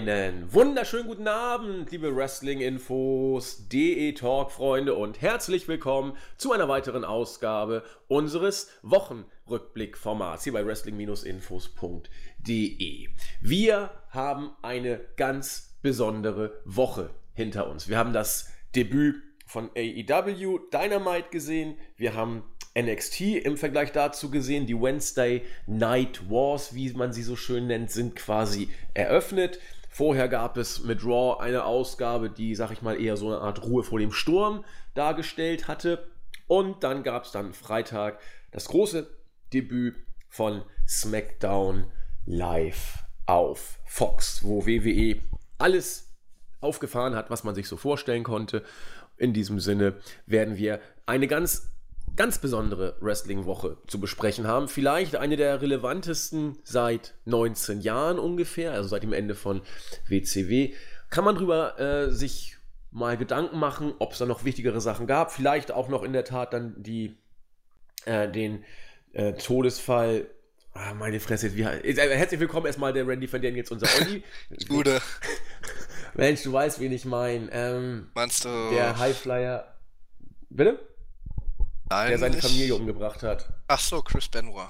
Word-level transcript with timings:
Einen 0.00 0.52
wunderschönen 0.54 1.06
guten 1.06 1.28
Abend, 1.28 1.90
liebe 1.90 2.16
Wrestling-Infos, 2.16 3.68
DE-Talk-Freunde 3.68 4.94
und 4.94 5.20
herzlich 5.20 5.68
willkommen 5.68 6.16
zu 6.38 6.52
einer 6.52 6.70
weiteren 6.70 7.04
Ausgabe 7.04 7.84
unseres 8.08 8.70
Wochenrückblick-Formats 8.80 10.44
hier 10.44 10.54
bei 10.54 10.64
wrestling-infos.de. 10.64 13.08
Wir 13.42 13.90
haben 14.08 14.52
eine 14.62 15.02
ganz 15.18 15.76
besondere 15.82 16.62
Woche 16.64 17.10
hinter 17.34 17.68
uns. 17.68 17.90
Wir 17.90 17.98
haben 17.98 18.14
das 18.14 18.50
Debüt 18.74 19.22
von 19.44 19.68
AEW 19.76 20.60
Dynamite 20.72 21.28
gesehen, 21.30 21.76
wir 21.98 22.14
haben 22.14 22.44
NXT 22.74 23.20
im 23.20 23.58
Vergleich 23.58 23.92
dazu 23.92 24.30
gesehen. 24.30 24.66
Die 24.66 24.80
Wednesday 24.80 25.42
Night 25.66 26.30
Wars, 26.30 26.74
wie 26.74 26.90
man 26.92 27.12
sie 27.12 27.22
so 27.22 27.36
schön 27.36 27.66
nennt, 27.66 27.90
sind 27.90 28.16
quasi 28.16 28.70
eröffnet. 28.94 29.60
Vorher 30.00 30.28
gab 30.28 30.56
es 30.56 30.82
mit 30.82 31.04
Raw 31.04 31.42
eine 31.42 31.66
Ausgabe, 31.66 32.30
die, 32.30 32.54
sag 32.54 32.70
ich 32.70 32.80
mal, 32.80 32.98
eher 32.98 33.18
so 33.18 33.26
eine 33.26 33.42
Art 33.42 33.62
Ruhe 33.62 33.82
vor 33.82 33.98
dem 33.98 34.12
Sturm 34.12 34.64
dargestellt 34.94 35.68
hatte. 35.68 36.08
Und 36.46 36.84
dann 36.84 37.02
gab 37.02 37.26
es 37.26 37.32
dann 37.32 37.52
Freitag 37.52 38.18
das 38.50 38.68
große 38.68 39.10
Debüt 39.52 39.96
von 40.30 40.62
SmackDown 40.88 41.84
Live 42.24 43.04
auf 43.26 43.78
Fox, 43.84 44.42
wo 44.42 44.64
WWE 44.64 45.20
alles 45.58 46.10
aufgefahren 46.62 47.14
hat, 47.14 47.28
was 47.28 47.44
man 47.44 47.54
sich 47.54 47.68
so 47.68 47.76
vorstellen 47.76 48.24
konnte. 48.24 48.64
In 49.18 49.34
diesem 49.34 49.60
Sinne 49.60 49.98
werden 50.24 50.56
wir 50.56 50.80
eine 51.04 51.26
ganz 51.26 51.69
ganz 52.16 52.38
besondere 52.38 52.96
Wrestling-Woche 53.00 53.78
zu 53.86 54.00
besprechen 54.00 54.46
haben. 54.46 54.68
Vielleicht 54.68 55.16
eine 55.16 55.36
der 55.36 55.60
relevantesten 55.62 56.58
seit 56.64 57.14
19 57.24 57.80
Jahren 57.80 58.18
ungefähr, 58.18 58.72
also 58.72 58.88
seit 58.88 59.02
dem 59.02 59.12
Ende 59.12 59.34
von 59.34 59.62
WCW. 60.08 60.74
Kann 61.08 61.24
man 61.24 61.34
drüber 61.34 61.78
äh, 61.80 62.10
sich 62.10 62.56
mal 62.90 63.16
Gedanken 63.16 63.58
machen, 63.58 63.94
ob 63.98 64.12
es 64.12 64.18
da 64.18 64.26
noch 64.26 64.44
wichtigere 64.44 64.80
Sachen 64.80 65.06
gab. 65.06 65.32
Vielleicht 65.32 65.72
auch 65.72 65.88
noch 65.88 66.02
in 66.02 66.12
der 66.12 66.24
Tat 66.24 66.52
dann 66.52 66.74
die, 66.82 67.16
äh, 68.04 68.28
den 68.30 68.64
äh, 69.12 69.32
Todesfall. 69.34 70.26
Ah, 70.72 70.94
meine 70.94 71.20
Fresse, 71.20 71.54
wie, 71.56 71.62
äh, 71.62 71.94
herzlich 71.94 72.40
willkommen 72.40 72.66
erstmal 72.66 72.92
der 72.92 73.06
Randy 73.06 73.26
von 73.26 73.42
denen 73.42 73.56
jetzt 73.56 73.72
unser 73.72 73.88
Olli. 74.00 74.22
Gute. 74.68 75.00
Mensch, 76.14 76.42
du 76.42 76.52
weißt, 76.52 76.80
wen 76.80 76.92
ich 76.92 77.04
meine. 77.04 77.48
Ähm, 77.52 78.10
Meinst 78.14 78.44
du? 78.44 78.70
Der 78.70 78.98
Highflyer. 78.98 79.74
Bitte? 80.48 80.78
Nein, 81.90 82.08
der 82.08 82.18
seine 82.18 82.36
ich... 82.36 82.42
Familie 82.42 82.74
umgebracht 82.74 83.22
hat. 83.22 83.48
Ach 83.68 83.80
so, 83.80 84.00
Chris 84.02 84.28
Benoit. 84.28 84.68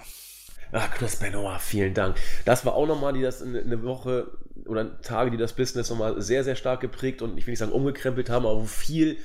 Ach, 0.73 0.91
Chris 0.95 1.17
Benoit, 1.17 1.61
vielen 1.61 1.95
Dank. 1.95 2.17
Das 2.45 2.65
war 2.65 2.75
auch 2.75 2.87
nochmal 2.87 3.13
die 3.13 3.23
das 3.23 3.43
eine 3.43 3.83
Woche 3.83 4.29
oder 4.67 5.01
Tage, 5.03 5.31
die 5.31 5.37
das 5.37 5.53
Business 5.53 5.91
nochmal 5.91 6.21
sehr, 6.21 6.45
sehr 6.45 6.57
stark 6.57 6.81
geprägt 6.81 7.23
und 7.23 7.39
ich 7.39 7.47
will 7.47 7.53
nicht 7.53 7.59
sagen 7.59 7.73
umgekrempelt 7.73 8.31
haben, 8.31 8.47
aber 8.47 8.61
wo 8.63 8.67
viel 8.67 9.19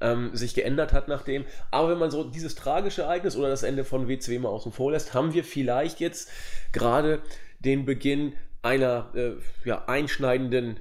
ähm, 0.00 0.34
sich 0.34 0.54
geändert 0.54 0.92
hat 0.92 1.08
nachdem. 1.08 1.44
Aber 1.70 1.90
wenn 1.90 1.98
man 1.98 2.10
so 2.10 2.24
dieses 2.24 2.54
tragische 2.54 3.02
Ereignis 3.02 3.36
oder 3.36 3.48
das 3.48 3.62
Ende 3.62 3.84
von 3.84 4.08
WCW 4.08 4.38
mal 4.38 4.48
außen 4.48 4.72
vor 4.72 4.92
lässt, 4.92 5.14
haben 5.14 5.32
wir 5.34 5.44
vielleicht 5.44 6.00
jetzt 6.00 6.30
gerade 6.72 7.20
den 7.60 7.84
Beginn 7.84 8.34
einer 8.62 9.10
äh, 9.14 9.32
ja, 9.64 9.84
einschneidenden 9.86 10.80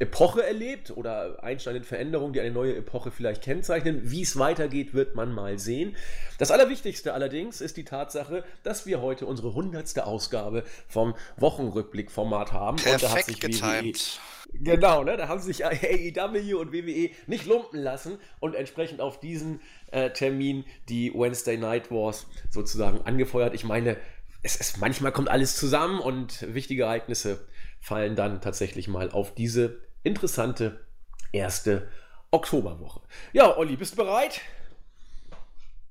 Epoche 0.00 0.44
erlebt 0.44 0.90
oder 0.96 1.42
einschneidende 1.44 1.86
Veränderungen, 1.86 2.32
die 2.32 2.40
eine 2.40 2.50
neue 2.50 2.74
Epoche 2.74 3.12
vielleicht 3.12 3.42
kennzeichnen. 3.42 4.10
Wie 4.10 4.22
es 4.22 4.36
weitergeht, 4.36 4.92
wird 4.92 5.14
man 5.14 5.32
mal 5.32 5.58
sehen. 5.58 5.94
Das 6.38 6.50
Allerwichtigste 6.50 7.14
allerdings 7.14 7.60
ist 7.60 7.76
die 7.76 7.84
Tatsache, 7.84 8.44
dass 8.64 8.86
wir 8.86 9.00
heute 9.00 9.26
unsere 9.26 9.54
hundertste 9.54 10.04
Ausgabe 10.06 10.64
vom 10.88 11.14
Wochenrückblick-Format 11.36 12.52
haben. 12.52 12.76
Perfekt 12.76 13.02
und 13.02 13.10
da 13.12 13.16
hat 13.16 13.24
sich 13.24 13.40
getimt. 13.40 14.20
WWE, 14.52 14.64
genau, 14.64 15.04
ne, 15.04 15.16
da 15.16 15.28
haben 15.28 15.40
sich 15.40 15.64
AEW 15.64 16.58
und 16.58 16.72
WWE 16.72 17.10
nicht 17.28 17.46
lumpen 17.46 17.80
lassen 17.80 18.18
und 18.40 18.56
entsprechend 18.56 19.00
auf 19.00 19.20
diesen 19.20 19.60
äh, 19.92 20.10
Termin 20.10 20.64
die 20.88 21.14
Wednesday 21.14 21.56
Night 21.56 21.92
Wars 21.92 22.26
sozusagen 22.50 23.00
angefeuert. 23.02 23.54
Ich 23.54 23.62
meine, 23.62 23.96
es, 24.42 24.58
es 24.58 24.76
manchmal 24.78 25.12
kommt 25.12 25.28
alles 25.28 25.54
zusammen 25.54 26.00
und 26.00 26.52
wichtige 26.52 26.82
Ereignisse 26.82 27.46
fallen 27.80 28.16
dann 28.16 28.40
tatsächlich 28.40 28.88
mal 28.88 29.10
auf 29.10 29.34
diese 29.34 29.83
interessante 30.04 30.86
erste 31.32 31.90
Oktoberwoche. 32.30 33.00
Ja, 33.32 33.56
Olli, 33.56 33.76
bist 33.76 33.92
du 33.92 33.96
bereit? 33.96 34.40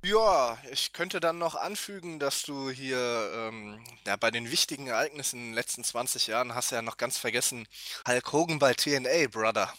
Ja, 0.06 0.58
ich 0.70 0.92
könnte 0.92 1.22
dann 1.22 1.38
noch 1.38 1.56
anfügen, 1.56 2.20
dass 2.20 2.44
du 2.44 2.70
hier 2.70 2.98
ähm, 3.34 3.82
ja, 4.06 4.18
bei 4.18 4.32
den 4.32 4.52
wichtigen 4.52 4.88
Ereignissen 4.88 5.40
in 5.40 5.46
den 5.48 5.54
letzten 5.54 5.84
20 5.84 6.28
Jahren 6.28 6.56
hast 6.56 6.72
ja 6.72 6.82
noch 6.82 6.98
ganz 6.98 7.18
vergessen, 7.18 7.68
Hulk 8.06 8.34
Hogan 8.34 8.60
bei 8.60 8.74
TNA, 8.74 9.28
Brother. 9.32 9.74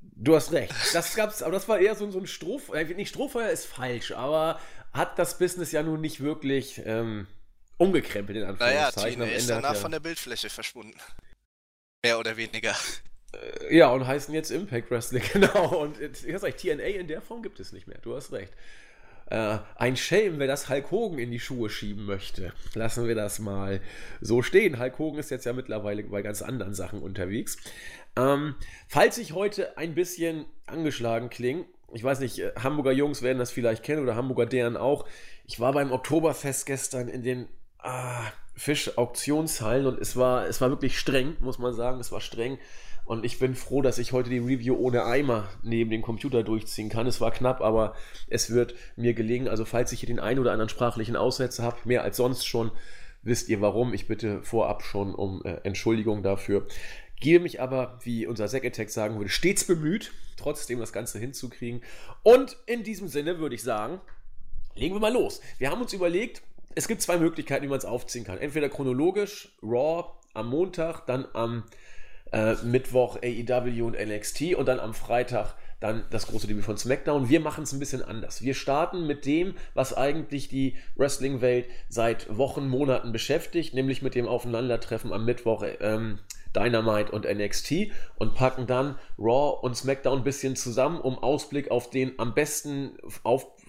Du 0.00 0.34
hast 0.34 0.52
recht. 0.52 0.72
Das 0.94 1.14
gab's, 1.14 1.42
aber 1.42 1.52
das 1.52 1.68
war 1.68 1.78
eher 1.78 1.94
so, 1.94 2.10
so 2.10 2.18
ein 2.18 2.26
Strohfeuer. 2.26 2.80
Äh, 2.80 2.94
nicht 2.94 3.10
Strohfeuer 3.10 3.50
ist 3.50 3.66
falsch, 3.66 4.12
aber 4.12 4.58
hat 4.92 5.18
das 5.18 5.38
Business 5.38 5.72
ja 5.72 5.82
nun 5.82 6.00
nicht 6.00 6.20
wirklich 6.20 6.80
ähm, 6.86 7.26
umgekrempelt 7.76 8.38
in 8.38 8.44
Anführungszeichen. 8.44 9.18
Naja, 9.18 9.30
TNA 9.30 9.36
ist 9.36 9.50
danach 9.50 9.74
ja 9.74 9.80
von 9.80 9.90
der 9.90 10.00
Bildfläche 10.00 10.48
verschwunden. 10.48 10.98
Mehr 12.04 12.20
oder 12.20 12.36
weniger. 12.36 12.74
Äh, 13.32 13.76
ja, 13.78 13.88
und 13.88 14.06
heißen 14.06 14.34
jetzt 14.34 14.50
Impact 14.50 14.90
Wrestling, 14.90 15.22
genau. 15.32 15.82
Und 15.82 15.98
ich 16.00 16.42
recht, 16.42 16.58
TNA 16.58 16.84
in 16.84 17.08
der 17.08 17.22
Form 17.22 17.42
gibt 17.42 17.58
es 17.60 17.72
nicht 17.72 17.86
mehr. 17.86 17.96
Du 18.02 18.14
hast 18.14 18.30
recht. 18.30 18.52
Äh, 19.30 19.56
ein 19.76 19.96
Schelm, 19.96 20.38
wer 20.38 20.46
das 20.46 20.68
Hulk 20.68 20.90
Hogan 20.90 21.18
in 21.18 21.30
die 21.30 21.40
Schuhe 21.40 21.70
schieben 21.70 22.04
möchte. 22.04 22.52
Lassen 22.74 23.08
wir 23.08 23.14
das 23.14 23.38
mal 23.38 23.80
so 24.20 24.42
stehen. 24.42 24.78
Hulk 24.78 24.98
Hogan 24.98 25.18
ist 25.18 25.30
jetzt 25.30 25.46
ja 25.46 25.54
mittlerweile 25.54 26.02
bei 26.02 26.20
ganz 26.20 26.42
anderen 26.42 26.74
Sachen 26.74 27.00
unterwegs. 27.00 27.56
Ähm, 28.16 28.54
falls 28.86 29.16
ich 29.16 29.32
heute 29.32 29.78
ein 29.78 29.94
bisschen 29.94 30.44
angeschlagen 30.66 31.30
klinge, 31.30 31.64
ich 31.94 32.04
weiß 32.04 32.20
nicht, 32.20 32.38
äh, 32.38 32.52
Hamburger 32.62 32.92
Jungs 32.92 33.22
werden 33.22 33.38
das 33.38 33.50
vielleicht 33.50 33.82
kennen 33.82 34.02
oder 34.02 34.14
Hamburger 34.14 34.44
deren 34.44 34.76
auch. 34.76 35.08
Ich 35.46 35.58
war 35.58 35.72
beim 35.72 35.90
Oktoberfest 35.90 36.66
gestern 36.66 37.08
in 37.08 37.22
den 37.22 37.48
ah, 37.78 38.30
Fischauktionshallen 38.54 39.86
und 39.86 40.00
es 40.00 40.16
war, 40.16 40.46
es 40.46 40.60
war 40.60 40.70
wirklich 40.70 40.98
streng, 40.98 41.36
muss 41.40 41.58
man 41.58 41.74
sagen. 41.74 42.00
Es 42.00 42.12
war 42.12 42.20
streng. 42.20 42.58
Und 43.04 43.24
ich 43.24 43.38
bin 43.38 43.54
froh, 43.54 43.82
dass 43.82 43.98
ich 43.98 44.12
heute 44.12 44.30
die 44.30 44.38
Review 44.38 44.76
ohne 44.76 45.04
Eimer 45.04 45.48
neben 45.62 45.90
dem 45.90 46.00
Computer 46.00 46.42
durchziehen 46.42 46.88
kann. 46.88 47.06
Es 47.06 47.20
war 47.20 47.32
knapp, 47.32 47.60
aber 47.60 47.94
es 48.28 48.50
wird 48.50 48.74
mir 48.96 49.12
gelingen. 49.12 49.48
Also 49.48 49.66
falls 49.66 49.92
ich 49.92 50.00
hier 50.00 50.06
den 50.06 50.20
einen 50.20 50.38
oder 50.38 50.52
anderen 50.52 50.70
sprachlichen 50.70 51.16
Aussetzer 51.16 51.64
habe, 51.64 51.76
mehr 51.84 52.02
als 52.02 52.16
sonst 52.16 52.46
schon, 52.46 52.70
wisst 53.22 53.48
ihr 53.48 53.60
warum. 53.60 53.92
Ich 53.92 54.06
bitte 54.06 54.42
vorab 54.42 54.82
schon 54.82 55.14
um 55.14 55.42
äh, 55.44 55.56
Entschuldigung 55.64 56.22
dafür. 56.22 56.66
Gehe 57.20 57.40
mich 57.40 57.60
aber, 57.60 57.98
wie 58.02 58.26
unser 58.26 58.44
Attack 58.46 58.90
sagen 58.90 59.18
würde, 59.18 59.30
stets 59.30 59.64
bemüht, 59.64 60.12
trotzdem 60.36 60.78
das 60.78 60.92
Ganze 60.92 61.18
hinzukriegen. 61.18 61.82
Und 62.22 62.56
in 62.66 62.84
diesem 62.84 63.08
Sinne 63.08 63.38
würde 63.38 63.54
ich 63.54 63.62
sagen, 63.62 64.00
legen 64.74 64.94
wir 64.94 65.00
mal 65.00 65.12
los. 65.12 65.40
Wir 65.58 65.70
haben 65.70 65.80
uns 65.80 65.92
überlegt, 65.92 66.42
es 66.74 66.88
gibt 66.88 67.02
zwei 67.02 67.18
Möglichkeiten, 67.18 67.64
wie 67.64 67.68
man 67.68 67.78
es 67.78 67.84
aufziehen 67.84 68.24
kann. 68.24 68.38
Entweder 68.38 68.68
chronologisch, 68.68 69.56
Raw 69.62 70.06
am 70.32 70.48
Montag, 70.48 71.06
dann 71.06 71.26
am 71.32 71.64
äh, 72.32 72.54
Mittwoch 72.64 73.18
AEW 73.22 73.84
und 73.86 73.96
NXT 73.98 74.54
und 74.54 74.66
dann 74.66 74.80
am 74.80 74.94
Freitag 74.94 75.54
dann 75.80 76.04
das 76.10 76.26
große 76.26 76.46
Debüt 76.46 76.64
von 76.64 76.78
SmackDown. 76.78 77.28
Wir 77.28 77.40
machen 77.40 77.64
es 77.64 77.72
ein 77.72 77.78
bisschen 77.78 78.02
anders. 78.02 78.42
Wir 78.42 78.54
starten 78.54 79.06
mit 79.06 79.26
dem, 79.26 79.54
was 79.74 79.94
eigentlich 79.94 80.48
die 80.48 80.76
Wrestling-Welt 80.96 81.66
seit 81.88 82.34
Wochen, 82.36 82.68
Monaten 82.68 83.12
beschäftigt, 83.12 83.74
nämlich 83.74 84.00
mit 84.00 84.14
dem 84.14 84.26
Aufeinandertreffen 84.26 85.12
am 85.12 85.24
Mittwoch 85.24 85.64
ähm, 85.80 86.20
Dynamite 86.56 87.12
und 87.12 87.26
NXT 87.26 87.90
und 88.16 88.34
packen 88.34 88.66
dann 88.66 88.98
Raw 89.18 89.58
und 89.60 89.76
SmackDown 89.76 90.18
ein 90.18 90.24
bisschen 90.24 90.56
zusammen, 90.56 91.00
um 91.00 91.18
Ausblick 91.18 91.70
auf 91.70 91.90
den 91.90 92.18
am 92.18 92.34
besten 92.34 92.96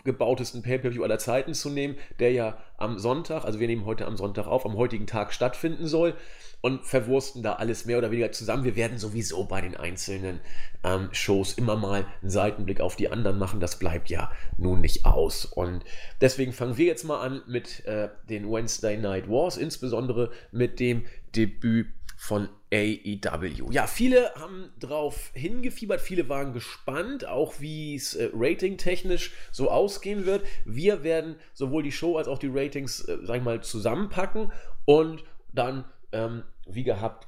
aufgebautesten 0.06 0.62
Pay-Per-View 0.62 1.04
aller 1.04 1.18
Zeiten 1.18 1.54
zu 1.54 1.70
nehmen, 1.70 1.98
der 2.20 2.32
ja 2.32 2.58
am 2.78 3.00
Sonntag, 3.00 3.44
also 3.44 3.60
wir 3.60 3.68
nehmen 3.68 3.86
heute 3.86 4.06
am 4.06 4.18
Sonntag 4.18 4.46
auf, 4.46 4.66
am 4.66 4.76
heutigen 4.76 5.08
Tag 5.08 5.34
stattfinden 5.34 5.88
soll 5.88 6.14
und 6.62 6.86
verwursten 6.86 7.42
da 7.42 7.54
alles 7.54 7.86
mehr 7.86 7.98
oder 7.98 8.12
weniger 8.12 8.32
zusammen. 8.32 8.64
Wir 8.64 8.76
werden 8.76 9.00
sowieso 9.00 9.46
bei 9.46 9.62
den 9.62 9.76
einzelnen 9.76 10.42
ähm, 10.84 11.10
Shows 11.12 11.54
immer 11.54 11.76
mal 11.76 12.06
einen 12.22 12.30
Seitenblick 12.30 12.82
auf 12.82 12.96
die 12.96 13.10
anderen 13.10 13.40
machen. 13.40 13.60
Das 13.60 13.80
bleibt 13.80 14.10
ja 14.10 14.32
nun 14.58 14.82
nicht 14.82 15.06
aus. 15.06 15.46
Und 15.46 15.84
deswegen 16.22 16.54
fangen 16.54 16.78
wir 16.78 16.86
jetzt 16.86 17.04
mal 17.04 17.22
an 17.22 17.42
mit 17.48 17.86
äh, 17.86 18.10
den 18.30 18.52
Wednesday 18.52 18.98
Night 18.98 19.28
Wars, 19.28 19.58
insbesondere 19.58 20.32
mit 20.52 20.80
dem 20.80 21.06
Debüt 21.36 21.88
von 22.26 22.50
AEW. 22.74 23.70
Ja, 23.70 23.86
viele 23.86 24.34
haben 24.34 24.72
drauf 24.80 25.30
hingefiebert, 25.34 26.02
viele 26.02 26.28
waren 26.28 26.54
gespannt, 26.54 27.28
auch 27.28 27.60
wie 27.60 27.94
es 27.94 28.16
äh, 28.16 28.32
ratingtechnisch 28.34 29.32
so 29.52 29.70
ausgehen 29.70 30.26
wird. 30.26 30.44
Wir 30.66 31.04
werden 31.04 31.36
sowohl 31.54 31.84
die 31.84 31.92
Show 31.92 32.18
als 32.18 32.28
auch 32.28 32.40
die 32.40 32.50
Ratings, 32.52 33.02
äh, 33.02 33.20
sag 33.22 33.38
ich 33.38 33.44
mal, 33.44 33.62
zusammenpacken 33.62 34.52
und 34.86 35.24
dann, 35.54 35.86
ähm, 36.14 36.42
wie 36.66 36.84
gehabt, 36.84 37.28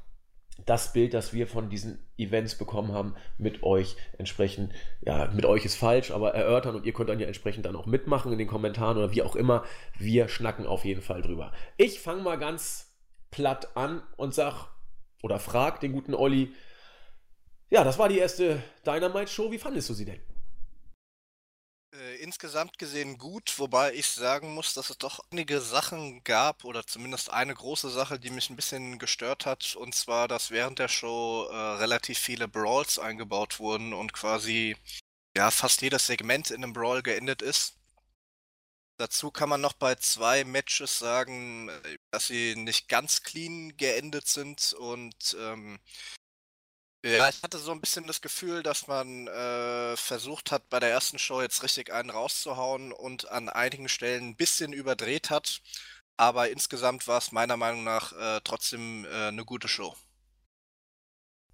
das 0.66 0.94
Bild, 0.94 1.14
das 1.14 1.32
wir 1.32 1.46
von 1.46 1.70
diesen 1.70 2.00
Events 2.18 2.56
bekommen 2.56 2.92
haben, 2.92 3.14
mit 3.38 3.62
euch 3.62 3.98
entsprechend, 4.18 4.74
ja, 5.02 5.30
mit 5.32 5.46
euch 5.46 5.64
ist 5.64 5.76
falsch, 5.76 6.10
aber 6.10 6.34
erörtern 6.34 6.74
und 6.74 6.88
ihr 6.88 6.94
könnt 6.94 7.10
dann 7.10 7.20
ja 7.20 7.28
entsprechend 7.28 7.68
dann 7.68 7.76
auch 7.76 7.86
mitmachen 7.86 8.32
in 8.32 8.40
den 8.40 8.48
Kommentaren 8.48 8.98
oder 8.98 9.12
wie 9.12 9.22
auch 9.22 9.36
immer. 9.36 9.64
Wir 10.00 10.28
schnacken 10.28 10.66
auf 10.66 10.86
jeden 10.86 11.04
Fall 11.04 11.22
drüber. 11.22 11.52
Ich 11.78 12.00
fange 12.00 12.24
mal 12.24 12.40
ganz 12.40 12.96
platt 13.30 13.78
an 13.78 14.02
und 14.16 14.34
sag, 14.34 14.70
oder 15.22 15.40
frag 15.40 15.80
den 15.80 15.94
guten 15.94 16.14
Olli. 16.14 16.54
Ja, 17.69 17.84
das 17.84 17.98
war 17.98 18.10
die 18.10 18.19
erste 18.19 18.64
Dynamite-Show. 18.86 19.52
Wie 19.52 19.60
fandest 19.60 19.90
du 19.90 19.94
sie 19.94 20.06
denn? 20.06 20.22
Äh, 21.94 22.18
insgesamt 22.18 22.78
gesehen 22.78 23.18
gut, 23.18 23.58
wobei 23.58 23.94
ich 23.94 24.08
sagen 24.08 24.54
muss, 24.54 24.74
dass 24.74 24.90
es 24.90 24.98
doch 24.98 25.19
einige 25.31 25.62
Sachen 25.62 26.24
gab 26.24 26.64
oder 26.64 26.86
zumindest 26.86 27.31
eine 27.31 27.54
große 27.54 27.90
Sache, 27.90 28.19
die 28.19 28.30
mich 28.30 28.50
ein 28.50 28.56
bisschen 28.56 29.00
gestört 29.00 29.46
hat, 29.46 29.75
und 29.75 29.96
zwar, 29.96 30.28
dass 30.28 30.52
während 30.52 30.80
der 30.80 30.90
Show 30.90 31.48
äh, 31.50 31.56
relativ 31.56 32.20
viele 32.20 32.48
Brawls 32.48 33.00
eingebaut 33.00 33.60
wurden 33.60 33.94
und 33.94 34.13
quasi 34.13 34.75
ja 35.36 35.50
fast 35.52 35.81
jedes 35.81 36.08
Segment 36.08 36.52
in 36.52 36.63
einem 36.63 36.74
Brawl 36.74 37.02
geendet 37.04 37.42
ist. 37.42 37.76
Dazu 38.98 39.30
kann 39.30 39.50
man 39.50 39.62
noch 39.62 39.74
bei 39.74 39.96
zwei 39.96 40.44
Matches 40.44 40.98
sagen, 40.98 41.70
äh, 41.70 41.98
dass 42.12 42.28
sie 42.28 42.56
nicht 42.56 42.90
ganz 42.90 43.24
clean 43.24 43.78
geendet 43.78 44.28
sind 44.28 44.74
und 44.74 45.38
ähm, 45.40 45.80
ja, 47.06 47.30
ich 47.30 47.42
hatte 47.44 47.58
so 47.60 47.72
ein 47.72 47.80
bisschen 47.80 48.08
das 48.08 48.22
Gefühl, 48.22 48.64
dass 48.64 48.88
man 48.88 49.28
äh, 49.28 49.96
versucht 49.96 50.52
hat, 50.52 50.68
bei 50.70 50.80
der 50.80 50.90
ersten 50.90 51.20
Show 51.20 51.42
jetzt 51.42 51.64
richtig 51.64 51.94
einen 51.94 52.10
rauszuhauen 52.10 52.92
und 52.92 53.30
an 53.30 53.50
einigen 53.50 53.88
Stellen 53.88 54.30
ein 54.30 54.36
bisschen 54.36 54.74
überdreht 54.74 55.30
hat. 55.30 55.62
Aber 56.18 56.50
insgesamt 56.50 57.08
war 57.08 57.20
es 57.20 57.32
meiner 57.32 57.56
Meinung 57.56 57.84
nach 57.84 58.12
äh, 58.14 58.42
trotzdem 58.44 59.06
äh, 59.06 59.28
eine 59.28 59.46
gute 59.46 59.68
Show. 59.68 59.96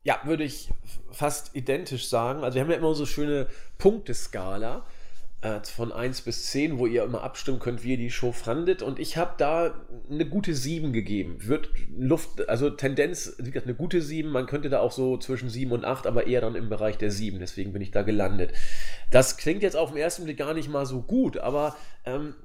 Ja, 0.04 0.22
würde 0.24 0.46
ich 0.46 0.70
fast 1.12 1.56
identisch 1.56 2.08
sagen. 2.08 2.44
Also 2.44 2.56
wir 2.56 2.62
haben 2.62 2.72
ja 2.72 2.78
immer 2.78 2.96
so 2.96 3.06
schöne 3.06 3.50
Punkteskala 3.78 4.88
äh, 5.44 5.60
von 5.64 5.92
1 5.92 6.22
bis 6.22 6.52
10, 6.52 6.80
wo 6.80 6.88
ihr 6.88 7.04
immer 7.04 7.22
abstimmen 7.22 7.60
könnt, 7.60 7.84
wie 7.84 7.92
ihr 7.92 7.98
die 7.98 8.10
Show 8.10 8.32
fandet. 8.32 8.82
Und 8.82 8.98
ich 8.98 9.18
habe 9.18 9.34
da 9.38 9.76
eine 10.10 10.26
gute 10.26 10.54
7 10.54 10.94
gegeben. 10.94 11.36
Wird 11.46 11.70
Luft, 11.98 12.48
also 12.48 12.70
Tendenz, 12.70 13.36
eine 13.40 13.76
gute 13.76 14.02
7. 14.02 14.30
Man 14.30 14.46
könnte 14.46 14.70
da 14.70 14.80
auch 14.80 14.94
so 14.94 15.18
zwischen 15.18 15.50
7 15.50 15.72
und 15.72 15.84
8, 15.84 16.08
aber 16.08 16.28
eher 16.28 16.40
dann 16.40 16.56
im 16.56 16.70
Bereich 16.70 16.98
der 16.98 17.12
7. 17.12 17.40
Deswegen 17.40 17.74
bin 17.74 17.82
ich 17.82 17.92
da 17.92 18.04
gelandet. 18.04 18.54
Das 19.12 19.36
klingt 19.36 19.64
jetzt 19.64 19.76
auf 19.76 19.90
den 19.92 19.98
ersten 19.98 20.24
Blick 20.24 20.38
gar 20.38 20.54
nicht 20.54 20.70
mal 20.70 20.86
so 20.86 21.02
gut, 21.02 21.38
aber 21.38 21.76
ähm, 22.06 22.36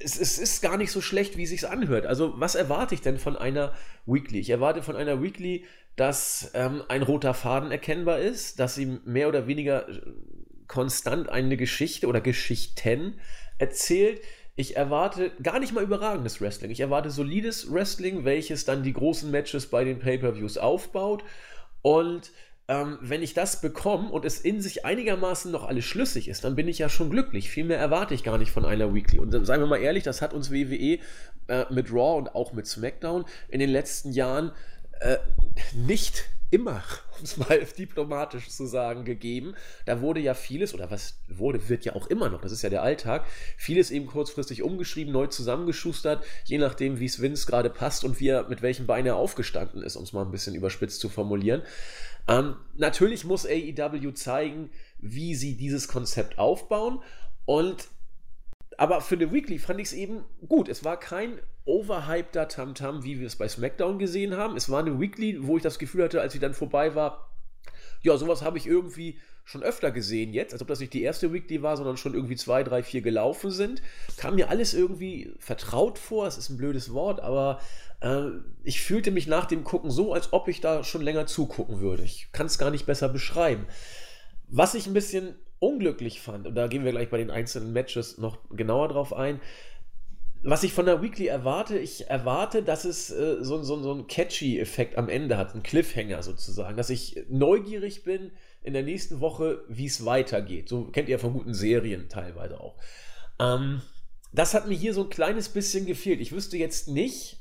es, 0.00 0.18
es, 0.18 0.38
ist 0.38 0.62
gar 0.62 0.78
nicht 0.78 0.92
so 0.92 1.02
schlecht, 1.02 1.36
wie 1.36 1.42
es 1.42 1.50
sich 1.50 1.68
anhört. 1.68 2.06
Also, 2.06 2.34
was 2.36 2.54
erwarte 2.54 2.94
ich 2.94 3.02
denn 3.02 3.18
von 3.18 3.36
einer 3.36 3.74
Weekly? 4.06 4.38
Ich 4.40 4.50
erwarte 4.50 4.82
von 4.82 4.96
einer 4.96 5.22
Weekly, 5.22 5.64
dass 5.96 6.50
ähm, 6.54 6.82
ein 6.88 7.02
roter 7.02 7.34
Faden 7.34 7.70
erkennbar 7.70 8.18
ist, 8.18 8.60
dass 8.60 8.74
sie 8.74 8.98
mehr 9.04 9.28
oder 9.28 9.46
weniger 9.46 9.86
konstant 10.68 11.28
eine 11.28 11.56
Geschichte 11.56 12.06
oder 12.06 12.20
Geschichten 12.20 13.18
erzählt. 13.58 14.20
Ich 14.54 14.76
erwarte 14.76 15.32
gar 15.42 15.60
nicht 15.60 15.74
mal 15.74 15.84
überragendes 15.84 16.40
Wrestling. 16.40 16.70
Ich 16.70 16.80
erwarte 16.80 17.10
solides 17.10 17.70
Wrestling, 17.72 18.24
welches 18.24 18.64
dann 18.64 18.82
die 18.82 18.94
großen 18.94 19.30
Matches 19.30 19.66
bei 19.66 19.84
den 19.84 19.98
Pay-per-Views 19.98 20.56
aufbaut. 20.56 21.24
Und 21.82 22.32
ähm, 22.68 22.98
wenn 23.00 23.22
ich 23.22 23.34
das 23.34 23.60
bekomme 23.60 24.08
und 24.10 24.24
es 24.24 24.40
in 24.40 24.60
sich 24.60 24.84
einigermaßen 24.84 25.52
noch 25.52 25.64
alles 25.64 25.84
schlüssig 25.84 26.28
ist, 26.28 26.42
dann 26.42 26.56
bin 26.56 26.68
ich 26.68 26.78
ja 26.78 26.88
schon 26.88 27.10
glücklich. 27.10 27.50
Viel 27.50 27.64
mehr 27.64 27.78
erwarte 27.78 28.14
ich 28.14 28.24
gar 28.24 28.38
nicht 28.38 28.50
von 28.50 28.64
einer 28.64 28.92
Weekly. 28.94 29.18
Und 29.18 29.30
seien 29.46 29.60
wir 29.60 29.66
mal 29.66 29.76
ehrlich, 29.80 30.02
das 30.02 30.22
hat 30.22 30.32
uns 30.32 30.50
WWE 30.50 30.98
äh, 31.48 31.64
mit 31.70 31.92
Raw 31.92 32.18
und 32.18 32.34
auch 32.34 32.52
mit 32.54 32.66
SmackDown 32.66 33.24
in 33.48 33.60
den 33.60 33.70
letzten 33.70 34.10
Jahren 34.10 34.52
äh, 35.00 35.18
nicht 35.74 36.24
immer, 36.56 36.82
um 37.18 37.24
es 37.24 37.36
mal 37.36 37.64
diplomatisch 37.78 38.48
zu 38.48 38.66
sagen, 38.66 39.04
gegeben. 39.04 39.54
Da 39.84 40.00
wurde 40.00 40.20
ja 40.20 40.32
vieles, 40.32 40.72
oder 40.72 40.90
was 40.90 41.18
wurde, 41.28 41.68
wird 41.68 41.84
ja 41.84 41.94
auch 41.94 42.06
immer 42.06 42.30
noch, 42.30 42.40
das 42.40 42.52
ist 42.52 42.62
ja 42.62 42.70
der 42.70 42.82
Alltag, 42.82 43.26
vieles 43.58 43.90
eben 43.90 44.06
kurzfristig 44.06 44.62
umgeschrieben, 44.62 45.12
neu 45.12 45.26
zusammengeschustert, 45.26 46.24
je 46.44 46.58
nachdem, 46.58 46.98
wie 46.98 47.04
es 47.04 47.20
Vince 47.20 47.46
gerade 47.46 47.68
passt 47.68 48.04
und 48.04 48.18
wie 48.20 48.28
er 48.28 48.48
mit 48.48 48.62
welchem 48.62 48.86
Bein 48.86 49.04
er 49.04 49.16
aufgestanden 49.16 49.82
ist, 49.82 49.96
um 49.96 50.04
es 50.04 50.14
mal 50.14 50.24
ein 50.24 50.30
bisschen 50.30 50.54
überspitzt 50.54 51.00
zu 51.00 51.10
formulieren. 51.10 51.62
Ähm, 52.26 52.56
natürlich 52.74 53.24
muss 53.24 53.46
AEW 53.46 54.12
zeigen, 54.12 54.70
wie 54.98 55.34
sie 55.34 55.56
dieses 55.56 55.88
Konzept 55.88 56.38
aufbauen 56.38 57.02
und 57.44 57.88
aber 58.76 59.00
für 59.00 59.18
The 59.18 59.32
Weekly 59.32 59.58
fand 59.58 59.80
ich 59.80 59.88
es 59.88 59.92
eben 59.92 60.24
gut. 60.48 60.68
Es 60.68 60.84
war 60.84 60.98
kein 60.98 61.38
overhypter 61.64 62.48
Tamtam, 62.48 63.04
wie 63.04 63.18
wir 63.18 63.26
es 63.26 63.36
bei 63.36 63.48
SmackDown 63.48 63.98
gesehen 63.98 64.36
haben. 64.36 64.56
Es 64.56 64.70
war 64.70 64.80
eine 64.80 65.00
Weekly, 65.00 65.46
wo 65.46 65.56
ich 65.56 65.62
das 65.62 65.78
Gefühl 65.78 66.04
hatte, 66.04 66.20
als 66.20 66.32
sie 66.32 66.38
dann 66.38 66.54
vorbei 66.54 66.94
war, 66.94 67.30
ja, 68.02 68.16
sowas 68.16 68.42
habe 68.42 68.58
ich 68.58 68.66
irgendwie 68.66 69.18
schon 69.44 69.62
öfter 69.62 69.90
gesehen 69.90 70.32
jetzt, 70.32 70.52
als 70.52 70.62
ob 70.62 70.68
das 70.68 70.80
nicht 70.80 70.92
die 70.92 71.02
erste 71.02 71.32
Weekly 71.32 71.62
war, 71.62 71.76
sondern 71.76 71.96
schon 71.96 72.14
irgendwie 72.14 72.36
zwei, 72.36 72.62
drei, 72.64 72.82
vier 72.82 73.00
gelaufen 73.00 73.50
sind. 73.50 73.80
Kam 74.16 74.34
mir 74.34 74.50
alles 74.50 74.74
irgendwie 74.74 75.34
vertraut 75.38 75.98
vor, 75.98 76.26
es 76.26 76.36
ist 76.36 76.50
ein 76.50 76.56
blödes 76.56 76.92
Wort, 76.92 77.20
aber 77.20 77.60
äh, 78.00 78.24
ich 78.64 78.82
fühlte 78.82 79.12
mich 79.12 79.26
nach 79.26 79.46
dem 79.46 79.64
Gucken 79.64 79.90
so, 79.90 80.12
als 80.12 80.32
ob 80.32 80.48
ich 80.48 80.60
da 80.60 80.82
schon 80.84 81.02
länger 81.02 81.26
zugucken 81.26 81.80
würde. 81.80 82.02
Ich 82.02 82.30
kann 82.32 82.46
es 82.46 82.58
gar 82.58 82.70
nicht 82.70 82.86
besser 82.86 83.08
beschreiben. 83.08 83.66
Was 84.48 84.74
ich 84.74 84.86
ein 84.86 84.94
bisschen 84.94 85.36
unglücklich 85.58 86.20
fand, 86.20 86.46
und 86.46 86.54
da 86.54 86.66
gehen 86.66 86.84
wir 86.84 86.92
gleich 86.92 87.10
bei 87.10 87.18
den 87.18 87.30
einzelnen 87.30 87.72
Matches 87.72 88.18
noch 88.18 88.38
genauer 88.50 88.88
drauf 88.88 89.12
ein, 89.12 89.40
was 90.42 90.62
ich 90.62 90.72
von 90.72 90.86
der 90.86 91.02
Weekly 91.02 91.26
erwarte, 91.26 91.76
ich 91.78 92.08
erwarte, 92.08 92.62
dass 92.62 92.84
es 92.84 93.10
äh, 93.10 93.38
so, 93.40 93.62
so, 93.62 93.82
so 93.82 93.90
einen 93.90 94.06
catchy 94.06 94.60
Effekt 94.60 94.96
am 94.96 95.08
Ende 95.08 95.36
hat, 95.36 95.54
einen 95.54 95.62
Cliffhanger 95.64 96.22
sozusagen, 96.22 96.76
dass 96.76 96.90
ich 96.90 97.24
neugierig 97.28 98.04
bin 98.04 98.30
in 98.62 98.72
der 98.72 98.84
nächsten 98.84 99.20
Woche, 99.20 99.64
wie 99.68 99.86
es 99.86 100.04
weitergeht. 100.04 100.68
So 100.68 100.84
kennt 100.84 101.08
ihr 101.08 101.18
von 101.18 101.32
guten 101.32 101.54
Serien 101.54 102.08
teilweise 102.08 102.60
auch. 102.60 102.76
Ähm, 103.40 103.82
das 104.32 104.54
hat 104.54 104.68
mir 104.68 104.76
hier 104.76 104.94
so 104.94 105.04
ein 105.04 105.10
kleines 105.10 105.48
bisschen 105.48 105.86
gefehlt. 105.86 106.20
Ich 106.20 106.32
wüsste 106.32 106.56
jetzt 106.56 106.88
nicht, 106.88 107.40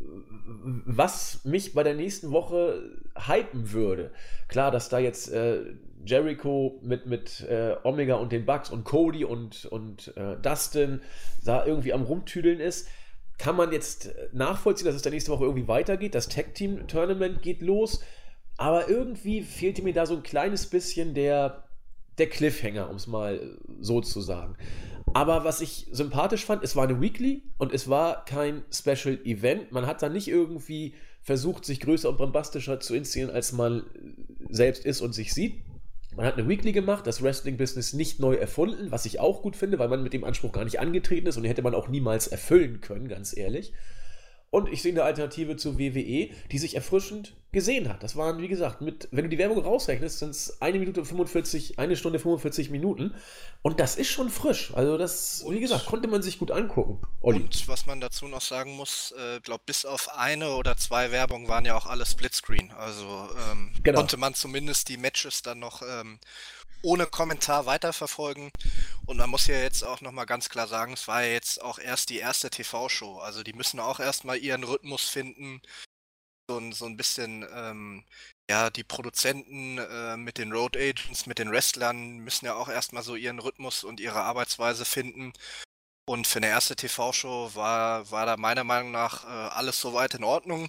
was 0.00 1.44
mich 1.44 1.74
bei 1.74 1.82
der 1.82 1.94
nächsten 1.94 2.32
Woche 2.32 3.00
hypen 3.14 3.72
würde. 3.72 4.12
Klar, 4.48 4.70
dass 4.70 4.88
da 4.88 4.98
jetzt 4.98 5.30
äh, 5.30 5.60
Jericho 6.04 6.78
mit, 6.82 7.06
mit 7.06 7.40
äh, 7.48 7.76
Omega 7.82 8.16
und 8.16 8.32
den 8.32 8.46
Bucks 8.46 8.70
und 8.70 8.84
Cody 8.84 9.24
und, 9.24 9.66
und 9.66 10.16
äh, 10.16 10.36
Dustin 10.40 11.00
da 11.44 11.64
irgendwie 11.64 11.92
am 11.92 12.02
Rumtüdeln 12.02 12.60
ist, 12.60 12.88
kann 13.38 13.56
man 13.56 13.72
jetzt 13.72 14.10
nachvollziehen, 14.32 14.86
dass 14.86 14.94
es 14.94 15.02
der 15.02 15.12
nächste 15.12 15.30
Woche 15.30 15.44
irgendwie 15.44 15.68
weitergeht. 15.68 16.14
Das 16.14 16.28
Tag 16.28 16.54
Team 16.54 16.86
Tournament 16.86 17.42
geht 17.42 17.62
los. 17.62 18.00
Aber 18.58 18.90
irgendwie 18.90 19.42
fehlte 19.42 19.80
mir 19.80 19.94
da 19.94 20.04
so 20.04 20.16
ein 20.16 20.22
kleines 20.22 20.66
bisschen 20.66 21.14
der, 21.14 21.64
der 22.18 22.28
Cliffhanger, 22.28 22.90
um 22.90 22.96
es 22.96 23.06
mal 23.06 23.56
so 23.80 24.02
zu 24.02 24.20
sagen. 24.20 24.56
Aber 25.14 25.44
was 25.44 25.62
ich 25.62 25.88
sympathisch 25.90 26.44
fand, 26.44 26.62
es 26.62 26.76
war 26.76 26.84
eine 26.84 27.00
Weekly 27.00 27.42
und 27.56 27.72
es 27.72 27.88
war 27.88 28.24
kein 28.26 28.62
Special 28.70 29.18
Event. 29.24 29.72
Man 29.72 29.86
hat 29.86 30.02
da 30.02 30.10
nicht 30.10 30.28
irgendwie 30.28 30.94
versucht, 31.22 31.64
sich 31.64 31.80
größer 31.80 32.10
und 32.10 32.18
bombastischer 32.18 32.80
zu 32.80 32.94
inszenieren, 32.94 33.34
als 33.34 33.52
man 33.52 33.84
selbst 34.50 34.84
ist 34.84 35.00
und 35.00 35.14
sich 35.14 35.32
sieht. 35.32 35.62
Man 36.16 36.26
hat 36.26 36.36
eine 36.36 36.48
Weekly 36.48 36.72
gemacht, 36.72 37.06
das 37.06 37.22
Wrestling-Business 37.22 37.92
nicht 37.92 38.18
neu 38.18 38.34
erfunden, 38.34 38.90
was 38.90 39.06
ich 39.06 39.20
auch 39.20 39.42
gut 39.42 39.54
finde, 39.54 39.78
weil 39.78 39.88
man 39.88 40.02
mit 40.02 40.12
dem 40.12 40.24
Anspruch 40.24 40.52
gar 40.52 40.64
nicht 40.64 40.80
angetreten 40.80 41.28
ist 41.28 41.36
und 41.36 41.44
hätte 41.44 41.62
man 41.62 41.74
auch 41.74 41.88
niemals 41.88 42.26
erfüllen 42.26 42.80
können, 42.80 43.08
ganz 43.08 43.36
ehrlich. 43.36 43.72
Und 44.50 44.68
ich 44.68 44.82
sehe 44.82 44.90
eine 44.92 45.04
Alternative 45.04 45.56
zu 45.56 45.78
WWE, 45.78 46.30
die 46.50 46.58
sich 46.58 46.74
erfrischend 46.74 47.34
gesehen 47.52 47.88
hat. 47.88 48.02
Das 48.02 48.16
waren, 48.16 48.40
wie 48.40 48.48
gesagt, 48.48 48.80
mit, 48.80 49.08
wenn 49.12 49.24
du 49.24 49.30
die 49.30 49.38
Werbung 49.38 49.58
rausrechnest, 49.62 50.18
sind 50.18 50.30
es 50.30 50.60
eine 50.60 50.78
Minute 50.78 51.04
45, 51.04 51.78
eine 51.78 51.96
Stunde 51.96 52.18
45 52.18 52.70
Minuten. 52.70 53.14
Und 53.62 53.78
das 53.78 53.96
ist 53.96 54.08
schon 54.08 54.28
frisch. 54.28 54.72
Also, 54.74 54.98
das, 54.98 55.42
und, 55.42 55.54
wie 55.54 55.60
gesagt, 55.60 55.86
konnte 55.86 56.08
man 56.08 56.22
sich 56.22 56.38
gut 56.38 56.50
angucken. 56.50 57.00
Olli. 57.20 57.40
Und 57.40 57.68
was 57.68 57.86
man 57.86 58.00
dazu 58.00 58.26
noch 58.26 58.40
sagen 58.40 58.76
muss, 58.76 59.12
äh, 59.12 59.40
glaube 59.40 59.62
bis 59.66 59.84
auf 59.84 60.08
eine 60.16 60.54
oder 60.54 60.76
zwei 60.76 61.12
Werbungen 61.12 61.48
waren 61.48 61.64
ja 61.64 61.76
auch 61.76 61.86
alle 61.86 62.04
Splitscreen. 62.04 62.72
Also 62.72 63.28
ähm, 63.50 63.70
genau. 63.82 63.98
konnte 63.98 64.16
man 64.16 64.34
zumindest 64.34 64.88
die 64.88 64.96
Matches 64.96 65.42
dann 65.42 65.60
noch 65.60 65.82
ähm, 65.82 66.18
ohne 66.82 67.06
Kommentar 67.06 67.66
weiterverfolgen. 67.66 68.50
Und 69.06 69.16
man 69.16 69.30
muss 69.30 69.46
ja 69.46 69.58
jetzt 69.60 69.82
auch 69.82 70.00
nochmal 70.00 70.26
ganz 70.26 70.48
klar 70.48 70.68
sagen, 70.68 70.92
es 70.92 71.08
war 71.08 71.22
ja 71.22 71.32
jetzt 71.32 71.60
auch 71.62 71.78
erst 71.78 72.10
die 72.10 72.18
erste 72.18 72.50
TV-Show. 72.50 73.18
Also 73.18 73.42
die 73.42 73.52
müssen 73.52 73.80
auch 73.80 74.00
erstmal 74.00 74.38
ihren 74.38 74.64
Rhythmus 74.64 75.08
finden. 75.08 75.60
So, 76.48 76.58
ein, 76.58 76.72
so 76.72 76.86
ein 76.86 76.96
bisschen, 76.96 77.46
ähm, 77.54 78.04
ja, 78.50 78.70
die 78.70 78.84
Produzenten 78.84 79.78
äh, 79.78 80.16
mit 80.16 80.38
den 80.38 80.52
Road 80.52 80.76
Agents, 80.76 81.26
mit 81.26 81.38
den 81.38 81.52
Wrestlern 81.52 82.18
müssen 82.18 82.46
ja 82.46 82.54
auch 82.54 82.68
erstmal 82.68 83.04
so 83.04 83.14
ihren 83.14 83.38
Rhythmus 83.38 83.84
und 83.84 84.00
ihre 84.00 84.22
Arbeitsweise 84.22 84.84
finden. 84.84 85.32
Und 86.10 86.26
für 86.26 86.38
eine 86.40 86.48
erste 86.48 86.74
TV-Show 86.74 87.54
war, 87.54 88.10
war 88.10 88.26
da 88.26 88.36
meiner 88.36 88.64
Meinung 88.64 88.90
nach 88.90 89.22
äh, 89.24 89.28
alles 89.28 89.80
soweit 89.80 90.14
in 90.14 90.24
Ordnung. 90.24 90.68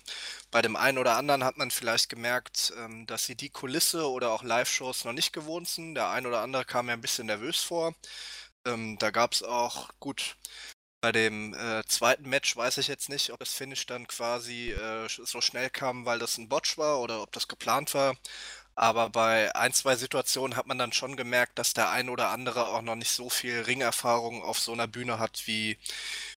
Bei 0.51 0.61
dem 0.61 0.75
einen 0.75 0.99
oder 0.99 1.17
anderen 1.17 1.43
hat 1.43 1.57
man 1.57 1.71
vielleicht 1.71 2.09
gemerkt, 2.09 2.71
ähm, 2.77 3.07
dass 3.07 3.25
sie 3.25 3.33
die 3.35 3.49
Kulisse 3.49 4.07
oder 4.07 4.29
auch 4.33 4.43
Live-Shows 4.43 5.03
noch 5.03 5.13
nicht 5.13 5.33
gewohnt 5.33 5.67
sind. 5.67 5.95
Der 5.95 6.09
ein 6.11 6.27
oder 6.27 6.41
andere 6.41 6.63
kam 6.63 6.85
mir 6.85 6.91
ein 6.93 7.01
bisschen 7.01 7.25
nervös 7.25 7.59
vor. 7.63 7.95
Ähm, 8.65 8.97
da 8.99 9.09
gab 9.11 9.33
es 9.33 9.41
auch, 9.43 9.89
gut, 9.99 10.37
bei 11.01 11.11
dem 11.11 11.55
äh, 11.55 11.83
zweiten 11.87 12.29
Match 12.29 12.55
weiß 12.55 12.77
ich 12.77 12.87
jetzt 12.87 13.09
nicht, 13.09 13.31
ob 13.31 13.39
das 13.39 13.53
Finish 13.53 13.87
dann 13.87 14.07
quasi 14.07 14.71
äh, 14.71 15.07
so 15.09 15.41
schnell 15.41 15.69
kam, 15.71 16.05
weil 16.05 16.19
das 16.19 16.37
ein 16.37 16.49
Botch 16.49 16.77
war 16.77 17.01
oder 17.01 17.23
ob 17.23 17.31
das 17.31 17.47
geplant 17.47 17.93
war. 17.95 18.15
Aber 18.81 19.09
bei 19.11 19.53
ein, 19.55 19.73
zwei 19.73 19.95
Situationen 19.95 20.57
hat 20.57 20.65
man 20.65 20.79
dann 20.79 20.91
schon 20.91 21.15
gemerkt, 21.15 21.59
dass 21.59 21.73
der 21.75 21.91
ein 21.91 22.09
oder 22.09 22.29
andere 22.29 22.67
auch 22.67 22.81
noch 22.81 22.95
nicht 22.95 23.11
so 23.11 23.29
viel 23.29 23.61
Ringerfahrung 23.61 24.41
auf 24.41 24.59
so 24.59 24.73
einer 24.73 24.87
Bühne 24.87 25.19
hat, 25.19 25.43
wie 25.45 25.77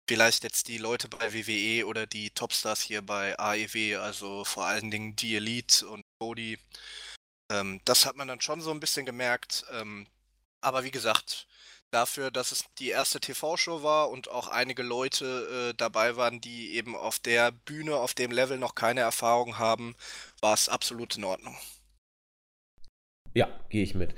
vielleicht 0.09 0.43
jetzt 0.43 0.67
die 0.67 0.77
Leute 0.77 1.07
bei 1.07 1.33
WWE 1.33 1.87
oder 1.87 2.05
die 2.05 2.31
Topstars 2.31 2.81
hier 2.81 3.01
bei 3.01 3.39
AEW, 3.39 3.97
also 3.99 4.43
vor 4.43 4.65
allen 4.65 4.91
Dingen 4.91 5.15
die 5.15 5.37
Elite 5.37 5.87
und 5.87 6.03
Cody. 6.19 6.59
Ähm, 7.51 7.81
das 7.85 8.05
hat 8.05 8.17
man 8.17 8.27
dann 8.27 8.41
schon 8.41 8.61
so 8.61 8.71
ein 8.71 8.79
bisschen 8.81 9.05
gemerkt. 9.05 9.65
Ähm, 9.71 10.07
aber 10.61 10.83
wie 10.83 10.91
gesagt, 10.91 11.47
dafür, 11.91 12.31
dass 12.31 12.51
es 12.51 12.65
die 12.79 12.89
erste 12.89 13.21
TV-Show 13.21 13.83
war 13.83 14.09
und 14.11 14.29
auch 14.29 14.49
einige 14.49 14.83
Leute 14.83 15.69
äh, 15.71 15.77
dabei 15.77 16.17
waren, 16.17 16.41
die 16.41 16.73
eben 16.75 16.95
auf 16.97 17.19
der 17.19 17.51
Bühne, 17.53 17.97
auf 17.97 18.13
dem 18.15 18.31
Level 18.31 18.57
noch 18.57 18.75
keine 18.75 19.01
Erfahrung 19.01 19.59
haben, 19.59 19.95
war 20.41 20.53
es 20.55 20.69
absolut 20.69 21.15
in 21.17 21.23
Ordnung. 21.25 21.57
Ja, 23.33 23.47
gehe 23.69 23.83
ich 23.83 23.95
mit. 23.95 24.13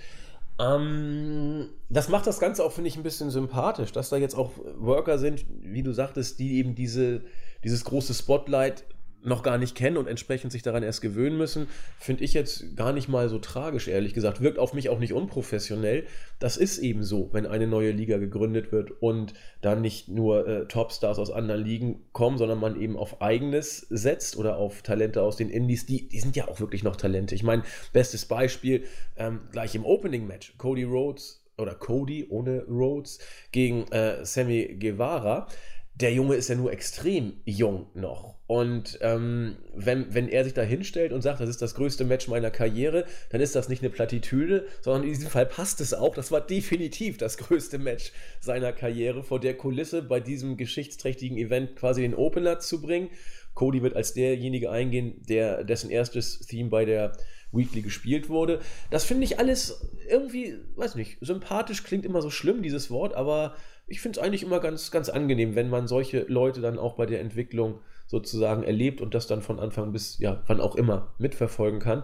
Ähm, 0.59 1.69
das 1.89 2.09
macht 2.09 2.27
das 2.27 2.39
Ganze 2.39 2.63
auch, 2.63 2.71
finde 2.71 2.87
ich, 2.87 2.95
ein 2.95 3.03
bisschen 3.03 3.29
sympathisch, 3.29 3.91
dass 3.91 4.09
da 4.09 4.17
jetzt 4.17 4.35
auch 4.35 4.51
Worker 4.77 5.17
sind, 5.17 5.45
wie 5.61 5.83
du 5.83 5.91
sagtest, 5.91 6.39
die 6.39 6.57
eben 6.57 6.75
diese, 6.75 7.21
dieses 7.63 7.83
große 7.83 8.13
Spotlight 8.13 8.85
noch 9.25 9.43
gar 9.43 9.57
nicht 9.57 9.75
kennen 9.75 9.97
und 9.97 10.07
entsprechend 10.07 10.51
sich 10.51 10.61
daran 10.61 10.83
erst 10.83 11.01
gewöhnen 11.01 11.37
müssen, 11.37 11.67
finde 11.99 12.23
ich 12.23 12.33
jetzt 12.33 12.75
gar 12.75 12.93
nicht 12.93 13.07
mal 13.07 13.29
so 13.29 13.39
tragisch, 13.39 13.87
ehrlich 13.87 14.13
gesagt. 14.13 14.41
Wirkt 14.41 14.59
auf 14.59 14.73
mich 14.73 14.89
auch 14.89 14.99
nicht 14.99 15.13
unprofessionell. 15.13 16.05
Das 16.39 16.57
ist 16.57 16.77
eben 16.77 17.03
so, 17.03 17.29
wenn 17.33 17.45
eine 17.45 17.67
neue 17.67 17.91
Liga 17.91 18.17
gegründet 18.17 18.71
wird 18.71 18.91
und 19.01 19.33
dann 19.61 19.81
nicht 19.81 20.09
nur 20.09 20.47
äh, 20.47 20.67
Topstars 20.67 21.19
aus 21.19 21.31
anderen 21.31 21.63
Ligen 21.63 22.05
kommen, 22.11 22.37
sondern 22.37 22.59
man 22.59 22.79
eben 22.79 22.97
auf 22.97 23.21
eigenes 23.21 23.79
setzt 23.89 24.37
oder 24.37 24.57
auf 24.57 24.81
Talente 24.81 25.21
aus 25.21 25.37
den 25.37 25.49
Indies. 25.49 25.85
Die, 25.85 26.07
die 26.07 26.19
sind 26.19 26.35
ja 26.35 26.47
auch 26.47 26.59
wirklich 26.59 26.83
noch 26.83 26.95
Talente. 26.95 27.35
Ich 27.35 27.43
meine, 27.43 27.63
bestes 27.93 28.25
Beispiel, 28.25 28.85
ähm, 29.17 29.41
gleich 29.51 29.75
im 29.75 29.85
Opening-Match, 29.85 30.55
Cody 30.57 30.83
Rhodes 30.83 31.43
oder 31.57 31.73
Cody 31.73 32.27
ohne 32.29 32.63
Rhodes 32.65 33.19
gegen 33.51 33.87
äh, 33.91 34.25
Sammy 34.25 34.77
Guevara 34.79 35.47
der 35.95 36.11
Junge 36.11 36.35
ist 36.35 36.49
ja 36.49 36.55
nur 36.55 36.71
extrem 36.71 37.41
jung 37.45 37.87
noch. 37.93 38.34
Und 38.47 38.99
ähm, 39.01 39.55
wenn, 39.73 40.13
wenn 40.13 40.29
er 40.29 40.43
sich 40.43 40.53
da 40.53 40.61
hinstellt 40.61 41.11
und 41.11 41.21
sagt, 41.21 41.39
das 41.39 41.49
ist 41.49 41.63
das 41.63 41.73
größte 41.73 42.03
Match 42.03 42.27
meiner 42.27 42.51
Karriere, 42.51 43.05
dann 43.31 43.41
ist 43.41 43.55
das 43.55 43.69
nicht 43.69 43.81
eine 43.81 43.89
Plattitüde, 43.89 44.67
sondern 44.81 45.03
in 45.03 45.09
diesem 45.09 45.29
Fall 45.29 45.47
passt 45.47 45.81
es 45.81 45.95
auch. 45.95 46.13
Das 46.13 46.31
war 46.31 46.41
definitiv 46.41 47.17
das 47.17 47.37
größte 47.37 47.79
Match 47.79 48.11
seiner 48.39 48.71
Karriere, 48.71 49.23
vor 49.23 49.39
der 49.39 49.57
Kulisse 49.57 50.03
bei 50.03 50.19
diesem 50.19 50.57
geschichtsträchtigen 50.57 51.37
Event 51.37 51.75
quasi 51.75 52.01
den 52.01 52.13
Opener 52.13 52.59
zu 52.59 52.81
bringen. 52.81 53.09
Cody 53.55 53.81
wird 53.81 53.95
als 53.95 54.13
derjenige 54.13 54.69
eingehen, 54.69 55.23
der 55.27 55.63
dessen 55.63 55.89
erstes 55.89 56.39
Theme 56.41 56.69
bei 56.69 56.85
der 56.85 57.13
Weekly 57.51 57.81
gespielt 57.81 58.29
wurde. 58.29 58.59
Das 58.91 59.05
finde 59.05 59.23
ich 59.23 59.39
alles 59.39 59.89
irgendwie, 60.07 60.55
weiß 60.75 60.95
nicht, 60.95 61.17
sympathisch 61.21 61.83
klingt 61.83 62.05
immer 62.05 62.21
so 62.21 62.29
schlimm, 62.29 62.61
dieses 62.61 62.91
Wort, 62.91 63.15
aber 63.15 63.55
ich 63.87 64.01
finde 64.01 64.19
es 64.19 64.25
eigentlich 64.25 64.43
immer 64.43 64.59
ganz, 64.59 64.91
ganz 64.91 65.09
angenehm, 65.09 65.55
wenn 65.55 65.69
man 65.69 65.87
solche 65.87 66.25
Leute 66.27 66.61
dann 66.61 66.77
auch 66.77 66.95
bei 66.95 67.05
der 67.05 67.21
Entwicklung 67.21 67.79
sozusagen 68.07 68.63
erlebt 68.63 69.01
und 69.01 69.13
das 69.13 69.27
dann 69.27 69.41
von 69.41 69.59
Anfang 69.59 69.91
bis, 69.91 70.19
ja, 70.19 70.43
wann 70.47 70.61
auch 70.61 70.75
immer 70.75 71.13
mitverfolgen 71.17 71.79
kann. 71.79 72.03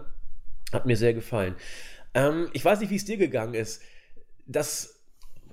Hat 0.72 0.86
mir 0.86 0.96
sehr 0.96 1.14
gefallen. 1.14 1.54
Ähm, 2.14 2.48
ich 2.52 2.64
weiß 2.64 2.80
nicht, 2.80 2.90
wie 2.90 2.96
es 2.96 3.04
dir 3.04 3.16
gegangen 3.16 3.54
ist. 3.54 3.82
Das 4.46 5.00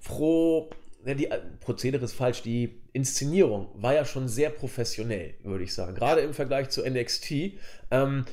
Pro, 0.03 0.69
ja, 1.05 1.13
die 1.13 1.29
Prozedere 1.59 2.03
ist 2.05 2.13
falsch, 2.13 2.41
die 2.41 2.81
Inszenierung 2.93 3.69
war 3.75 3.93
ja 3.93 4.05
schon 4.05 4.27
sehr 4.27 4.49
professionell, 4.49 5.35
würde 5.43 5.63
ich 5.63 5.73
sagen. 5.73 5.95
Gerade 5.95 6.21
im 6.21 6.33
Vergleich 6.33 6.69
zu 6.69 6.87
NXT. 6.87 7.31
Ähm, 7.91 8.25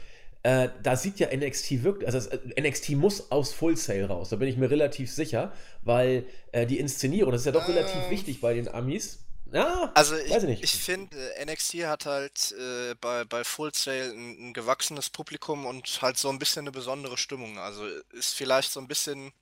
äh, 0.46 0.68
da 0.80 0.94
sieht 0.94 1.18
ja 1.18 1.26
NXT 1.34 1.82
wirklich, 1.82 2.06
also 2.06 2.30
äh, 2.30 2.60
NXT 2.60 2.90
muss 2.90 3.32
aus 3.32 3.52
Full 3.52 3.76
Sail 3.76 4.04
raus, 4.04 4.28
da 4.28 4.36
bin 4.36 4.46
ich 4.46 4.56
mir 4.56 4.70
relativ 4.70 5.10
sicher, 5.10 5.52
weil 5.82 6.24
äh, 6.52 6.66
die 6.66 6.78
Inszenierung, 6.78 7.32
das 7.32 7.40
ist 7.40 7.46
ja 7.46 7.52
doch 7.52 7.66
relativ 7.66 8.00
ähm. 8.04 8.10
wichtig 8.12 8.40
bei 8.40 8.54
den 8.54 8.68
Amis. 8.68 9.25
Ja, 9.56 9.90
also 9.94 10.16
ich, 10.18 10.34
ich, 10.34 10.62
ich 10.64 10.76
finde, 10.76 11.16
NXT 11.42 11.86
hat 11.86 12.04
halt 12.04 12.52
äh, 12.52 12.94
bei, 13.00 13.24
bei 13.24 13.42
Full 13.42 13.72
Sail 13.72 14.12
ein, 14.12 14.48
ein, 14.48 14.52
gewachsenes 14.52 15.08
Publikum 15.08 15.64
und 15.64 16.02
halt 16.02 16.18
so 16.18 16.28
ein 16.28 16.38
bisschen 16.38 16.64
eine 16.64 16.72
besondere 16.72 17.16
Stimmung. 17.16 17.58
Also 17.58 17.86
ist 18.12 18.34
vielleicht 18.34 18.70
so 18.70 18.80
ein 18.80 18.86
bisschen, 18.86 19.32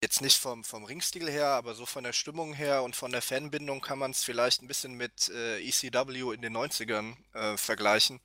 jetzt 0.00 0.20
nicht 0.20 0.38
vom, 0.38 0.62
vom 0.62 0.84
Ringstil 0.84 1.28
her, 1.28 1.48
aber 1.48 1.74
so 1.74 1.86
von 1.86 2.04
der 2.04 2.12
Stimmung 2.12 2.54
her 2.54 2.84
und 2.84 2.94
von 2.94 3.10
der 3.10 3.20
Fanbindung 3.20 3.80
kann 3.80 3.98
man 3.98 4.12
es 4.12 4.22
vielleicht 4.22 4.62
ein 4.62 4.68
bisschen 4.68 4.94
mit 4.94 5.28
äh, 5.30 5.58
ECW 5.58 6.32
in 6.32 6.42
den 6.42 6.56
90ern 6.56 7.16
äh, 7.34 7.56
vergleichen 7.56 8.20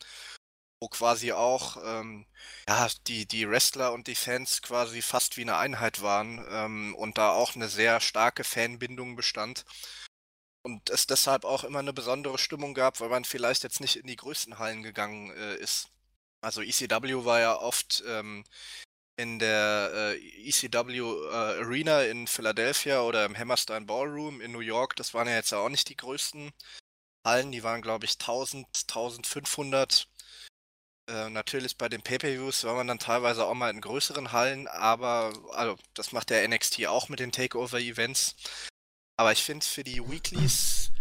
wo 0.79 0.89
quasi 0.89 1.31
auch 1.31 1.77
ähm, 1.81 2.25
ja, 2.67 2.89
die, 3.07 3.25
die 3.25 3.49
Wrestler 3.49 3.93
und 3.93 4.07
die 4.07 4.15
Fans 4.15 4.61
quasi 4.61 5.01
fast 5.01 5.37
wie 5.37 5.43
eine 5.43 5.55
Einheit 5.55 6.01
waren 6.01 6.45
ähm, 6.51 6.93
und 6.95 7.17
da 7.17 7.31
auch 7.31 7.55
eine 7.55 7.69
sehr 7.69 8.01
starke 8.01 8.43
Fanbindung 8.43 9.15
bestand. 9.15 9.63
Und 10.65 10.89
es 10.89 11.07
deshalb 11.07 11.43
auch 11.43 11.63
immer 11.65 11.79
eine 11.79 11.93
besondere 11.93 12.37
Stimmung 12.37 12.73
gab, 12.73 12.99
weil 12.99 13.09
man 13.09 13.25
vielleicht 13.25 13.63
jetzt 13.63 13.81
nicht 13.81 13.97
in 13.97 14.07
die 14.07 14.15
größten 14.15 14.59
Hallen 14.59 14.81
gegangen 14.81 15.31
äh, 15.31 15.55
ist. 15.55 15.89
Also 16.41 16.61
ECW 16.61 17.25
war 17.25 17.39
ja 17.39 17.57
oft 17.57 18.03
ähm, 18.07 18.43
in 19.17 19.39
der 19.39 19.91
äh, 19.93 20.49
ECW 20.49 20.99
äh, 20.99 21.61
Arena 21.61 22.03
in 22.03 22.27
Philadelphia 22.27 23.01
oder 23.01 23.25
im 23.25 23.37
Hammerstein 23.37 23.85
Ballroom 23.85 24.41
in 24.41 24.51
New 24.51 24.59
York. 24.59 24.95
Das 24.95 25.13
waren 25.13 25.27
ja 25.27 25.35
jetzt 25.35 25.53
auch 25.53 25.69
nicht 25.69 25.89
die 25.89 25.97
größten 25.97 26.51
Hallen, 27.25 27.51
die 27.51 27.63
waren 27.63 27.81
glaube 27.81 28.05
ich 28.05 28.13
1000, 28.13 28.67
1500 28.87 30.07
äh, 31.09 31.29
natürlich 31.29 31.77
bei 31.77 31.89
den 31.89 32.01
Pay-Per-Views 32.01 32.63
war 32.63 32.75
man 32.75 32.87
dann 32.87 32.99
teilweise 32.99 33.45
auch 33.45 33.53
mal 33.53 33.69
in 33.69 33.81
größeren 33.81 34.31
Hallen, 34.31 34.67
aber 34.67 35.33
also 35.51 35.77
das 35.93 36.13
macht 36.13 36.29
der 36.29 36.47
NXT 36.47 36.85
auch 36.87 37.09
mit 37.09 37.19
den 37.19 37.31
Takeover-Events. 37.31 38.35
Aber 39.17 39.31
ich 39.31 39.43
finde 39.43 39.65
für 39.65 39.83
die 39.83 40.01
Weeklies 40.01 40.91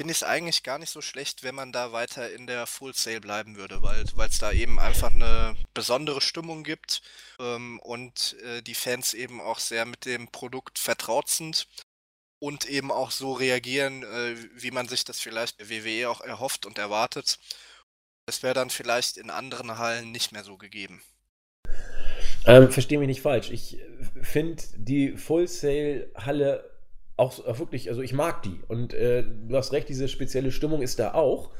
finde 0.00 0.12
ich 0.12 0.18
es 0.18 0.22
eigentlich 0.22 0.62
gar 0.62 0.78
nicht 0.78 0.88
so 0.88 1.02
schlecht, 1.02 1.42
wenn 1.42 1.54
man 1.54 1.72
da 1.72 1.92
weiter 1.92 2.32
in 2.32 2.46
der 2.46 2.66
Full 2.66 2.94
Sale 2.94 3.20
bleiben 3.20 3.56
würde, 3.56 3.82
weil 3.82 4.28
es 4.30 4.38
da 4.38 4.50
eben 4.50 4.80
einfach 4.80 5.12
eine 5.12 5.56
besondere 5.74 6.22
Stimmung 6.22 6.64
gibt 6.64 7.02
ähm, 7.38 7.78
und 7.80 8.34
äh, 8.42 8.62
die 8.62 8.74
Fans 8.74 9.12
eben 9.12 9.42
auch 9.42 9.58
sehr 9.58 9.84
mit 9.84 10.06
dem 10.06 10.28
Produkt 10.28 10.78
vertraut 10.78 11.28
sind 11.28 11.66
und 12.38 12.64
eben 12.64 12.90
auch 12.90 13.10
so 13.10 13.34
reagieren, 13.34 14.02
äh, 14.02 14.36
wie 14.54 14.70
man 14.70 14.88
sich 14.88 15.04
das 15.04 15.20
vielleicht 15.20 15.58
bei 15.58 15.68
WWE 15.68 16.08
auch 16.08 16.22
erhofft 16.22 16.64
und 16.64 16.78
erwartet. 16.78 17.38
Das 18.24 18.42
wäre 18.42 18.54
dann 18.54 18.70
vielleicht 18.70 19.18
in 19.18 19.28
anderen 19.28 19.76
Hallen 19.76 20.12
nicht 20.12 20.32
mehr 20.32 20.44
so 20.44 20.56
gegeben. 20.56 21.02
Ähm, 22.46 22.72
Verstehe 22.72 22.98
mich 22.98 23.08
nicht 23.08 23.20
falsch. 23.20 23.50
Ich 23.50 23.78
finde 24.22 24.62
die 24.76 25.18
Full 25.18 25.46
Sail 25.46 26.10
Halle 26.14 26.79
auch, 27.20 27.58
wirklich, 27.58 27.88
also 27.88 28.02
ich 28.02 28.12
mag 28.12 28.42
die. 28.42 28.58
Und 28.66 28.94
äh, 28.94 29.24
du 29.48 29.56
hast 29.56 29.72
recht, 29.72 29.88
diese 29.88 30.08
spezielle 30.08 30.50
Stimmung 30.50 30.82
ist 30.82 30.98
da 30.98 31.14
auch. 31.14 31.50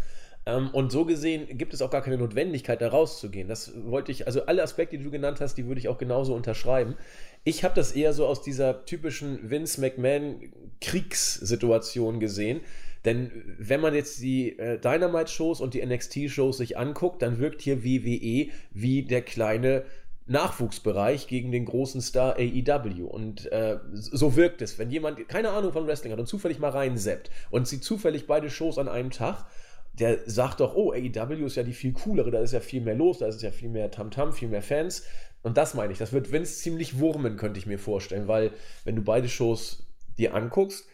Ähm, 0.46 0.70
und 0.72 0.90
so 0.90 1.04
gesehen 1.04 1.58
gibt 1.58 1.74
es 1.74 1.82
auch 1.82 1.90
gar 1.90 2.02
keine 2.02 2.16
Notwendigkeit, 2.16 2.80
da 2.80 2.88
rauszugehen. 2.88 3.46
Das 3.46 3.72
wollte 3.84 4.10
ich, 4.10 4.26
also 4.26 4.46
alle 4.46 4.62
Aspekte, 4.62 4.96
die 4.96 5.04
du 5.04 5.10
genannt 5.10 5.40
hast, 5.40 5.56
die 5.56 5.66
würde 5.66 5.78
ich 5.78 5.88
auch 5.88 5.98
genauso 5.98 6.34
unterschreiben. 6.34 6.96
Ich 7.44 7.62
habe 7.62 7.74
das 7.74 7.92
eher 7.92 8.12
so 8.12 8.26
aus 8.26 8.42
dieser 8.42 8.84
typischen 8.84 9.50
Vince 9.50 9.80
McMahon 9.80 10.52
Kriegssituation 10.80 12.20
gesehen 12.20 12.62
denn 13.04 13.30
wenn 13.58 13.80
man 13.80 13.94
jetzt 13.94 14.20
die 14.20 14.58
äh, 14.58 14.78
Dynamite-Shows 14.78 15.60
und 15.60 15.74
die 15.74 15.84
NXT-Shows 15.84 16.58
sich 16.58 16.76
anguckt, 16.76 17.22
dann 17.22 17.38
wirkt 17.38 17.62
hier 17.62 17.82
WWE 17.82 18.48
wie 18.72 19.02
der 19.02 19.22
kleine 19.22 19.84
Nachwuchsbereich 20.26 21.26
gegen 21.26 21.50
den 21.50 21.64
großen 21.64 22.00
Star 22.00 22.36
AEW. 22.36 23.06
Und 23.06 23.50
äh, 23.50 23.78
so 23.92 24.36
wirkt 24.36 24.62
es. 24.62 24.78
Wenn 24.78 24.90
jemand 24.90 25.28
keine 25.28 25.50
Ahnung 25.50 25.72
von 25.72 25.86
Wrestling 25.86 26.12
hat 26.12 26.20
und 26.20 26.26
zufällig 26.26 26.58
mal 26.58 26.70
reinseppt 26.70 27.30
und 27.50 27.66
sieht 27.66 27.84
zufällig 27.84 28.26
beide 28.26 28.50
Shows 28.50 28.78
an 28.78 28.88
einem 28.88 29.10
Tag, 29.10 29.46
der 29.92 30.18
sagt 30.26 30.60
doch, 30.60 30.74
oh, 30.74 30.92
AEW 30.92 31.46
ist 31.46 31.56
ja 31.56 31.62
die 31.62 31.72
viel 31.72 31.92
coolere, 31.92 32.30
da 32.30 32.40
ist 32.40 32.52
ja 32.52 32.60
viel 32.60 32.80
mehr 32.80 32.94
los, 32.94 33.18
da 33.18 33.26
ist 33.26 33.42
ja 33.42 33.50
viel 33.50 33.68
mehr 33.68 33.90
Tamtam, 33.90 34.30
-Tam, 34.30 34.32
viel 34.32 34.48
mehr 34.48 34.62
Fans. 34.62 35.04
Und 35.42 35.56
das 35.56 35.74
meine 35.74 35.92
ich, 35.92 35.98
das 35.98 36.12
wird 36.12 36.32
Vince 36.32 36.58
ziemlich 36.58 36.98
wurmen, 36.98 37.36
könnte 37.36 37.58
ich 37.58 37.66
mir 37.66 37.78
vorstellen, 37.78 38.28
weil 38.28 38.52
wenn 38.84 38.96
du 38.96 39.02
beide 39.02 39.28
Shows 39.28 39.86
dir 40.18 40.34
anguckst, 40.34 40.86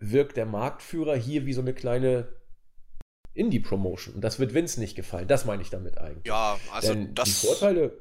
wirkt 0.00 0.36
der 0.36 0.46
Marktführer 0.46 1.16
hier 1.16 1.46
wie 1.46 1.52
so 1.52 1.60
eine 1.60 1.74
kleine 1.74 2.28
Indie-Promotion. 3.34 4.16
Und 4.16 4.22
das 4.22 4.38
wird 4.38 4.54
Vince 4.54 4.80
nicht 4.80 4.96
gefallen. 4.96 5.28
Das 5.28 5.44
meine 5.44 5.62
ich 5.62 5.70
damit 5.70 5.98
eigentlich. 5.98 6.26
Ja, 6.26 6.58
also 6.72 6.94
Denn 6.94 7.14
das. 7.14 7.40
Die 7.40 7.46
Vorteile. 7.46 7.92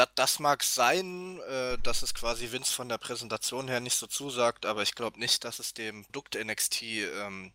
Das, 0.00 0.08
das 0.14 0.38
mag 0.38 0.62
sein, 0.62 1.40
äh, 1.50 1.76
dass 1.82 2.02
es 2.02 2.14
quasi 2.14 2.52
Vince 2.52 2.72
von 2.72 2.88
der 2.88 2.96
Präsentation 2.96 3.68
her 3.68 3.80
nicht 3.80 3.96
so 3.96 4.06
zusagt, 4.06 4.64
aber 4.64 4.82
ich 4.82 4.94
glaube 4.94 5.20
nicht, 5.20 5.44
dass 5.44 5.58
es 5.58 5.74
dem 5.74 6.04
Produkt 6.04 6.38
NXT 6.42 6.82
ähm, 6.82 7.52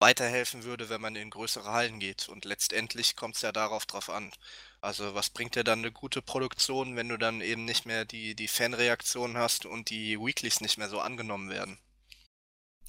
weiterhelfen 0.00 0.64
würde, 0.64 0.88
wenn 0.88 1.00
man 1.00 1.14
in 1.14 1.30
größere 1.30 1.70
Hallen 1.70 2.00
geht. 2.00 2.28
Und 2.28 2.44
letztendlich 2.44 3.14
kommt 3.14 3.36
es 3.36 3.42
ja 3.42 3.52
darauf 3.52 3.86
drauf 3.86 4.10
an. 4.10 4.32
Also 4.80 5.14
was 5.14 5.30
bringt 5.30 5.54
dir 5.54 5.62
dann 5.62 5.78
eine 5.78 5.92
gute 5.92 6.20
Produktion, 6.20 6.96
wenn 6.96 7.08
du 7.08 7.16
dann 7.16 7.40
eben 7.40 7.64
nicht 7.64 7.86
mehr 7.86 8.04
die, 8.04 8.34
die 8.34 8.48
Fanreaktion 8.48 9.36
hast 9.36 9.64
und 9.64 9.90
die 9.90 10.18
Weeklies 10.18 10.60
nicht 10.60 10.78
mehr 10.78 10.88
so 10.88 10.98
angenommen 10.98 11.48
werden? 11.48 11.78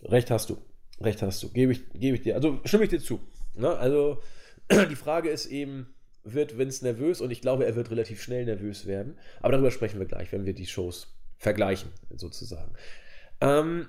Recht 0.01 0.31
hast 0.31 0.49
du. 0.49 0.65
Recht 0.99 1.21
hast 1.21 1.43
du. 1.43 1.51
Gebe 1.51 1.73
ich, 1.73 1.87
gebe 1.93 2.17
ich 2.17 2.23
dir. 2.23 2.33
Also 2.33 2.59
stimme 2.65 2.85
ich 2.85 2.89
dir 2.89 3.01
zu. 3.01 3.19
Ne? 3.53 3.69
Also 3.69 4.23
die 4.71 4.95
Frage 4.95 5.29
ist 5.29 5.45
eben, 5.45 5.93
wird 6.23 6.57
Vince 6.57 6.83
nervös 6.83 7.21
und 7.21 7.31
ich 7.31 7.41
glaube, 7.41 7.65
er 7.65 7.75
wird 7.75 7.91
relativ 7.91 8.21
schnell 8.21 8.45
nervös 8.45 8.85
werden. 8.85 9.17
Aber 9.41 9.53
darüber 9.53 9.71
sprechen 9.71 9.99
wir 9.99 10.05
gleich, 10.05 10.31
wenn 10.31 10.45
wir 10.45 10.53
die 10.53 10.67
Shows 10.67 11.15
vergleichen, 11.37 11.91
sozusagen. 12.15 12.73
Ähm, 13.41 13.87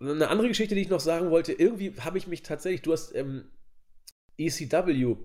eine 0.00 0.28
andere 0.28 0.48
Geschichte, 0.48 0.74
die 0.74 0.82
ich 0.82 0.88
noch 0.88 1.00
sagen 1.00 1.30
wollte, 1.30 1.52
irgendwie 1.52 1.94
habe 2.00 2.18
ich 2.18 2.26
mich 2.26 2.42
tatsächlich, 2.42 2.82
du 2.82 2.92
hast 2.92 3.14
ähm, 3.14 3.44
ECW 4.38 5.16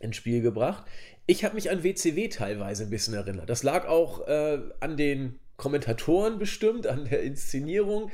ins 0.00 0.16
Spiel 0.16 0.42
gebracht. 0.42 0.84
Ich 1.26 1.44
habe 1.44 1.54
mich 1.54 1.70
an 1.70 1.82
WCW 1.82 2.28
teilweise 2.28 2.84
ein 2.84 2.90
bisschen 2.90 3.14
erinnert. 3.14 3.48
Das 3.48 3.62
lag 3.62 3.86
auch 3.86 4.26
äh, 4.26 4.60
an 4.80 4.96
den 4.96 5.38
Kommentatoren 5.56 6.38
bestimmt, 6.38 6.86
an 6.86 7.06
der 7.06 7.22
Inszenierung. 7.22 8.10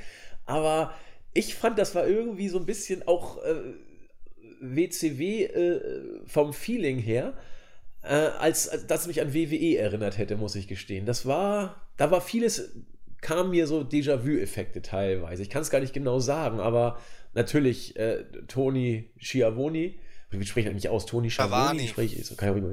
Aber 0.46 0.94
ich 1.34 1.54
fand, 1.54 1.78
das 1.78 1.94
war 1.94 2.06
irgendwie 2.06 2.48
so 2.48 2.58
ein 2.58 2.66
bisschen 2.66 3.06
auch 3.06 3.42
äh, 3.42 3.74
WCW 4.62 5.44
äh, 5.44 5.80
vom 6.26 6.52
Feeling 6.52 6.98
her, 6.98 7.34
äh, 8.02 8.14
als, 8.14 8.68
als 8.68 8.86
dass 8.86 9.06
mich 9.06 9.20
an 9.20 9.34
WWE 9.34 9.76
erinnert 9.76 10.18
hätte, 10.18 10.36
muss 10.36 10.54
ich 10.54 10.68
gestehen. 10.68 11.04
Das 11.04 11.26
war, 11.26 11.88
da 11.96 12.10
war 12.10 12.20
vieles, 12.20 12.70
kam 13.20 13.50
mir 13.50 13.66
so 13.66 13.80
Déjà-vu-Effekte 13.80 14.82
teilweise. 14.82 15.42
Ich 15.42 15.50
kann 15.50 15.62
es 15.62 15.70
gar 15.70 15.80
nicht 15.80 15.92
genau 15.92 16.18
sagen, 16.18 16.60
aber 16.60 16.98
natürlich 17.34 17.96
äh, 17.96 18.24
Tony 18.48 19.10
Schiavoni, 19.18 19.98
wie 20.30 20.46
spreche 20.46 20.68
ich 20.68 20.72
eigentlich 20.72 20.88
aus? 20.88 21.06
Tony 21.06 21.30
Schiavoni? 21.30 21.86
Spreche 21.88 22.18
ich, 22.18 22.36
kann 22.36 22.56
ich 22.56 22.64
auch 22.64 22.68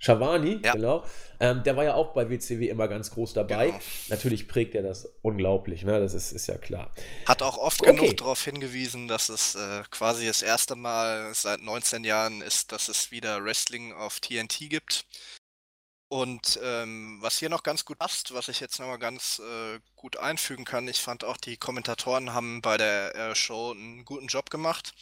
Shavani, 0.00 0.60
ja. 0.64 0.72
genau. 0.72 1.04
Ähm, 1.38 1.62
der 1.62 1.76
war 1.76 1.84
ja 1.84 1.94
auch 1.94 2.14
bei 2.14 2.28
WCW 2.28 2.68
immer 2.68 2.88
ganz 2.88 3.10
groß 3.10 3.34
dabei. 3.34 3.66
Genau. 3.66 3.80
Natürlich 4.08 4.48
prägt 4.48 4.74
er 4.74 4.82
das 4.82 5.06
unglaublich, 5.22 5.84
ne? 5.84 6.00
das 6.00 6.14
ist, 6.14 6.32
ist 6.32 6.46
ja 6.46 6.56
klar. 6.56 6.90
Hat 7.26 7.42
auch 7.42 7.58
oft 7.58 7.82
okay. 7.82 7.94
genug 7.94 8.16
darauf 8.16 8.42
hingewiesen, 8.42 9.08
dass 9.08 9.28
es 9.28 9.54
äh, 9.54 9.82
quasi 9.90 10.26
das 10.26 10.40
erste 10.40 10.74
Mal 10.74 11.32
seit 11.34 11.60
19 11.60 12.04
Jahren 12.04 12.40
ist, 12.40 12.72
dass 12.72 12.88
es 12.88 13.10
wieder 13.10 13.44
Wrestling 13.44 13.92
auf 13.92 14.20
TNT 14.20 14.70
gibt. 14.70 15.04
Und 16.08 16.58
ähm, 16.64 17.18
was 17.20 17.38
hier 17.38 17.50
noch 17.50 17.62
ganz 17.62 17.84
gut 17.84 17.98
passt, 17.98 18.34
was 18.34 18.48
ich 18.48 18.58
jetzt 18.58 18.80
nochmal 18.80 18.98
ganz 18.98 19.38
äh, 19.38 19.78
gut 19.94 20.16
einfügen 20.16 20.64
kann, 20.64 20.88
ich 20.88 21.00
fand 21.00 21.24
auch 21.24 21.36
die 21.36 21.56
Kommentatoren 21.56 22.32
haben 22.32 22.62
bei 22.62 22.78
der 22.78 23.14
äh, 23.14 23.34
Show 23.34 23.70
einen 23.70 24.04
guten 24.04 24.26
Job 24.26 24.50
gemacht 24.50 24.92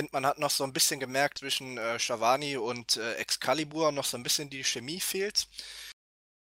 finde, 0.00 0.12
man 0.12 0.26
hat 0.26 0.38
noch 0.38 0.50
so 0.50 0.64
ein 0.64 0.72
bisschen 0.72 0.98
gemerkt 1.00 1.38
zwischen 1.38 1.76
äh, 1.78 1.98
Shavani 1.98 2.56
und 2.56 2.96
äh, 2.96 3.14
Excalibur 3.16 3.92
noch 3.92 4.04
so 4.06 4.16
ein 4.16 4.22
bisschen 4.22 4.48
die 4.48 4.64
Chemie 4.64 5.00
fehlt. 5.00 5.48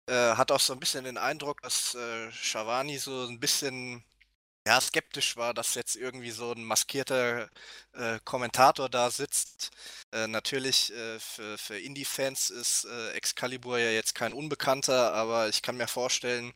Äh, 0.08 0.36
hat 0.36 0.50
auch 0.50 0.60
so 0.60 0.72
ein 0.72 0.80
bisschen 0.80 1.04
den 1.04 1.18
Eindruck, 1.18 1.60
dass 1.62 1.94
äh, 1.94 2.32
Shavani 2.32 2.98
so 2.98 3.26
ein 3.26 3.40
bisschen 3.40 4.04
ja, 4.66 4.80
skeptisch 4.80 5.36
war, 5.36 5.54
dass 5.54 5.74
jetzt 5.74 5.96
irgendwie 5.96 6.30
so 6.30 6.52
ein 6.52 6.64
maskierter 6.64 7.50
äh, 7.92 8.20
Kommentator 8.24 8.88
da 8.88 9.10
sitzt. 9.10 9.70
Äh, 10.12 10.28
natürlich 10.28 10.92
äh, 10.92 11.18
für, 11.20 11.58
für 11.58 11.78
Indie-Fans 11.78 12.50
ist 12.50 12.84
äh, 12.86 13.10
Excalibur 13.12 13.78
ja 13.78 13.90
jetzt 13.90 14.14
kein 14.14 14.32
Unbekannter, 14.32 15.12
aber 15.14 15.48
ich 15.48 15.62
kann 15.62 15.76
mir 15.76 15.88
vorstellen, 15.88 16.54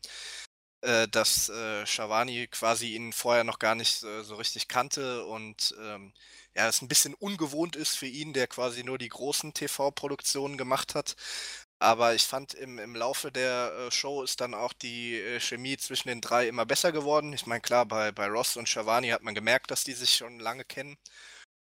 äh, 0.83 1.09
dass 1.09 1.49
äh, 1.51 1.87
Shavani 1.87 2.49
quasi 2.49 2.95
ihn 2.95 3.13
vorher 3.13 3.45
noch 3.45 3.59
gar 3.59 3.75
nicht 3.75 3.99
so 3.99 4.37
richtig 4.37 4.69
kannte 4.69 5.25
und 5.27 5.75
ähm, 5.81 6.13
ja, 6.57 6.69
es 6.69 6.81
ein 6.83 6.89
bisschen 6.89 7.15
ungewohnt 7.15 7.77
ist 7.77 7.97
für 7.97 8.07
ihn, 8.07 8.33
der 8.33 8.47
quasi 8.47 8.83
nur 8.83 8.99
die 8.99 9.09
großen 9.11 9.53
TV-Produktionen 9.55 10.57
gemacht 10.57 10.95
hat. 10.95 11.17
Aber 11.79 12.15
ich 12.15 12.25
fand, 12.27 12.55
im, 12.55 12.79
im 12.79 12.97
Laufe 12.97 13.31
der 13.31 13.73
äh, 13.89 13.91
Show 13.91 14.23
ist 14.23 14.41
dann 14.41 14.55
auch 14.55 14.73
die 14.73 15.21
äh, 15.21 15.41
Chemie 15.41 15.77
zwischen 15.77 16.09
den 16.09 16.23
drei 16.23 16.49
immer 16.49 16.65
besser 16.65 16.93
geworden. 16.93 17.33
Ich 17.35 17.47
meine, 17.47 17.61
klar, 17.61 17.85
bei, 17.87 18.13
bei 18.13 18.27
Ross 18.29 18.57
und 18.57 18.69
Shavani 18.69 19.11
hat 19.11 19.23
man 19.23 19.35
gemerkt, 19.35 19.71
dass 19.71 19.85
die 19.85 19.93
sich 19.93 20.17
schon 20.17 20.41
lange 20.41 20.65
kennen. 20.65 20.97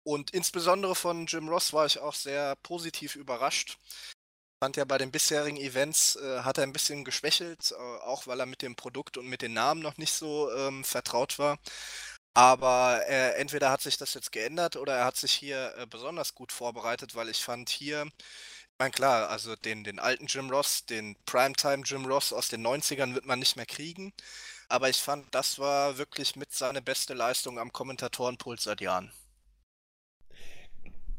Und 0.04 0.30
insbesondere 0.32 0.94
von 0.94 1.26
Jim 1.26 1.48
Ross 1.48 1.72
war 1.72 1.86
ich 1.86 1.98
auch 1.98 2.14
sehr 2.14 2.56
positiv 2.62 3.16
überrascht. 3.16 3.78
Ich 4.60 4.64
fand 4.64 4.76
ja 4.76 4.84
bei 4.84 4.98
den 4.98 5.10
bisherigen 5.12 5.56
Events 5.56 6.16
äh, 6.16 6.40
hat 6.42 6.58
er 6.58 6.64
ein 6.64 6.72
bisschen 6.72 7.04
geschwächelt, 7.04 7.72
äh, 7.72 7.74
auch 7.74 8.26
weil 8.28 8.40
er 8.40 8.46
mit 8.46 8.62
dem 8.62 8.76
Produkt 8.76 9.16
und 9.18 9.26
mit 9.26 9.42
den 9.42 9.54
Namen 9.54 9.82
noch 9.82 9.98
nicht 9.98 10.12
so 10.12 10.52
ähm, 10.52 10.84
vertraut 10.84 11.38
war. 11.38 11.58
Aber 12.38 13.00
äh, 13.08 13.32
entweder 13.32 13.72
hat 13.72 13.80
sich 13.80 13.96
das 13.96 14.14
jetzt 14.14 14.30
geändert 14.30 14.76
oder 14.76 14.94
er 14.94 15.06
hat 15.06 15.16
sich 15.16 15.32
hier 15.32 15.74
äh, 15.76 15.86
besonders 15.86 16.36
gut 16.36 16.52
vorbereitet, 16.52 17.16
weil 17.16 17.28
ich 17.28 17.42
fand 17.42 17.68
hier, 17.68 18.04
ich 18.04 18.78
meine 18.78 18.92
klar, 18.92 19.28
also 19.28 19.56
den, 19.56 19.82
den 19.82 19.98
alten 19.98 20.26
Jim 20.26 20.48
Ross, 20.48 20.86
den 20.86 21.16
Primetime 21.26 21.82
Jim 21.84 22.06
Ross 22.06 22.32
aus 22.32 22.46
den 22.46 22.64
90ern 22.64 23.16
wird 23.16 23.26
man 23.26 23.40
nicht 23.40 23.56
mehr 23.56 23.66
kriegen. 23.66 24.12
Aber 24.68 24.88
ich 24.88 24.98
fand, 24.98 25.26
das 25.32 25.58
war 25.58 25.98
wirklich 25.98 26.36
mit 26.36 26.52
seine 26.52 26.80
beste 26.80 27.12
Leistung 27.12 27.58
am 27.58 27.72
Kommentatorenpult 27.72 28.60
seit 28.60 28.80
Jahren. 28.80 29.10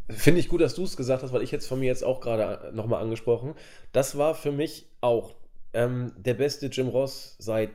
Finde 0.09 0.39
ich 0.39 0.47
gut, 0.47 0.61
dass 0.61 0.75
du 0.75 0.85
es 0.85 0.95
gesagt 0.95 1.21
hast, 1.21 1.33
weil 1.33 1.43
ich 1.43 1.51
jetzt 1.51 1.67
von 1.67 1.81
mir 1.81 1.87
jetzt 1.87 2.05
auch 2.05 2.21
gerade 2.21 2.69
äh, 2.69 2.71
nochmal 2.71 3.01
angesprochen. 3.01 3.55
Das 3.91 4.17
war 4.17 4.35
für 4.35 4.53
mich 4.53 4.85
auch 5.01 5.35
ähm, 5.73 6.13
der 6.15 6.35
beste 6.35 6.67
Jim 6.67 6.87
Ross 6.87 7.35
seit 7.39 7.71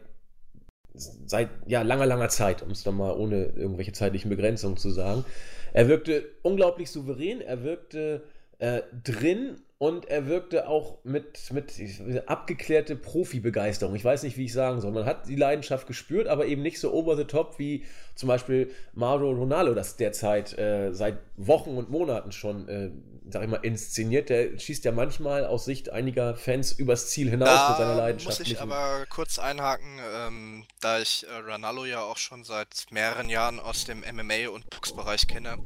seit 0.94 1.50
ja, 1.66 1.83
langer, 1.83 2.07
langer 2.07 2.28
Zeit, 2.28 2.62
um 2.62 2.70
es 2.70 2.85
dann 2.85 2.96
mal 2.96 3.12
ohne 3.16 3.46
irgendwelche 3.46 3.92
zeitlichen 3.92 4.30
Begrenzungen 4.30 4.76
zu 4.76 4.90
sagen. 4.90 5.24
Er 5.72 5.88
wirkte 5.88 6.24
unglaublich 6.42 6.90
souverän, 6.90 7.40
er 7.40 7.64
wirkte 7.64 8.22
äh, 8.59 8.83
drin 9.02 9.57
und 9.85 10.07
er 10.07 10.27
wirkte 10.27 10.66
auch 10.66 10.97
mit, 11.05 11.53
mit 11.53 12.27
abgeklärte 12.27 12.97
Profi-Begeisterung. 12.97 13.94
Ich 13.94 14.03
weiß 14.03 14.23
nicht, 14.23 14.38
wie 14.38 14.47
ich 14.47 14.55
sagen 14.55 14.81
soll. 14.81 14.92
Man 14.92 15.05
hat 15.05 15.29
die 15.29 15.37
Leidenschaft 15.37 15.87
gespürt, 15.87 16.27
aber 16.27 16.47
eben 16.47 16.62
nicht 16.62 16.81
so 16.81 16.94
over 16.94 17.18
the 17.18 17.25
top 17.25 17.59
wie 17.59 17.85
zum 18.14 18.29
Beispiel 18.29 18.73
Mario 18.94 19.33
Ronaldo 19.33 19.75
das 19.75 19.99
derzeit 19.99 20.57
äh, 20.57 20.94
seit 20.94 21.18
Wochen 21.37 21.77
und 21.77 21.90
Monaten 21.90 22.33
schon, 22.33 22.66
äh, 22.66 22.92
sag 23.29 23.42
ich 23.42 23.51
mal, 23.51 23.57
inszeniert. 23.59 24.31
Der 24.31 24.59
schießt 24.59 24.87
ja 24.87 24.92
manchmal 24.92 25.44
aus 25.44 25.66
Sicht 25.66 25.90
einiger 25.90 26.35
Fans 26.35 26.73
übers 26.73 27.11
Ziel 27.11 27.29
hinaus 27.29 27.51
da 27.51 27.68
mit 27.68 27.77
seiner 27.77 27.94
Leidenschaft. 27.94 28.38
muss 28.38 28.49
ich 28.49 28.59
aber 28.59 29.05
kurz 29.11 29.38
einhaken, 29.38 30.01
ähm, 30.16 30.64
da 30.81 30.99
ich 30.99 31.27
äh, 31.29 31.51
Ronaldo 31.51 31.85
ja 31.85 32.01
auch 32.01 32.16
schon 32.16 32.42
seit 32.42 32.87
mehreren 32.90 33.29
Jahren 33.29 33.61
aus 33.61 33.85
dem 33.85 34.03
MMA- 34.03 34.49
und 34.49 34.70
Boxbereich 34.70 35.27
kenne. 35.27 35.59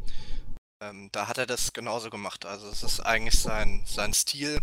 Ähm, 0.80 1.08
da 1.10 1.26
hat 1.26 1.38
er 1.38 1.46
das 1.46 1.72
genauso 1.72 2.08
gemacht. 2.08 2.46
Also 2.46 2.68
es 2.68 2.84
ist 2.84 3.00
eigentlich 3.00 3.36
sein, 3.40 3.82
sein 3.84 4.12
Stil. 4.12 4.60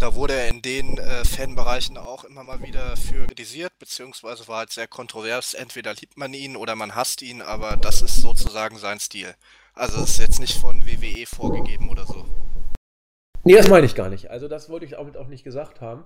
Da 0.00 0.16
wurde 0.16 0.34
er 0.34 0.48
in 0.48 0.60
den 0.60 0.98
äh, 0.98 1.24
Fanbereichen 1.24 1.96
auch 1.96 2.24
immer 2.24 2.42
mal 2.42 2.62
wieder 2.62 2.96
für 2.96 3.26
kritisiert, 3.28 3.72
beziehungsweise 3.78 4.48
war 4.48 4.58
halt 4.58 4.72
sehr 4.72 4.88
kontrovers. 4.88 5.54
Entweder 5.54 5.94
liebt 5.94 6.16
man 6.16 6.34
ihn 6.34 6.56
oder 6.56 6.74
man 6.74 6.96
hasst 6.96 7.22
ihn, 7.22 7.42
aber 7.42 7.76
das 7.76 8.02
ist 8.02 8.16
sozusagen 8.16 8.76
sein 8.78 8.98
Stil. 8.98 9.36
Also 9.72 10.02
es 10.02 10.10
ist 10.10 10.18
jetzt 10.18 10.40
nicht 10.40 10.58
von 10.58 10.84
WWE 10.84 11.24
vorgegeben 11.26 11.90
oder 11.90 12.06
so. 12.06 12.26
Nee, 13.44 13.54
das 13.54 13.68
meine 13.68 13.86
ich 13.86 13.94
gar 13.94 14.08
nicht. 14.08 14.30
Also 14.30 14.48
das 14.48 14.68
wollte 14.68 14.84
ich 14.84 14.96
auch, 14.96 15.14
auch 15.14 15.28
nicht 15.28 15.44
gesagt 15.44 15.80
haben. 15.80 16.04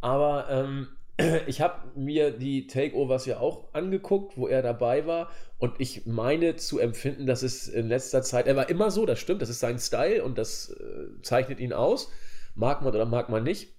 Aber 0.00 0.48
ähm, 0.48 0.88
ich 1.46 1.60
habe 1.60 1.98
mir 1.98 2.30
die 2.30 2.66
Takeovers 2.66 3.26
ja 3.26 3.38
auch 3.38 3.72
angeguckt, 3.74 4.36
wo 4.36 4.46
er 4.46 4.62
dabei 4.62 5.06
war. 5.06 5.30
Und 5.58 5.74
ich 5.78 6.06
meine 6.06 6.56
zu 6.56 6.78
empfinden, 6.78 7.26
dass 7.26 7.42
es 7.42 7.68
in 7.68 7.88
letzter 7.88 8.22
Zeit, 8.22 8.46
er 8.46 8.56
war 8.56 8.68
immer 8.68 8.90
so, 8.90 9.06
das 9.06 9.18
stimmt, 9.18 9.42
das 9.42 9.48
ist 9.48 9.60
sein 9.60 9.78
Style 9.78 10.24
und 10.24 10.38
das 10.38 10.70
äh, 10.70 11.22
zeichnet 11.22 11.60
ihn 11.60 11.72
aus. 11.72 12.10
Mag 12.54 12.82
man 12.82 12.94
oder 12.94 13.06
mag 13.06 13.28
man 13.28 13.44
nicht. 13.44 13.72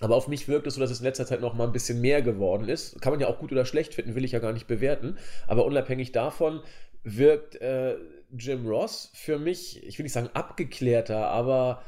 Aber 0.00 0.16
auf 0.16 0.28
mich 0.28 0.48
wirkt 0.48 0.66
es 0.66 0.74
so, 0.74 0.80
dass 0.80 0.90
es 0.90 0.98
in 1.00 1.06
letzter 1.06 1.26
Zeit 1.26 1.40
noch 1.40 1.54
mal 1.54 1.66
ein 1.66 1.72
bisschen 1.72 2.00
mehr 2.00 2.20
geworden 2.20 2.68
ist. 2.68 3.00
Kann 3.00 3.12
man 3.12 3.20
ja 3.20 3.28
auch 3.28 3.38
gut 3.38 3.52
oder 3.52 3.64
schlecht 3.64 3.94
finden, 3.94 4.14
will 4.14 4.24
ich 4.24 4.32
ja 4.32 4.38
gar 4.38 4.52
nicht 4.52 4.66
bewerten. 4.66 5.18
Aber 5.46 5.64
unabhängig 5.64 6.12
davon 6.12 6.62
wirkt 7.04 7.56
äh, 7.56 7.96
Jim 8.36 8.66
Ross 8.66 9.10
für 9.14 9.38
mich, 9.38 9.84
ich 9.86 9.98
will 9.98 10.04
nicht 10.04 10.12
sagen 10.12 10.30
abgeklärter, 10.34 11.28
aber 11.28 11.82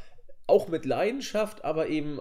auch 0.47 0.69
mit 0.69 0.85
Leidenschaft, 0.85 1.65
aber 1.65 1.89
eben 1.89 2.21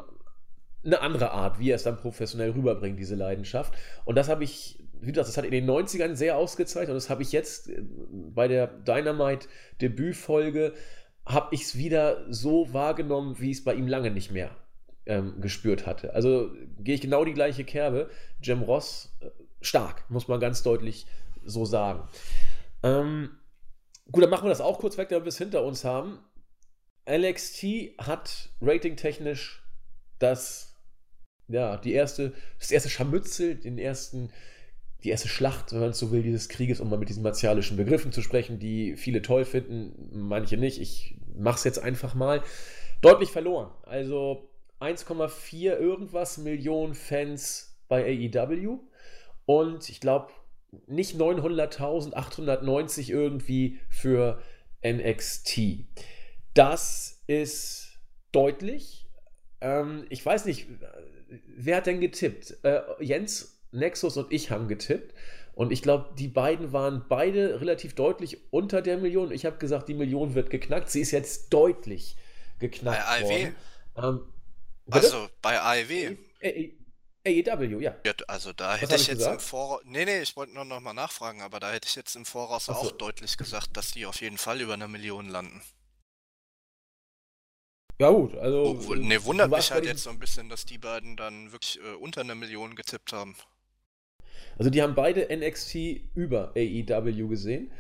eine 0.86 1.02
andere 1.02 1.32
Art, 1.32 1.60
wie 1.60 1.72
er 1.72 1.76
es 1.76 1.84
dann 1.84 1.98
professionell 1.98 2.52
rüberbringt, 2.52 3.00
diese 3.00 3.16
Leidenschaft. 3.16 3.74
Und 4.06 4.16
das 4.16 4.30
habe 4.30 4.44
ich, 4.44 4.84
wie 5.02 5.12
gesagt, 5.12 5.28
das 5.28 5.38
hat 5.38 5.46
in 5.46 5.52
den 5.52 5.70
90ern 5.70 6.16
sehr 6.16 6.38
ausgezeichnet 6.38 6.90
und 6.90 6.96
das 6.96 7.10
habe 7.10 7.24
ich 7.24 7.32
jetzt 7.32 7.70
äh, 7.70 7.82
bei 8.34 8.48
der 8.48 8.68
Dynamite-Debütfolge, 8.68 10.74
habe 11.26 11.56
ich 11.56 11.64
es 11.64 11.78
wieder 11.78 12.32
so 12.32 12.72
wahrgenommen, 12.74 13.40
wie 13.40 13.52
ich 13.52 13.58
es 13.58 13.64
bei 13.64 13.74
ihm 13.74 13.88
lange 13.88 14.12
nicht 14.12 14.32
mehr 14.32 14.52
ähm, 15.06 15.42
gespürt 15.42 15.86
hatte. 15.86 16.14
Also 16.14 16.52
gehe 16.80 16.96
ich 16.96 17.02
genau 17.02 17.26
die 17.26 17.34
gleiche 17.34 17.64
Kerbe. 17.64 18.10
Jim 18.42 18.62
Ross, 18.62 19.16
äh, 19.22 19.30
stark, 19.62 20.10
muss 20.10 20.28
man 20.28 20.40
ganz 20.40 20.64
deutlich 20.64 21.06
so 21.44 21.66
sagen. 21.66 22.08
Ähm, 22.84 23.32
gut, 24.12 24.24
dann 24.24 24.30
machen 24.30 24.46
wir 24.46 24.50
das 24.50 24.62
auch 24.62 24.80
kurz 24.80 24.98
weg, 24.98 25.10
damit 25.10 25.26
wir 25.26 25.30
es 25.30 25.38
hinter 25.38 25.64
uns 25.64 25.84
haben. 25.84 26.20
LXT 27.08 27.98
hat 28.00 28.50
ratingtechnisch 28.62 29.64
das 30.20 30.75
ja, 31.48 31.78
die 31.78 31.94
erste, 31.94 32.34
das 32.60 32.72
erste 32.72 32.90
Scharmützel, 32.90 33.56
den 33.56 33.78
ersten, 33.78 34.32
die 35.04 35.10
erste 35.10 35.28
Schlacht, 35.28 35.72
wenn 35.72 35.80
man 35.80 35.94
so 35.94 36.12
will, 36.12 36.24
dieses 36.24 36.50
Krieges, 36.50 36.80
um 36.80 36.90
mal 36.90 36.98
mit 36.98 37.10
diesen 37.10 37.24
martialischen 37.24 37.78
Begriffen 37.78 38.12
zu 38.12 38.22
sprechen, 38.22 38.60
die 38.60 38.96
viele 38.96 39.22
toll 39.22 39.46
finden, 39.46 40.10
manche 40.12 40.58
nicht. 40.58 40.82
Ich 40.82 41.18
mache 41.38 41.58
es 41.58 41.64
jetzt 41.64 41.80
einfach 41.80 42.16
mal. 42.16 42.42
Deutlich 43.02 43.30
verloren. 43.30 43.72
Also 43.84 44.50
1,4 44.80 45.78
irgendwas 45.78 46.38
Millionen 46.38 46.96
Fans 46.96 47.78
bei 47.88 48.04
AEW 48.34 48.80
und 49.46 49.90
ich 49.90 50.00
glaube 50.00 50.32
nicht 50.88 51.16
900.000, 51.16 52.14
890 52.14 53.10
irgendwie 53.10 53.80
für 53.90 54.42
NXT. 54.86 55.86
Das 56.54 57.22
ist 57.28 58.00
deutlich. 58.32 59.08
Ähm, 59.62 60.06
ich 60.10 60.26
weiß 60.26 60.46
nicht, 60.46 60.68
wer 61.28 61.78
hat 61.78 61.88
denn 61.88 62.02
getippt? 62.02 62.58
Äh, 62.64 62.82
Jens, 63.00 63.60
Nexus 63.72 64.18
und 64.18 64.32
ich 64.32 64.52
haben 64.52 64.68
getippt. 64.68 65.14
Und 65.54 65.72
ich 65.72 65.82
glaube, 65.82 66.14
die 66.18 66.28
beiden 66.28 66.74
waren 66.74 67.06
beide 67.08 67.62
relativ 67.62 67.96
deutlich 67.96 68.52
unter 68.52 68.82
der 68.82 68.98
Million. 68.98 69.32
Ich 69.32 69.46
habe 69.46 69.58
gesagt, 69.58 69.88
die 69.88 69.94
Million 69.94 70.36
wird 70.36 70.50
geknackt. 70.50 70.90
Sie 70.90 71.00
ist 71.00 71.12
jetzt 71.12 71.54
deutlich 71.54 72.18
geknackt 72.60 73.06
bei 73.08 73.24
worden. 73.24 73.56
Ähm, 73.98 74.20
also 74.92 75.30
bei 75.42 75.60
AEW. 75.60 76.18
AEW, 77.26 77.80
ja. 77.80 77.96
Also 78.28 78.54
da 78.54 78.76
hätte 78.76 78.96
ich, 78.96 79.04
ich, 79.04 79.08
jetzt 79.08 79.18
gesagt? 79.20 79.36
im 79.36 79.40
Voraus. 79.40 79.82
Nee, 79.86 80.06
nee, 80.06 80.22
ich 80.22 80.36
wollte 80.36 80.54
nur 80.54 80.66
noch 80.66 80.80
mal 80.82 80.94
nachfragen, 80.94 81.42
aber 81.42 81.60
da 81.60 81.72
hätte 81.72 81.88
ich 81.88 81.96
jetzt 81.96 82.16
im 82.16 82.26
Voraus 82.26 82.70
Achso. 82.70 82.88
auch 82.88 82.92
deutlich 82.92 83.38
gesagt, 83.38 83.78
dass 83.78 83.92
die 83.92 84.06
auf 84.06 84.22
jeden 84.22 84.38
Fall 84.38 84.62
über 84.62 84.74
eine 84.74 84.88
Million 84.88 85.30
landen. 85.30 85.62
Ja, 88.00 88.10
gut, 88.10 88.36
also. 88.36 88.78
Oh, 88.88 88.96
ne, 88.96 89.24
wundert 89.24 89.50
mich 89.50 89.72
halt 89.72 89.86
jetzt 89.86 90.04
so 90.04 90.10
ein 90.10 90.20
bisschen, 90.20 90.50
dass 90.50 90.66
die 90.66 90.78
beiden 90.78 91.16
dann 91.16 91.52
wirklich 91.52 91.80
äh, 91.80 91.96
unter 91.96 92.22
eine 92.22 92.36
Million 92.36 92.76
getippt 92.76 93.14
haben. 93.14 93.36
Also, 94.58 94.70
die 94.70 94.82
haben 94.82 94.96
beide 94.96 95.28
NXT 95.36 95.76
über 96.14 96.52
AEW 96.56 97.28
gesehen. 97.28 97.72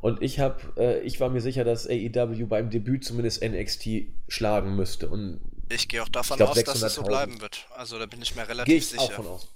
Und 0.00 0.22
ich 0.22 0.40
habe, 0.40 0.60
äh, 0.76 1.00
ich 1.00 1.20
war 1.20 1.28
mir 1.28 1.40
sicher, 1.40 1.64
dass 1.64 1.86
AEW 1.86 2.46
beim 2.46 2.70
Debüt 2.70 3.04
zumindest 3.04 3.44
NXT 3.44 4.06
schlagen 4.28 4.74
müsste. 4.74 5.08
Und 5.08 5.40
ich 5.68 5.88
gehe 5.88 6.02
auch 6.02 6.08
davon 6.08 6.38
glaub, 6.38 6.50
aus, 6.50 6.64
dass 6.64 6.82
es 6.82 6.94
so 6.94 7.02
bleiben 7.02 7.40
wird. 7.40 7.66
Also 7.76 7.98
da 7.98 8.06
bin 8.06 8.22
ich 8.22 8.34
mir 8.34 8.48
relativ 8.48 8.66
Gehe 8.66 8.78
ich 8.78 8.88
sicher. 8.88 9.02
Auch 9.02 9.12
von 9.12 9.26
aus. 9.26 9.48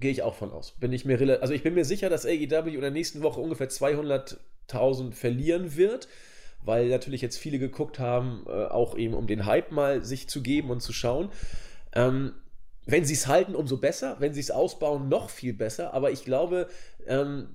Gehe 0.00 0.10
ich 0.10 0.22
auch 0.22 0.34
von 0.34 0.50
aus. 0.50 0.72
Bin 0.80 0.92
ich 0.92 1.04
mir 1.04 1.40
also 1.40 1.54
ich 1.54 1.62
bin 1.62 1.74
mir 1.74 1.84
sicher, 1.84 2.10
dass 2.10 2.26
AEW 2.26 2.74
in 2.74 2.80
der 2.80 2.90
nächsten 2.90 3.22
Woche 3.22 3.40
ungefähr 3.40 3.70
200.000 3.70 5.12
verlieren 5.12 5.76
wird, 5.76 6.08
weil 6.64 6.88
natürlich 6.88 7.20
jetzt 7.20 7.38
viele 7.38 7.58
geguckt 7.58 7.98
haben, 7.98 8.44
äh, 8.46 8.66
auch 8.66 8.96
eben 8.96 9.14
um 9.14 9.26
den 9.26 9.46
Hype 9.46 9.72
mal 9.72 10.04
sich 10.04 10.28
zu 10.28 10.42
geben 10.42 10.70
und 10.70 10.80
zu 10.80 10.92
schauen. 10.92 11.30
Ähm, 11.94 12.32
wenn 12.84 13.04
sie 13.04 13.14
es 13.14 13.26
halten, 13.26 13.54
umso 13.54 13.76
besser. 13.76 14.16
Wenn 14.18 14.34
sie 14.34 14.40
es 14.40 14.50
ausbauen, 14.50 15.08
noch 15.08 15.30
viel 15.30 15.54
besser. 15.54 15.94
Aber 15.94 16.10
ich 16.10 16.24
glaube, 16.24 16.68
ähm, 17.06 17.48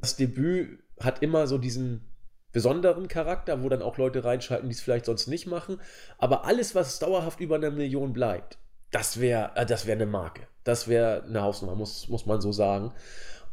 das 0.00 0.16
Debüt 0.16 0.78
hat 1.00 1.22
immer 1.22 1.46
so 1.46 1.58
diesen 1.58 2.10
besonderen 2.52 3.08
Charakter, 3.08 3.62
wo 3.62 3.68
dann 3.68 3.82
auch 3.82 3.98
Leute 3.98 4.24
reinschalten, 4.24 4.68
die 4.68 4.74
es 4.74 4.80
vielleicht 4.80 5.06
sonst 5.06 5.26
nicht 5.26 5.46
machen. 5.46 5.80
Aber 6.18 6.44
alles, 6.44 6.74
was 6.74 6.98
dauerhaft 6.98 7.40
über 7.40 7.56
einer 7.56 7.70
Million 7.70 8.12
bleibt, 8.12 8.58
das 8.90 9.20
wäre 9.20 9.52
äh, 9.56 9.68
wär 9.68 9.94
eine 9.94 10.06
Marke. 10.06 10.46
Das 10.62 10.86
wäre 10.86 11.24
eine 11.24 11.42
Hausnummer, 11.42 11.74
muss, 11.74 12.08
muss 12.08 12.26
man 12.26 12.40
so 12.40 12.52
sagen. 12.52 12.92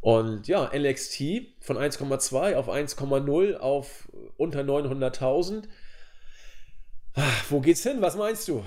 Und 0.02 0.48
ja, 0.48 0.72
NXT 0.76 1.22
von 1.62 1.78
1,2 1.78 2.56
auf 2.56 2.70
1,0 2.70 3.58
auf 3.58 4.10
unter 4.38 4.62
900.000. 4.62 5.64
Ah, 7.14 7.22
wo 7.50 7.62
geht's 7.62 7.84
hin? 7.84 8.02
Was 8.02 8.16
meinst 8.16 8.48
du? 8.48 8.66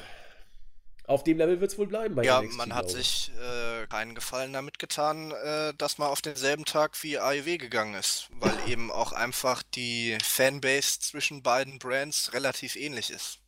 auf 1.07 1.23
dem 1.23 1.37
Level 1.39 1.61
wird 1.61 1.71
es 1.71 1.79
wohl 1.79 1.87
bleiben 1.87 2.15
bei 2.15 2.25
Ja, 2.25 2.41
NXT, 2.41 2.57
man 2.57 2.75
hat 2.75 2.91
sich 2.91 3.31
äh, 3.39 3.87
keinen 3.89 4.15
Gefallen 4.15 4.53
damit 4.53 4.79
getan, 4.79 5.33
äh, 5.33 5.75
dass 5.75 5.99
man 5.99 6.09
auf 6.09 6.23
denselben 6.23 6.65
Tag 6.65 7.03
wie 7.03 7.19
AEW 7.19 7.59
gegangen 7.59 7.95
ist, 7.95 8.29
weil 8.31 8.55
eben 8.69 8.91
auch 8.91 9.13
einfach 9.13 9.63
die 9.63 10.17
Fanbase 10.23 11.01
zwischen 11.01 11.43
beiden 11.43 11.79
Brands 11.79 12.33
relativ 12.33 12.77
ähnlich 12.77 13.11
ist. 13.11 13.41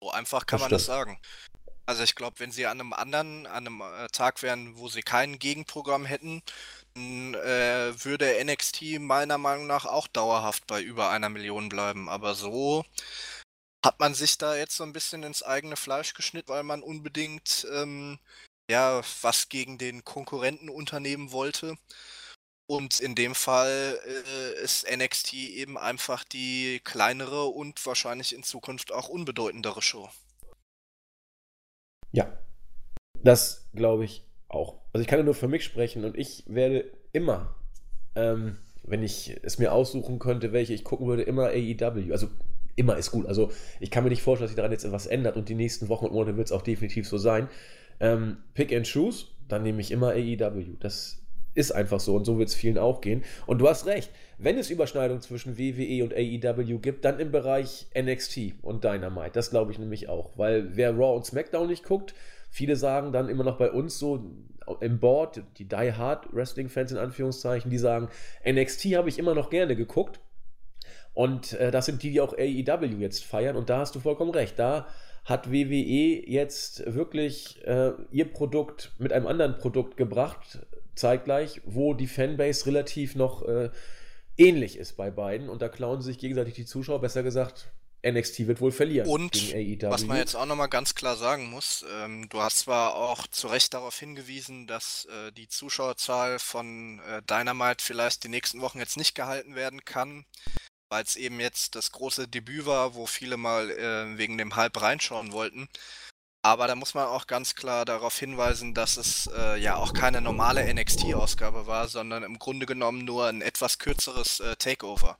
So 0.00 0.10
einfach 0.10 0.46
kann 0.46 0.58
das 0.58 0.70
man 0.70 0.78
stimmt. 0.78 0.80
das 0.80 0.86
sagen. 0.86 1.20
Also 1.86 2.02
ich 2.02 2.14
glaube, 2.14 2.40
wenn 2.40 2.50
sie 2.50 2.66
an 2.66 2.80
einem 2.80 2.92
anderen, 2.94 3.46
an 3.46 3.66
einem 3.66 3.80
äh, 3.82 4.08
Tag 4.08 4.42
wären, 4.42 4.76
wo 4.78 4.88
sie 4.88 5.02
kein 5.02 5.38
Gegenprogramm 5.38 6.06
hätten, 6.06 6.42
dann 6.94 7.34
äh, 7.34 8.04
würde 8.04 8.42
NXT 8.44 9.00
meiner 9.00 9.38
Meinung 9.38 9.66
nach 9.66 9.84
auch 9.84 10.06
dauerhaft 10.08 10.66
bei 10.66 10.80
über 10.82 11.10
einer 11.10 11.28
Million 11.28 11.68
bleiben. 11.68 12.08
Aber 12.08 12.34
so 12.34 12.84
hat 13.84 14.00
man 14.00 14.14
sich 14.14 14.38
da 14.38 14.56
jetzt 14.56 14.76
so 14.76 14.84
ein 14.84 14.92
bisschen 14.94 15.22
ins 15.24 15.42
eigene 15.42 15.76
Fleisch 15.76 16.14
geschnitten, 16.14 16.48
weil 16.50 16.62
man 16.62 16.82
unbedingt 16.82 17.66
ähm, 17.72 18.18
ja 18.70 19.02
was 19.22 19.48
gegen 19.50 19.78
den 19.78 20.04
Konkurrenten 20.04 20.70
unternehmen 20.70 21.32
wollte. 21.32 21.76
Und 22.66 23.00
in 23.00 23.14
dem 23.14 23.34
Fall 23.34 24.00
äh, 24.06 24.62
ist 24.62 24.86
NXT 24.90 25.34
eben 25.34 25.76
einfach 25.78 26.24
die 26.24 26.80
kleinere 26.82 27.44
und 27.44 27.84
wahrscheinlich 27.84 28.34
in 28.34 28.42
Zukunft 28.42 28.90
auch 28.92 29.08
unbedeutendere 29.08 29.82
Show. 29.82 30.08
Ja, 32.14 32.32
das 33.24 33.68
glaube 33.74 34.04
ich 34.04 34.24
auch. 34.48 34.76
Also 34.92 35.02
ich 35.02 35.08
kann 35.08 35.18
ja 35.18 35.24
nur 35.24 35.34
für 35.34 35.48
mich 35.48 35.64
sprechen 35.64 36.04
und 36.04 36.16
ich 36.16 36.44
werde 36.46 36.84
immer, 37.12 37.56
ähm, 38.14 38.58
wenn 38.84 39.02
ich 39.02 39.36
es 39.42 39.58
mir 39.58 39.72
aussuchen 39.72 40.20
könnte, 40.20 40.52
welche 40.52 40.74
ich 40.74 40.84
gucken 40.84 41.08
würde, 41.08 41.24
immer 41.24 41.48
AEW. 41.48 42.12
Also 42.12 42.28
immer 42.76 42.96
ist 42.96 43.10
gut. 43.10 43.26
Also 43.26 43.50
ich 43.80 43.90
kann 43.90 44.04
mir 44.04 44.10
nicht 44.10 44.22
vorstellen, 44.22 44.44
dass 44.44 44.50
sich 44.52 44.56
daran 44.56 44.70
jetzt 44.70 44.84
etwas 44.84 45.06
ändert 45.06 45.36
und 45.36 45.48
die 45.48 45.56
nächsten 45.56 45.88
Wochen 45.88 46.06
und 46.06 46.12
Monate 46.12 46.36
wird 46.36 46.46
es 46.46 46.52
auch 46.52 46.62
definitiv 46.62 47.08
so 47.08 47.18
sein. 47.18 47.48
Ähm, 47.98 48.36
Pick 48.54 48.72
and 48.72 48.88
Choose, 48.88 49.26
dann 49.48 49.64
nehme 49.64 49.80
ich 49.80 49.90
immer 49.90 50.10
AEW. 50.10 50.76
Das 50.78 51.20
ist 51.54 51.72
einfach 51.72 52.00
so 52.00 52.14
und 52.14 52.24
so 52.24 52.38
wird 52.38 52.48
es 52.48 52.54
vielen 52.54 52.78
auch 52.78 53.00
gehen. 53.00 53.24
Und 53.46 53.58
du 53.58 53.68
hast 53.68 53.86
recht, 53.86 54.10
wenn 54.38 54.58
es 54.58 54.70
Überschneidungen 54.70 55.22
zwischen 55.22 55.58
WWE 55.58 56.04
und 56.04 56.12
AEW 56.12 56.78
gibt, 56.78 57.04
dann 57.04 57.20
im 57.20 57.30
Bereich 57.30 57.86
NXT 57.96 58.54
und 58.62 58.84
Dynamite. 58.84 59.32
Das 59.32 59.50
glaube 59.50 59.72
ich 59.72 59.78
nämlich 59.78 60.08
auch, 60.08 60.36
weil 60.36 60.76
wer 60.76 60.90
Raw 60.90 61.16
und 61.16 61.24
SmackDown 61.26 61.68
nicht 61.68 61.84
guckt, 61.84 62.14
viele 62.50 62.76
sagen 62.76 63.12
dann 63.12 63.28
immer 63.28 63.44
noch 63.44 63.58
bei 63.58 63.70
uns 63.70 63.98
so 63.98 64.24
im 64.80 64.98
Board, 64.98 65.42
die 65.58 65.68
Die 65.68 65.92
Hard 65.92 66.32
Wrestling 66.32 66.68
Fans 66.68 66.90
in 66.92 66.98
Anführungszeichen, 66.98 67.70
die 67.70 67.78
sagen, 67.78 68.08
NXT 68.48 68.96
habe 68.96 69.08
ich 69.08 69.18
immer 69.18 69.34
noch 69.34 69.50
gerne 69.50 69.76
geguckt, 69.76 70.20
und 71.14 71.52
äh, 71.54 71.70
das 71.70 71.86
sind 71.86 72.02
die, 72.02 72.10
die 72.10 72.20
auch 72.20 72.36
AEW 72.36 72.98
jetzt 72.98 73.24
feiern. 73.24 73.56
Und 73.56 73.70
da 73.70 73.78
hast 73.78 73.94
du 73.94 74.00
vollkommen 74.00 74.32
recht. 74.32 74.58
Da 74.58 74.86
hat 75.24 75.50
WWE 75.50 76.28
jetzt 76.28 76.92
wirklich 76.92 77.64
äh, 77.64 77.92
ihr 78.10 78.30
Produkt 78.30 78.92
mit 78.98 79.12
einem 79.12 79.26
anderen 79.26 79.56
Produkt 79.56 79.96
gebracht, 79.96 80.66
zeitgleich, 80.94 81.60
wo 81.64 81.94
die 81.94 82.06
Fanbase 82.06 82.66
relativ 82.66 83.14
noch 83.14 83.42
äh, 83.42 83.70
ähnlich 84.36 84.76
ist 84.76 84.96
bei 84.96 85.10
beiden. 85.10 85.48
Und 85.48 85.62
da 85.62 85.68
klauen 85.68 86.00
sie 86.00 86.08
sich 86.08 86.18
gegenseitig 86.18 86.54
die 86.54 86.66
Zuschauer, 86.66 87.00
besser 87.00 87.22
gesagt, 87.22 87.72
NXT 88.06 88.46
wird 88.46 88.60
wohl 88.60 88.72
verlieren. 88.72 89.08
Und 89.08 89.54
was 89.82 90.04
man 90.04 90.18
jetzt 90.18 90.34
auch 90.34 90.44
nochmal 90.44 90.68
ganz 90.68 90.94
klar 90.94 91.16
sagen 91.16 91.48
muss, 91.48 91.84
ähm, 92.02 92.28
du 92.28 92.40
hast 92.40 92.58
zwar 92.60 92.96
auch 92.96 93.26
zu 93.26 93.48
Recht 93.48 93.72
darauf 93.72 93.98
hingewiesen, 93.98 94.66
dass 94.66 95.06
äh, 95.06 95.32
die 95.32 95.48
Zuschauerzahl 95.48 96.38
von 96.38 97.00
äh, 97.08 97.22
Dynamite 97.22 97.82
vielleicht 97.82 98.24
die 98.24 98.28
nächsten 98.28 98.60
Wochen 98.60 98.78
jetzt 98.78 98.98
nicht 98.98 99.14
gehalten 99.14 99.54
werden 99.54 99.84
kann 99.84 100.26
weil 100.94 101.02
es 101.02 101.16
eben 101.16 101.40
jetzt 101.40 101.74
das 101.74 101.90
große 101.90 102.28
Debüt 102.28 102.66
war, 102.66 102.94
wo 102.94 103.06
viele 103.06 103.36
mal 103.36 103.68
äh, 103.68 104.16
wegen 104.16 104.38
dem 104.38 104.54
Hype 104.54 104.80
reinschauen 104.80 105.32
wollten. 105.32 105.68
Aber 106.44 106.66
da 106.66 106.74
muss 106.74 106.92
man 106.92 107.06
auch 107.06 107.26
ganz 107.26 107.54
klar 107.54 107.86
darauf 107.86 108.18
hinweisen, 108.18 108.74
dass 108.74 108.98
es 108.98 109.30
äh, 109.34 109.58
ja 109.58 109.76
auch 109.76 109.94
keine 109.94 110.20
normale 110.20 110.62
NXT-Ausgabe 110.74 111.66
war, 111.66 111.88
sondern 111.88 112.22
im 112.22 112.38
Grunde 112.38 112.66
genommen 112.66 113.06
nur 113.06 113.28
ein 113.28 113.40
etwas 113.40 113.78
kürzeres 113.78 114.40
äh, 114.40 114.54
Takeover, 114.56 115.16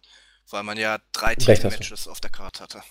weil 0.50 0.64
man 0.64 0.76
ja 0.76 0.98
drei 1.12 1.34
Team-Matches 1.34 2.08
auf 2.08 2.20
der 2.20 2.28
Karte 2.28 2.62
hatte. 2.62 2.82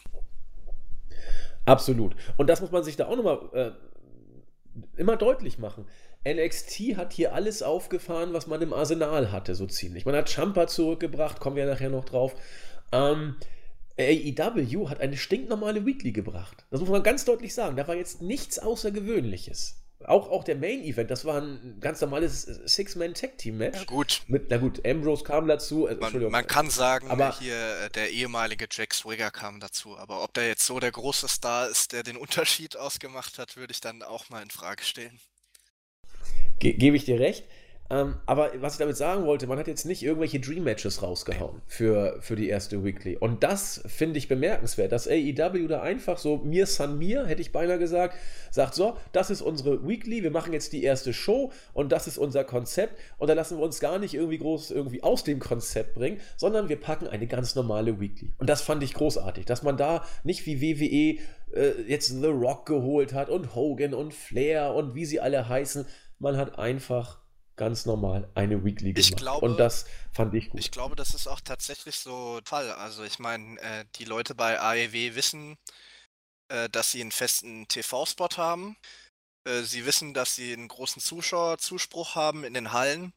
Absolut. 1.66 2.16
Und 2.36 2.48
das 2.48 2.60
muss 2.60 2.72
man 2.72 2.84
sich 2.84 2.96
da 2.96 3.06
auch 3.06 3.16
nochmal 3.16 3.38
äh, 3.54 3.72
immer 5.00 5.16
deutlich 5.16 5.60
machen. 5.60 5.86
NXT 6.28 6.98
hat 6.98 7.14
hier 7.14 7.36
alles 7.36 7.62
aufgefahren, 7.62 8.34
was 8.34 8.48
man 8.48 8.64
im 8.64 8.74
Arsenal 8.74 9.32
hatte, 9.32 9.54
so 9.54 9.68
ziemlich. 9.68 10.08
Man 10.08 10.16
hat 10.16 10.32
Champa 10.32 10.66
zurückgebracht, 10.66 11.40
kommen 11.40 11.56
wir 11.56 11.68
nachher 11.68 11.92
noch 11.92 12.06
drauf. 12.06 12.34
Ähm, 12.92 13.36
AEW 13.98 14.90
hat 14.90 15.00
eine 15.00 15.18
stinknormale 15.18 15.86
Weekly 15.86 16.12
gebracht. 16.12 16.66
Das 16.72 16.80
muss 16.80 16.90
man 16.90 17.04
ganz 17.04 17.26
deutlich 17.26 17.54
sagen. 17.54 17.76
Da 17.76 17.88
war 17.88 17.96
jetzt 17.96 18.22
nichts 18.22 18.60
Außergewöhnliches. 18.60 19.84
Auch, 20.06 20.30
auch 20.30 20.44
der 20.44 20.56
Main 20.56 20.84
Event, 20.84 21.10
das 21.12 21.24
war 21.24 21.42
ein 21.42 21.78
ganz 21.80 22.02
normales 22.02 22.42
Six-Man-Tag-Team-Match. 22.42 23.80
Ja, 23.80 23.86
gut. 23.86 24.24
Mit, 24.28 24.50
na 24.50 24.58
gut, 24.58 24.86
Ambrose 24.86 25.24
kam 25.24 25.48
dazu. 25.48 25.88
Äh, 25.88 25.96
man, 25.96 26.30
man, 26.30 26.48
kann 26.48 26.70
sagen, 26.70 27.10
aber, 27.10 27.38
hier 27.40 27.56
äh, 27.56 27.90
der 27.90 28.10
ehemalige 28.10 28.68
Jack 28.70 28.94
Swigger 28.94 29.32
kam 29.32 29.60
dazu. 29.60 29.98
Aber 29.98 30.24
ob 30.24 30.34
der 30.34 30.48
jetzt 30.48 30.66
so 30.66 30.80
der 30.80 30.92
große 30.92 31.30
Star 31.30 31.70
ist, 31.70 31.94
der 31.94 32.04
den 32.04 32.18
Unterschied 32.18 32.76
ausgemacht 32.76 33.40
hat, 33.40 33.56
würde 33.56 33.72
ich 33.72 33.80
dann 33.80 34.04
auch 34.04 34.30
mal 34.30 34.42
in 34.42 34.50
Frage 34.50 34.84
stellen. 34.84 35.20
Ge 36.60 36.74
Gebe 36.74 36.98
ich 36.98 37.06
dir 37.06 37.20
recht. 37.20 37.46
Ähm, 37.94 38.16
aber 38.26 38.50
was 38.60 38.74
ich 38.74 38.80
damit 38.80 38.98
sagen 38.98 39.24
wollte, 39.26 39.46
man 39.46 39.60
hat 39.60 39.68
jetzt 39.68 39.86
nicht 39.86 40.02
irgendwelche 40.02 40.40
Dream 40.40 40.64
Matches 40.64 41.04
rausgehauen 41.04 41.62
für, 41.68 42.18
für 42.22 42.36
die 42.36 42.50
erste 42.50 42.84
Weekly. 42.84 43.18
Und 43.18 43.44
das 43.44 43.84
finde 43.86 44.18
ich 44.18 44.28
bemerkenswert, 44.28 44.92
dass 44.92 45.08
AEW 45.08 45.68
da 45.68 45.84
einfach 45.84 46.18
so 46.18 46.38
mir 46.38 46.66
san 46.66 46.98
mir, 46.98 47.28
hätte 47.28 47.44
ich 47.44 47.52
beinahe 47.52 47.78
gesagt, 47.78 48.18
sagt: 48.50 48.74
So, 48.74 48.98
das 49.12 49.30
ist 49.30 49.44
unsere 49.44 49.88
Weekly, 49.88 50.24
wir 50.24 50.32
machen 50.32 50.54
jetzt 50.54 50.74
die 50.74 50.84
erste 50.84 51.14
Show 51.14 51.52
und 51.74 51.92
das 51.92 52.08
ist 52.08 52.18
unser 52.18 52.44
Konzept. 52.44 53.00
Und 53.20 53.28
da 53.28 53.34
lassen 53.34 53.60
wir 53.60 53.64
uns 53.64 53.80
gar 53.80 54.00
nicht 54.00 54.16
irgendwie 54.16 54.40
groß 54.40 54.72
irgendwie 54.72 55.04
aus 55.04 55.24
dem 55.24 55.38
Konzept 55.38 55.94
bringen, 55.94 56.20
sondern 56.36 56.70
wir 56.70 56.80
packen 56.80 57.06
eine 57.06 57.28
ganz 57.28 57.54
normale 57.54 58.00
Weekly. 58.00 58.34
Und 58.40 58.50
das 58.50 58.64
fand 58.64 58.82
ich 58.82 58.96
großartig, 58.96 59.46
dass 59.46 59.62
man 59.62 59.78
da 59.78 60.04
nicht 60.24 60.48
wie 60.48 60.62
WWE 60.62 61.22
äh, 61.56 61.82
jetzt 61.88 62.08
The 62.08 62.26
Rock 62.26 62.66
geholt 62.66 63.14
hat 63.14 63.30
und 63.30 63.54
Hogan 63.54 63.94
und 63.94 64.16
Flair 64.16 64.74
und 64.74 64.96
wie 64.96 65.06
sie 65.06 65.20
alle 65.20 65.48
heißen. 65.48 65.86
Man 66.18 66.38
hat 66.38 66.58
einfach 66.58 67.23
ganz 67.56 67.86
normal 67.86 68.30
eine 68.36 68.64
Weekly 68.64 68.94
gemacht. 68.94 69.18
Glaube, 69.18 69.46
und 69.46 69.58
das 69.58 69.86
fand 70.12 70.34
ich 70.34 70.50
gut. 70.50 70.60
Ich 70.60 70.72
glaube, 70.72 70.96
das 70.96 71.14
ist 71.14 71.28
auch 71.28 71.42
tatsächlich 71.42 71.96
so 71.96 72.40
der 72.40 72.48
Fall. 72.48 72.72
Also 72.72 73.04
ich 73.04 73.20
meine, 73.20 73.60
äh, 73.62 73.86
die 73.96 74.06
Leute 74.06 74.36
bei 74.36 74.60
AEW 74.60 75.16
wissen, 75.16 75.58
äh, 76.50 76.70
dass 76.70 76.92
sie 76.92 77.02
einen 77.02 77.12
festen 77.12 77.68
TV-Spot 77.68 78.30
haben. 78.38 78.78
Äh, 79.48 79.62
sie 79.64 79.86
wissen, 79.86 80.14
dass 80.14 80.36
sie 80.36 80.54
einen 80.54 80.68
großen 80.68 81.02
Zuschauerzuspruch 81.02 82.16
haben 82.16 82.44
in 82.44 82.54
den 82.54 82.72
Hallen. 82.72 83.14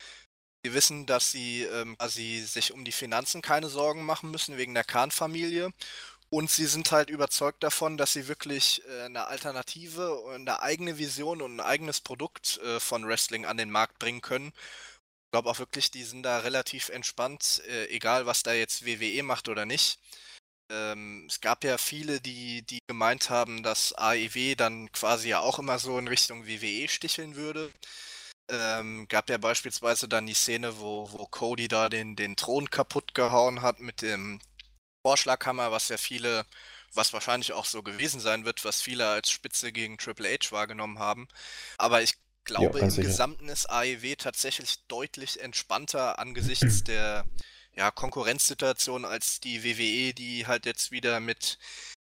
Sie 0.65 0.75
wissen, 0.75 1.07
dass 1.07 1.31
sie 1.31 1.63
ähm, 1.63 1.97
quasi 1.97 2.41
sich 2.41 2.73
um 2.73 2.85
die 2.85 2.93
Finanzen 2.93 3.41
keine 3.43 3.69
Sorgen 3.69 4.05
machen 4.05 4.31
müssen 4.31 4.57
wegen 4.57 4.75
der 4.75 4.85
Kahn-Familie. 4.85 5.71
Und 6.29 6.51
sie 6.51 6.67
sind 6.67 6.91
halt 6.91 7.09
überzeugt 7.09 7.63
davon, 7.63 7.97
dass 7.97 8.13
sie 8.13 8.27
wirklich 8.29 8.83
äh, 8.89 9.05
eine 9.05 9.29
Alternative 9.29 10.15
und 10.21 10.49
eine 10.49 10.61
eigene 10.61 10.99
Vision 10.99 11.41
und 11.41 11.57
ein 11.57 11.61
eigenes 11.61 12.01
Produkt 12.01 12.59
äh, 12.59 12.81
von 12.81 13.07
Wrestling 13.07 13.47
an 13.47 13.57
den 13.57 13.71
Markt 13.71 13.99
bringen 13.99 14.23
können. 14.23 14.49
Ich 14.49 15.33
glaube 15.33 15.51
auch 15.51 15.59
wirklich, 15.59 15.91
die 15.91 16.05
sind 16.05 16.23
da 16.25 16.39
relativ 16.39 16.89
entspannt, 16.89 17.63
äh, 17.69 17.87
egal 17.89 18.27
was 18.27 18.43
da 18.43 18.53
jetzt 18.53 18.87
WWE 18.87 19.23
macht 19.23 19.49
oder 19.49 19.67
nicht. 19.67 19.99
Ähm, 20.71 21.27
es 21.29 21.41
gab 21.41 21.63
ja 21.65 21.79
viele, 21.79 22.21
die, 22.21 22.63
die 22.63 22.81
gemeint 22.89 23.31
haben, 23.31 23.63
dass 23.63 23.93
AEW 23.95 24.57
dann 24.57 24.91
quasi 24.93 25.29
ja 25.29 25.41
auch 25.41 25.59
immer 25.59 25.79
so 25.79 25.99
in 25.99 26.09
Richtung 26.09 26.47
WWE 26.47 26.89
sticheln 26.89 27.37
würde. 27.37 27.73
Ähm, 28.51 29.07
gab 29.09 29.29
ja 29.31 29.39
beispielsweise 29.39 30.09
dann 30.09 30.27
die 30.27 30.35
Szene, 30.35 30.79
wo, 30.79 31.11
wo 31.13 31.27
Cody 31.27 31.69
da 31.69 31.89
den, 31.89 32.17
den 32.17 32.37
Thron 32.37 32.71
kaputt 32.71 33.15
gehauen 33.15 33.63
hat 33.63 33.81
mit 33.81 34.03
dem 34.03 34.41
Vorschlaghammer, 35.07 35.71
was 35.71 35.89
ja 35.89 35.99
viele, 35.99 36.45
was 36.93 37.13
wahrscheinlich 37.13 37.53
auch 37.53 37.65
so 37.65 37.85
gewesen 37.85 38.19
sein 38.19 38.45
wird, 38.45 38.65
was 38.65 38.83
viele 38.83 39.07
als 39.09 39.31
Spitze 39.31 39.71
gegen 39.71 39.99
Triple 39.99 40.29
H 40.29 40.51
wahrgenommen 40.51 40.99
haben. 40.99 41.29
Aber 41.79 42.03
ich 42.03 42.15
glaube, 42.43 42.81
ja, 42.81 42.85
im 42.87 42.91
sicher. 42.91 43.07
Gesamten 43.07 43.49
ist 43.49 43.71
AEW 43.71 44.17
tatsächlich 44.17 44.85
deutlich 44.89 45.41
entspannter 45.41 46.19
angesichts 46.19 46.83
der 46.89 47.25
ja, 47.77 47.93
Konkurrenzsituation 47.93 49.05
als 49.05 49.39
die 49.39 49.63
WWE, 49.63 50.13
die 50.13 50.49
halt 50.49 50.67
jetzt 50.67 50.91
wieder 50.91 51.21
mit 51.21 51.59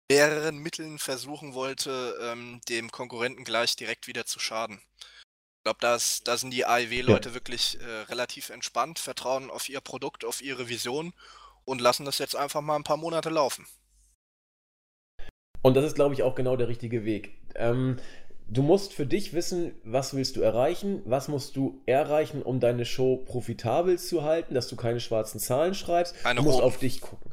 mehreren 0.08 0.58
Mitteln 0.58 1.00
versuchen 1.00 1.52
wollte, 1.54 2.16
ähm, 2.22 2.60
dem 2.68 2.92
Konkurrenten 2.92 3.42
gleich 3.42 3.74
direkt 3.74 4.06
wieder 4.06 4.24
zu 4.24 4.38
schaden. 4.38 4.80
Ich 5.58 5.64
glaube, 5.64 5.80
da, 5.80 5.98
da 6.22 6.36
sind 6.36 6.52
die 6.52 6.64
AEW-Leute 6.64 7.30
ja. 7.30 7.34
wirklich 7.34 7.80
äh, 7.80 8.02
relativ 8.02 8.50
entspannt, 8.50 9.00
vertrauen 9.00 9.50
auf 9.50 9.68
ihr 9.68 9.80
Produkt, 9.80 10.24
auf 10.24 10.42
ihre 10.42 10.68
Vision 10.68 11.12
und 11.64 11.80
lassen 11.80 12.04
das 12.04 12.18
jetzt 12.18 12.36
einfach 12.36 12.60
mal 12.60 12.76
ein 12.76 12.84
paar 12.84 12.96
Monate 12.96 13.30
laufen. 13.30 13.66
Und 15.62 15.74
das 15.74 15.84
ist, 15.84 15.94
glaube 15.94 16.14
ich, 16.14 16.22
auch 16.22 16.34
genau 16.34 16.56
der 16.56 16.68
richtige 16.68 17.04
Weg. 17.04 17.38
Ähm, 17.54 17.98
du 18.48 18.62
musst 18.62 18.92
für 18.92 19.06
dich 19.06 19.32
wissen, 19.32 19.74
was 19.82 20.14
willst 20.14 20.36
du 20.36 20.42
erreichen, 20.42 21.02
was 21.06 21.28
musst 21.28 21.56
du 21.56 21.80
erreichen, 21.86 22.42
um 22.42 22.60
deine 22.60 22.84
Show 22.84 23.16
profitabel 23.16 23.98
zu 23.98 24.22
halten, 24.22 24.54
dass 24.54 24.68
du 24.68 24.76
keine 24.76 25.00
schwarzen 25.00 25.40
Zahlen 25.40 25.74
schreibst. 25.74 26.14
Eine 26.24 26.40
du 26.40 26.44
musst 26.44 26.60
auf 26.60 26.78
dich 26.78 27.00
gucken. 27.00 27.30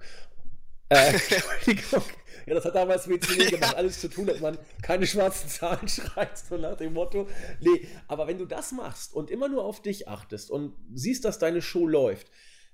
Äh, 0.88 1.14
ja, 2.46 2.54
das 2.54 2.66
hat 2.66 2.76
damals 2.76 3.08
WCW 3.08 3.46
gemacht, 3.52 3.76
alles 3.76 4.00
zu 4.00 4.10
tun, 4.10 4.26
dass 4.26 4.40
man 4.40 4.58
keine 4.82 5.08
schwarzen 5.08 5.50
Zahlen 5.50 5.88
schreibt, 5.90 6.38
so 6.38 6.58
nach 6.58 6.78
dem 6.78 6.94
Motto. 6.94 7.28
Nee, 7.60 7.88
aber 8.08 8.28
wenn 8.28 8.38
du 8.38 8.46
das 8.46 8.72
machst 8.72 9.14
und 9.14 9.30
immer 9.30 9.50
nur 9.50 9.64
auf 9.64 9.82
dich 9.82 10.08
achtest 10.08 10.52
und 10.52 10.74
siehst, 10.94 11.26
dass 11.26 11.40
deine 11.40 11.62
Show 11.62 11.88
läuft, 11.88 12.28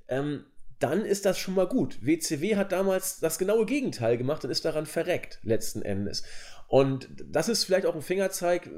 ähm, 0.08 0.46
dann 0.80 1.06
ist 1.06 1.26
das 1.26 1.38
schon 1.38 1.56
mal 1.56 1.68
gut. 1.68 1.98
WCW 2.06 2.56
hat 2.56 2.72
damals 2.72 3.20
das 3.20 3.38
genaue 3.38 3.66
Gegenteil 3.66 4.18
gemacht 4.18 4.44
und 4.46 4.52
ist 4.52 4.66
daran 4.66 4.86
verreckt, 4.86 5.40
letzten 5.44 5.82
Endes. 5.82 6.24
Und 6.68 7.10
das 7.26 7.50
ist 7.50 7.64
vielleicht 7.64 7.86
auch 7.86 7.96
ein 7.96 8.02
Fingerzeig, 8.02 8.70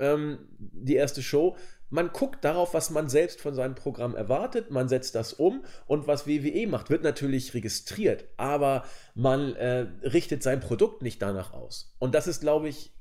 ähm, 0.00 0.38
die 0.58 0.96
erste 0.96 1.22
Show. 1.22 1.56
Man 1.90 2.10
guckt 2.12 2.44
darauf, 2.44 2.74
was 2.74 2.90
man 2.90 3.08
selbst 3.08 3.40
von 3.40 3.54
seinem 3.54 3.74
Programm 3.74 4.16
erwartet, 4.16 4.70
man 4.70 4.88
setzt 4.88 5.14
das 5.14 5.32
um 5.32 5.64
und 5.86 6.06
was 6.08 6.26
WWE 6.26 6.66
macht, 6.66 6.90
wird 6.90 7.04
natürlich 7.04 7.54
registriert, 7.54 8.24
aber 8.36 8.84
man 9.14 9.54
äh, 9.54 9.86
richtet 10.02 10.42
sein 10.42 10.60
Produkt 10.60 11.02
nicht 11.02 11.22
danach 11.22 11.52
aus. 11.52 11.94
Und 11.98 12.14
das 12.14 12.26
ist, 12.26 12.40
glaube 12.40 12.68
ich, 12.68 12.93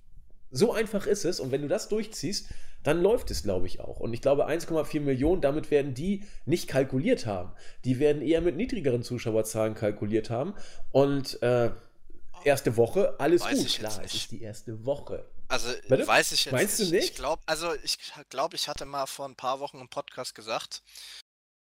so 0.53 0.71
einfach 0.71 1.05
ist 1.07 1.25
es. 1.25 1.39
Und 1.39 1.51
wenn 1.51 1.63
du 1.63 1.67
das 1.67 1.89
durchziehst, 1.89 2.49
dann 2.83 3.01
läuft 3.01 3.31
es, 3.31 3.43
glaube 3.43 3.65
ich, 3.65 3.79
auch. 3.79 3.99
Und 3.99 4.13
ich 4.13 4.21
glaube, 4.21 4.47
1,4 4.47 5.01
Millionen, 5.01 5.41
damit 5.41 5.71
werden 5.71 5.93
die 5.93 6.23
nicht 6.45 6.67
kalkuliert 6.67 7.25
haben. 7.25 7.51
Die 7.85 7.99
werden 7.99 8.21
eher 8.21 8.41
mit 8.41 8.55
niedrigeren 8.55 9.03
Zuschauerzahlen 9.03 9.73
kalkuliert 9.73 10.29
haben. 10.29 10.53
Und 10.91 11.41
äh, 11.41 11.71
erste 12.43 12.77
Woche, 12.77 13.19
alles 13.19 13.41
weiß 13.41 13.57
gut. 13.57 13.67
Klar, 13.75 14.01
es 14.03 14.13
ist 14.13 14.31
die 14.31 14.41
erste 14.41 14.85
Woche. 14.85 15.25
Also 15.47 15.69
Bitte? 15.87 16.07
weiß 16.07 16.31
ich 16.33 16.45
jetzt 16.45 16.53
Meinst 16.53 16.79
nicht. 16.79 16.91
du 16.91 16.95
nicht? 16.95 17.09
Ich 17.11 17.15
glaube, 17.15 17.41
also 17.45 17.73
ich 17.83 17.97
glaube, 18.29 18.55
ich 18.55 18.67
hatte 18.67 18.85
mal 18.85 19.05
vor 19.05 19.27
ein 19.27 19.35
paar 19.35 19.59
Wochen 19.59 19.79
im 19.79 19.89
Podcast 19.89 20.35
gesagt, 20.35 20.81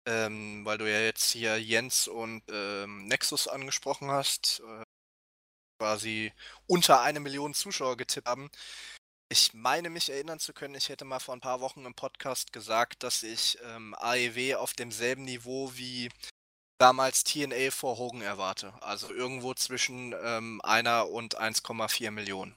ähm, 0.06 0.65
weil 0.65 0.78
du 0.78 0.89
ja 0.89 1.00
jetzt 1.00 1.32
hier 1.32 1.60
Jens 1.62 2.08
und 2.08 2.43
ähm, 2.52 3.06
Nexus 3.06 3.48
angesprochen 3.48 4.10
hast, 4.10 4.62
äh, 4.65 4.83
quasi 5.77 6.31
unter 6.67 7.01
eine 7.01 7.19
Million 7.19 7.53
Zuschauer 7.53 7.97
getippt 7.97 8.27
haben. 8.27 8.49
Ich 9.29 9.53
meine 9.53 9.89
mich 9.89 10.09
erinnern 10.09 10.39
zu 10.39 10.53
können, 10.53 10.75
ich 10.75 10.89
hätte 10.89 11.05
mal 11.05 11.19
vor 11.19 11.36
ein 11.36 11.41
paar 11.41 11.62
Wochen 11.62 11.86
im 11.86 11.95
Podcast 11.95 12.53
gesagt, 12.53 13.03
dass 13.03 13.23
ich 13.23 13.57
ähm, 13.65 13.95
AEW 13.97 14.55
auf 14.57 14.73
demselben 14.73 15.23
Niveau 15.23 15.71
wie 15.75 16.09
damals 16.77 17.23
TNA 17.23 17.71
vor 17.71 17.97
Hogan 17.97 18.21
erwarte. 18.21 18.73
Also 18.81 19.12
irgendwo 19.13 19.53
zwischen 19.53 20.13
ähm, 20.23 20.62
einer 20.63 21.09
und 21.09 21.39
1,4 21.39 22.12
Millionen. 22.12 22.55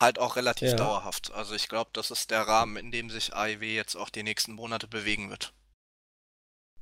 Halt 0.00 0.18
auch 0.18 0.36
relativ 0.36 0.70
ja. 0.70 0.76
dauerhaft. 0.76 1.32
Also 1.32 1.54
ich 1.54 1.68
glaube, 1.68 1.90
das 1.92 2.10
ist 2.10 2.30
der 2.30 2.42
Rahmen, 2.42 2.76
in 2.76 2.90
dem 2.90 3.08
sich 3.08 3.34
AEW 3.34 3.64
jetzt 3.64 3.96
auch 3.96 4.10
die 4.10 4.22
nächsten 4.22 4.52
Monate 4.52 4.88
bewegen 4.88 5.30
wird. 5.30 5.52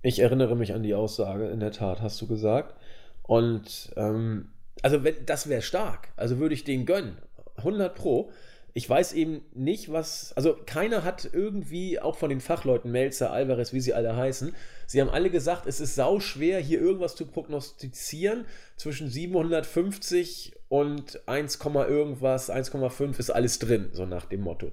Ich 0.02 0.18
erinnere 0.18 0.56
mich 0.56 0.72
an 0.72 0.82
die 0.82 0.94
Aussage, 0.94 1.48
in 1.48 1.60
der 1.60 1.72
Tat, 1.72 2.00
hast 2.00 2.20
du 2.22 2.26
gesagt. 2.26 2.74
Und 3.22 3.92
ähm, 3.96 4.52
also 4.82 5.04
wenn, 5.04 5.14
das 5.26 5.48
wäre 5.48 5.62
stark. 5.62 6.08
Also 6.16 6.38
würde 6.38 6.54
ich 6.54 6.64
den 6.64 6.86
gönnen. 6.86 7.18
100 7.56 7.94
Pro. 7.94 8.30
Ich 8.72 8.88
weiß 8.88 9.14
eben 9.14 9.42
nicht, 9.52 9.92
was. 9.92 10.32
Also 10.36 10.56
keiner 10.64 11.02
hat 11.02 11.28
irgendwie, 11.32 11.98
auch 11.98 12.16
von 12.16 12.30
den 12.30 12.40
Fachleuten, 12.40 12.90
Melzer, 12.90 13.32
Alvarez, 13.32 13.72
wie 13.72 13.80
sie 13.80 13.94
alle 13.94 14.16
heißen, 14.16 14.54
sie 14.86 15.00
haben 15.00 15.10
alle 15.10 15.30
gesagt, 15.30 15.66
es 15.66 15.80
ist 15.80 15.96
sau 15.96 16.20
schwer, 16.20 16.60
hier 16.60 16.80
irgendwas 16.80 17.16
zu 17.16 17.26
prognostizieren. 17.26 18.44
Zwischen 18.76 19.10
750 19.10 20.52
und 20.68 21.20
1, 21.28 21.58
irgendwas, 21.64 22.50
1,5 22.50 23.18
ist 23.18 23.30
alles 23.30 23.58
drin, 23.58 23.90
so 23.92 24.06
nach 24.06 24.26
dem 24.26 24.42
Motto. 24.42 24.70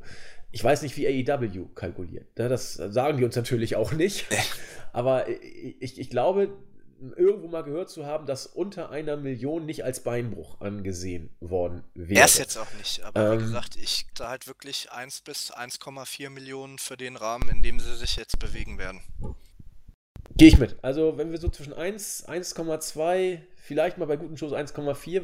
Ich 0.52 0.64
weiß 0.64 0.84
nicht, 0.84 0.96
wie 0.96 1.08
AEW 1.08 1.66
kalkuliert. 1.76 2.28
Das 2.36 2.76
sagen 2.76 3.18
die 3.18 3.26
uns 3.26 3.36
natürlich 3.36 3.76
auch 3.76 3.92
nicht. 3.92 4.26
Aber 4.94 5.28
ich, 5.28 6.00
ich 6.00 6.10
glaube, 6.10 6.50
irgendwo 7.16 7.48
mal 7.48 7.64
gehört 7.64 7.90
zu 7.90 8.06
haben, 8.06 8.26
dass 8.26 8.48
unter 8.48 8.90
einer 8.90 9.18
Million 9.18 9.66
nicht 9.66 9.84
als 9.84 10.02
Beinbruch 10.02 10.60
angesehen 10.62 11.30
worden 11.40 11.84
wäre. 11.94 12.20
Er 12.20 12.26
ist 12.26 12.40
jetzt 12.40 12.58
auch 12.58 12.72
nicht, 12.78 13.04
aber 13.04 13.34
ähm, 13.34 13.40
wie 13.40 13.44
gesagt, 13.44 13.76
ich 13.76 14.06
da 14.16 14.30
halt 14.30 14.48
wirklich 14.48 14.92
1 14.92 15.22
bis 15.22 15.54
1,4 15.54 16.30
Millionen 16.30 16.80
für 16.80 16.98
den 16.98 17.16
Rahmen, 17.16 17.50
in 17.50 17.62
dem 17.62 17.80
sie 17.80 17.96
sich 17.96 18.16
jetzt 18.16 18.40
bewegen 18.40 18.78
werden. 18.78 19.02
Gehe 20.36 20.50
ich 20.50 20.60
mit. 20.60 20.78
Also, 20.84 21.18
wenn 21.18 21.32
wir 21.32 21.40
so 21.40 21.50
zwischen 21.50 21.74
1, 21.74 22.28
1,2, 22.28 23.40
vielleicht 23.56 23.98
mal 23.98 24.06
bei 24.06 24.18
guten 24.18 24.38
Shows 24.38 24.54
1,4, 24.54 25.24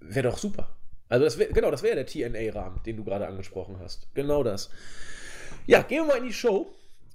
wäre 0.00 0.28
doch 0.28 0.38
super. 0.38 0.76
Also, 1.08 1.24
das 1.24 1.38
wär, 1.38 1.48
genau, 1.48 1.70
das 1.70 1.82
wäre 1.82 1.96
der 1.96 2.06
TNA-Rahmen, 2.06 2.82
den 2.84 2.96
du 2.96 3.04
gerade 3.04 3.26
angesprochen 3.26 3.78
hast. 3.80 4.08
Genau 4.14 4.42
das. 4.44 4.70
Ja, 5.66 5.82
gehen 5.82 6.02
wir 6.02 6.14
mal 6.14 6.18
in 6.18 6.26
die 6.26 6.32
Show. 6.32 6.72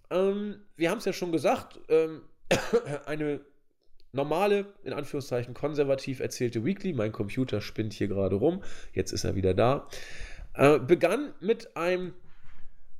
Ähm, 0.09 0.61
wir 0.75 0.91
haben 0.91 0.97
es 0.99 1.05
ja 1.05 1.13
schon 1.13 1.31
gesagt, 1.31 1.79
ähm, 1.89 2.21
eine 3.05 3.41
normale, 4.17 4.65
in 4.83 4.91
Anführungszeichen 4.91 5.53
konservativ 5.53 6.19
erzählte 6.19 6.65
Weekly, 6.65 6.91
mein 6.91 7.13
Computer 7.13 7.61
spinnt 7.61 7.93
hier 7.93 8.09
gerade 8.09 8.35
rum, 8.35 8.61
jetzt 8.93 9.13
ist 9.13 9.23
er 9.23 9.35
wieder 9.35 9.53
da, 9.53 9.87
äh, 10.55 10.79
begann 10.79 11.33
mit 11.39 11.77
einem 11.77 12.13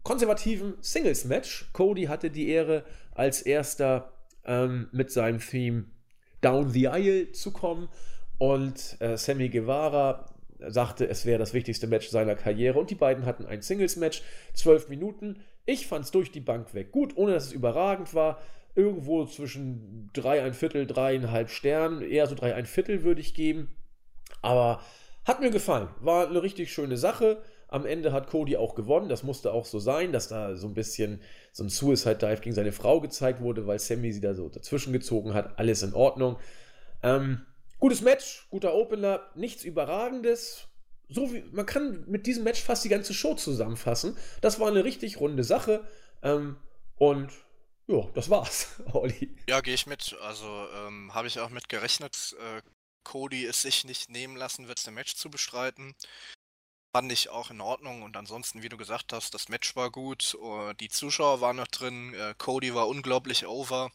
konservativen 0.03 0.75
Singles-Match. 0.80 1.71
Cody 1.73 2.03
hatte 2.06 2.30
die 2.30 2.47
Ehre, 2.47 2.86
als 3.13 3.41
erster 3.41 4.13
ähm, 4.45 4.88
mit 4.93 5.12
seinem 5.12 5.39
Theme 5.39 5.86
Down 6.39 6.69
the 6.69 6.88
Aisle 6.88 7.34
zu 7.34 7.51
kommen. 7.51 7.89
Und 8.38 8.95
äh, 9.01 9.17
Sammy 9.17 9.49
Guevara 9.49 10.30
sagte, 10.60 11.10
es 11.10 11.25
wäre 11.25 11.39
das 11.39 11.53
wichtigste 11.53 11.88
Match 11.88 12.08
seiner 12.08 12.36
Karriere. 12.36 12.80
Und 12.80 12.89
die 12.89 12.95
beiden 12.95 13.25
hatten 13.25 13.45
ein 13.45 13.62
Singles-Match, 13.62 14.21
zwölf 14.53 14.88
Minuten. 14.88 15.41
Ich 15.65 15.88
fand 15.88 16.06
es 16.06 16.12
durch 16.12 16.32
die 16.32 16.39
Bank 16.39 16.73
weg. 16.73 16.91
Gut, 16.93 17.17
ohne 17.17 17.34
dass 17.34 17.47
es 17.47 17.51
überragend 17.51 18.13
war 18.13 18.39
irgendwo 18.78 19.26
zwischen 19.26 20.10
drei, 20.13 20.44
ein 20.44 20.54
Viertel, 20.54 20.86
dreieinhalb 20.86 21.50
Sternen, 21.50 22.02
eher 22.02 22.28
so 22.28 22.36
drei, 22.36 22.54
ein 22.54 22.68
Viertel 22.68 23.04
würde 23.04 23.22
ich 23.22 23.34
geben. 23.34 23.70
Aber 24.42 24.82
hat 25.26 25.42
mir 25.42 25.50
gefallen. 25.50 25.90
War 26.00 26.30
eine 26.30 26.44
richtig 26.44 26.72
schöne 26.72 26.96
Sache. 26.96 27.42
Am 27.68 27.86
Ende 27.86 28.13
hat 28.13 28.30
Cody 28.30 28.56
auch 28.56 28.76
gewonnen. 28.76 29.10
Das 29.10 29.24
musste 29.24 29.52
auch 29.52 29.66
so 29.66 29.80
sein, 29.80 30.13
dass 30.13 30.30
da 30.30 30.56
so 30.56 30.68
ein 30.68 30.74
bisschen 30.74 31.22
so 31.52 31.63
ein 31.63 31.70
Suicide 31.70 32.16
Dive 32.16 32.40
gegen 32.40 32.56
seine 32.56 32.72
Frau 32.72 33.02
gezeigt 33.02 33.42
wurde, 33.42 33.68
weil 33.68 33.80
Sammy 33.80 34.13
sie 34.13 34.22
da 34.22 34.34
so 34.36 34.48
dazwischen 34.48 34.94
gezogen 34.94 35.34
hat. 35.34 35.58
Alles 35.60 35.82
in 35.82 35.94
Ordnung. 35.94 36.38
Ähm, 37.04 37.42
gutes 37.80 38.02
Match, 38.02 38.48
guter 38.52 38.76
Opener, 38.76 39.22
nichts 39.36 39.66
Überragendes. 39.66 40.68
So 41.10 41.34
wie, 41.34 41.44
man 41.52 41.66
kann 41.66 42.06
mit 42.08 42.28
diesem 42.28 42.44
Match 42.44 42.62
fast 42.62 42.86
die 42.86 42.90
ganze 42.90 43.13
Show 43.13 43.34
zusammenfassen. 43.34 44.16
Das 44.42 44.60
war 44.60 44.68
eine 44.68 44.86
richtig 44.86 45.20
runde 45.20 45.44
Sache. 45.44 45.82
Ähm, 46.22 46.58
und 46.98 47.32
ja, 47.88 48.02
das 48.13 48.30
war's, 48.30 48.82
Olli. 48.93 49.36
Ja, 49.47 49.62
gehe 49.62 49.73
ich 49.73 49.86
mit. 49.86 50.15
Also 50.21 50.67
ähm, 50.76 51.13
habe 51.13 51.28
ich 51.28 51.39
auch 51.39 51.50
mit 51.50 51.69
gerechnet. 51.69 52.36
Äh, 52.39 52.62
Cody 53.04 53.45
es 53.45 53.62
sich 53.62 53.86
nicht 53.86 54.10
nehmen 54.10 54.36
lassen 54.36 54.67
wird, 54.67 54.86
das 54.86 54.93
Match 54.93 55.15
zu 55.15 55.30
bestreiten. 55.30 55.95
Fand 56.93 57.10
ich 57.12 57.30
auch 57.30 57.52
in 57.52 57.62
Ordnung 57.62 58.02
und 58.02 58.17
ansonsten, 58.17 58.63
wie 58.63 58.69
du 58.69 58.76
gesagt 58.76 59.13
hast, 59.13 59.34
das 59.34 59.47
Match 59.47 59.76
war 59.78 59.91
gut, 59.91 60.36
uh, 60.41 60.73
die 60.73 60.89
Zuschauer 60.89 61.39
waren 61.39 61.56
noch 61.56 61.67
drin, 61.67 62.13
uh, 62.15 62.34
Cody 62.38 62.73
war 62.76 62.88
unglaublich 62.89 63.45
over 63.45 63.91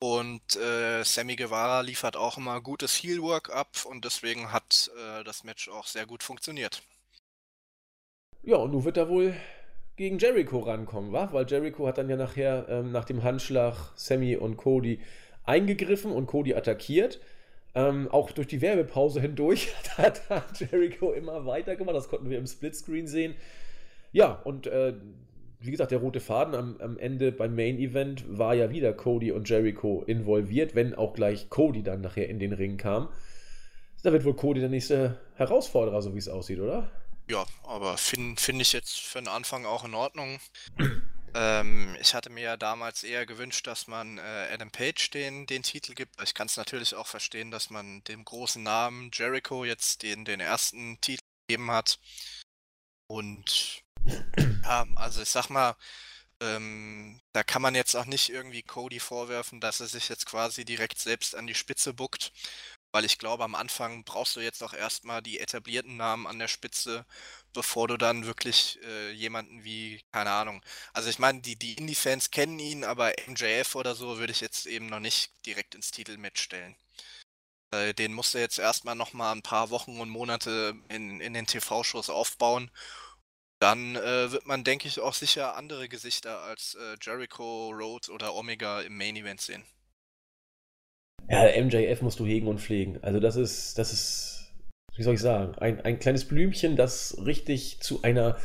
und 0.00 0.56
äh, 0.56 1.04
Sammy 1.04 1.36
Guevara 1.36 1.80
liefert 1.80 2.16
auch 2.16 2.36
immer 2.36 2.60
gutes 2.60 2.94
Heelwork 3.02 3.50
ab 3.50 3.84
und 3.84 4.04
deswegen 4.04 4.52
hat 4.52 4.90
äh, 4.98 5.24
das 5.24 5.44
Match 5.44 5.68
auch 5.68 5.86
sehr 5.86 6.06
gut 6.06 6.22
funktioniert. 6.22 6.82
Ja, 8.42 8.56
und 8.56 8.72
nun 8.72 8.84
wird 8.84 8.96
er 8.96 9.08
wohl 9.08 9.36
gegen 9.96 10.18
Jericho 10.18 10.58
rankommen, 10.60 11.12
wa? 11.12 11.28
Weil 11.32 11.46
Jericho 11.46 11.86
hat 11.86 11.98
dann 11.98 12.10
ja 12.10 12.16
nachher 12.16 12.66
ähm, 12.68 12.92
nach 12.92 13.04
dem 13.04 13.22
Handschlag 13.22 13.92
Sammy 13.94 14.36
und 14.36 14.56
Cody 14.56 15.00
eingegriffen 15.44 16.10
und 16.10 16.26
Cody 16.26 16.54
attackiert. 16.54 17.20
Ähm, 17.76 18.08
auch 18.10 18.30
durch 18.30 18.46
die 18.46 18.60
Werbepause 18.60 19.20
hindurch 19.20 19.74
hat, 19.98 20.22
Jericho 20.58 21.12
immer 21.12 21.44
weiter 21.46 21.76
gemacht. 21.76 21.96
Das 21.96 22.08
konnten 22.08 22.30
wir 22.30 22.38
im 22.38 22.46
Splitscreen 22.46 23.06
sehen. 23.06 23.34
Ja, 24.12 24.32
und 24.44 24.68
äh, 24.68 24.94
wie 25.58 25.70
gesagt, 25.70 25.90
der 25.90 25.98
rote 25.98 26.20
Faden 26.20 26.54
am, 26.54 26.76
am, 26.78 26.98
Ende 26.98 27.32
beim 27.32 27.56
Main 27.56 27.78
Event 27.78 28.24
war 28.28 28.54
ja 28.54 28.70
wieder 28.70 28.92
Cody 28.92 29.32
und 29.32 29.48
Jericho 29.48 30.04
involviert, 30.06 30.74
wenn 30.74 30.94
auch 30.94 31.14
gleich 31.14 31.50
Cody 31.50 31.82
dann 31.82 32.00
nachher 32.00 32.28
in 32.28 32.38
den 32.38 32.52
Ring 32.52 32.76
kam. 32.76 33.08
Da 34.02 34.12
wird 34.12 34.24
wohl 34.24 34.36
Cody 34.36 34.60
der 34.60 34.68
nächste 34.68 35.18
Herausforderer, 35.34 36.02
so 36.02 36.14
wie 36.14 36.18
es 36.18 36.28
aussieht, 36.28 36.60
oder? 36.60 36.90
Ja, 37.28 37.46
aber 37.62 37.96
finde 37.96 38.40
find 38.40 38.60
ich 38.60 38.72
jetzt 38.72 39.00
für 39.00 39.18
den 39.18 39.28
Anfang 39.28 39.64
auch 39.64 39.84
in 39.84 39.94
Ordnung. 39.94 40.40
ähm, 41.34 41.96
ich 42.00 42.14
hatte 42.14 42.28
mir 42.28 42.42
ja 42.42 42.56
damals 42.56 43.02
eher 43.02 43.24
gewünscht, 43.24 43.66
dass 43.66 43.86
man 43.86 44.18
äh, 44.18 44.48
Adam 44.52 44.70
Page 44.70 45.10
den, 45.10 45.46
den 45.46 45.62
Titel 45.62 45.94
gibt. 45.94 46.20
Ich 46.22 46.34
kann 46.34 46.48
es 46.48 46.56
natürlich 46.58 46.94
auch 46.94 47.06
verstehen, 47.06 47.50
dass 47.50 47.70
man 47.70 48.04
dem 48.04 48.24
großen 48.24 48.62
Namen 48.62 49.10
Jericho 49.12 49.64
jetzt 49.64 50.02
den, 50.02 50.26
den 50.26 50.40
ersten 50.40 51.00
Titel 51.00 51.22
gegeben 51.48 51.70
hat. 51.70 51.98
Und 53.06 53.82
ja, 54.64 54.86
also 54.96 55.22
ich 55.22 55.30
sag 55.30 55.48
mal, 55.48 55.76
ähm, 56.40 57.20
da 57.32 57.42
kann 57.42 57.62
man 57.62 57.74
jetzt 57.74 57.94
auch 57.94 58.06
nicht 58.06 58.28
irgendwie 58.28 58.62
Cody 58.62 59.00
vorwerfen, 59.00 59.60
dass 59.60 59.80
er 59.80 59.86
sich 59.86 60.10
jetzt 60.10 60.26
quasi 60.26 60.66
direkt 60.66 60.98
selbst 60.98 61.34
an 61.34 61.46
die 61.46 61.54
Spitze 61.54 61.94
buckt 61.94 62.32
weil 62.94 63.04
ich 63.04 63.18
glaube, 63.18 63.42
am 63.42 63.56
Anfang 63.56 64.04
brauchst 64.04 64.36
du 64.36 64.40
jetzt 64.40 64.62
auch 64.62 64.72
erstmal 64.72 65.20
die 65.20 65.40
etablierten 65.40 65.96
Namen 65.96 66.28
an 66.28 66.38
der 66.38 66.46
Spitze, 66.46 67.04
bevor 67.52 67.88
du 67.88 67.96
dann 67.96 68.24
wirklich 68.24 68.78
äh, 68.84 69.10
jemanden 69.10 69.64
wie, 69.64 70.00
keine 70.12 70.30
Ahnung. 70.30 70.64
Also 70.92 71.10
ich 71.10 71.18
meine, 71.18 71.40
die, 71.40 71.56
die 71.56 71.74
Indie-Fans 71.74 72.30
kennen 72.30 72.60
ihn, 72.60 72.84
aber 72.84 73.12
MJF 73.26 73.74
oder 73.74 73.96
so 73.96 74.18
würde 74.18 74.30
ich 74.30 74.40
jetzt 74.40 74.66
eben 74.66 74.86
noch 74.86 75.00
nicht 75.00 75.32
direkt 75.44 75.74
ins 75.74 75.90
Titelmatch 75.90 76.40
stellen. 76.40 76.76
Äh, 77.72 77.94
den 77.94 78.14
musst 78.14 78.34
du 78.34 78.38
jetzt 78.38 78.60
erstmal 78.60 78.94
nochmal 78.94 79.34
ein 79.34 79.42
paar 79.42 79.70
Wochen 79.70 80.00
und 80.00 80.08
Monate 80.08 80.76
in, 80.88 81.20
in 81.20 81.34
den 81.34 81.48
TV-Shows 81.48 82.10
aufbauen. 82.10 82.70
Dann 83.58 83.96
äh, 83.96 84.30
wird 84.30 84.46
man, 84.46 84.62
denke 84.62 84.86
ich, 84.86 85.00
auch 85.00 85.14
sicher 85.14 85.56
andere 85.56 85.88
Gesichter 85.88 86.42
als 86.42 86.76
äh, 86.76 86.96
Jericho, 87.02 87.70
Rhodes 87.70 88.08
oder 88.08 88.34
Omega 88.34 88.82
im 88.82 88.96
Main 88.96 89.16
Event 89.16 89.40
sehen. 89.40 89.64
Ja, 91.28 91.44
MJF 91.62 92.02
musst 92.02 92.20
du 92.20 92.26
hegen 92.26 92.46
und 92.46 92.60
pflegen. 92.60 92.98
Also 93.02 93.20
das 93.20 93.36
ist, 93.36 93.78
das 93.78 93.92
ist, 93.92 94.52
wie 94.96 95.02
soll 95.02 95.14
ich 95.14 95.20
sagen, 95.20 95.54
ein, 95.56 95.80
ein 95.80 95.98
kleines 95.98 96.26
Blümchen, 96.26 96.76
das 96.76 97.16
richtig 97.24 97.80
zu 97.80 98.02
einer 98.02 98.36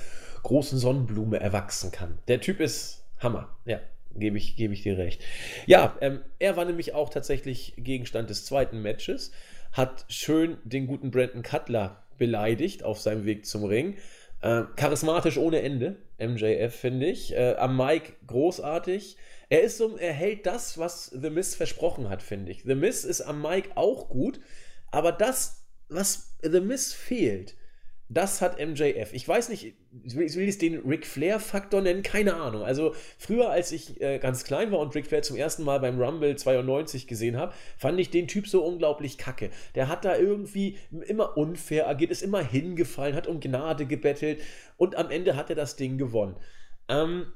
großen 0.43 0.79
Sonnenblume 0.79 1.39
erwachsen 1.39 1.91
kann. 1.91 2.17
Der 2.27 2.39
Typ 2.41 2.59
ist 2.59 3.03
Hammer, 3.19 3.49
ja, 3.65 3.79
gebe 4.15 4.37
ich, 4.37 4.55
gebe 4.55 4.73
ich 4.73 4.83
dir 4.83 4.97
recht. 4.97 5.21
Ja, 5.65 5.97
ähm, 6.01 6.21
er 6.39 6.55
war 6.57 6.65
nämlich 6.65 6.93
auch 6.93 7.09
tatsächlich 7.09 7.73
Gegenstand 7.77 8.29
des 8.29 8.45
zweiten 8.45 8.81
Matches, 8.81 9.31
hat 9.71 10.05
schön 10.07 10.57
den 10.63 10.87
guten 10.87 11.11
Brandon 11.11 11.43
Cutler 11.43 12.03
beleidigt 12.17 12.83
auf 12.83 12.99
seinem 12.99 13.25
Weg 13.25 13.45
zum 13.45 13.63
Ring. 13.63 13.97
Äh, 14.41 14.63
charismatisch 14.75 15.37
ohne 15.37 15.61
Ende, 15.61 15.97
MJF, 16.17 16.73
finde 16.73 17.07
ich. 17.07 17.33
Äh, 17.35 17.55
am 17.55 17.75
Mike 17.75 18.13
großartig. 18.27 19.17
Er 19.49 19.63
ist 19.63 19.77
so, 19.77 19.97
er 19.97 20.13
hält 20.13 20.45
das, 20.45 20.77
was 20.77 21.05
The 21.07 21.29
Miz 21.29 21.55
versprochen 21.55 22.09
hat, 22.09 22.21
finde 22.21 22.51
ich. 22.51 22.63
The 22.63 22.75
Miz 22.75 23.03
ist 23.03 23.21
am 23.21 23.41
Mike 23.41 23.71
auch 23.75 24.09
gut, 24.09 24.39
aber 24.91 25.11
das, 25.11 25.65
was 25.89 26.37
The 26.41 26.61
Miz 26.61 26.93
fehlt, 26.93 27.55
das 28.11 28.41
hat 28.41 28.59
MJF. 28.59 29.13
Ich 29.13 29.27
weiß 29.27 29.49
nicht, 29.49 29.75
ich 30.03 30.15
will 30.15 30.49
es 30.49 30.57
den 30.57 30.79
Ric 30.79 31.05
Flair-Faktor 31.05 31.81
nennen, 31.81 32.01
keine 32.01 32.33
Ahnung. 32.35 32.63
Also 32.63 32.95
früher, 33.19 33.51
als 33.51 33.71
ich 33.71 34.01
äh, 34.01 34.17
ganz 34.17 34.43
klein 34.43 34.71
war 34.71 34.79
und 34.79 34.95
Ric 34.95 35.05
Flair 35.05 35.21
zum 35.21 35.37
ersten 35.37 35.63
Mal 35.63 35.79
beim 35.79 36.01
Rumble 36.01 36.35
92 36.35 37.05
gesehen 37.05 37.37
habe, 37.37 37.53
fand 37.77 37.99
ich 37.99 38.09
den 38.09 38.27
Typ 38.27 38.47
so 38.47 38.65
unglaublich 38.65 39.19
kacke. 39.19 39.51
Der 39.75 39.87
hat 39.87 40.05
da 40.05 40.17
irgendwie 40.17 40.77
immer 40.89 41.37
unfair 41.37 41.87
agiert, 41.87 42.09
ist 42.09 42.23
immer 42.23 42.41
hingefallen, 42.41 43.15
hat 43.15 43.27
um 43.27 43.39
Gnade 43.39 43.85
gebettelt 43.85 44.41
und 44.75 44.95
am 44.95 45.11
Ende 45.11 45.35
hat 45.35 45.51
er 45.51 45.55
das 45.55 45.75
Ding 45.75 45.99
gewonnen. 45.99 46.35
Ähm, 46.87 47.31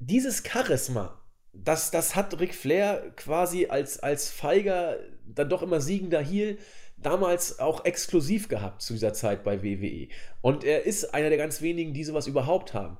dieses 0.00 0.42
Charisma, 0.42 1.22
das, 1.52 1.92
das 1.92 2.16
hat 2.16 2.40
Ric 2.40 2.54
Flair 2.56 3.12
quasi 3.14 3.66
als, 3.66 4.00
als 4.00 4.28
feiger, 4.28 4.96
dann 5.24 5.48
doch 5.48 5.62
immer 5.62 5.80
siegender 5.80 6.20
Heel 6.20 6.58
damals 7.02 7.58
auch 7.58 7.84
exklusiv 7.84 8.48
gehabt 8.48 8.82
zu 8.82 8.92
dieser 8.92 9.12
Zeit 9.12 9.44
bei 9.44 9.62
WWE. 9.62 10.08
Und 10.40 10.64
er 10.64 10.84
ist 10.84 11.14
einer 11.14 11.28
der 11.28 11.38
ganz 11.38 11.62
wenigen, 11.62 11.94
die 11.94 12.04
sowas 12.04 12.26
überhaupt 12.26 12.74
haben. 12.74 12.98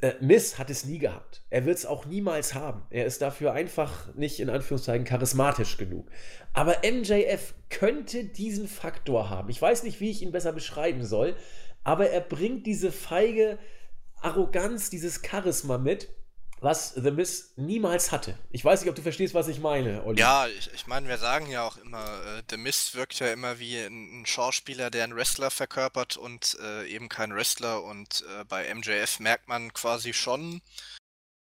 Äh, 0.00 0.14
Miss 0.20 0.58
hat 0.58 0.70
es 0.70 0.84
nie 0.84 0.98
gehabt. 0.98 1.42
Er 1.50 1.64
wird 1.64 1.78
es 1.78 1.86
auch 1.86 2.06
niemals 2.06 2.54
haben. 2.54 2.82
Er 2.90 3.06
ist 3.06 3.22
dafür 3.22 3.52
einfach 3.52 4.14
nicht 4.14 4.40
in 4.40 4.50
Anführungszeichen 4.50 5.04
charismatisch 5.04 5.76
genug. 5.76 6.10
Aber 6.52 6.76
MJF 6.84 7.54
könnte 7.70 8.24
diesen 8.24 8.68
Faktor 8.68 9.30
haben. 9.30 9.48
Ich 9.48 9.62
weiß 9.62 9.82
nicht, 9.84 10.00
wie 10.00 10.10
ich 10.10 10.22
ihn 10.22 10.32
besser 10.32 10.52
beschreiben 10.52 11.04
soll, 11.04 11.36
aber 11.84 12.10
er 12.10 12.20
bringt 12.20 12.66
diese 12.66 12.92
feige 12.92 13.58
Arroganz, 14.20 14.90
dieses 14.90 15.20
Charisma 15.22 15.78
mit 15.78 16.08
was 16.64 16.94
The 16.94 17.10
Miz 17.10 17.52
niemals 17.56 18.10
hatte. 18.10 18.38
Ich 18.50 18.64
weiß 18.64 18.80
nicht, 18.80 18.88
ob 18.88 18.96
du 18.96 19.02
verstehst, 19.02 19.34
was 19.34 19.48
ich 19.48 19.60
meine, 19.60 20.02
Olli. 20.04 20.18
Ja, 20.18 20.48
ich, 20.48 20.70
ich 20.72 20.86
meine, 20.86 21.06
wir 21.08 21.18
sagen 21.18 21.48
ja 21.50 21.62
auch 21.62 21.76
immer, 21.76 22.04
äh, 22.24 22.42
The 22.50 22.56
Miz 22.56 22.94
wirkt 22.94 23.20
ja 23.20 23.30
immer 23.30 23.58
wie 23.58 23.76
ein, 23.78 24.22
ein, 24.22 24.26
Schauspieler, 24.26 24.90
der 24.90 25.04
einen 25.04 25.14
Wrestler 25.14 25.50
verkörpert 25.50 26.16
und 26.16 26.56
äh, 26.62 26.88
eben 26.88 27.10
kein 27.10 27.34
Wrestler. 27.34 27.84
Und 27.84 28.24
äh, 28.40 28.44
bei 28.46 28.74
MJF 28.74 29.20
merkt 29.20 29.46
man 29.46 29.74
quasi 29.74 30.14
schon, 30.14 30.62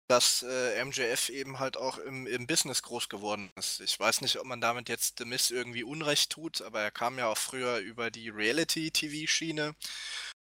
dass 0.07 0.43
äh, 0.43 0.83
MJF 0.83 1.29
eben 1.29 1.59
halt 1.59 1.77
auch 1.77 1.99
im, 1.99 2.25
im 2.25 2.47
Business 2.47 2.81
groß 2.81 3.07
geworden 3.07 3.51
ist. 3.55 3.79
Ich 3.79 3.97
weiß 3.99 4.21
nicht, 4.21 4.39
ob 4.39 4.45
man 4.45 4.59
damit 4.59 4.89
jetzt 4.89 5.19
The 5.19 5.25
Miz 5.25 5.51
irgendwie 5.51 5.83
Unrecht 5.83 6.31
tut, 6.31 6.63
aber 6.63 6.81
er 6.81 6.91
kam 6.91 7.19
ja 7.19 7.27
auch 7.27 7.37
früher 7.37 7.77
über 7.77 8.09
die 8.09 8.29
Reality-TV-Schiene 8.29 9.75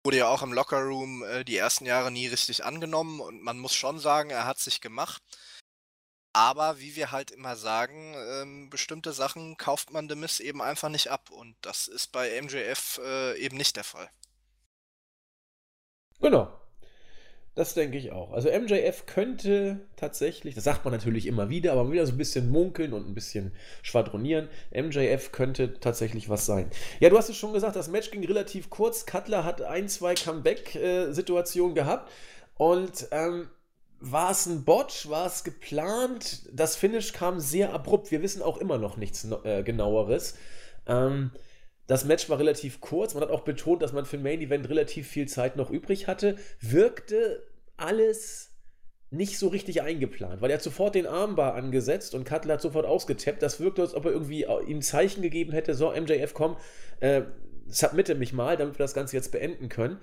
wurde 0.05 0.17
ja 0.17 0.27
auch 0.27 0.43
im 0.43 0.53
Lockerroom 0.53 1.23
äh, 1.23 1.43
die 1.43 1.57
ersten 1.57 1.85
Jahre 1.85 2.11
nie 2.11 2.27
richtig 2.27 2.63
angenommen 2.63 3.19
und 3.19 3.41
man 3.41 3.57
muss 3.57 3.73
schon 3.73 3.99
sagen, 3.99 4.29
er 4.29 4.45
hat 4.45 4.59
sich 4.59 4.79
gemacht. 4.79 5.21
Aber 6.31 6.79
wie 6.79 6.95
wir 6.95 7.11
halt 7.11 7.31
immer 7.31 7.55
sagen, 7.55 8.13
ähm, 8.15 8.69
bestimmte 8.69 9.13
Sachen 9.13 9.57
kauft 9.57 9.91
man 9.91 10.07
The 10.07 10.15
Miss 10.15 10.39
eben 10.39 10.61
einfach 10.61 10.89
nicht 10.89 11.09
ab 11.09 11.31
und 11.31 11.55
das 11.61 11.87
ist 11.87 12.11
bei 12.11 12.39
MJF 12.41 12.99
äh, 13.03 13.37
eben 13.39 13.57
nicht 13.57 13.77
der 13.77 13.83
Fall. 13.83 14.09
Genau. 16.19 16.64
Das 17.55 17.73
denke 17.73 17.97
ich 17.97 18.11
auch. 18.11 18.33
Also 18.33 18.49
MJF 18.49 19.05
könnte 19.05 19.79
tatsächlich, 19.95 20.55
das 20.55 20.65
sagt 20.65 20.83
man 20.83 20.93
natürlich 20.93 21.25
immer 21.25 21.49
wieder, 21.49 21.71
aber 21.71 21.89
wieder 21.89 22.05
so 22.05 22.11
ein 22.11 22.17
bisschen 22.17 22.49
munkeln 22.49 22.91
und 22.91 23.07
ein 23.07 23.13
bisschen 23.13 23.53
schwadronieren. 23.81 24.49
MJF 24.73 25.31
könnte 25.31 25.79
tatsächlich 25.79 26.27
was 26.27 26.45
sein. 26.45 26.69
Ja, 26.99 27.09
du 27.09 27.17
hast 27.17 27.29
es 27.29 27.37
schon 27.37 27.53
gesagt, 27.53 27.77
das 27.77 27.87
Match 27.87 28.11
ging 28.11 28.25
relativ 28.25 28.69
kurz. 28.69 29.05
Cutler 29.05 29.45
hat 29.45 29.61
ein, 29.61 29.87
zwei 29.87 30.15
Comeback-Situationen 30.15 31.75
gehabt. 31.75 32.11
Und 32.57 33.07
ähm, 33.11 33.47
war 34.01 34.31
es 34.31 34.45
ein 34.47 34.65
Botch? 34.65 35.07
War 35.07 35.25
es 35.25 35.45
geplant? 35.45 36.49
Das 36.51 36.75
Finish 36.75 37.13
kam 37.13 37.39
sehr 37.39 37.73
abrupt. 37.73 38.11
Wir 38.11 38.21
wissen 38.21 38.41
auch 38.41 38.57
immer 38.57 38.77
noch 38.77 38.97
nichts 38.97 39.25
äh, 39.45 39.63
genaueres. 39.63 40.35
Ähm, 40.87 41.31
das 41.87 42.03
Match 42.03 42.29
war 42.29 42.39
relativ 42.39 42.81
kurz. 42.81 43.13
Man 43.13 43.23
hat 43.23 43.29
auch 43.29 43.41
betont, 43.41 43.81
dass 43.81 43.93
man 43.93 44.05
für 44.05 44.17
ein 44.17 44.23
Main 44.23 44.41
Event 44.41 44.69
relativ 44.69 45.07
viel 45.07 45.27
Zeit 45.27 45.55
noch 45.55 45.69
übrig 45.69 46.07
hatte. 46.07 46.35
Wirkte 46.59 47.44
alles 47.77 48.51
nicht 49.11 49.37
so 49.37 49.47
richtig 49.47 49.81
eingeplant, 49.81 50.41
weil 50.41 50.49
er 50.49 50.57
hat 50.57 50.63
sofort 50.63 50.95
den 50.95 51.07
Armbar 51.07 51.53
angesetzt 51.55 52.15
und 52.15 52.25
Cutler 52.25 52.55
hat 52.55 52.61
sofort 52.61 52.85
ausgetappt. 52.85 53.41
Das 53.41 53.59
wirkte, 53.59 53.81
als 53.81 53.93
ob 53.93 54.05
er 54.05 54.11
irgendwie 54.11 54.45
ihm 54.67 54.81
Zeichen 54.81 55.21
gegeben 55.21 55.51
hätte: 55.51 55.73
So, 55.75 55.91
MJF, 55.91 56.33
komm, 56.33 56.57
äh, 56.99 57.23
submitte 57.67 58.15
mich 58.15 58.33
mal, 58.33 58.57
damit 58.57 58.75
wir 58.75 58.83
das 58.83 58.93
Ganze 58.93 59.15
jetzt 59.15 59.31
beenden 59.31 59.69
können. 59.69 59.99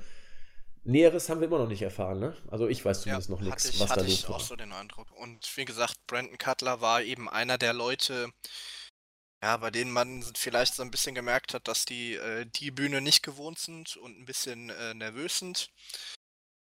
Näheres 0.84 1.28
haben 1.28 1.40
wir 1.40 1.46
immer 1.46 1.58
noch 1.58 1.68
nicht 1.68 1.82
erfahren, 1.82 2.18
ne? 2.18 2.36
Also 2.48 2.66
ich 2.66 2.84
weiß 2.84 3.02
zumindest 3.02 3.28
ja, 3.28 3.34
noch 3.36 3.40
nichts, 3.40 3.78
was 3.78 3.88
da 3.88 3.94
los 3.96 4.04
war. 4.04 4.06
Ich 4.06 4.28
auch 4.28 4.40
so 4.40 4.56
den 4.56 4.72
Eindruck. 4.72 5.12
Und 5.12 5.56
wie 5.56 5.64
gesagt, 5.64 5.94
Brandon 6.08 6.38
Cutler 6.38 6.80
war 6.80 7.02
eben 7.02 7.28
einer 7.28 7.56
der 7.56 7.72
Leute, 7.72 8.30
ja, 9.42 9.56
bei 9.58 9.70
denen 9.70 9.92
man 9.92 10.24
vielleicht 10.36 10.74
so 10.74 10.82
ein 10.82 10.90
bisschen 10.90 11.14
gemerkt 11.14 11.54
hat, 11.54 11.68
dass 11.68 11.84
die 11.84 12.14
äh, 12.14 12.46
die 12.46 12.72
Bühne 12.72 13.00
nicht 13.00 13.22
gewohnt 13.22 13.60
sind 13.60 13.96
und 13.96 14.18
ein 14.18 14.24
bisschen 14.24 14.70
äh, 14.70 14.94
nervös 14.94 15.38
sind. 15.38 15.70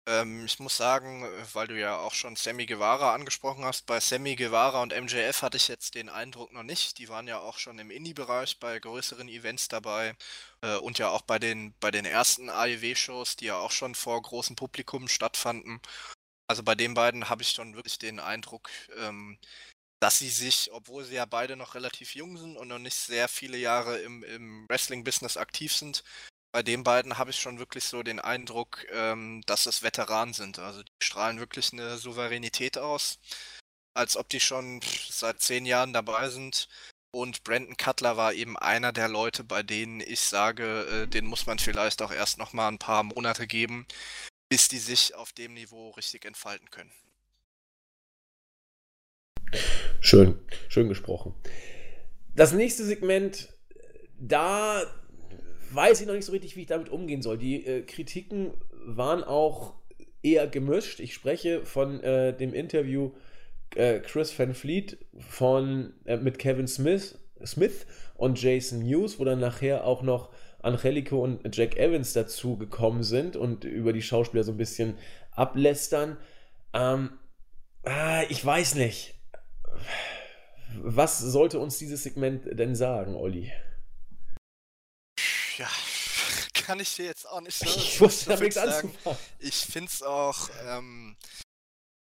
Ähm, 0.09 0.47
ich 0.47 0.59
muss 0.59 0.77
sagen, 0.79 1.23
äh, 1.25 1.45
weil 1.53 1.67
du 1.67 1.79
ja 1.79 1.99
auch 1.99 2.15
schon 2.15 2.35
Sammy 2.35 2.65
Guevara 2.65 3.15
angesprochen 3.15 3.65
hast, 3.65 3.85
bei 3.85 4.01
Sammy 4.01 4.37
Guevara 4.37 4.83
und 4.83 4.99
MJF 4.99 5.43
hatte 5.43 5.59
ich 5.59 5.69
jetzt 5.69 5.95
den 5.95 6.09
Eindruck 6.09 6.51
noch 6.53 6.63
nicht. 6.63 6.97
Die 6.99 7.11
waren 7.11 7.29
ja 7.29 7.41
auch 7.41 7.59
schon 7.59 7.79
im 7.79 7.91
Indie-Bereich 7.91 8.59
bei 8.59 8.79
größeren 8.79 9.29
Events 9.29 9.69
dabei 9.69 10.17
äh, 10.63 10.77
und 10.77 10.99
ja 10.99 11.11
auch 11.11 11.21
bei 11.23 11.39
den, 11.39 11.75
bei 11.81 11.91
den 11.91 12.07
ersten 12.07 12.49
AEW-Shows, 12.49 13.37
die 13.37 13.47
ja 13.47 13.59
auch 13.59 13.71
schon 13.71 13.95
vor 13.95 14.23
großem 14.23 14.57
Publikum 14.57 15.09
stattfanden. 15.09 15.81
Also 16.49 16.63
bei 16.63 16.75
den 16.75 16.95
beiden 16.95 17.29
habe 17.29 17.43
ich 17.43 17.51
schon 17.51 17.75
wirklich 17.75 17.99
den 17.99 18.19
Eindruck, 18.19 18.71
ähm, 18.97 19.39
dass 20.01 20.19
sie 20.19 20.31
sich, 20.31 20.73
obwohl 20.73 21.05
sie 21.05 21.17
ja 21.17 21.27
beide 21.27 21.57
noch 21.57 21.75
relativ 21.75 22.15
jung 22.15 22.39
sind 22.39 22.57
und 22.57 22.69
noch 22.69 22.79
nicht 22.79 22.95
sehr 22.97 23.29
viele 23.29 23.59
Jahre 23.59 23.99
im, 23.99 24.23
im 24.25 24.67
Wrestling-Business 24.71 25.37
aktiv 25.37 25.75
sind, 25.75 26.03
bei 26.53 26.62
den 26.62 26.82
beiden 26.82 27.18
habe 27.18 27.30
ich 27.30 27.40
schon 27.40 27.59
wirklich 27.59 27.84
so 27.84 28.03
den 28.03 28.20
Eindruck, 28.20 28.86
ähm, 28.92 29.42
dass 29.46 29.66
es 29.66 29.82
Veteranen 29.82 30.34
sind. 30.34 30.59
Also 30.59 30.82
die 30.82 30.92
strahlen 31.03 31.40
wirklich 31.40 31.72
eine 31.72 31.99
Souveränität 31.99 32.78
aus, 32.78 33.18
als 33.94 34.16
ob 34.16 34.28
die 34.28 34.40
schon 34.40 34.80
seit 35.11 35.40
zehn 35.40 35.66
Jahren 35.66 35.92
dabei 35.92 36.28
sind. 36.30 36.68
Und 37.11 37.42
Brandon 37.44 37.76
Cutler 37.76 38.16
war 38.16 38.34
eben 38.34 38.59
einer 38.59 38.92
der 38.92 39.09
Leute, 39.09 39.42
bei 39.44 39.62
denen 39.62 40.01
ich 40.01 40.20
sage, 40.20 40.82
äh, 40.82 41.07
den 41.07 41.26
muss 41.26 41.46
man 41.46 41.59
vielleicht 41.59 42.03
auch 42.03 42.12
erst 42.12 42.38
noch 42.38 42.53
mal 42.53 42.68
ein 42.68 42.78
paar 42.78 43.03
Monate 43.03 43.46
geben, 43.46 43.86
bis 44.49 44.68
die 44.68 44.78
sich 44.78 45.14
auf 45.14 45.32
dem 45.32 45.55
Niveau 45.55 45.90
richtig 45.90 46.24
entfalten 46.24 46.70
können. 46.70 46.92
Schön, 50.01 50.38
schön 50.68 50.88
gesprochen. 50.88 51.34
Das 52.34 52.53
nächste 52.53 52.84
Segment, 52.84 53.49
da 54.18 54.84
weiß 55.71 56.01
ich 56.01 56.07
noch 56.07 56.14
nicht 56.14 56.25
so 56.25 56.33
richtig, 56.33 56.57
wie 56.57 56.62
ich 56.62 56.66
damit 56.66 56.89
umgehen 56.89 57.23
soll. 57.23 57.39
Die 57.39 57.66
äh, 57.66 57.83
Kritiken 57.83 58.53
waren 58.73 59.25
auch 59.25 59.75
eher 60.23 60.47
gemischt. 60.47 61.01
Ich 61.01 61.14
spreche 61.14 61.64
von 61.64 62.01
äh, 62.03 62.37
dem 62.37 62.55
Interview 62.55 63.12
äh, 63.75 64.01
Chris 64.01 64.37
Van 64.39 64.55
Fleet 64.55 64.99
von, 65.19 65.93
äh, 66.05 66.16
mit 66.16 66.39
Kevin 66.39 66.66
Smith, 66.66 67.19
Smith 67.45 67.87
und 68.16 68.41
Jason 68.41 68.81
News, 68.81 69.19
wo 69.19 69.25
dann 69.25 69.41
nachher 69.41 69.85
auch 69.85 70.03
noch 70.03 70.31
Angelico 70.61 71.23
und 71.23 71.55
Jack 71.55 71.77
Evans 71.77 72.12
dazu 72.12 72.57
gekommen 72.57 73.03
sind 73.03 73.37
und 73.37 73.64
über 73.64 73.93
die 73.93 74.03
Schauspieler 74.03 74.43
so 74.43 74.53
ein 74.53 74.57
bisschen 74.57 74.95
ablästern. 75.31 76.16
Ähm, 76.73 77.11
ah, 77.85 78.23
ich 78.29 78.45
weiß 78.45 78.75
nicht. 78.75 79.14
Was 80.81 81.19
sollte 81.19 81.61
uns 81.61 81.79
dieses 81.79 82.03
Segment 82.03 82.47
denn 82.59 82.75
sagen, 82.75 83.14
Olli? 83.14 83.53
Ja, 85.59 85.69
kann 86.55 86.81
ich 86.81 86.95
dir 86.97 87.07
jetzt 87.07 87.29
auch 87.29 87.41
nicht 87.41 87.59
so. 87.59 87.67
Ich 87.77 88.01
wusste 88.01 88.31
damit 88.31 88.53
sagen. 88.53 88.97
Ich 89.39 89.57
finde 89.57 89.91
es 89.93 90.03
auch, 90.03 90.49
ähm, 90.67 91.17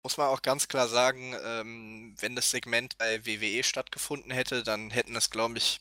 muss 0.03 0.17
man 0.17 0.27
auch 0.27 0.41
ganz 0.41 0.67
klar 0.67 0.87
sagen, 0.87 1.35
ähm, 1.43 2.15
wenn 2.19 2.35
das 2.35 2.49
Segment 2.49 2.97
bei 2.97 3.25
WWE 3.25 3.63
stattgefunden 3.63 4.31
hätte, 4.31 4.63
dann 4.63 4.89
hätten 4.89 5.15
es, 5.15 5.29
glaube 5.29 5.57
ich, 5.57 5.79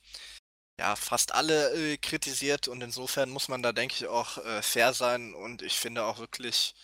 ja, 0.79 0.97
fast 0.97 1.35
alle 1.35 1.73
äh, 1.75 1.97
kritisiert 1.99 2.69
und 2.69 2.81
insofern 2.83 3.31
muss 3.31 3.49
man 3.49 3.63
da, 3.63 3.73
denke 3.73 3.95
ich, 3.95 4.07
auch 4.07 4.39
äh, 4.39 4.63
fair 4.63 4.95
sein 4.95 5.35
und 5.35 5.63
ich 5.63 5.79
finde 5.79 6.05
auch 6.05 6.19
wirklich, 6.19 6.75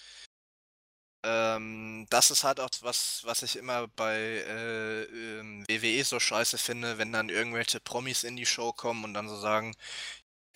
ähm, 1.24 2.06
das 2.10 2.30
ist 2.30 2.44
halt 2.44 2.60
auch 2.60 2.68
was, 2.82 3.22
was 3.24 3.42
ich 3.42 3.56
immer 3.56 3.88
bei 3.88 4.16
äh, 4.18 5.02
ähm, 5.04 5.64
WWE 5.68 6.04
so 6.04 6.20
scheiße 6.20 6.58
finde, 6.58 6.98
wenn 6.98 7.12
dann 7.12 7.30
irgendwelche 7.30 7.80
Promis 7.80 8.22
in 8.22 8.36
die 8.36 8.46
Show 8.46 8.72
kommen 8.72 9.04
und 9.04 9.14
dann 9.14 9.28
so 9.28 9.36
sagen, 9.36 9.74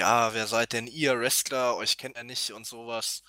ja, 0.01 0.33
wer 0.35 0.47
seid 0.47 0.73
denn 0.73 0.87
ihr 0.87 1.19
Wrestler? 1.21 1.77
Euch 1.77 1.99
kennt 1.99 2.17
er 2.17 2.25
nicht 2.25 2.53
und 2.53 2.67
sowas. 2.67 3.23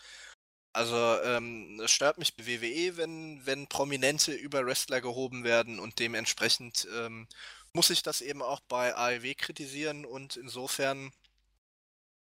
Also, 0.74 1.22
ähm, 1.24 1.80
es 1.84 1.92
stört 1.92 2.18
mich 2.18 2.36
bei 2.36 2.46
WWE, 2.48 2.98
wenn, 2.98 3.46
wenn 3.46 3.68
Prominente 3.68 4.34
über 4.34 4.66
Wrestler 4.66 5.02
gehoben 5.02 5.44
werden 5.44 5.80
und 5.80 6.00
dementsprechend 6.00 6.88
ähm, 6.96 7.28
muss 7.74 7.90
ich 7.90 8.04
das 8.04 8.22
eben 8.22 8.42
auch 8.42 8.62
bei 8.62 8.96
AEW 8.96 9.36
kritisieren 9.36 10.06
und 10.06 10.38
insofern 10.38 11.12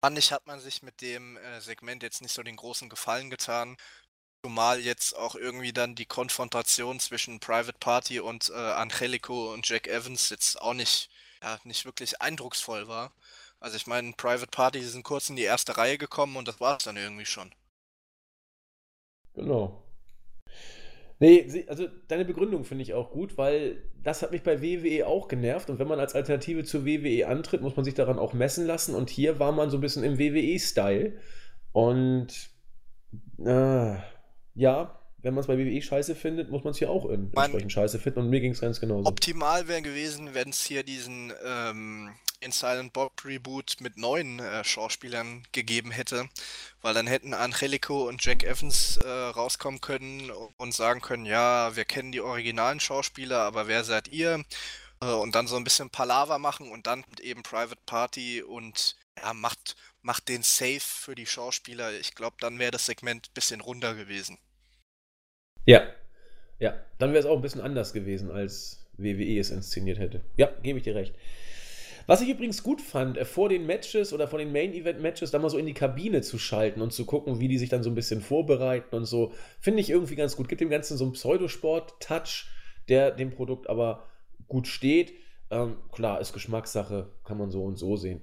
fand 0.03 0.18
ich, 0.18 0.32
hat 0.32 0.47
man 0.47 0.61
sich 0.61 0.82
mit 0.82 1.01
dem 1.01 1.37
äh, 1.37 1.61
Segment 1.61 2.03
jetzt 2.03 2.20
nicht 2.22 2.32
so 2.35 2.43
den 2.43 2.57
großen 2.57 2.89
Gefallen 2.91 3.30
getan. 3.30 3.76
Zumal 4.45 4.80
jetzt 4.80 5.16
auch 5.16 5.35
irgendwie 5.37 5.72
dann 5.72 5.95
die 5.97 6.07
Konfrontation 6.07 7.01
zwischen 7.01 7.41
Private 7.41 7.78
Party 7.80 8.20
und 8.20 8.51
äh, 8.51 8.55
Angelico 8.55 9.53
und 9.55 9.68
Jack 9.68 9.89
Evans 9.89 10.30
jetzt 10.30 10.61
auch 10.61 10.74
nicht, 10.74 11.11
ja, 11.43 11.59
nicht 11.64 11.85
wirklich 11.87 12.20
eindrucksvoll 12.22 12.89
war. 12.89 13.12
Also 13.65 13.77
ich 13.77 13.87
meine, 13.87 14.12
Private 14.12 14.51
Party 14.51 14.83
sind 14.83 15.05
kurz 15.05 15.31
in 15.31 15.37
die 15.37 15.43
erste 15.43 15.79
Reihe 15.79 15.97
gekommen 15.97 16.37
und 16.37 16.47
das 16.47 16.61
war 16.61 16.77
es 16.77 16.85
dann 16.85 16.99
irgendwie 16.99 17.25
schon. 17.25 17.51
Genau. 19.33 19.83
Nee, 21.19 21.65
also 21.69 21.89
deine 22.09 22.27
Begründung 22.27 22.65
finde 22.65 22.83
ich 22.83 22.93
auch 22.93 23.11
gut, 23.11 23.39
weil 23.39 23.83
das 24.03 24.21
hat 24.21 24.33
mich 24.33 24.43
bei 24.43 24.61
WWE 24.61 25.07
auch 25.07 25.29
genervt 25.29 25.71
und 25.71 25.79
wenn 25.79 25.89
man 25.89 25.99
als 25.99 26.15
Alternative 26.15 26.65
zur 26.65 26.85
WWE 26.85 27.27
antritt, 27.27 27.62
muss 27.62 27.75
man 27.75 27.87
sich 27.87 27.95
daran 27.95 28.19
auch 28.19 28.35
messen 28.35 28.67
lassen 28.67 28.95
und 28.95 29.09
hier 29.09 29.39
war 29.39 29.53
man 29.53 29.71
so 29.71 29.79
ein 29.79 29.81
bisschen 29.81 30.05
im 30.05 30.19
WWE-Style 30.19 31.19
und 31.73 32.51
äh, 33.39 33.97
ja, 34.57 35.01
wenn 35.25 35.33
man 35.33 35.41
es 35.41 35.47
bei 35.47 35.59
WWE 35.59 35.81
scheiße 35.81 36.14
findet, 36.14 36.51
muss 36.51 36.64
man 36.64 36.72
es 36.72 36.79
hier 36.79 36.91
auch 36.91 37.07
in, 37.07 37.33
entsprechend 37.35 37.72
scheiße 37.72 37.99
finden 37.99 38.20
und 38.20 38.31
mir 38.31 38.41
ging 38.41 38.53
es 38.53 38.61
ganz 38.61 38.79
genauso. 38.79 39.09
Optimal 39.09 39.66
wäre 39.68 39.81
gewesen, 39.81 40.35
wenn 40.35 40.51
es 40.51 40.62
hier 40.64 40.83
diesen 40.83 41.33
ähm, 41.45 42.11
in 42.41 42.53
Silent 42.53 42.93
Bob 42.93 43.25
Reboot 43.25 43.77
mit 43.81 43.97
neuen 43.97 44.39
äh, 44.39 44.62
Schauspielern 44.62 45.45
gegeben 45.53 45.91
hätte, 45.91 46.29
weil 46.83 46.93
dann 46.93 47.07
hätten 47.07 47.33
Angelico 47.33 48.07
und 48.07 48.22
Jack 48.22 48.45
Evans 48.45 48.99
äh, 48.99 49.09
rauskommen 49.09 49.81
können 49.81 50.31
und 50.59 50.75
sagen 50.75 51.01
können, 51.01 51.25
ja, 51.25 51.75
wir 51.75 51.87
kennen 51.87 52.12
die 52.12 52.20
originalen 52.20 52.81
Schauspieler, 52.81 53.41
aber 53.41 53.66
wer 53.66 53.83
seid 53.83 54.09
ihr? 54.09 54.45
Äh, 55.01 55.07
und 55.07 55.35
dann 55.35 55.47
so 55.47 55.57
ein 55.57 55.64
bisschen 55.64 55.89
Palaver 55.89 56.39
machen 56.39 56.70
und 56.70 56.87
dann 56.87 57.03
eben 57.22 57.43
Private 57.43 57.81
Party 57.87 58.43
und 58.43 58.97
ja, 59.16 59.33
macht, 59.33 59.75
macht 60.03 60.29
den 60.29 60.43
Safe 60.43 60.81
für 60.81 61.14
die 61.14 61.27
Schauspieler. 61.27 61.93
Ich 61.99 62.14
glaube, 62.14 62.37
dann 62.41 62.59
wäre 62.59 62.72
das 62.72 62.85
Segment 62.85 63.29
ein 63.29 63.35
bisschen 63.35 63.62
runder 63.62 63.95
gewesen. 63.95 64.37
Ja, 65.67 65.83
ja, 66.59 66.75
dann 66.99 67.11
wäre 67.11 67.21
es 67.21 67.27
auch 67.27 67.37
ein 67.37 67.43
bisschen 67.43 67.61
anders 67.61 67.93
gewesen, 67.93 68.31
als 68.31 68.87
WWE 68.97 69.39
es 69.39 69.51
inszeniert 69.51 69.99
hätte. 69.99 70.21
Ja, 70.37 70.51
gebe 70.62 70.79
ich 70.79 70.85
dir 70.85 70.95
recht. 70.95 71.15
Was 72.07 72.21
ich 72.21 72.29
übrigens 72.29 72.62
gut 72.62 72.83
fand, 72.83 73.17
äh, 73.17 73.25
vor 73.25 73.49
den 73.49 73.67
Matches 73.67 74.12
oder 74.12 74.29
vor 74.29 74.39
den 74.39 74.53
Main-Event-Matches 74.53 75.31
da 75.31 75.39
mal 75.39 75.49
so 75.49 75.57
in 75.57 75.67
die 75.67 75.73
Kabine 75.73 76.21
zu 76.21 76.39
schalten 76.39 76.83
und 76.83 76.93
zu 76.93 77.07
gucken, 77.07 77.41
wie 77.41 77.49
die 77.49 77.57
sich 77.57 77.71
dann 77.71 77.83
so 77.83 77.91
ein 77.91 77.95
bisschen 77.95 78.21
vorbereiten 78.21 78.95
und 78.95 79.07
so, 79.07 79.33
finde 79.59 79.81
ich 79.81 79.89
irgendwie 79.89 80.17
ganz 80.17 80.37
gut. 80.37 80.49
Gibt 80.49 80.61
dem 80.61 80.69
Ganzen 80.69 80.99
so 80.99 81.05
einen 81.05 81.15
Pseudosport-Touch, 81.15 82.47
der 82.89 83.11
dem 83.11 83.31
Produkt 83.31 83.71
aber 83.71 84.07
gut 84.49 84.69
steht. 84.69 85.15
Ähm, 85.51 85.77
klar, 85.93 86.21
ist 86.21 86.35
Geschmackssache, 86.35 87.09
kann 87.25 87.39
man 87.39 87.51
so 87.51 87.65
und 87.65 87.77
so 87.77 87.97
sehen. 87.97 88.21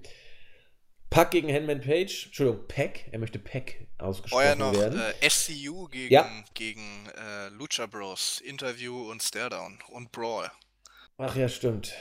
Pack 1.12 1.32
gegen 1.32 1.54
Handman 1.54 1.82
Page, 1.82 2.28
Entschuldigung, 2.28 2.66
Pack, 2.70 3.10
er 3.12 3.20
möchte 3.20 3.38
Pack 3.38 3.86
ausgesprochen 3.98 4.30
Vorher 4.30 4.56
noch 4.56 4.74
werden. 4.74 5.02
Äh, 5.20 5.30
SCU 5.30 5.90
gegen, 5.90 6.14
ja. 6.14 6.26
gegen 6.54 7.10
äh, 7.10 7.50
Lucha 7.50 7.86
Bros, 7.86 8.40
Interview 8.40 9.12
und 9.12 9.22
Staredown 9.22 9.78
und 9.90 10.14
Brawl. 10.14 10.50
Ach 11.18 11.36
ja, 11.36 11.50
stimmt. 11.50 11.92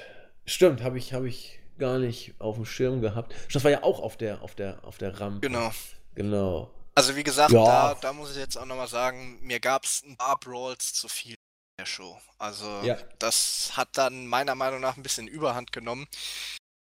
Stimmt, 0.46 0.84
habe 0.84 0.96
ich, 0.96 1.12
hab 1.12 1.24
ich 1.24 1.58
gar 1.76 1.98
nicht 1.98 2.34
auf 2.38 2.54
dem 2.54 2.64
Schirm 2.64 3.00
gehabt. 3.00 3.34
Das 3.52 3.64
war 3.64 3.72
ja 3.72 3.82
auch 3.82 3.98
auf 3.98 4.16
der, 4.16 4.42
auf 4.42 4.54
der, 4.54 4.84
auf 4.84 4.96
der 4.98 5.18
Rampe. 5.18 5.40
Genau. 5.40 5.72
Genau. 6.14 6.72
Also 6.94 7.16
wie 7.16 7.24
gesagt, 7.24 7.50
ja. 7.50 7.64
da, 7.64 7.94
da 8.00 8.12
muss 8.12 8.30
ich 8.30 8.36
jetzt 8.36 8.56
auch 8.56 8.64
nochmal 8.64 8.86
sagen, 8.86 9.40
mir 9.42 9.58
gab 9.58 9.84
es 9.84 10.04
ein 10.04 10.16
paar 10.16 10.38
Brawls 10.38 10.94
zu 10.94 11.08
viel 11.08 11.32
in 11.32 11.36
der 11.80 11.86
Show. 11.86 12.16
Also 12.38 12.66
ja. 12.84 12.96
das 13.18 13.72
hat 13.76 13.88
dann 13.94 14.28
meiner 14.28 14.54
Meinung 14.54 14.80
nach 14.80 14.96
ein 14.96 15.02
bisschen 15.02 15.26
Überhand 15.26 15.72
genommen. 15.72 16.06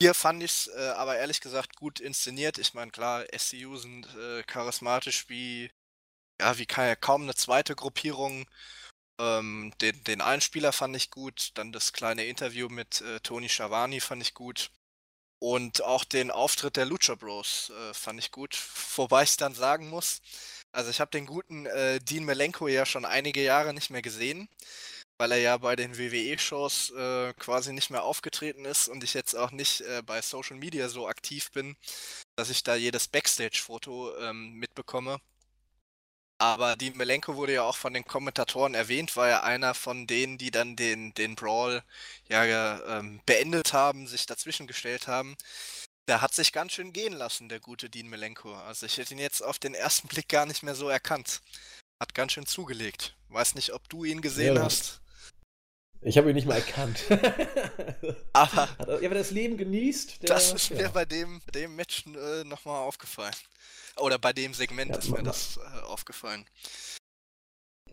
Hier 0.01 0.13
fand 0.15 0.43
ich 0.43 0.51
es 0.51 0.67
äh, 0.69 0.89
aber 0.97 1.17
ehrlich 1.17 1.41
gesagt 1.41 1.77
gut 1.77 2.01
inszeniert. 2.01 2.59
Ich 2.59 2.75
meine, 2.75 2.91
klar, 2.91 3.25
SCU 3.37 3.77
sind 3.77 4.07
äh, 4.15 4.43
charismatisch 4.43 5.29
wie, 5.29 5.71
ja, 6.41 6.59
wie 6.59 6.67
kaum 6.67 7.23
eine 7.23 7.35
zweite 7.35 7.75
Gruppierung. 7.77 8.47
Ähm, 9.21 9.73
den, 9.81 10.05
den 10.05 10.21
Einspieler 10.21 10.73
fand 10.73 10.97
ich 10.97 11.11
gut, 11.11 11.53
dann 11.55 11.73
das 11.73 11.93
kleine 11.95 12.27
Interview 12.27 12.69
mit 12.69 13.01
äh, 13.03 13.21
Tony 13.21 13.49
Schiavone 13.49 14.01
fand 14.01 14.23
ich 14.23 14.35
gut. 14.35 14.71
Und 15.41 15.83
auch 15.83 16.05
den 16.05 16.31
Auftritt 16.31 16.77
der 16.77 16.87
Lucha 16.87 17.15
Bros 17.15 17.71
äh, 17.71 17.95
fand 17.95 18.19
ich 18.21 18.33
gut. 18.33 18.59
Wobei 18.97 19.25
ich 19.25 19.37
dann 19.37 19.55
sagen 19.55 19.89
muss, 19.91 20.21
also 20.73 20.91
ich 20.91 21.01
habe 21.01 21.11
den 21.11 21.27
guten 21.27 21.67
äh, 21.67 22.01
Dean 22.01 22.25
Melenko 22.25 22.69
ja 22.69 22.87
schon 22.87 23.05
einige 23.07 23.43
Jahre 23.43 23.75
nicht 23.75 23.91
mehr 23.91 24.03
gesehen, 24.03 24.49
weil 25.19 25.33
er 25.33 25.39
ja 25.39 25.57
bei 25.57 25.77
den 25.77 25.97
WWE-Shows 25.97 26.91
äh, 26.91 27.33
quasi 27.35 27.73
nicht 27.73 27.91
mehr 27.91 28.05
aufgetreten 28.05 28.65
ist 28.65 28.89
und 28.89 29.03
ich 29.05 29.15
jetzt 29.15 29.35
auch 29.35 29.51
nicht 29.51 29.81
äh, 29.83 30.03
bei 30.05 30.21
Social 30.23 30.57
Media 30.57 30.89
so 30.89 31.09
aktiv 31.09 31.51
bin, 31.53 31.77
dass 32.37 32.51
ich 32.51 32.63
da 32.63 32.75
jedes 32.75 33.09
Backstage-Foto 33.09 34.17
ähm, 34.19 34.55
mitbekomme. 34.55 35.19
Aber 36.39 36.77
die 36.77 36.91
Melenko 36.91 37.37
wurde 37.37 37.55
ja 37.55 37.63
auch 37.63 37.77
von 37.77 37.95
den 37.95 38.05
Kommentatoren 38.05 38.75
erwähnt, 38.75 39.17
war 39.17 39.29
ja 39.29 39.43
einer 39.43 39.73
von 39.73 40.07
denen, 40.07 40.37
die 40.37 40.51
dann 40.51 40.77
den, 40.77 41.15
den 41.15 41.35
Brawl 41.35 41.83
ja 42.29 42.99
ähm, 42.99 43.21
beendet 43.25 43.73
haben, 43.73 44.07
sich 44.07 44.27
dazwischen 44.27 44.67
gestellt 44.67 45.07
haben. 45.09 45.37
Der 46.09 46.21
hat 46.21 46.35
sich 46.35 46.53
ganz 46.53 46.73
schön 46.73 46.93
gehen 46.93 47.15
lassen, 47.15 47.49
der 47.49 47.59
gute 47.59 47.89
Dean 47.89 48.09
Melenko. 48.09 48.55
Also 48.55 48.85
ich 48.85 48.99
hätte 48.99 49.15
ihn 49.15 49.19
jetzt 49.19 49.43
auf 49.43 49.59
den 49.59 49.75
ersten 49.75 50.09
Blick 50.09 50.29
gar 50.29 50.45
nicht 50.47 50.63
mehr 50.63 50.75
so 50.75 50.89
erkannt. 50.89 51.41
hat 52.01 52.15
ganz 52.15 52.33
schön 52.33 52.47
zugelegt. 52.47 53.17
Weiß 53.29 53.55
nicht, 53.55 53.73
ob 53.73 53.89
du 53.89 54.05
ihn 54.05 54.21
gesehen 54.21 54.57
ja, 54.57 54.65
hast. 54.65 55.01
Ich 56.07 56.17
habe 56.17 56.31
ihn 56.31 56.37
nicht 56.37 56.47
mal 56.47 56.55
erkannt. 56.55 57.05
aber, 58.33 58.69
ja, 58.79 59.01
wer 59.01 59.11
das 59.11 59.33
Leben 59.33 59.57
genießt, 59.57 60.23
der, 60.23 60.29
das 60.29 60.53
ist 60.53 60.69
ja. 60.69 60.77
mir 60.77 60.89
bei 60.91 61.05
dem, 61.05 61.43
dem 61.53 61.75
Match 61.75 62.05
äh, 62.07 62.45
nochmal 62.45 62.87
aufgefallen. 62.87 63.35
Oder 63.97 64.17
bei 64.17 64.33
dem 64.33 64.55
Segment 64.55 64.93
ja, 64.93 64.99
ist 64.99 65.11
mir 65.11 65.25
das 65.25 65.57
äh, 65.57 65.81
aufgefallen. 65.87 66.47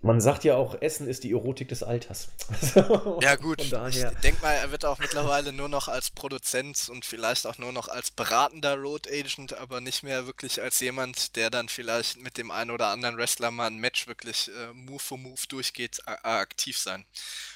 Man 0.03 0.19
sagt 0.19 0.43
ja 0.43 0.55
auch, 0.55 0.81
Essen 0.81 1.07
ist 1.07 1.23
die 1.23 1.31
Erotik 1.31 1.69
des 1.69 1.81
Alters. 1.81 2.27
ja 3.21 3.37
gut, 3.37 3.61
ich 3.61 3.69
denke 3.69 4.41
mal, 4.41 4.51
er 4.51 4.69
wird 4.69 4.83
auch 4.83 4.99
mittlerweile 4.99 5.53
nur 5.53 5.69
noch 5.69 5.87
als 5.87 6.09
Produzent 6.09 6.89
und 6.89 7.05
vielleicht 7.05 7.47
auch 7.47 7.57
nur 7.57 7.71
noch 7.71 7.87
als 7.87 8.11
beratender 8.11 8.75
Road 8.75 9.07
Agent, 9.09 9.57
aber 9.57 9.79
nicht 9.79 10.03
mehr 10.03 10.25
wirklich 10.25 10.61
als 10.61 10.81
jemand, 10.81 11.37
der 11.37 11.49
dann 11.49 11.69
vielleicht 11.69 12.21
mit 12.21 12.37
dem 12.37 12.51
einen 12.51 12.71
oder 12.71 12.87
anderen 12.87 13.15
Wrestler 13.15 13.49
mal 13.49 13.67
ein 13.67 13.77
Match 13.77 14.05
wirklich 14.05 14.49
äh, 14.49 14.73
Move 14.73 14.99
for 14.99 15.17
Move 15.17 15.39
durchgeht, 15.47 15.99
äh, 16.05 16.17
aktiv 16.27 16.77
sein. 16.77 17.05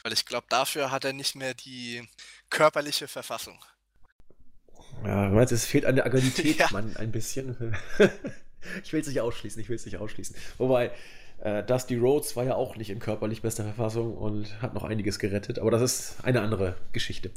Weil 0.04 0.14
ich 0.14 0.26
glaube, 0.26 0.48
dafür 0.48 0.90
hat 0.90 1.04
er 1.04 1.12
nicht 1.12 1.36
mehr 1.36 1.54
die 1.54 2.08
körperliche 2.50 3.10
Verfassung. 3.10 3.60
Ja, 5.04 5.28
meinst, 5.28 5.52
es 5.52 5.66
fehlt 5.66 5.86
an 5.86 5.98
der 5.98 6.06
Agilität, 6.06 6.56
ja. 6.60 6.70
Mann, 6.72 6.96
ein 6.96 7.12
bisschen. 7.12 7.76
ich 8.84 8.94
will 8.94 9.02
es 9.02 9.08
nicht 9.08 9.20
ausschließen, 9.20 9.62
ich 9.62 9.68
will 9.68 9.76
es 9.76 9.86
nicht 9.86 9.98
ausschließen. 9.98 10.34
Wobei, 10.58 10.92
äh, 11.40 11.64
Dusty 11.64 11.96
Rhodes 11.96 12.36
war 12.36 12.46
ja 12.46 12.56
auch 12.56 12.76
nicht 12.76 12.90
in 12.90 13.00
körperlich 13.00 13.42
bester 13.42 13.64
Verfassung 13.64 14.18
und 14.18 14.62
hat 14.62 14.74
noch 14.74 14.84
einiges 14.84 15.20
gerettet, 15.20 15.60
aber 15.60 15.72
das 15.72 15.82
ist 15.82 16.16
eine 16.24 16.42
andere 16.42 16.76
Geschichte. 16.94 17.32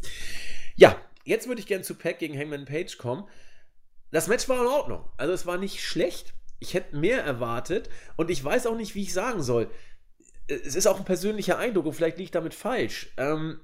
Ja, 0.76 0.96
jetzt 1.24 1.48
würde 1.48 1.60
ich 1.60 1.66
gerne 1.66 1.84
zu 1.84 1.94
Pack 1.94 2.18
gegen 2.18 2.38
Hangman 2.38 2.64
Page 2.64 2.96
kommen. 2.98 3.24
Das 4.10 4.26
Match 4.28 4.48
war 4.48 4.60
in 4.60 4.66
Ordnung. 4.66 5.04
Also 5.16 5.32
es 5.32 5.46
war 5.46 5.58
nicht 5.58 5.82
schlecht. 5.82 6.34
Ich 6.58 6.74
hätte 6.74 6.96
mehr 6.96 7.22
erwartet 7.24 7.88
und 8.16 8.30
ich 8.30 8.42
weiß 8.42 8.66
auch 8.66 8.76
nicht, 8.76 8.94
wie 8.94 9.02
ich 9.02 9.12
sagen 9.12 9.42
soll. 9.42 9.70
Es 10.46 10.74
ist 10.74 10.86
auch 10.86 10.98
ein 10.98 11.04
persönlicher 11.04 11.58
Eindruck 11.58 11.86
und 11.86 11.92
vielleicht 11.92 12.16
liege 12.16 12.24
ich 12.24 12.30
damit 12.30 12.54
falsch. 12.54 13.12
Ähm, 13.16 13.60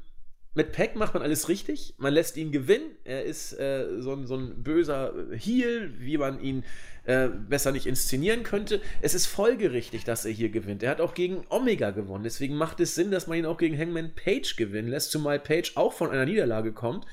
mit 0.56 0.72
Peck 0.72 0.96
macht 0.96 1.12
man 1.12 1.22
alles 1.22 1.48
richtig. 1.48 1.94
Man 1.98 2.14
lässt 2.14 2.36
ihn 2.38 2.50
gewinnen. 2.50 2.96
Er 3.04 3.24
ist 3.24 3.52
äh, 3.52 4.00
so, 4.00 4.12
ein, 4.12 4.26
so, 4.26 4.36
ein, 4.36 4.62
böser 4.62 5.12
Heel, 5.32 5.92
wie 5.98 6.16
man 6.16 6.40
ihn 6.40 6.64
äh, 7.04 7.28
besser 7.28 7.72
nicht 7.72 7.86
inszenieren 7.86 8.42
könnte. 8.42 8.80
Es 9.02 9.14
ist 9.14 9.26
folgerichtig, 9.26 10.04
dass 10.04 10.24
er 10.24 10.32
hier 10.32 10.48
gewinnt. 10.48 10.82
Er 10.82 10.90
hat 10.90 11.02
auch 11.02 11.12
gegen 11.12 11.44
Omega 11.50 11.90
gewonnen. 11.90 12.24
Deswegen 12.24 12.56
macht 12.56 12.80
es 12.80 12.94
Sinn, 12.94 13.10
dass 13.10 13.26
man 13.26 13.38
ihn 13.38 13.46
auch 13.46 13.58
gegen 13.58 13.78
Hangman 13.78 14.14
Page 14.14 14.56
gewinnen 14.56 14.88
lässt, 14.88 15.10
zumal 15.10 15.38
Page 15.38 15.72
auch 15.76 15.92
von 15.92 16.10
einer 16.10 16.24
Niederlage 16.24 16.72
kommt 16.72 17.06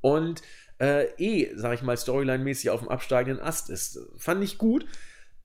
und 0.00 0.42
äh, 0.80 1.04
eh, 1.18 1.52
sag 1.54 1.74
ich 1.74 1.82
mal, 1.82 1.96
Storyline-mäßig 1.96 2.70
auf 2.70 2.80
dem 2.80 2.88
absteigenden 2.88 3.42
Ast 3.42 3.70
ist. 3.70 4.00
Fand 4.16 4.42
ich 4.42 4.58
gut. 4.58 4.86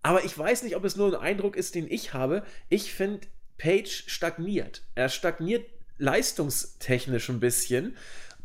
Aber 0.02 0.26
ich 0.26 0.38
weiß 0.38 0.64
nicht, 0.64 0.76
ob 0.76 0.84
es 0.86 0.96
nur 0.96 1.08
ein 1.14 1.22
Eindruck 1.22 1.56
ist, 1.56 1.76
den 1.76 1.90
ich 1.90 2.14
habe. 2.14 2.44
Ich 2.70 2.94
finde, 2.94 3.28
Page 3.58 4.04
stagniert. 4.08 4.84
Er 4.96 5.10
stagniert 5.10 5.73
leistungstechnisch 5.98 7.30
ein 7.30 7.40
bisschen. 7.40 7.96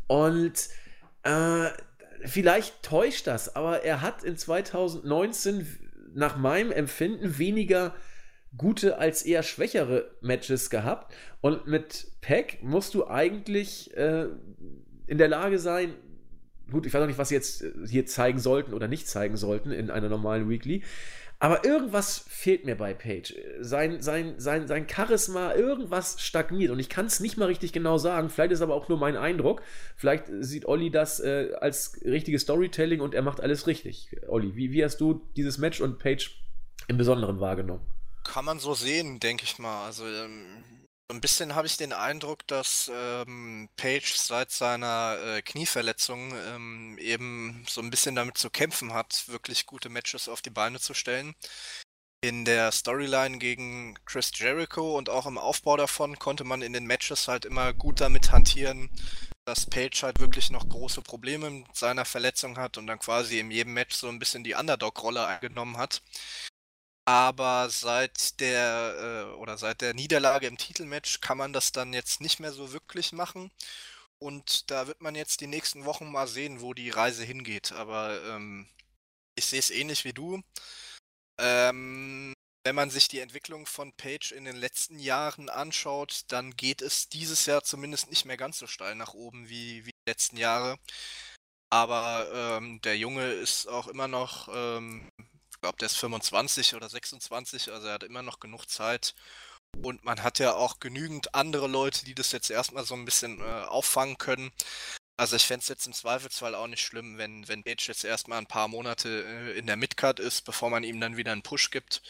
Und 0.07 0.69
äh, 1.23 1.69
vielleicht 2.25 2.83
täuscht 2.83 3.27
das, 3.27 3.55
aber 3.55 3.83
er 3.83 4.01
hat 4.01 4.23
in 4.23 4.37
2019 4.37 5.67
nach 6.13 6.37
meinem 6.37 6.71
Empfinden 6.71 7.37
weniger 7.37 7.95
gute 8.57 8.97
als 8.97 9.23
eher 9.23 9.43
schwächere 9.43 10.09
Matches 10.21 10.69
gehabt. 10.69 11.13
Und 11.41 11.67
mit 11.67 12.07
Peck 12.21 12.59
musst 12.61 12.93
du 12.93 13.07
eigentlich 13.07 13.95
äh, 13.95 14.27
in 15.07 15.17
der 15.17 15.27
Lage 15.27 15.59
sein, 15.59 15.93
gut, 16.71 16.85
ich 16.85 16.93
weiß 16.93 17.01
auch 17.01 17.07
nicht, 17.07 17.17
was 17.17 17.29
sie 17.29 17.35
jetzt 17.35 17.63
hier 17.87 18.05
zeigen 18.05 18.39
sollten 18.39 18.73
oder 18.73 18.87
nicht 18.87 19.07
zeigen 19.07 19.37
sollten 19.37 19.71
in 19.71 19.89
einer 19.89 20.09
normalen 20.09 20.49
Weekly, 20.49 20.83
aber 21.41 21.63
irgendwas 21.63 22.25
fehlt 22.27 22.65
mir 22.65 22.75
bei 22.75 22.93
Page. 22.93 23.33
Sein, 23.61 24.01
sein, 24.01 24.35
sein, 24.39 24.67
sein 24.67 24.87
Charisma, 24.89 25.53
irgendwas 25.53 26.21
stagniert. 26.21 26.69
Und 26.69 26.79
ich 26.79 26.89
kann 26.89 27.05
es 27.05 27.21
nicht 27.21 27.37
mal 27.37 27.45
richtig 27.45 27.71
genau 27.71 27.97
sagen. 27.97 28.29
Vielleicht 28.29 28.51
ist 28.51 28.61
aber 28.61 28.75
auch 28.75 28.89
nur 28.89 28.97
mein 28.97 29.15
Eindruck. 29.15 29.61
Vielleicht 29.95 30.25
sieht 30.41 30.65
Olli 30.65 30.91
das 30.91 31.21
äh, 31.21 31.53
als 31.61 32.01
richtiges 32.03 32.41
Storytelling 32.41 32.99
und 32.99 33.13
er 33.13 33.21
macht 33.21 33.39
alles 33.39 33.67
richtig. 33.67 34.17
Olli, 34.27 34.57
wie, 34.57 34.73
wie 34.73 34.83
hast 34.83 34.99
du 34.99 35.21
dieses 35.37 35.57
Match 35.57 35.79
und 35.79 35.97
Page 35.97 36.43
im 36.89 36.97
Besonderen 36.97 37.39
wahrgenommen? 37.39 37.85
Kann 38.25 38.43
man 38.43 38.59
so 38.59 38.73
sehen, 38.73 39.21
denke 39.21 39.45
ich 39.45 39.59
mal. 39.59 39.85
Also 39.85 40.05
ähm, 40.05 40.45
ein 41.13 41.21
bisschen 41.21 41.55
habe 41.55 41.67
ich 41.67 41.77
den 41.77 41.93
Eindruck, 41.93 42.45
dass 42.47 42.91
ähm, 42.93 43.69
Page 43.77 44.15
seit 44.15 44.51
seiner 44.51 45.17
äh, 45.23 45.41
Knieverletzung 45.41 46.33
ähm, 46.35 46.97
eben 46.99 47.65
so 47.67 47.81
ein 47.81 47.89
bisschen 47.89 48.15
damit 48.15 48.37
zu 48.37 48.49
kämpfen 48.49 48.93
hat, 48.93 49.27
wirklich 49.27 49.65
gute 49.65 49.89
Matches 49.89 50.29
auf 50.29 50.41
die 50.41 50.51
Beine 50.51 50.79
zu 50.79 50.93
stellen. 50.93 51.35
In 52.21 52.45
der 52.45 52.71
Storyline 52.71 53.37
gegen 53.37 53.97
Chris 54.05 54.31
Jericho 54.35 54.97
und 54.97 55.09
auch 55.09 55.25
im 55.25 55.37
Aufbau 55.37 55.77
davon 55.77 56.19
konnte 56.19 56.43
man 56.43 56.61
in 56.61 56.73
den 56.73 56.85
Matches 56.85 57.27
halt 57.27 57.45
immer 57.45 57.73
gut 57.73 58.01
damit 58.01 58.31
hantieren, 58.31 58.89
dass 59.45 59.65
Page 59.65 60.03
halt 60.03 60.19
wirklich 60.19 60.51
noch 60.51 60.67
große 60.67 61.01
Probleme 61.01 61.49
mit 61.49 61.75
seiner 61.75 62.05
Verletzung 62.05 62.57
hat 62.57 62.77
und 62.77 62.87
dann 62.87 62.99
quasi 62.99 63.39
in 63.39 63.51
jedem 63.51 63.73
Match 63.73 63.95
so 63.95 64.09
ein 64.09 64.19
bisschen 64.19 64.43
die 64.43 64.53
Underdog-Rolle 64.53 65.25
eingenommen 65.25 65.77
hat. 65.77 66.01
Aber 67.09 67.71
seit 67.71 68.39
der 68.39 69.31
äh, 69.33 69.35
oder 69.37 69.57
seit 69.57 69.81
der 69.81 69.95
Niederlage 69.95 70.45
im 70.45 70.59
Titelmatch 70.59 71.21
kann 71.21 71.39
man 71.39 71.53
das 71.53 71.71
dann 71.71 71.91
jetzt 71.91 72.21
nicht 72.21 72.39
mehr 72.39 72.51
so 72.51 72.71
wirklich 72.71 73.13
machen. 73.13 73.51
Und 74.19 74.69
da 74.69 74.85
wird 74.85 75.01
man 75.01 75.15
jetzt 75.15 75.41
die 75.41 75.47
nächsten 75.47 75.85
Wochen 75.85 76.11
mal 76.11 76.27
sehen, 76.27 76.61
wo 76.61 76.75
die 76.75 76.91
Reise 76.91 77.23
hingeht. 77.23 77.71
Aber 77.71 78.21
ähm, 78.25 78.67
ich 79.35 79.47
sehe 79.47 79.57
es 79.57 79.71
ähnlich 79.71 80.05
wie 80.05 80.13
du. 80.13 80.43
Ähm, 81.39 82.33
wenn 82.63 82.75
man 82.75 82.91
sich 82.91 83.07
die 83.07 83.21
Entwicklung 83.21 83.65
von 83.65 83.91
Page 83.93 84.31
in 84.31 84.45
den 84.45 84.57
letzten 84.57 84.99
Jahren 84.99 85.49
anschaut, 85.49 86.25
dann 86.27 86.55
geht 86.57 86.83
es 86.83 87.09
dieses 87.09 87.47
Jahr 87.47 87.63
zumindest 87.63 88.11
nicht 88.11 88.25
mehr 88.25 88.37
ganz 88.37 88.59
so 88.59 88.67
steil 88.67 88.93
nach 88.93 89.15
oben 89.15 89.49
wie, 89.49 89.83
wie 89.85 89.91
die 89.91 90.09
letzten 90.11 90.37
Jahre. 90.37 90.77
Aber 91.71 92.29
ähm, 92.33 92.81
der 92.81 92.97
Junge 92.97 93.31
ist 93.31 93.67
auch 93.67 93.87
immer 93.87 94.07
noch 94.07 94.47
ähm, 94.53 95.09
glaube, 95.61 95.77
der 95.77 95.87
ist 95.87 95.97
25 95.97 96.75
oder 96.75 96.89
26, 96.89 97.71
also 97.71 97.87
er 97.87 97.93
hat 97.93 98.03
immer 98.03 98.21
noch 98.23 98.39
genug 98.39 98.65
Zeit. 98.69 99.15
Und 99.83 100.03
man 100.03 100.23
hat 100.23 100.39
ja 100.39 100.55
auch 100.55 100.79
genügend 100.79 101.35
andere 101.35 101.67
Leute, 101.67 102.05
die 102.05 102.15
das 102.15 102.31
jetzt 102.31 102.49
erstmal 102.49 102.85
so 102.85 102.95
ein 102.95 103.05
bisschen 103.05 103.39
äh, 103.39 103.43
auffangen 103.43 104.17
können. 104.17 104.51
Also 105.17 105.35
ich 105.35 105.45
fände 105.45 105.61
es 105.61 105.67
jetzt 105.69 105.85
im 105.85 105.93
Zweifelsfall 105.93 106.55
auch 106.55 106.67
nicht 106.67 106.81
schlimm, 106.83 107.17
wenn, 107.17 107.47
wenn 107.47 107.63
Page 107.63 107.87
jetzt 107.89 108.03
erstmal 108.05 108.39
ein 108.39 108.47
paar 108.47 108.67
Monate 108.67 109.25
äh, 109.25 109.57
in 109.57 109.67
der 109.67 109.77
Midcard 109.77 110.19
ist, 110.19 110.43
bevor 110.45 110.69
man 110.69 110.83
ihm 110.83 110.99
dann 110.99 111.17
wieder 111.17 111.31
einen 111.33 111.43
Push 111.43 111.71
gibt. 111.71 112.01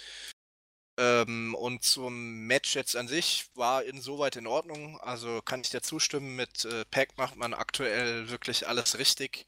Ähm, 0.99 1.55
und 1.55 1.83
zum 1.83 2.45
Match 2.45 2.75
jetzt 2.75 2.95
an 2.95 3.07
sich 3.07 3.47
war 3.55 3.83
insoweit 3.83 4.35
in 4.35 4.47
Ordnung. 4.47 4.99
Also 5.01 5.41
kann 5.41 5.61
ich 5.61 5.69
dir 5.69 5.81
zustimmen, 5.81 6.35
mit 6.35 6.65
äh, 6.65 6.85
Pack 6.91 7.17
macht 7.17 7.35
man 7.35 7.53
aktuell 7.53 8.29
wirklich 8.29 8.67
alles 8.67 8.97
richtig. 8.99 9.47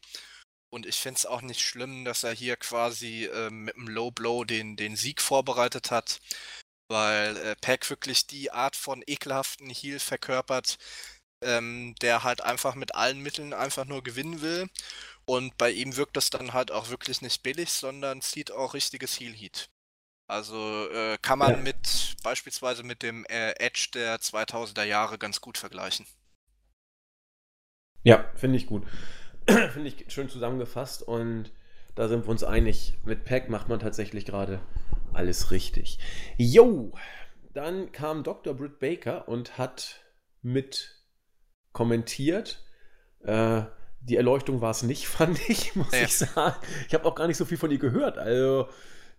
Und 0.74 0.86
ich 0.86 0.98
finde 0.98 1.18
es 1.18 1.26
auch 1.26 1.42
nicht 1.42 1.62
schlimm, 1.62 2.06
dass 2.06 2.24
er 2.24 2.32
hier 2.32 2.56
quasi 2.56 3.26
äh, 3.26 3.50
mit 3.50 3.76
einem 3.76 3.90
Low 3.90 4.12
Blow 4.12 4.46
den, 4.46 4.78
den 4.78 4.96
Sieg 4.96 5.22
vorbereitet 5.22 5.92
hat, 5.92 6.22
weil 6.90 7.36
äh, 7.38 7.56
Pack 7.60 7.90
wirklich 7.90 8.26
die 8.26 8.52
Art 8.52 8.76
von 8.76 9.04
ekelhaften 9.06 9.70
Heal 9.70 10.00
verkörpert, 10.00 10.78
ähm, 11.44 11.96
der 12.02 12.24
halt 12.24 12.42
einfach 12.42 12.76
mit 12.76 12.96
allen 12.96 13.20
Mitteln 13.20 13.54
einfach 13.54 13.86
nur 13.86 14.02
gewinnen 14.02 14.42
will. 14.42 14.70
Und 15.26 15.58
bei 15.58 15.72
ihm 15.72 15.98
wirkt 15.98 16.16
das 16.18 16.30
dann 16.30 16.54
halt 16.54 16.72
auch 16.72 16.90
wirklich 16.90 17.22
nicht 17.22 17.44
billig, 17.44 17.72
sondern 17.72 18.22
zieht 18.22 18.52
auch 18.52 18.74
richtiges 18.74 19.20
Heal-Heat. 19.20 19.70
Also 20.28 20.90
äh, 20.90 21.18
kann 21.22 21.40
man 21.40 21.52
ja. 21.52 21.58
mit 21.58 22.16
beispielsweise 22.24 22.84
mit 22.84 23.04
dem 23.04 23.26
äh, 23.26 23.52
Edge 23.60 23.90
der 23.94 24.18
2000er 24.22 24.84
Jahre 24.84 25.18
ganz 25.18 25.42
gut 25.42 25.58
vergleichen. 25.58 26.06
Ja, 28.04 28.32
finde 28.36 28.58
ich 28.58 28.66
gut. 28.66 28.88
Finde 29.74 29.88
ich 29.88 30.06
schön 30.10 30.30
zusammengefasst 30.30 31.04
und 31.04 31.52
da 31.96 32.08
sind 32.08 32.26
wir 32.26 32.30
uns 32.32 32.44
einig. 32.44 32.94
Mit 33.04 33.26
Pack 33.26 33.50
macht 33.50 33.70
man 33.70 33.80
tatsächlich 33.80 34.26
gerade 34.26 34.62
alles 35.14 35.52
richtig. 35.52 36.00
Jo, 36.38 36.94
dann 37.54 37.92
kam 37.92 38.24
Dr. 38.24 38.54
Britt 38.54 38.80
Baker 38.80 39.28
und 39.28 39.58
hat 39.58 40.02
mit 40.42 40.96
kommentiert. 41.74 42.64
Äh, 43.24 43.64
die 44.02 44.18
Erleuchtung 44.18 44.62
war 44.62 44.72
es 44.72 44.84
nicht, 44.84 45.08
fand 45.08 45.50
ich, 45.50 45.76
muss 45.76 45.92
ja. 45.92 46.04
ich 46.04 46.18
sagen. 46.18 46.56
Ich 46.88 46.94
habe 46.94 47.06
auch 47.06 47.16
gar 47.16 47.28
nicht 47.28 47.38
so 47.38 47.46
viel 47.46 47.58
von 47.58 47.72
ihr 47.72 47.80
gehört. 47.80 48.18
Also 48.18 48.70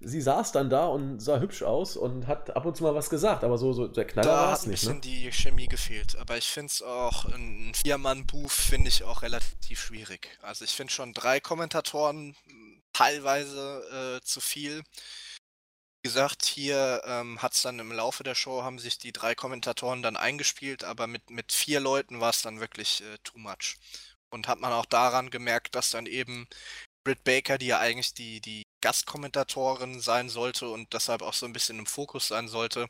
sie 0.05 0.20
saß 0.20 0.53
dann 0.53 0.70
da 0.70 0.86
und 0.86 1.20
sah 1.20 1.38
hübsch 1.38 1.62
aus 1.62 1.96
und 1.96 2.26
hat 2.26 2.55
ab 2.57 2.64
und 2.64 2.76
zu 2.76 2.82
mal 2.82 2.94
was 2.94 3.11
gesagt, 3.11 3.44
aber 3.44 3.59
so, 3.59 3.72
so 3.72 3.88
der 3.88 4.07
Knaller 4.07 4.28
war 4.28 4.53
es 4.53 4.66
nicht. 4.66 4.84
Da 4.84 4.88
hat 4.88 4.96
ein 4.96 5.00
bisschen 5.00 5.16
ne? 5.20 5.22
die 5.22 5.32
Chemie 5.32 5.68
gefehlt, 5.68 6.16
aber 6.16 6.36
ich 6.36 6.48
finde 6.48 6.70
es 6.72 6.82
auch, 6.82 7.26
ein 7.26 7.72
Viermann-Buch 7.74 8.50
finde 8.50 8.88
ich 8.88 9.05
auch 9.05 9.22
relativ 9.22 9.80
schwierig. 9.80 10.38
Also 10.42 10.64
ich 10.64 10.72
finde 10.72 10.92
schon 10.92 11.12
drei 11.12 11.40
Kommentatoren 11.40 12.36
teilweise 12.92 14.18
äh, 14.20 14.24
zu 14.24 14.40
viel. 14.40 14.82
Wie 16.05 16.09
gesagt, 16.09 16.44
hier 16.44 17.03
ähm, 17.05 17.40
hat 17.40 17.53
es 17.53 17.62
dann 17.62 17.78
im 17.78 17.92
Laufe 17.92 18.24
der 18.24 18.34
Show, 18.34 18.62
haben 18.62 18.78
sich 18.78 18.98
die 18.98 19.12
drei 19.12 19.34
Kommentatoren 19.34 20.03
dann 20.03 20.16
eingespielt, 20.16 20.82
aber 20.82 21.07
mit, 21.07 21.30
mit 21.30 21.53
vier 21.53 21.78
Leuten 21.80 22.20
war 22.20 22.30
es 22.30 22.42
dann 22.42 22.61
wirklich 22.61 23.03
äh, 23.03 23.18
too 23.22 23.38
much. 23.38 23.76
Und 24.30 24.48
hat 24.48 24.61
man 24.61 24.72
auch 24.72 24.86
daran 24.86 25.30
gemerkt, 25.30 25.74
dass 25.74 25.90
dann 25.90 26.07
eben 26.07 26.48
Britt 27.05 27.22
Baker, 27.22 27.59
die 27.59 27.66
ja 27.66 27.78
eigentlich 27.78 28.14
die, 28.14 28.40
die 28.40 28.62
Gastkommentatorin 28.83 30.01
sein 30.01 30.28
sollte 30.28 30.68
und 30.68 30.93
deshalb 30.93 31.22
auch 31.22 31.33
so 31.33 31.47
ein 31.47 31.55
bisschen 31.55 31.78
im 31.78 31.87
Fokus 31.87 32.28
sein 32.28 32.49
sollte, 32.49 32.87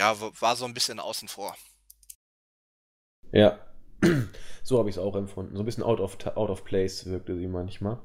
ja, 0.00 0.16
war 0.40 0.56
so 0.56 0.64
ein 0.64 0.74
bisschen 0.74 0.98
außen 0.98 1.28
vor. 1.28 1.56
Ja, 3.32 3.60
so 4.64 4.78
habe 4.78 4.90
ich 4.90 4.96
es 4.96 5.02
auch 5.02 5.14
empfunden. 5.14 5.54
So 5.54 5.62
ein 5.62 5.66
bisschen 5.66 5.84
out 5.84 6.00
of, 6.00 6.16
out 6.34 6.50
of 6.50 6.64
place 6.64 7.06
wirkte 7.06 7.36
sie 7.36 7.46
manchmal. 7.46 7.98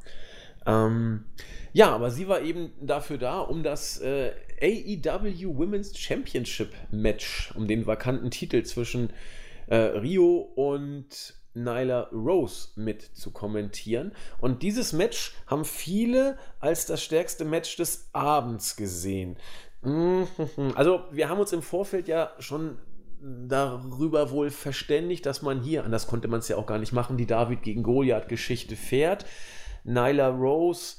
Ähm, 0.65 1.25
ja, 1.73 1.93
aber 1.93 2.11
sie 2.11 2.27
war 2.27 2.41
eben 2.41 2.73
dafür 2.81 3.17
da, 3.17 3.39
um 3.39 3.63
das 3.63 3.99
äh, 4.01 4.33
AEW 4.61 5.57
Women's 5.57 5.97
Championship 5.97 6.73
Match, 6.91 7.53
um 7.55 7.67
den 7.67 7.85
vakanten 7.85 8.31
Titel 8.31 8.63
zwischen 8.63 9.11
äh, 9.67 9.75
Rio 9.75 10.37
und 10.55 11.35
Nyla 11.55 12.09
Rose 12.11 12.69
mit 12.75 13.01
zu 13.01 13.31
kommentieren. 13.31 14.11
Und 14.39 14.61
dieses 14.61 14.93
Match 14.93 15.33
haben 15.47 15.65
viele 15.65 16.37
als 16.59 16.85
das 16.85 17.03
stärkste 17.03 17.45
Match 17.45 17.75
des 17.77 18.09
Abends 18.13 18.75
gesehen. 18.75 19.37
Mhm. 19.81 20.27
Also, 20.75 21.01
wir 21.11 21.29
haben 21.29 21.39
uns 21.39 21.53
im 21.53 21.61
Vorfeld 21.61 22.07
ja 22.07 22.31
schon 22.39 22.77
darüber 23.21 24.31
wohl 24.31 24.51
verständigt, 24.51 25.25
dass 25.25 25.41
man 25.41 25.61
hier, 25.61 25.83
anders 25.83 26.07
konnte 26.07 26.27
man 26.27 26.39
es 26.39 26.47
ja 26.47 26.57
auch 26.57 26.67
gar 26.67 26.79
nicht 26.79 26.93
machen, 26.93 27.17
die 27.17 27.25
David 27.25 27.63
gegen 27.63 27.83
Goliath-Geschichte 27.83 28.75
fährt. 28.75 29.25
Nyla 29.83 30.29
Rose 30.29 30.97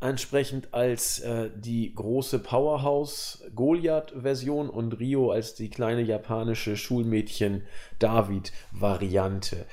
entsprechend 0.00 0.72
als 0.72 1.18
äh, 1.20 1.50
die 1.54 1.94
große 1.94 2.38
Powerhouse-Goliath-Version 2.38 4.70
und 4.70 4.98
Rio 5.00 5.32
als 5.32 5.54
die 5.54 5.68
kleine 5.70 6.02
japanische 6.02 6.76
Schulmädchen-David-Variante. 6.76 9.66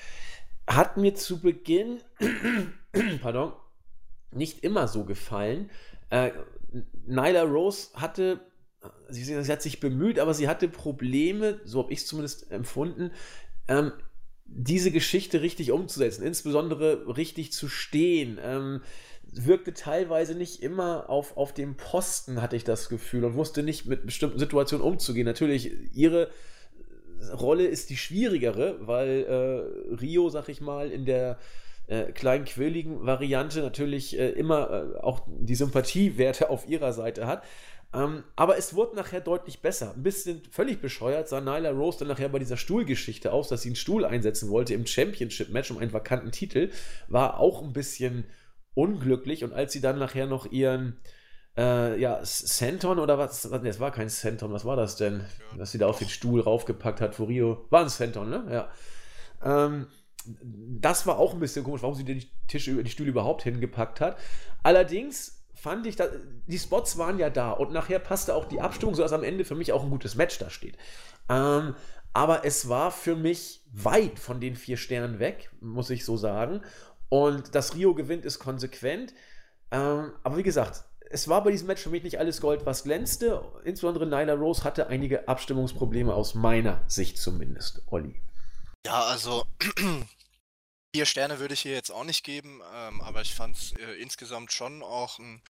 Hat 0.68 0.97
mir 0.97 1.16
zu 1.16 1.41
Beginn, 1.41 1.99
pardon, 3.22 3.53
nicht 4.32 4.63
immer 4.63 4.88
so 4.88 5.05
gefallen. 5.05 5.70
Äh, 6.09 6.32
Nyla 7.05 7.43
Rose 7.43 7.89
hatte, 7.93 8.39
sie, 9.09 9.24
sie, 9.24 9.51
hat 9.51 9.61
sich 9.61 9.80
bemüht, 9.80 10.20
aber 10.20 10.34
sie 10.34 10.47
hatte 10.47 10.68
Probleme, 10.68 11.59
so 11.63 11.84
habe 11.84 11.93
ich 11.93 11.99
es 11.99 12.07
zumindest 12.07 12.51
empfunden, 12.51 13.11
ähm, 13.68 13.91
diese 14.45 14.91
Geschichte 14.91 15.41
richtig 15.41 15.72
umzusetzen, 15.72 16.24
insbesondere 16.24 17.18
richtig 17.18 17.51
zu 17.51 17.68
stehen. 17.68 18.39
Ähm, 18.41 18.82
wirkte 19.24 19.74
teilweise 19.74 20.36
nicht 20.36 20.61
immer 20.61 21.09
auf, 21.09 21.36
auf 21.36 21.53
dem 21.53 21.76
Posten, 21.76 22.41
hatte 22.41 22.55
ich 22.55 22.63
das 22.63 22.89
Gefühl, 22.89 23.26
und 23.26 23.36
wusste 23.36 23.63
nicht 23.63 23.86
mit 23.86 24.05
bestimmten 24.05 24.39
Situationen 24.39 24.86
umzugehen. 24.86 25.26
Natürlich, 25.26 25.72
ihre 25.93 26.30
Rolle 27.32 27.65
ist 27.65 27.89
die 27.89 27.97
schwierigere, 27.97 28.78
weil 28.82 29.23
äh, 29.23 29.95
Rio, 29.95 30.30
sag 30.30 30.49
ich 30.49 30.61
mal, 30.61 30.91
in 30.91 31.05
der 31.05 31.38
äh, 31.88 32.11
kleinen 32.11 32.45
quirligen 32.45 33.05
Variante 33.05 33.61
natürlich 33.61 34.17
äh, 34.17 34.30
immer 34.30 34.95
äh, 34.95 34.99
auch 34.99 35.21
die 35.28 35.55
Sympathiewerte 35.55 36.49
auf 36.49 36.67
ihrer 36.67 36.93
Seite 36.93 37.28
hat. 37.28 37.43
Ähm, 37.93 38.23
aber 38.36 38.57
es 38.57 38.73
wurde 38.73 38.95
nachher 38.95 39.21
deutlich 39.21 39.61
besser. 39.61 39.93
Ein 39.95 40.03
bisschen 40.03 40.41
völlig 40.51 40.82
bescheuert 40.82 41.30
sah 41.30 41.39
Nyla 41.39 41.71
Rose 41.71 41.99
dann 41.99 42.09
nachher 42.09 42.30
bei 42.30 42.39
dieser 42.39 42.57
Stuhlgeschichte 42.57 43.32
aus, 43.32 43.47
dass 43.47 43.61
sie 43.61 43.69
einen 43.69 43.76
Stuhl 43.76 44.03
einsetzen 44.03 44.49
wollte 44.49 44.73
im 44.73 44.86
Championship-Match 44.86 45.71
um 45.71 45.78
einen 45.78 45.93
vakanten 45.93 46.32
Titel. 46.32 46.71
War 47.07 47.39
auch 47.39 47.63
ein 47.63 47.73
bisschen 47.73 48.26
unglücklich. 48.73 49.43
Und 49.43 49.53
als 49.53 49.71
sie 49.71 49.82
dann 49.82 49.99
nachher 49.99 50.28
noch 50.28 50.51
ihren 50.51 50.97
äh, 51.58 51.99
ja, 51.99 52.20
Senton 52.24 52.99
oder 52.99 53.18
was? 53.18 53.49
Ne, 53.49 53.70
es 53.70 53.80
war 53.80 53.91
kein 53.91 54.10
Senton, 54.10 54.51
was 54.51 54.66
war 54.66 54.76
das 54.76 54.95
denn? 54.95 55.20
Ja, 55.20 55.58
Dass 55.58 55.72
sie 55.72 55.78
da 55.78 55.88
auf 55.88 55.99
den 55.99 56.10
Stuhl 56.10 56.41
raufgepackt 56.41 57.01
hat 57.01 57.16
vor 57.16 57.28
Rio. 57.28 57.66
War 57.70 57.82
ein 57.82 57.89
Senton, 57.89 58.30
ne? 58.30 58.45
Ja. 58.49 59.68
Ähm, 59.68 59.88
das 60.26 61.06
war 61.06 61.20
auch 61.20 61.34
ein 61.34 61.39
bisschen 61.39 61.64
komisch, 61.64 61.82
warum 61.84 61.95
sie 61.95 62.03
den 62.03 62.24
Tisch 62.47 62.68
über 62.68 62.84
die 62.84 62.89
Stühle 62.89 63.12
überhaupt 63.12 63.43
hingepackt 63.43 64.01
hat. 64.01 64.18
Allerdings 64.64 65.43
fand 65.53 65.86
ich, 65.88 65.95
da, 65.95 66.08
die 66.47 66.60
Spots 66.60 66.97
waren 66.97 67.20
ja 67.20 67.30
da 67.30 67.51
und 67.51 67.72
nachher 67.72 67.99
passte 67.99 68.36
auch 68.36 68.45
die 68.45 68.60
Abstimmung, 68.60 68.95
sodass 68.95 69.14
am 69.14 69.24
Ende 69.24 69.45
für 69.45 69.56
mich 69.56 69.72
auch 69.72 69.84
ein 69.84 69.89
gutes 69.89 70.16
Match 70.16 70.38
da 70.39 70.49
steht. 70.49 70.78
Ähm, 71.30 71.76
aber 72.14 72.45
es 72.45 72.70
war 72.70 72.91
für 72.91 73.16
mich 73.16 73.64
weit 73.72 74.20
von 74.20 74.39
den 74.39 74.56
vier 74.56 74.78
Sternen 74.78 75.20
weg, 75.20 75.51
muss 75.60 75.89
ich 75.89 76.06
so 76.06 76.18
sagen. 76.18 76.62
Und 77.10 77.56
dass 77.56 77.76
Rio 77.76 77.93
gewinnt, 77.93 78.26
ist 78.26 78.39
konsequent. 78.39 79.14
Ähm, 79.72 80.14
aber 80.24 80.38
wie 80.38 80.43
gesagt, 80.43 80.86
es 81.16 81.30
war 81.30 81.45
bei 81.45 81.51
diesem 81.51 81.68
Match 81.68 81.82
für 81.82 81.89
mich 81.89 82.03
nicht 82.03 82.20
alles 82.20 82.41
Gold, 82.41 82.66
was 82.66 82.84
glänzte. 82.84 83.41
Insbesondere 83.63 84.05
Nyla 84.05 84.34
Rose 84.34 84.66
hatte 84.66 84.88
einige 84.88 85.30
Abstimmungsprobleme 85.30 86.13
aus 86.13 86.36
meiner 86.36 86.84
Sicht 86.89 87.18
zumindest. 87.18 87.84
Olli. 87.88 88.22
Ja, 88.86 89.01
also 89.05 89.45
vier 90.93 91.05
Sterne 91.05 91.39
würde 91.39 91.53
ich 91.53 91.61
hier 91.61 91.72
jetzt 91.72 91.89
auch 91.89 92.03
nicht 92.03 92.26
geben, 92.26 92.61
ähm, 92.74 92.99
aber 92.99 93.22
ich 93.22 93.34
fand 93.34 93.55
es 93.55 93.72
äh, 93.80 93.93
insgesamt 93.93 94.51
schon 94.51 94.84
auch 94.84 95.18
ein 95.18 95.41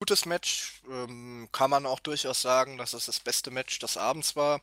gutes 0.00 0.24
Match. 0.24 0.80
Ähm, 0.90 1.50
kann 1.52 1.68
man 1.68 1.84
auch 1.84 2.00
durchaus 2.00 2.40
sagen, 2.40 2.78
dass 2.78 2.94
es 2.94 3.04
das 3.04 3.20
beste 3.20 3.50
Match 3.50 3.78
des 3.78 3.98
Abends 3.98 4.34
war. 4.34 4.62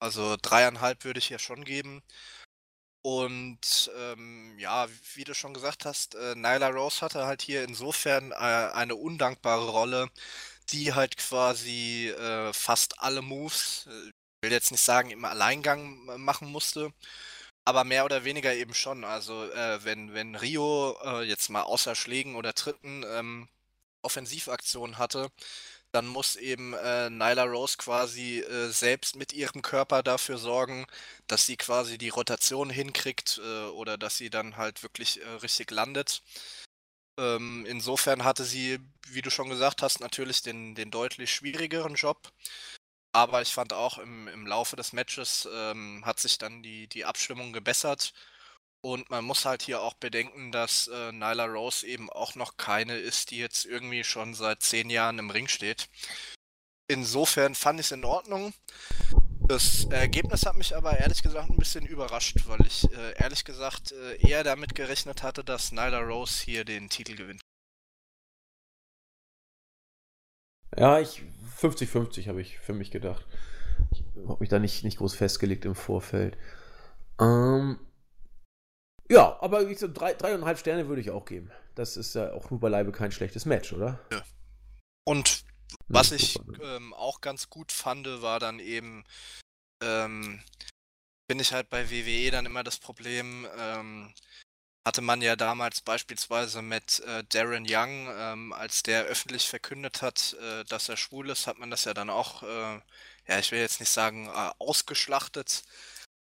Also 0.00 0.36
dreieinhalb 0.40 1.04
würde 1.04 1.18
ich 1.18 1.26
hier 1.26 1.38
schon 1.38 1.66
geben. 1.66 2.02
Und 3.06 3.88
ähm, 3.96 4.58
ja, 4.58 4.88
wie 5.14 5.22
du 5.22 5.32
schon 5.32 5.54
gesagt 5.54 5.84
hast, 5.84 6.16
äh, 6.16 6.34
Nyla 6.34 6.68
Rose 6.70 7.02
hatte 7.02 7.24
halt 7.24 7.40
hier 7.40 7.62
insofern 7.62 8.32
äh, 8.32 8.34
eine 8.34 8.96
undankbare 8.96 9.68
Rolle, 9.70 10.08
die 10.70 10.92
halt 10.94 11.16
quasi 11.16 12.08
äh, 12.10 12.52
fast 12.52 13.00
alle 13.00 13.22
Moves, 13.22 13.86
äh, 13.88 14.12
will 14.42 14.52
jetzt 14.52 14.72
nicht 14.72 14.82
sagen 14.82 15.10
im 15.10 15.24
Alleingang 15.24 16.08
äh, 16.08 16.18
machen 16.18 16.50
musste, 16.50 16.92
aber 17.64 17.84
mehr 17.84 18.04
oder 18.06 18.24
weniger 18.24 18.54
eben 18.54 18.74
schon. 18.74 19.04
Also 19.04 19.50
äh, 19.52 19.84
wenn, 19.84 20.14
wenn 20.14 20.36
Rio 20.36 20.96
jetzt 21.24 21.50
mal 21.50 21.62
außer 21.62 21.94
Schlägen 21.94 22.36
oder 22.36 22.54
Tritten 22.54 23.04
ähm, 23.08 23.48
Offensivaktionen 24.02 24.98
hatte, 24.98 25.30
dann 25.96 26.06
muss 26.08 26.36
eben 26.36 26.74
äh, 26.74 27.08
Nyla 27.08 27.44
Rose 27.44 27.78
quasi 27.78 28.40
äh, 28.40 28.68
selbst 28.68 29.16
mit 29.16 29.32
ihrem 29.32 29.62
Körper 29.62 30.02
dafür 30.02 30.36
sorgen, 30.36 30.86
dass 31.26 31.46
sie 31.46 31.56
quasi 31.56 31.96
die 31.96 32.10
Rotation 32.10 32.68
hinkriegt 32.68 33.40
äh, 33.42 33.64
oder 33.68 33.96
dass 33.96 34.18
sie 34.18 34.28
dann 34.28 34.58
halt 34.58 34.82
wirklich 34.82 35.22
äh, 35.22 35.28
richtig 35.42 35.70
landet. 35.70 36.22
Ähm, 37.18 37.64
insofern 37.66 38.24
hatte 38.24 38.44
sie, 38.44 38.78
wie 39.08 39.22
du 39.22 39.30
schon 39.30 39.48
gesagt 39.48 39.80
hast, 39.80 40.00
natürlich 40.00 40.42
den, 40.42 40.74
den 40.74 40.90
deutlich 40.90 41.34
schwierigeren 41.34 41.94
Job. 41.94 42.30
Aber 43.12 43.40
ich 43.40 43.54
fand 43.54 43.72
auch 43.72 43.96
im, 43.96 44.28
im 44.28 44.46
Laufe 44.46 44.76
des 44.76 44.92
Matches 44.92 45.48
ähm, 45.50 46.04
hat 46.04 46.20
sich 46.20 46.36
dann 46.36 46.62
die, 46.62 46.88
die 46.88 47.06
Abstimmung 47.06 47.54
gebessert 47.54 48.12
und 48.92 49.10
man 49.10 49.24
muss 49.24 49.44
halt 49.44 49.62
hier 49.62 49.82
auch 49.82 49.94
bedenken, 49.94 50.52
dass 50.52 50.86
äh, 50.86 51.10
Nyla 51.10 51.46
Rose 51.46 51.84
eben 51.84 52.08
auch 52.08 52.36
noch 52.36 52.56
keine 52.56 52.96
ist, 52.96 53.32
die 53.32 53.38
jetzt 53.38 53.64
irgendwie 53.64 54.04
schon 54.04 54.34
seit 54.34 54.62
zehn 54.62 54.90
Jahren 54.90 55.18
im 55.18 55.30
Ring 55.30 55.48
steht. 55.48 55.88
Insofern 56.86 57.56
fand 57.56 57.80
ich 57.80 57.86
es 57.86 57.92
in 57.92 58.04
Ordnung. 58.04 58.54
Das 59.48 59.86
Ergebnis 59.86 60.46
hat 60.46 60.54
mich 60.54 60.76
aber 60.76 60.96
ehrlich 60.98 61.24
gesagt 61.24 61.50
ein 61.50 61.56
bisschen 61.56 61.84
überrascht, 61.84 62.36
weil 62.46 62.64
ich 62.64 62.84
äh, 62.92 63.14
ehrlich 63.16 63.44
gesagt 63.44 63.90
äh, 63.90 64.24
eher 64.24 64.44
damit 64.44 64.76
gerechnet 64.76 65.24
hatte, 65.24 65.42
dass 65.42 65.72
Nyla 65.72 65.98
Rose 65.98 66.44
hier 66.44 66.64
den 66.64 66.88
Titel 66.88 67.16
gewinnt. 67.16 67.40
Ja, 70.76 71.00
ich 71.00 71.22
50-50 71.60 72.28
habe 72.28 72.40
ich 72.40 72.60
für 72.60 72.72
mich 72.72 72.92
gedacht. 72.92 73.26
Ich 73.90 74.04
habe 74.28 74.36
mich 74.38 74.48
da 74.48 74.60
nicht, 74.60 74.84
nicht 74.84 74.98
groß 74.98 75.16
festgelegt 75.16 75.64
im 75.64 75.74
Vorfeld. 75.74 76.38
Ähm, 77.20 77.65
ja, 79.08 79.36
aber 79.40 79.68
wie 79.68 79.74
so 79.74 79.88
drei, 79.92 80.14
dreieinhalb 80.14 80.58
Sterne 80.58 80.88
würde 80.88 81.00
ich 81.00 81.10
auch 81.10 81.24
geben. 81.24 81.50
Das 81.74 81.96
ist 81.96 82.14
ja 82.14 82.32
auch 82.32 82.50
nur 82.50 82.60
beileibe 82.60 82.92
kein 82.92 83.12
schlechtes 83.12 83.44
Match, 83.44 83.72
oder? 83.72 84.00
Ja. 84.12 84.22
Und 85.04 85.44
was 85.88 86.12
ich 86.12 86.38
ähm, 86.62 86.94
auch 86.94 87.20
ganz 87.20 87.48
gut 87.48 87.72
fand, 87.72 88.06
war 88.22 88.40
dann 88.40 88.58
eben, 88.58 89.04
ähm, 89.82 90.42
finde 91.30 91.42
ich 91.42 91.52
halt 91.52 91.70
bei 91.70 91.90
WWE 91.90 92.30
dann 92.30 92.46
immer 92.46 92.64
das 92.64 92.78
Problem, 92.78 93.46
ähm, 93.58 94.12
hatte 94.86 95.02
man 95.02 95.20
ja 95.20 95.34
damals 95.34 95.80
beispielsweise 95.80 96.62
mit 96.62 97.00
äh, 97.00 97.24
Darren 97.28 97.66
Young, 97.68 98.08
ähm, 98.16 98.52
als 98.52 98.84
der 98.84 99.04
öffentlich 99.04 99.48
verkündet 99.48 100.00
hat, 100.00 100.36
äh, 100.40 100.64
dass 100.64 100.88
er 100.88 100.96
schwul 100.96 101.28
ist, 101.30 101.48
hat 101.48 101.58
man 101.58 101.70
das 101.70 101.84
ja 101.84 101.94
dann 101.94 102.08
auch, 102.08 102.44
äh, 102.44 102.80
ja, 103.26 103.38
ich 103.40 103.50
will 103.50 103.58
jetzt 103.58 103.80
nicht 103.80 103.90
sagen, 103.90 104.26
äh, 104.28 104.50
ausgeschlachtet, 104.58 105.64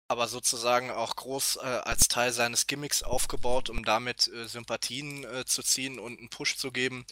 aber 0.08 0.28
sozusagen 0.28 0.92
auch 0.92 1.16
groß 1.16 1.58
äh, 1.58 1.60
als 1.60 2.08
Teil 2.08 2.32
seines 2.32 2.68
Gimmicks 2.68 3.04
aufgebaut, 3.04 3.70
um 3.70 3.84
damit 3.84 4.28
äh, 4.28 4.48
Sympathien 4.48 5.24
äh, 5.24 5.46
zu 5.46 5.64
ziehen 5.64 6.00
und 6.00 6.20
einen 6.20 6.30
Push 6.30 6.58
zu 6.58 6.72
geben. 6.72 7.06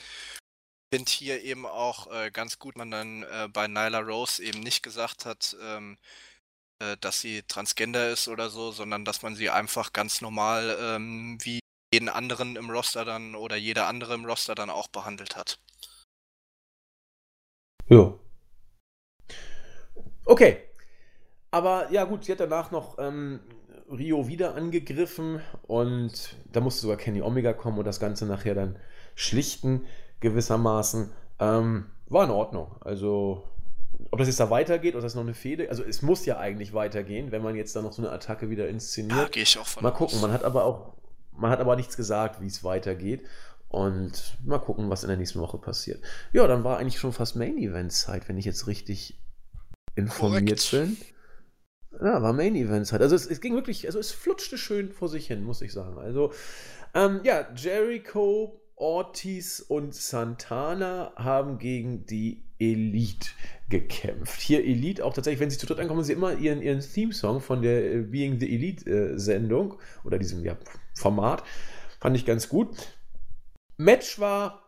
Finde 0.94 1.10
hier 1.10 1.42
eben 1.42 1.66
auch 1.66 2.12
äh, 2.12 2.32
ganz 2.32 2.60
gut, 2.60 2.76
man 2.76 2.92
dann 2.92 3.24
äh, 3.24 3.48
bei 3.52 3.68
Nyla 3.68 4.00
Rose 4.00 4.44
eben 4.44 4.60
nicht 4.60 4.84
gesagt 4.84 5.26
hat, 5.26 5.56
ähm, 5.62 5.98
äh, 6.80 6.98
dass 6.98 7.22
sie 7.22 7.44
Transgender 7.44 8.10
ist 8.10 8.28
oder 8.28 8.50
so, 8.50 8.72
sondern 8.72 9.06
dass 9.06 9.22
man 9.22 9.36
sie 9.36 9.50
einfach 9.50 9.94
ganz 9.94 10.22
normal 10.22 10.78
ähm, 10.82 11.38
wie 11.42 11.60
jeden 11.94 12.10
anderen 12.10 12.56
im 12.56 12.70
Roster 12.70 13.06
dann 13.06 13.36
oder 13.36 13.56
jeder 13.56 13.88
andere 13.88 14.14
im 14.14 14.26
Roster 14.26 14.56
dann 14.56 14.70
auch 14.70 14.88
behandelt 14.88 15.36
hat. 15.36 15.60
Ja. 17.88 18.14
Okay, 20.26 20.71
aber 21.52 21.92
ja, 21.92 22.06
gut, 22.06 22.26
sie 22.26 22.32
hat 22.32 22.40
danach 22.40 22.72
noch 22.72 22.98
ähm, 23.00 23.40
Rio 23.92 24.28
wieder 24.28 24.56
angegriffen 24.56 25.42
und 25.68 26.36
da 26.52 26.62
musste 26.62 26.82
sogar 26.82 26.98
Kenny 26.98 27.22
Omega 27.22 27.54
kommen 27.54 27.78
und 27.78 27.86
das 27.86 28.00
Ganze 28.00 28.26
nachher 28.26 28.56
dann 28.56 28.78
schlichten. 29.16 29.86
gewissermaßen. 30.22 31.12
Ähm, 31.40 31.86
war 32.08 32.24
in 32.26 32.30
Ordnung. 32.30 32.76
Also, 32.82 33.44
ob 34.12 34.20
das 34.20 34.28
jetzt 34.28 34.40
da 34.40 34.50
weitergeht 34.50 34.94
oder 34.96 35.04
das 35.04 35.16
noch 35.16 35.24
eine 35.24 35.34
Fehde, 35.34 35.70
also 35.70 35.84
es 35.84 36.02
muss 36.02 36.26
ja 36.26 36.38
eigentlich 36.38 36.74
weitergehen, 36.74 37.32
wenn 37.32 37.42
man 37.42 37.56
jetzt 37.56 37.76
da 37.76 37.82
noch 37.82 37.92
so 37.92 38.02
eine 38.02 38.12
Attacke 38.12 38.50
wieder 38.50 38.68
inszeniert. 38.70 39.18
Ja, 39.18 39.28
gehe 39.28 39.44
ich 39.44 39.58
auch 39.58 39.68
von 39.68 39.84
Mal 39.84 39.92
gucken, 39.92 40.18
aus. 40.18 40.22
man 40.22 40.32
hat 40.32 40.44
aber 40.44 40.66
auch, 40.66 40.94
man 41.32 41.50
hat 41.52 41.60
aber 41.60 41.76
nichts 41.76 41.98
gesagt, 41.98 42.42
wie 42.42 42.48
es 42.48 42.64
weitergeht. 42.64 43.24
Und 43.68 44.38
mal 44.46 44.60
gucken, 44.60 44.90
was 44.90 45.04
in 45.04 45.08
der 45.08 45.18
nächsten 45.18 45.40
Woche 45.40 45.58
passiert. 45.58 46.04
Ja, 46.34 46.46
dann 46.46 46.64
war 46.66 46.78
eigentlich 46.78 47.00
schon 47.00 47.14
fast 47.14 47.38
Main 47.38 47.58
Event 47.58 47.94
Zeit, 47.94 48.28
wenn 48.28 48.38
ich 48.38 48.44
jetzt 48.46 48.68
richtig 48.68 49.18
informiert 49.96 50.70
Korrekt. 50.70 50.72
bin. 50.72 50.98
Ja, 52.02 52.22
war 52.22 52.34
Main 52.34 52.56
Event 52.56 52.88
Zeit. 52.88 53.02
Also 53.02 53.16
es, 53.16 53.28
es, 53.28 53.42
ging 53.42 53.54
wirklich, 53.54 53.86
also 53.86 54.00
es 54.00 54.12
flutschte 54.12 54.58
schön 54.58 54.92
vor 54.92 55.08
sich 55.08 55.28
hin, 55.28 55.44
muss 55.44 55.62
ich 55.62 55.72
sagen. 55.72 56.00
Also, 56.00 56.34
ähm, 56.96 57.22
ja, 57.24 57.48
Jericho, 57.56 58.60
Ortiz 58.76 59.64
und 59.68 59.94
Santana 59.94 61.14
haben 61.16 61.60
gegen 61.60 62.08
die 62.08 62.44
Elite 62.58 63.30
gekämpft. 63.70 64.42
Hier 64.42 64.66
Elite 64.66 65.06
auch 65.06 65.14
tatsächlich, 65.14 65.40
wenn 65.40 65.52
sie 65.52 65.60
zu 65.60 65.68
dritt 65.68 65.80
ankommen, 65.80 66.04
sie 66.04 66.14
immer 66.14 66.34
ihren, 66.34 66.64
ihren 66.64 66.80
Theme-Song 66.80 67.40
von 67.40 67.62
der 67.62 67.94
äh, 67.94 68.02
Being 68.02 68.40
the 68.40 68.52
Elite-Sendung 68.52 69.74
äh, 69.74 70.08
oder 70.08 70.18
diesem 70.18 70.44
ja, 70.44 70.58
Format. 70.96 71.44
Fand 72.00 72.18
ich 72.18 72.26
ganz 72.26 72.50
gut. 72.50 72.76
Match 73.78 74.20
war, 74.20 74.64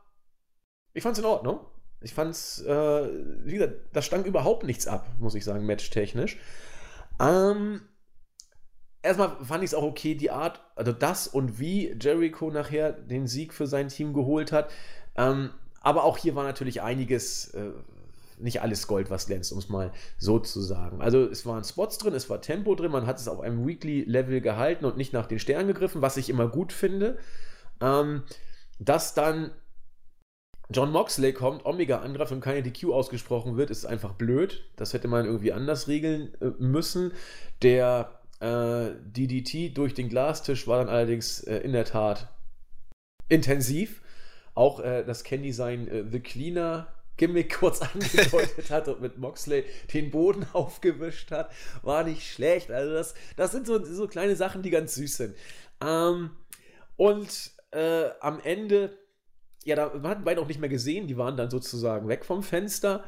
ich 0.94 1.02
fand 1.02 1.14
es 1.14 1.20
in 1.20 1.26
Ordnung. 1.26 1.60
Ich 2.02 2.14
fand 2.14 2.32
es, 2.32 2.62
äh, 2.62 3.10
wie 3.46 3.54
gesagt, 3.54 3.74
da 3.94 4.04
stank 4.04 4.28
überhaupt 4.28 4.64
nichts 4.66 4.86
ab, 4.86 5.08
muss 5.20 5.34
ich 5.34 5.44
sagen, 5.44 5.66
matchtechnisch. 5.66 6.38
Ähm, 7.20 7.82
erstmal 9.02 9.36
fand 9.44 9.64
ich 9.64 9.72
es 9.72 9.74
auch 9.76 9.84
okay, 9.84 10.16
die 10.16 10.32
Art, 10.32 10.62
also 10.76 10.92
das 10.92 11.28
und 11.28 11.60
wie 11.60 11.96
Jericho 12.00 12.50
nachher 12.50 12.92
den 12.92 13.28
Sieg 13.28 13.54
für 13.54 13.68
sein 13.68 13.90
Team 13.90 14.14
geholt 14.14 14.52
hat. 14.52 14.72
Ähm, 15.16 15.52
aber 15.82 16.04
auch 16.06 16.18
hier 16.18 16.36
war 16.36 16.44
natürlich 16.44 16.82
einiges, 16.82 17.54
äh, 17.54 17.72
nicht 18.40 18.62
alles 18.62 18.88
Gold, 18.88 19.10
was 19.10 19.28
glänzt, 19.28 19.52
um 19.52 19.60
es 19.60 19.70
mal 19.70 19.92
so 20.18 20.40
zu 20.40 20.62
sagen. 20.62 21.02
Also 21.02 21.26
es 21.26 21.46
waren 21.46 21.64
Spots 21.64 21.98
drin, 21.98 22.14
es 22.14 22.30
war 22.30 22.42
Tempo 22.42 22.76
drin, 22.76 22.92
man 22.92 23.06
hat 23.06 23.20
es 23.20 23.28
auf 23.28 23.42
einem 23.42 23.68
Weekly-Level 23.68 24.42
gehalten 24.42 24.86
und 24.86 24.98
nicht 24.98 25.14
nach 25.14 25.28
den 25.28 25.40
Sternen 25.40 25.68
gegriffen, 25.68 26.02
was 26.02 26.18
ich 26.18 26.30
immer 26.30 26.48
gut 26.48 26.74
finde. 26.74 27.20
Ähm, 27.82 28.24
dass 28.80 29.14
dann 29.14 29.52
John 30.74 30.92
Moxley 30.92 31.34
kommt, 31.34 31.66
Omega 31.66 32.00
angreift 32.00 32.32
und 32.32 32.42
keine 32.42 32.64
DQ 32.64 32.92
ausgesprochen 32.92 33.58
wird, 33.58 33.70
ist 33.70 33.86
einfach 33.86 34.14
blöd. 34.14 34.64
Das 34.76 34.94
hätte 34.94 35.08
man 35.08 35.26
irgendwie 35.26 35.54
anders 35.54 35.88
regeln 35.88 36.34
äh, 36.42 36.52
müssen. 36.60 37.14
Der 37.62 38.20
äh, 38.40 38.92
DDT 39.04 39.78
durch 39.78 39.94
den 39.94 40.10
Glastisch 40.10 40.68
war 40.68 40.80
dann 40.80 40.90
allerdings 40.90 41.42
äh, 41.42 41.58
in 41.58 41.74
der 41.74 41.86
Tat 41.86 42.28
intensiv. 43.30 44.02
Auch 44.56 44.80
äh, 44.80 45.04
das 45.04 45.24
Candy 45.24 45.52
sein 45.52 46.10
The 46.12 46.20
Cleaner 46.20 46.88
Gimmick 47.18 47.54
kurz 47.60 47.82
angedeutet 47.82 48.70
hat 48.70 48.88
und 48.88 49.02
mit 49.02 49.18
Moxley 49.18 49.66
den 49.94 50.12
Boden 50.12 50.46
aufgewischt 50.54 51.32
hat, 51.32 51.52
war 51.82 52.04
nicht 52.04 52.32
schlecht. 52.32 52.72
Also 52.72 52.94
das, 52.94 53.14
das 53.36 53.52
sind 53.52 53.68
so, 53.68 53.84
so 53.84 54.08
kleine 54.08 54.36
Sachen, 54.36 54.62
die 54.62 54.70
ganz 54.70 54.96
süß 54.96 55.18
sind. 55.18 55.36
Ähm, 55.82 56.32
und 56.98 57.52
äh, 57.72 58.10
am 58.20 58.40
Ende, 58.44 58.98
ja, 59.66 59.76
da 59.76 59.92
man 59.94 60.12
hat 60.12 60.26
beide 60.26 60.42
auch 60.42 60.48
nicht 60.48 60.60
mehr 60.60 60.70
gesehen, 60.70 61.08
die 61.08 61.18
waren 61.18 61.38
dann 61.38 61.50
sozusagen 61.50 62.08
weg 62.08 62.26
vom 62.26 62.44
Fenster. 62.44 63.04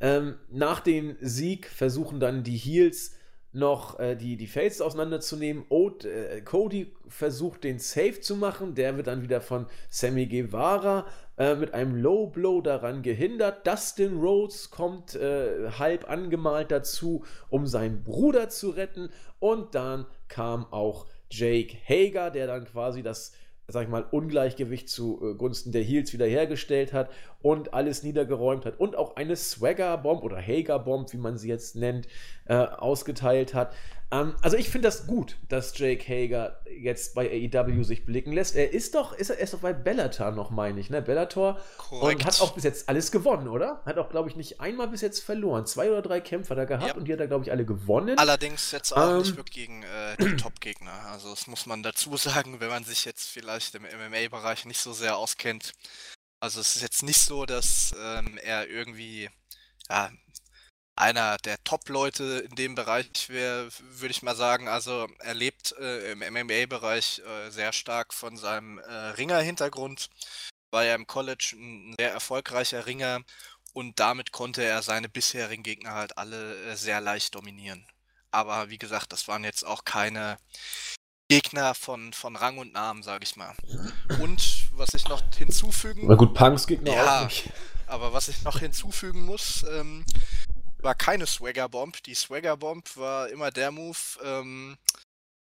Ähm, 0.00 0.36
nach 0.50 0.80
dem 0.80 1.16
Sieg 1.20 1.66
versuchen 1.66 2.20
dann 2.20 2.42
die 2.42 2.56
Heels 2.56 3.16
noch 3.56 3.98
äh, 3.98 4.14
die, 4.16 4.36
die 4.36 4.46
Faces 4.46 4.82
auseinanderzunehmen. 4.82 5.64
Ode, 5.70 6.10
äh, 6.10 6.40
Cody 6.42 6.94
versucht 7.08 7.64
den 7.64 7.78
Safe 7.78 8.20
zu 8.20 8.36
machen, 8.36 8.74
der 8.74 8.96
wird 8.96 9.06
dann 9.06 9.22
wieder 9.22 9.40
von 9.40 9.66
Sammy 9.88 10.26
Guevara 10.26 11.06
äh, 11.38 11.54
mit 11.54 11.72
einem 11.72 11.96
Low 11.96 12.26
Blow 12.26 12.60
daran 12.60 13.02
gehindert. 13.02 13.66
Dustin 13.66 14.18
Rhodes 14.18 14.70
kommt 14.70 15.14
äh, 15.14 15.70
halb 15.78 16.08
angemalt 16.08 16.70
dazu, 16.70 17.24
um 17.48 17.66
seinen 17.66 18.04
Bruder 18.04 18.50
zu 18.50 18.70
retten. 18.70 19.08
Und 19.38 19.74
dann 19.74 20.06
kam 20.28 20.66
auch 20.70 21.06
Jake 21.30 21.76
Hager, 21.88 22.30
der 22.30 22.46
dann 22.46 22.66
quasi 22.66 23.02
das 23.02 23.32
sag 23.68 23.84
ich 23.84 23.88
mal, 23.88 24.06
Ungleichgewicht 24.10 24.88
zugunsten 24.88 25.72
der 25.72 25.82
Heels 25.82 26.12
wiederhergestellt 26.12 26.92
hat 26.92 27.10
und 27.42 27.74
alles 27.74 28.02
niedergeräumt 28.02 28.64
hat 28.64 28.78
und 28.78 28.96
auch 28.96 29.16
eine 29.16 29.34
Swagger-Bomb 29.34 30.22
oder 30.22 30.40
Hager-Bomb, 30.40 31.12
wie 31.12 31.18
man 31.18 31.36
sie 31.36 31.48
jetzt 31.48 31.74
nennt, 31.74 32.06
äh, 32.46 32.54
ausgeteilt 32.54 33.54
hat. 33.54 33.72
Ähm, 34.10 34.36
also 34.40 34.56
ich 34.56 34.68
finde 34.68 34.88
das 34.88 35.06
gut, 35.06 35.36
dass 35.48 35.76
Jake 35.76 36.06
Hager 36.06 36.60
jetzt 36.70 37.14
bei 37.14 37.28
AEW 37.28 37.82
sich 37.82 38.04
blicken 38.04 38.32
lässt. 38.32 38.54
Er 38.54 38.72
ist 38.72 38.94
doch, 38.94 39.12
ist 39.12 39.30
er, 39.30 39.38
ist 39.38 39.52
doch 39.52 39.60
bei 39.60 39.72
Bellator 39.72 40.30
noch, 40.30 40.50
meine 40.50 40.78
ich, 40.78 40.90
ne? 40.90 41.02
Bellator 41.02 41.58
Korrekt. 41.76 42.20
und 42.20 42.24
hat 42.24 42.40
auch 42.40 42.54
bis 42.54 42.62
jetzt 42.62 42.88
alles 42.88 43.10
gewonnen, 43.10 43.48
oder? 43.48 43.82
Hat 43.84 43.98
auch, 43.98 44.08
glaube 44.08 44.28
ich, 44.28 44.36
nicht 44.36 44.60
einmal 44.60 44.88
bis 44.88 45.00
jetzt 45.00 45.24
verloren. 45.24 45.66
Zwei 45.66 45.90
oder 45.90 46.02
drei 46.02 46.20
Kämpfer 46.20 46.54
da 46.54 46.64
gehabt 46.64 46.86
ja. 46.86 46.94
und 46.94 47.06
die 47.06 47.12
hat 47.12 47.20
er, 47.20 47.26
glaube 47.26 47.44
ich, 47.44 47.50
alle 47.50 47.64
gewonnen. 47.64 48.16
Allerdings 48.18 48.70
jetzt 48.70 48.92
auch 48.92 49.10
ähm, 49.10 49.18
nicht 49.18 49.36
wirklich 49.36 49.54
gegen 49.54 49.82
äh, 49.82 50.16
die 50.20 50.36
Top-Gegner. 50.42 51.06
Also 51.10 51.30
das 51.30 51.48
muss 51.48 51.66
man 51.66 51.82
dazu 51.82 52.16
sagen, 52.16 52.60
wenn 52.60 52.68
man 52.68 52.84
sich 52.84 53.04
jetzt 53.04 53.28
vielleicht 53.28 53.74
im 53.74 53.82
MMA-Bereich 53.82 54.66
nicht 54.66 54.80
so 54.80 54.92
sehr 54.92 55.16
auskennt. 55.16 55.72
Also 56.38 56.60
es 56.60 56.76
ist 56.76 56.82
jetzt 56.82 57.02
nicht 57.02 57.20
so, 57.20 57.44
dass 57.44 57.92
ähm, 58.00 58.38
er 58.42 58.68
irgendwie 58.68 59.30
ja, 59.88 60.10
einer 60.96 61.36
der 61.38 61.62
Top-Leute 61.62 62.46
in 62.48 62.56
dem 62.56 62.74
Bereich 62.74 63.28
wäre, 63.28 63.68
würde 63.90 64.10
ich 64.12 64.22
mal 64.22 64.34
sagen. 64.34 64.68
Also 64.68 65.06
er 65.20 65.34
lebt 65.34 65.72
äh, 65.78 66.12
im 66.12 66.20
MMA-Bereich 66.20 67.20
äh, 67.20 67.50
sehr 67.50 67.72
stark 67.72 68.14
von 68.14 68.36
seinem 68.36 68.78
äh, 68.78 68.92
Ringer-Hintergrund, 68.92 70.08
war 70.70 70.84
ja 70.84 70.94
im 70.94 71.06
College 71.06 71.54
ein 71.56 71.94
sehr 71.98 72.12
erfolgreicher 72.12 72.86
Ringer 72.86 73.20
und 73.74 74.00
damit 74.00 74.32
konnte 74.32 74.64
er 74.64 74.82
seine 74.82 75.08
bisherigen 75.08 75.62
Gegner 75.62 75.92
halt 75.92 76.16
alle 76.16 76.56
äh, 76.64 76.76
sehr 76.76 77.00
leicht 77.02 77.34
dominieren. 77.34 77.86
Aber 78.30 78.70
wie 78.70 78.78
gesagt, 78.78 79.12
das 79.12 79.28
waren 79.28 79.44
jetzt 79.44 79.64
auch 79.64 79.84
keine 79.84 80.38
Gegner 81.28 81.74
von, 81.74 82.12
von 82.12 82.36
Rang 82.36 82.58
und 82.58 82.72
Namen, 82.72 83.02
sage 83.02 83.24
ich 83.24 83.36
mal. 83.36 83.54
Und 84.20 84.70
was 84.72 84.94
ich 84.94 85.08
noch 85.08 85.22
hinzufügen... 85.36 86.06
Na 86.06 86.14
gut, 86.14 86.34
Punks 86.34 86.66
Gegner 86.66 86.92
ja, 86.92 87.20
auch 87.20 87.24
nicht. 87.24 87.50
Aber 87.86 88.12
was 88.12 88.28
ich 88.28 88.42
noch 88.42 88.58
hinzufügen 88.58 89.24
muss, 89.24 89.64
ähm, 89.70 90.04
war 90.78 90.94
keine 90.94 91.26
Swagger 91.26 91.68
Bomb. 91.68 92.02
Die 92.04 92.14
Swagger 92.14 92.56
Bomb 92.56 92.96
war 92.96 93.28
immer 93.28 93.50
der 93.50 93.70
Move, 93.70 93.98
ähm, 94.22 94.76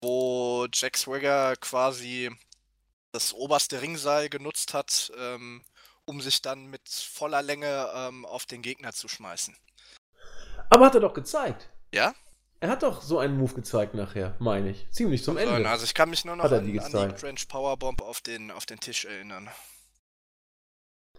wo 0.00 0.66
Jack 0.72 0.96
Swagger 0.96 1.56
quasi 1.56 2.30
das 3.12 3.32
oberste 3.32 3.80
Ringseil 3.80 4.28
genutzt 4.28 4.74
hat, 4.74 5.12
ähm, 5.18 5.62
um 6.04 6.20
sich 6.20 6.42
dann 6.42 6.66
mit 6.66 6.88
voller 6.88 7.42
Länge 7.42 7.90
ähm, 7.94 8.24
auf 8.26 8.46
den 8.46 8.62
Gegner 8.62 8.92
zu 8.92 9.08
schmeißen. 9.08 9.56
Aber 10.70 10.86
hat 10.86 10.94
er 10.94 11.00
doch 11.00 11.14
gezeigt. 11.14 11.68
Ja? 11.92 12.14
Er 12.60 12.70
hat 12.70 12.82
doch 12.82 13.02
so 13.02 13.18
einen 13.18 13.38
Move 13.38 13.54
gezeigt 13.54 13.94
nachher, 13.94 14.34
meine 14.40 14.70
ich. 14.70 14.90
Ziemlich 14.90 15.22
zum 15.22 15.36
Ende. 15.36 15.68
Also 15.68 15.84
ich 15.84 15.94
kann 15.94 16.10
mich 16.10 16.24
nur 16.24 16.36
noch 16.36 16.50
an, 16.50 16.66
die 16.66 16.80
an 16.80 16.90
die 16.92 17.14
Trench 17.14 17.46
Powerbomb 17.48 18.02
auf 18.02 18.20
den, 18.20 18.50
auf 18.50 18.66
den 18.66 18.80
Tisch 18.80 19.04
erinnern. 19.04 19.48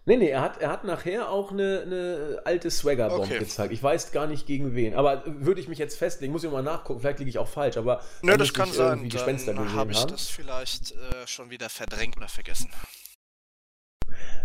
Nee, 0.09 0.17
nee, 0.17 0.29
er 0.29 0.41
hat, 0.41 0.59
er 0.59 0.71
hat 0.71 0.85
nachher 0.85 1.29
auch 1.29 1.51
eine, 1.51 1.83
eine 1.85 2.41
alte 2.43 2.71
Swagger-Bomb 2.71 3.25
okay. 3.25 3.37
gezeigt. 3.37 3.71
Ich 3.71 3.83
weiß 3.83 4.11
gar 4.11 4.25
nicht 4.25 4.47
gegen 4.47 4.73
wen. 4.73 4.95
Aber 4.95 5.21
würde 5.23 5.61
ich 5.61 5.67
mich 5.67 5.77
jetzt 5.77 5.99
festlegen, 5.99 6.33
muss 6.33 6.43
ich 6.43 6.49
mal 6.49 6.63
nachgucken, 6.63 6.99
vielleicht 6.99 7.19
liege 7.19 7.29
ich 7.29 7.37
auch 7.37 7.47
falsch, 7.47 7.77
aber. 7.77 8.01
Nö, 8.23 8.35
das 8.35 8.51
kann 8.51 8.71
sein. 8.71 9.07
Dann 9.07 9.73
habe 9.75 9.91
ich 9.91 9.99
haben. 9.99 10.09
das 10.09 10.27
vielleicht 10.27 10.93
äh, 10.93 11.27
schon 11.27 11.51
wieder 11.51 11.69
verdrängt 11.69 12.17
oder 12.17 12.27
vergessen. 12.27 12.71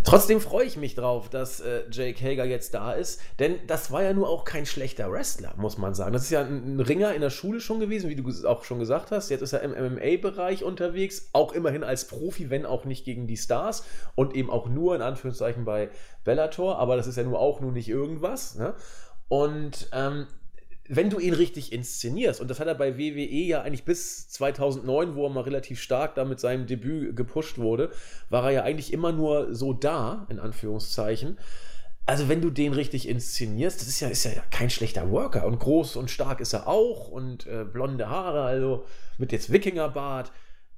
Trotzdem 0.04 0.40
freue 0.40 0.66
ich 0.66 0.76
mich 0.76 0.94
drauf, 0.94 1.30
dass 1.30 1.60
äh, 1.60 1.82
Jake 1.90 2.22
Hager 2.22 2.44
jetzt 2.44 2.74
da 2.74 2.92
ist, 2.92 3.20
denn 3.38 3.58
das 3.66 3.90
war 3.90 4.02
ja 4.02 4.12
nur 4.12 4.28
auch 4.28 4.44
kein 4.44 4.66
schlechter 4.66 5.10
Wrestler, 5.10 5.54
muss 5.56 5.78
man 5.78 5.94
sagen. 5.94 6.12
Das 6.12 6.22
ist 6.22 6.30
ja 6.30 6.40
ein, 6.40 6.76
ein 6.76 6.80
Ringer 6.80 7.14
in 7.14 7.20
der 7.20 7.30
Schule 7.30 7.60
schon 7.60 7.80
gewesen, 7.80 8.10
wie 8.10 8.16
du 8.16 8.48
auch 8.48 8.64
schon 8.64 8.78
gesagt 8.78 9.10
hast. 9.10 9.30
Jetzt 9.30 9.42
ist 9.42 9.52
er 9.52 9.62
im 9.62 9.72
MMA-Bereich 9.72 10.64
unterwegs, 10.64 11.30
auch 11.32 11.52
immerhin 11.52 11.84
als 11.84 12.06
Profi, 12.06 12.50
wenn 12.50 12.66
auch 12.66 12.84
nicht 12.84 13.04
gegen 13.04 13.26
die 13.26 13.36
Stars 13.36 13.84
und 14.14 14.34
eben 14.34 14.50
auch 14.50 14.68
nur 14.68 14.94
in 14.94 15.02
Anführungszeichen 15.02 15.64
bei 15.64 15.90
Bellator, 16.24 16.78
aber 16.78 16.96
das 16.96 17.06
ist 17.06 17.16
ja 17.16 17.22
nur 17.22 17.38
auch 17.38 17.60
nur 17.60 17.72
nicht 17.72 17.88
irgendwas. 17.88 18.56
Ne? 18.56 18.74
Und 19.28 19.88
ähm, 19.92 20.26
wenn 20.88 21.08
du 21.08 21.18
ihn 21.18 21.32
richtig 21.32 21.72
inszenierst, 21.72 22.40
und 22.40 22.48
das 22.48 22.60
hat 22.60 22.66
er 22.66 22.74
bei 22.74 22.98
WWE 22.98 23.42
ja 23.42 23.62
eigentlich 23.62 23.84
bis 23.84 24.28
2009, 24.28 25.14
wo 25.14 25.24
er 25.24 25.30
mal 25.30 25.42
relativ 25.42 25.80
stark 25.80 26.14
da 26.14 26.24
mit 26.24 26.40
seinem 26.40 26.66
Debüt 26.66 27.16
gepusht 27.16 27.58
wurde, 27.58 27.90
war 28.28 28.44
er 28.44 28.50
ja 28.50 28.62
eigentlich 28.64 28.92
immer 28.92 29.12
nur 29.12 29.54
so 29.54 29.72
da, 29.72 30.26
in 30.28 30.38
Anführungszeichen. 30.38 31.38
Also 32.06 32.28
wenn 32.28 32.42
du 32.42 32.50
den 32.50 32.74
richtig 32.74 33.08
inszenierst, 33.08 33.80
das 33.80 33.88
ist 33.88 34.00
ja, 34.00 34.08
ist 34.08 34.24
ja 34.24 34.32
kein 34.50 34.68
schlechter 34.68 35.10
Worker 35.10 35.46
und 35.46 35.58
groß 35.58 35.96
und 35.96 36.10
stark 36.10 36.40
ist 36.40 36.52
er 36.52 36.68
auch 36.68 37.08
und 37.08 37.46
äh, 37.46 37.64
blonde 37.64 38.10
Haare, 38.10 38.42
also 38.42 38.84
mit 39.16 39.32
jetzt 39.32 39.50
Wikingerbart. 39.50 40.30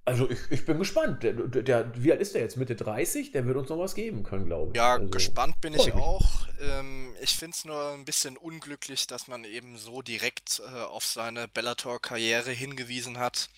Also 0.07 0.31
ich, 0.31 0.39
ich 0.51 0.65
bin 0.65 0.79
gespannt. 0.79 1.23
Der, 1.25 1.33
der, 1.35 1.93
wie 1.97 2.13
alt 2.13 2.21
ist 2.21 2.35
der 2.35 2.43
jetzt? 2.43 2.57
Mitte 2.57 2.77
30? 2.77 3.33
Der 3.33 3.45
wird 3.47 3.57
uns 3.57 3.69
noch 3.69 3.79
was 3.79 3.95
geben 3.95 4.23
können, 4.23 4.47
glaube 4.47 4.73
ich. 4.73 4.77
Ja, 4.77 4.95
also, 4.95 5.09
gespannt 5.09 5.61
bin 5.61 5.75
ich 5.75 5.93
auch. 5.95 6.47
Ähm, 6.61 7.15
ich 7.21 7.37
finde 7.37 7.57
es 7.57 7.65
nur 7.65 7.93
ein 7.93 8.05
bisschen 8.05 8.37
unglücklich, 8.37 9.07
dass 9.09 9.27
man 9.29 9.45
eben 9.45 9.79
so 9.79 10.03
direkt 10.03 10.61
äh, 10.61 10.83
auf 10.85 11.05
seine 11.05 11.49
Bellator-Karriere 11.49 12.53
hingewiesen 12.53 13.19
hat. 13.19 13.49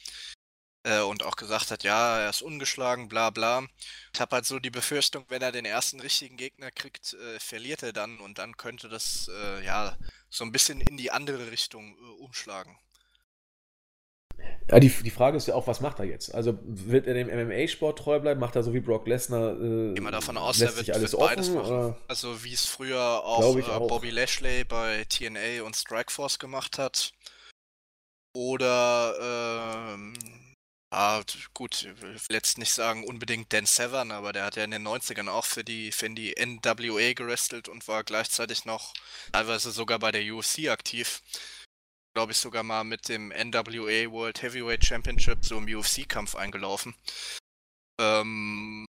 äh, 0.85 1.01
und 1.01 1.25
auch 1.25 1.37
gesagt 1.37 1.71
hat, 1.71 1.83
ja, 1.85 2.21
er 2.21 2.31
ist 2.31 2.43
ungeschlagen, 2.43 3.09
bla 3.09 3.31
bla. 3.31 3.67
Ich 4.15 4.21
habe 4.21 4.37
halt 4.37 4.47
so 4.47 4.59
die 4.59 4.71
Befürchtung, 4.71 5.25
wenn 5.29 5.43
er 5.43 5.53
den 5.53 5.65
ersten 5.65 6.01
richtigen 6.01 6.37
Gegner 6.37 6.71
kriegt, 6.71 7.15
äh, 7.15 7.39
verliert 7.41 7.83
er 7.83 7.93
dann 7.93 8.19
und 8.19 8.39
dann 8.39 8.57
könnte 8.57 8.89
das 8.89 9.29
äh, 9.29 9.65
ja 9.65 9.97
so 10.31 10.45
ein 10.45 10.53
bisschen 10.53 10.81
in 10.81 10.97
die 10.97 11.11
andere 11.11 11.51
Richtung 11.51 11.97
äh, 11.97 12.23
umschlagen. 12.23 12.77
Ja, 14.71 14.79
die, 14.81 14.89
die 14.91 15.11
Frage 15.11 15.39
ist 15.39 15.49
ja 15.49 15.55
auch, 15.55 15.67
was 15.67 15.81
macht 15.81 15.99
er 15.99 16.05
jetzt? 16.05 16.35
Also 16.35 16.59
wird 16.63 17.07
er 17.07 17.15
dem 17.15 17.29
MMA-Sport 17.29 17.99
treu 17.99 18.21
bleiben? 18.21 18.39
Macht 18.39 18.55
er 18.55 18.63
so 18.63 18.75
wie 18.75 18.81
Brock 18.81 19.07
Lesnar? 19.07 19.53
Äh, 19.53 19.95
Gehen 19.95 20.05
wir 20.05 20.11
davon 20.11 20.37
aus, 20.37 20.61
er 20.61 20.77
wird, 20.77 20.91
alles 20.91 21.13
wird 21.13 21.23
beides 21.23 21.49
offen, 21.49 21.57
machen. 21.57 21.97
Also 22.07 22.45
wie 22.45 22.53
es 22.53 22.67
früher 22.67 23.25
auch, 23.25 23.57
äh, 23.57 23.63
auch, 23.63 23.89
Bobby 23.89 24.11
Lashley 24.11 24.65
bei 24.65 25.05
TNA 25.09 25.63
und 25.65 25.75
Strikeforce 25.75 26.39
gemacht 26.39 26.79
hat. 26.79 27.13
Oder 28.37 29.95
ähm, 29.95 30.15
ja, 30.93 31.23
gut, 31.55 31.83
ich 31.83 32.03
will 32.03 32.17
jetzt 32.31 32.57
nicht 32.57 32.73
sagen 32.73 33.05
unbedingt 33.05 33.53
Dan 33.53 33.67
Severn, 33.67 34.11
aber 34.11 34.33
der 34.33 34.45
hat 34.45 34.57
ja 34.57 34.65
in 34.65 34.71
den 34.71 34.87
90ern 34.87 35.29
auch 35.29 35.45
für 35.45 35.65
die, 35.65 35.93
für 35.93 36.09
die 36.09 36.35
NWA 36.39 37.13
gerestelt 37.13 37.69
und 37.69 37.89
war 37.89 38.05
gleichzeitig 38.05 38.65
noch 38.65 38.95
teilweise 39.33 39.71
sogar 39.71 39.99
bei 39.99 40.13
der 40.13 40.23
UFC 40.35 40.69
aktiv 40.69 41.21
glaube 42.19 42.33
ich, 42.33 42.39
sogar 42.39 42.65
mal 42.65 42.83
mit 42.83 43.09
dem 43.09 43.29
NWA 43.29 44.11
World 44.11 44.43
Heavyweight 44.43 44.85
Championship 44.85 45.45
so 45.45 45.57
im 45.57 45.73
UFC-Kampf 45.73 46.35
eingelaufen. 46.35 46.97
Ähm, 48.01 48.85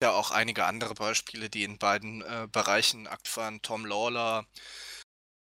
ja, 0.00 0.12
auch 0.12 0.30
einige 0.30 0.64
andere 0.64 0.94
Beispiele, 0.94 1.50
die 1.50 1.64
in 1.64 1.78
beiden 1.78 2.22
äh, 2.22 2.46
Bereichen 2.52 3.08
aktiv 3.08 3.38
waren. 3.38 3.60
Tom 3.62 3.84
Lawler, 3.84 4.46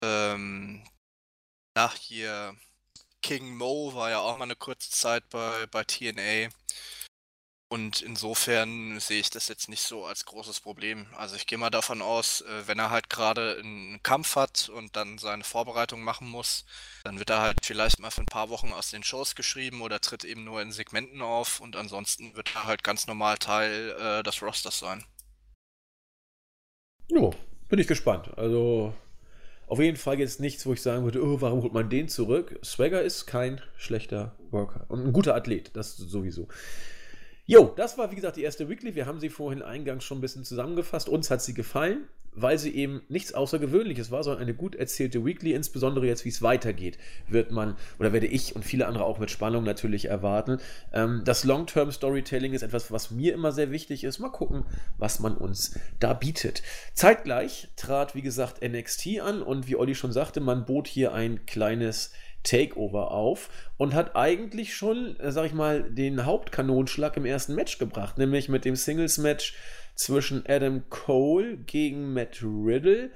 ähm, 0.02 0.88
nach 1.76 1.96
hier 1.96 2.56
King 3.22 3.58
Mo 3.58 3.94
war 3.94 4.10
ja 4.12 4.20
auch 4.20 4.38
mal 4.38 4.46
eine 4.46 4.56
kurze 4.56 4.90
Zeit 4.90 5.28
bei, 5.30 5.68
bei 5.68 5.84
TNA. 5.84 6.48
Und 7.72 8.02
insofern 8.02 9.00
sehe 9.00 9.20
ich 9.20 9.30
das 9.30 9.48
jetzt 9.48 9.70
nicht 9.70 9.84
so 9.84 10.04
als 10.04 10.26
großes 10.26 10.60
Problem. 10.60 11.06
Also 11.16 11.36
ich 11.36 11.46
gehe 11.46 11.60
mal 11.60 11.70
davon 11.70 12.02
aus, 12.02 12.42
äh, 12.42 12.68
wenn 12.68 12.80
er 12.80 12.90
halt 12.90 13.12
gerade 13.12 13.60
einen 13.60 14.02
Kampf 14.02 14.36
hat 14.36 14.70
und 14.70 14.96
dann 14.96 15.20
seine 15.20 15.44
Vorbereitung 15.44 16.02
machen 16.02 16.28
muss, 16.28 16.66
dann 17.04 17.20
wird 17.20 17.30
er 17.30 17.42
halt 17.42 17.58
vielleicht 17.64 18.00
mal 18.00 18.10
für 18.10 18.22
ein 18.22 18.26
paar 18.26 18.50
Wochen 18.50 18.74
aus 18.74 18.90
den 18.90 19.04
Shows 19.04 19.36
geschrieben 19.36 19.82
oder 19.82 20.02
tritt 20.02 20.24
eben 20.24 20.46
nur 20.46 20.64
in 20.64 20.72
Segmenten 20.72 21.22
auf 21.22 21.60
und 21.60 21.76
ansonsten 21.76 22.36
wird 22.36 22.56
er 22.56 22.64
halt 22.64 22.84
ganz 22.84 23.06
normal 23.06 23.38
Teil 23.38 23.96
äh, 24.00 24.24
des 24.24 24.42
Rosters 24.42 24.80
sein. 24.80 25.06
Jo, 27.08 27.36
bin 27.68 27.78
ich 27.78 27.88
gespannt. 27.88 28.36
Also 28.36 28.96
auf 29.68 29.80
jeden 29.80 29.98
Fall 29.98 30.20
jetzt 30.20 30.40
nichts, 30.40 30.66
wo 30.66 30.74
ich 30.74 30.82
sagen 30.82 31.04
würde, 31.04 31.24
oh, 31.24 31.40
warum 31.40 31.62
holt 31.62 31.74
man 31.74 31.92
den 31.92 32.08
zurück? 32.10 32.60
Swagger 32.64 33.04
ist 33.04 33.28
kein 33.28 33.62
schlechter 33.78 34.36
Worker 34.50 34.86
und 34.88 35.06
ein 35.06 35.14
guter 35.14 35.36
Athlet, 35.36 35.76
das 35.76 35.96
sowieso. 35.98 36.48
Jo, 37.50 37.74
das 37.76 37.98
war 37.98 38.12
wie 38.12 38.16
gesagt 38.16 38.38
die 38.38 38.44
erste 38.44 38.70
Weekly. 38.70 38.94
Wir 38.94 39.08
haben 39.08 39.20
sie 39.20 39.30
vorhin 39.30 39.64
eingangs 39.64 40.04
schon 40.04 40.20
ein 40.20 40.22
bisschen 40.22 40.44
zusammengefasst. 40.44 41.10
Uns 41.10 41.32
hat 41.32 41.42
sie 41.42 41.56
gefallen, 41.56 42.08
weil 42.32 42.60
sie 42.60 42.76
eben 42.76 43.02
nichts 43.10 43.34
Außergewöhnliches 43.34 44.12
war, 44.12 44.24
sondern 44.24 44.44
eine 44.44 44.54
gut 44.54 44.76
erzählte 44.76 45.26
Weekly. 45.26 45.54
Insbesondere 45.54 46.06
jetzt, 46.06 46.26
wie 46.26 46.30
es 46.30 46.44
weitergeht, 46.44 47.00
wird 47.28 47.50
man 47.50 47.76
oder 47.98 48.14
werde 48.14 48.28
ich 48.28 48.56
und 48.56 48.66
viele 48.66 48.86
andere 48.86 49.04
auch 49.04 49.18
mit 49.18 49.32
Spannung 49.32 49.64
natürlich 49.64 50.06
erwarten. 50.06 50.60
Ähm, 50.94 51.24
das 51.26 51.44
Long-Term-Storytelling 51.44 52.54
ist 52.54 52.62
etwas, 52.62 52.92
was 52.92 53.10
mir 53.10 53.34
immer 53.34 53.52
sehr 53.52 53.72
wichtig 53.72 54.04
ist. 54.04 54.20
Mal 54.20 54.30
gucken, 54.30 54.64
was 55.00 55.20
man 55.20 55.36
uns 55.36 55.74
da 56.00 56.14
bietet. 56.14 56.62
Zeitgleich 56.94 57.70
trat, 57.76 58.14
wie 58.14 58.22
gesagt, 58.22 58.62
NXT 58.62 59.22
an 59.22 59.42
und 59.42 59.68
wie 59.68 59.76
Olli 59.76 59.96
schon 59.96 60.12
sagte, 60.12 60.40
man 60.40 60.66
bot 60.66 60.88
hier 60.88 61.14
ein 61.14 61.48
kleines 61.48 62.12
Takeover 62.44 63.12
auf 63.12 63.50
und 63.78 63.94
hat 63.94 64.16
eigentlich 64.16 64.76
schon, 64.76 65.20
äh, 65.20 65.32
sag 65.32 65.46
ich 65.46 65.54
mal, 65.54 65.84
den 65.84 66.26
Hauptkanonschlag 66.26 67.18
im 67.18 67.26
ersten 67.26 67.56
Match 67.56 67.78
gebracht, 67.78 68.18
nämlich 68.18 68.50
mit 68.50 68.66
dem 68.66 68.76
Singles-Match 68.76 69.56
zwischen 69.96 70.46
Adam 70.48 70.90
Cole 70.90 71.58
gegen 71.58 72.14
Matt 72.14 72.42
Riddle 72.42 73.12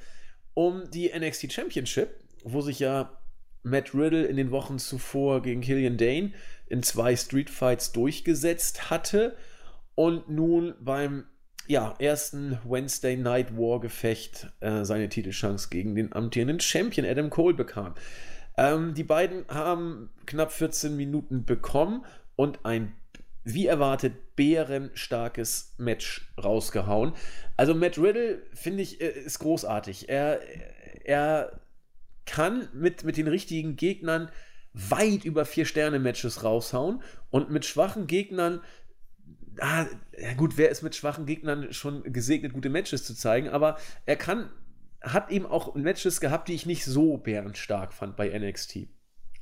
um 0.53 0.89
die 0.91 1.11
NXT 1.17 1.51
Championship, 1.51 2.09
wo 2.43 2.61
sich 2.61 2.80
ja 2.80 3.17
Matt 3.63 3.95
Riddle 3.95 4.26
in 4.26 4.36
den 4.36 4.51
Wochen 4.51 4.78
zuvor 4.78 5.41
gegen 5.41 5.61
Killian 5.61 5.97
Dane 5.97 6.34
in 6.67 6.84
zwei 6.84 7.15
Street 7.15 7.49
Fights 7.49 7.93
durchgesetzt 7.93 8.89
hatte 8.89 9.38
und 9.95 10.30
nun 10.30 10.76
beim 10.82 11.26
ja, 11.67 11.95
ersten 11.99 12.59
Wednesday 12.65 13.15
Night 13.15 13.55
War 13.55 13.80
Gefecht 13.80 14.47
äh, 14.59 14.84
seine 14.84 15.07
Titelchance 15.07 15.69
gegen 15.69 15.95
den 15.95 16.11
amtierenden 16.11 16.59
Champion 16.59 17.07
Adam 17.07 17.30
Cole 17.30 17.53
bekam. 17.53 17.95
Ähm, 18.58 18.93
die 18.93 19.04
beiden 19.04 19.45
haben 19.47 20.10
knapp 20.26 20.51
14 20.51 20.95
Minuten 20.95 21.45
bekommen 21.45 22.06
und 22.36 22.66
ein, 22.66 22.93
wie 23.43 23.68
erwartet, 23.68 24.36
bärenstarkes 24.36 25.76
Match 25.78 26.34
rausgehauen. 26.41 27.14
Also 27.58 27.76
Matt 27.76 27.97
Riddle, 27.97 28.41
finde 28.54 28.84
ich, 28.84 29.01
äh, 29.01 29.10
ist 29.10 29.39
großartig. 29.39 30.10
Er, 30.10 30.39
er 31.04 31.60
kann 32.26 32.70
mit, 32.74 33.04
mit 33.04 33.18
den 33.18 33.28
richtigen 33.28 33.76
Gegnern 33.76 34.30
weit 34.74 35.26
über 35.26 35.45
vier 35.45 35.66
Sterne 35.66 35.99
Matches 35.99 36.43
raushauen 36.43 37.04
und 37.30 37.51
mit 37.51 37.66
schwachen 37.66 38.08
Gegnern 38.08 38.62
ah, 39.60 39.86
ja 40.18 40.34
gut, 40.34 40.58
wer 40.58 40.70
ist 40.70 40.82
mit 40.82 40.95
schwachen 40.95 41.26
Gegnern 41.26 41.74
schon 41.74 42.04
gesegnet, 42.12 42.54
gute 42.54 42.70
Matches 42.70 43.04
zu 43.04 43.16
zeigen, 43.16 43.49
aber 43.49 43.78
er 44.06 44.16
kann 44.16 44.49
hat 45.04 45.30
eben 45.30 45.45
auch 45.45 45.76
Matches 45.76 46.22
gehabt, 46.22 46.47
die 46.47 46.54
ich 46.54 46.66
nicht 46.66 46.86
so 46.86 47.18
bärenstark 47.18 47.93
fand 47.93 48.16
bei 48.16 48.30
NXT. 48.30 48.88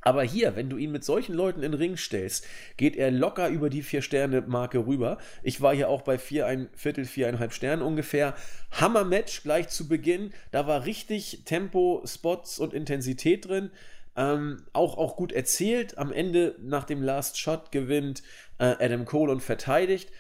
Aber 0.03 0.23
hier, 0.23 0.55
wenn 0.55 0.69
du 0.69 0.77
ihn 0.77 0.91
mit 0.91 1.03
solchen 1.03 1.33
Leuten 1.33 1.61
in 1.61 1.71
den 1.71 1.79
Ring 1.79 1.95
stellst, 1.95 2.47
geht 2.75 2.95
er 2.95 3.11
locker 3.11 3.49
über 3.49 3.69
die 3.69 3.83
Vier-Sterne-Marke 3.83 4.87
rüber. 4.87 5.19
Ich 5.43 5.61
war 5.61 5.75
hier 5.75 5.89
auch 5.89 6.01
bei 6.01 6.17
vier, 6.17 6.47
ein 6.47 6.69
Viertel, 6.73 7.05
viereinhalb 7.05 7.53
Sternen 7.53 7.83
ungefähr. 7.83 8.33
Hammer-Match 8.71 9.43
gleich 9.43 9.69
zu 9.69 9.87
Beginn. 9.87 10.33
Da 10.49 10.65
war 10.65 10.85
richtig 10.85 11.43
Tempo, 11.45 12.01
Spots 12.05 12.57
und 12.57 12.73
Intensität 12.73 13.47
drin. 13.47 13.69
Ähm, 14.15 14.65
auch, 14.73 14.97
auch 14.97 15.15
gut 15.15 15.31
erzählt. 15.31 15.99
Am 15.99 16.11
Ende, 16.11 16.55
nach 16.59 16.85
dem 16.85 17.03
Last 17.03 17.37
Shot, 17.39 17.71
gewinnt 17.71 18.23
äh, 18.57 18.75
Adam 18.79 19.05
Cole 19.05 19.31
und 19.31 19.41
verteidigt. 19.41 20.11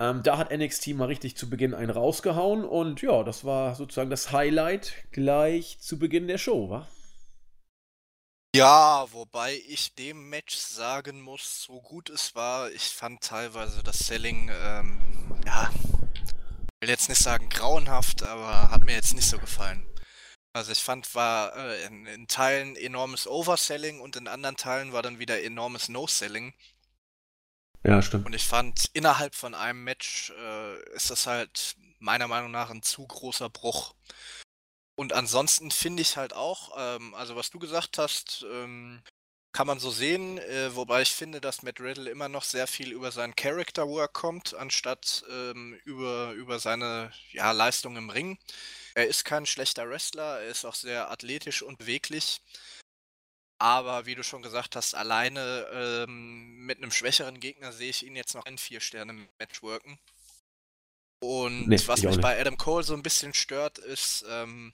Ähm, 0.00 0.22
da 0.22 0.38
hat 0.38 0.56
NXT 0.56 0.88
mal 0.88 1.06
richtig 1.06 1.36
zu 1.36 1.50
Beginn 1.50 1.74
einen 1.74 1.90
rausgehauen 1.90 2.64
und 2.64 3.02
ja, 3.02 3.24
das 3.24 3.44
war 3.44 3.74
sozusagen 3.74 4.10
das 4.10 4.30
Highlight 4.30 4.92
gleich 5.10 5.80
zu 5.80 5.98
Beginn 5.98 6.28
der 6.28 6.38
Show, 6.38 6.70
wa? 6.70 6.86
Ja, 8.54 9.06
wobei 9.12 9.60
ich 9.68 9.94
dem 9.94 10.30
Match 10.30 10.56
sagen 10.56 11.20
muss, 11.20 11.64
so 11.64 11.80
gut 11.80 12.10
es 12.10 12.34
war, 12.34 12.70
ich 12.70 12.84
fand 12.84 13.22
teilweise 13.22 13.82
das 13.82 13.98
Selling, 13.98 14.50
ähm, 14.64 15.00
ja, 15.44 15.70
ich 15.74 16.80
will 16.80 16.88
jetzt 16.88 17.08
nicht 17.08 17.20
sagen 17.20 17.48
grauenhaft, 17.48 18.22
aber 18.22 18.70
hat 18.70 18.84
mir 18.84 18.94
jetzt 18.94 19.14
nicht 19.14 19.28
so 19.28 19.38
gefallen. 19.38 19.84
Also 20.52 20.72
ich 20.72 20.82
fand, 20.82 21.14
war 21.14 21.54
äh, 21.56 21.84
in, 21.86 22.06
in, 22.06 22.26
Teilen 22.26 22.74
enormes 22.76 23.26
Overselling 23.26 24.00
und 24.00 24.16
in 24.16 24.28
anderen 24.28 24.56
Teilen 24.56 24.92
war 24.92 25.02
dann 25.02 25.18
wieder 25.18 25.42
enormes 25.42 25.88
No-Selling. 25.88 26.54
Ja, 27.88 28.02
stimmt. 28.02 28.26
Und 28.26 28.34
ich 28.34 28.44
fand, 28.44 28.90
innerhalb 28.92 29.34
von 29.34 29.54
einem 29.54 29.82
Match 29.82 30.30
äh, 30.38 30.94
ist 30.94 31.08
das 31.08 31.26
halt 31.26 31.74
meiner 32.00 32.28
Meinung 32.28 32.50
nach 32.50 32.68
ein 32.68 32.82
zu 32.82 33.06
großer 33.06 33.48
Bruch. 33.48 33.94
Und 34.94 35.14
ansonsten 35.14 35.70
finde 35.70 36.02
ich 36.02 36.18
halt 36.18 36.34
auch, 36.34 36.72
ähm, 36.76 37.14
also 37.14 37.34
was 37.34 37.48
du 37.48 37.58
gesagt 37.58 37.96
hast, 37.96 38.44
ähm, 38.52 39.00
kann 39.52 39.66
man 39.66 39.78
so 39.78 39.90
sehen, 39.90 40.36
äh, 40.36 40.76
wobei 40.76 41.00
ich 41.00 41.12
finde, 41.12 41.40
dass 41.40 41.62
Matt 41.62 41.80
Riddle 41.80 42.10
immer 42.10 42.28
noch 42.28 42.44
sehr 42.44 42.66
viel 42.66 42.92
über 42.92 43.10
seinen 43.10 43.34
Character 43.34 43.88
Work 43.88 44.12
kommt, 44.12 44.52
anstatt 44.52 45.24
ähm, 45.30 45.80
über, 45.86 46.32
über 46.32 46.58
seine 46.58 47.10
ja, 47.32 47.52
Leistung 47.52 47.96
im 47.96 48.10
Ring. 48.10 48.38
Er 48.94 49.06
ist 49.06 49.24
kein 49.24 49.46
schlechter 49.46 49.88
Wrestler, 49.88 50.40
er 50.40 50.48
ist 50.48 50.66
auch 50.66 50.74
sehr 50.74 51.10
athletisch 51.10 51.62
und 51.62 51.78
beweglich. 51.78 52.42
Aber 53.60 54.06
wie 54.06 54.14
du 54.14 54.22
schon 54.22 54.42
gesagt 54.42 54.76
hast, 54.76 54.94
alleine 54.94 55.66
ähm, 55.72 56.64
mit 56.64 56.78
einem 56.78 56.92
schwächeren 56.92 57.40
Gegner 57.40 57.72
sehe 57.72 57.90
ich 57.90 58.06
ihn 58.06 58.14
jetzt 58.14 58.34
noch 58.34 58.46
in 58.46 58.56
vier 58.56 58.80
Sterne 58.80 59.28
Match 59.38 59.62
worken. 59.62 59.98
Und 61.20 61.68
nee, 61.68 61.80
was 61.86 62.02
mich 62.02 62.20
bei 62.20 62.40
Adam 62.40 62.56
Cole 62.56 62.84
so 62.84 62.94
ein 62.94 63.02
bisschen 63.02 63.34
stört, 63.34 63.78
ist, 63.78 64.24
ähm, 64.28 64.72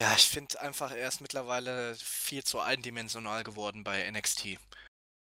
ja, 0.00 0.14
ich 0.14 0.28
finde 0.28 0.60
einfach, 0.60 0.90
er 0.90 1.08
ist 1.08 1.20
mittlerweile 1.20 1.94
viel 1.96 2.42
zu 2.42 2.60
eindimensional 2.60 3.44
geworden 3.44 3.84
bei 3.84 4.10
NXT. 4.10 4.58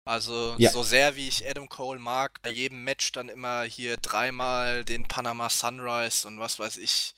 Also, 0.05 0.55
ja. 0.59 0.69
so 0.69 0.83
sehr 0.83 1.15
wie 1.15 1.27
ich 1.27 1.47
Adam 1.47 1.69
Cole 1.69 1.99
mag, 1.99 2.41
bei 2.41 2.51
jedem 2.51 2.83
Match 2.83 3.11
dann 3.13 3.29
immer 3.29 3.63
hier 3.63 3.97
dreimal 3.97 4.83
den 4.83 5.07
Panama 5.07 5.49
Sunrise 5.49 6.27
und 6.27 6.39
was 6.39 6.59
weiß 6.59 6.77
ich, 6.77 7.15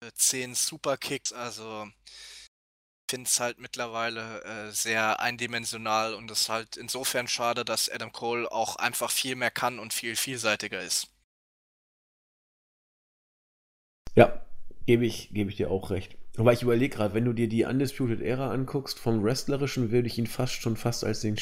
äh, 0.00 0.10
zehn 0.14 0.54
Superkicks, 0.54 1.32
also 1.32 1.88
finde 3.08 3.28
es 3.28 3.40
halt 3.40 3.58
mittlerweile 3.58 4.42
äh, 4.42 4.70
sehr 4.70 5.20
eindimensional 5.20 6.14
und 6.14 6.30
es 6.30 6.42
ist 6.42 6.48
halt 6.48 6.76
insofern 6.76 7.26
schade, 7.26 7.64
dass 7.64 7.88
Adam 7.88 8.12
Cole 8.12 8.50
auch 8.52 8.76
einfach 8.76 9.10
viel 9.10 9.34
mehr 9.34 9.50
kann 9.50 9.78
und 9.78 9.92
viel 9.92 10.14
vielseitiger 10.14 10.80
ist. 10.80 11.08
Ja, 14.14 14.44
gebe 14.86 15.06
ich, 15.06 15.30
gebe 15.32 15.50
ich 15.50 15.56
dir 15.56 15.70
auch 15.70 15.90
recht. 15.90 16.16
Aber 16.36 16.52
ich 16.52 16.62
überlege 16.62 16.96
gerade, 16.96 17.14
wenn 17.14 17.24
du 17.24 17.32
dir 17.32 17.48
die 17.48 17.64
Undisputed 17.64 18.20
Era 18.20 18.50
anguckst, 18.52 18.98
vom 18.98 19.24
Wrestlerischen 19.24 19.90
würde 19.90 20.06
ich 20.06 20.18
ihn 20.18 20.26
fast 20.26 20.54
schon 20.54 20.76
fast 20.76 21.04
als 21.04 21.20
den, 21.20 21.36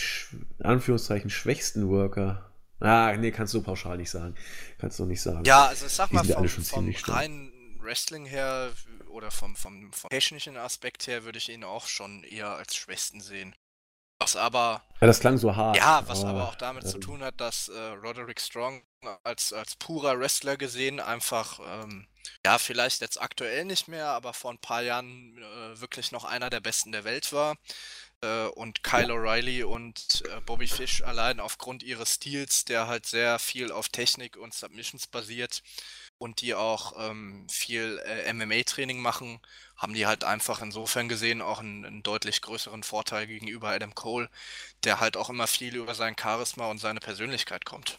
Anführungszeichen, 0.58 1.28
schwächsten 1.30 1.88
Worker. 1.88 2.50
Ah, 2.80 3.14
nee, 3.16 3.30
kannst 3.30 3.54
du 3.54 3.62
pauschal 3.62 3.96
nicht 3.96 4.10
sagen. 4.10 4.34
Kannst 4.78 4.98
du 4.98 5.06
nicht 5.06 5.20
sagen. 5.20 5.44
Ja, 5.44 5.66
also 5.66 5.86
ich 5.86 5.92
sag 5.92 6.12
mal, 6.12 6.24
vom, 6.24 6.48
vom 6.48 6.94
reinen 7.04 7.52
Wrestling 7.86 8.26
her 8.26 8.72
oder 9.08 9.30
vom, 9.30 9.56
vom, 9.56 9.92
vom 9.92 10.10
technischen 10.10 10.56
Aspekt 10.56 11.06
her 11.06 11.24
würde 11.24 11.38
ich 11.38 11.48
ihn 11.48 11.64
auch 11.64 11.86
schon 11.86 12.24
eher 12.24 12.50
als 12.50 12.76
Schwächsten 12.76 13.20
sehen. 13.20 13.54
Was 14.18 14.34
aber. 14.34 14.82
Ja, 15.00 15.06
das 15.06 15.20
klang 15.20 15.36
so 15.36 15.54
hart. 15.54 15.76
Ja, 15.76 16.02
was 16.06 16.20
aber, 16.24 16.30
aber 16.30 16.48
auch 16.48 16.54
damit 16.54 16.84
ähm, 16.84 16.90
zu 16.90 16.98
tun 16.98 17.22
hat, 17.22 17.40
dass 17.40 17.68
äh, 17.68 17.78
Roderick 18.02 18.40
Strong 18.40 18.82
als, 19.24 19.52
als 19.52 19.76
purer 19.76 20.18
Wrestler 20.18 20.56
gesehen 20.56 21.00
einfach, 21.00 21.60
ähm, 21.60 22.06
ja, 22.44 22.58
vielleicht 22.58 23.02
jetzt 23.02 23.20
aktuell 23.20 23.66
nicht 23.66 23.88
mehr, 23.88 24.08
aber 24.08 24.32
vor 24.32 24.50
ein 24.50 24.58
paar 24.58 24.82
Jahren 24.82 25.36
äh, 25.36 25.80
wirklich 25.80 26.12
noch 26.12 26.24
einer 26.24 26.48
der 26.48 26.60
besten 26.60 26.92
der 26.92 27.04
Welt 27.04 27.32
war. 27.32 27.56
Äh, 28.22 28.46
und 28.46 28.82
Kyle 28.82 29.12
O'Reilly 29.12 29.64
und 29.64 30.22
äh, 30.30 30.40
Bobby 30.40 30.66
Fish 30.66 31.02
allein 31.02 31.38
aufgrund 31.38 31.82
ihres 31.82 32.14
Stils, 32.14 32.64
der 32.64 32.86
halt 32.86 33.04
sehr 33.04 33.38
viel 33.38 33.70
auf 33.70 33.90
Technik 33.90 34.38
und 34.38 34.54
Submissions 34.54 35.06
basiert 35.06 35.62
und 36.18 36.40
die 36.40 36.54
auch 36.54 36.94
ähm, 36.98 37.46
viel 37.50 38.00
äh, 38.06 38.32
MMA-Training 38.32 39.00
machen, 39.00 39.38
haben 39.76 39.94
die 39.94 40.06
halt 40.06 40.24
einfach 40.24 40.62
insofern 40.62 41.08
gesehen 41.08 41.42
auch 41.42 41.60
einen, 41.60 41.84
einen, 41.84 42.02
deutlich 42.02 42.40
größeren 42.40 42.82
Vorteil 42.82 43.26
gegenüber 43.26 43.68
Adam 43.68 43.94
Cole, 43.94 44.28
der 44.84 45.00
halt 45.00 45.16
auch 45.16 45.28
immer 45.28 45.46
viel 45.46 45.76
über 45.76 45.94
sein 45.94 46.16
Charisma 46.18 46.70
und 46.70 46.78
seine 46.78 47.00
Persönlichkeit 47.00 47.64
kommt. 47.64 47.98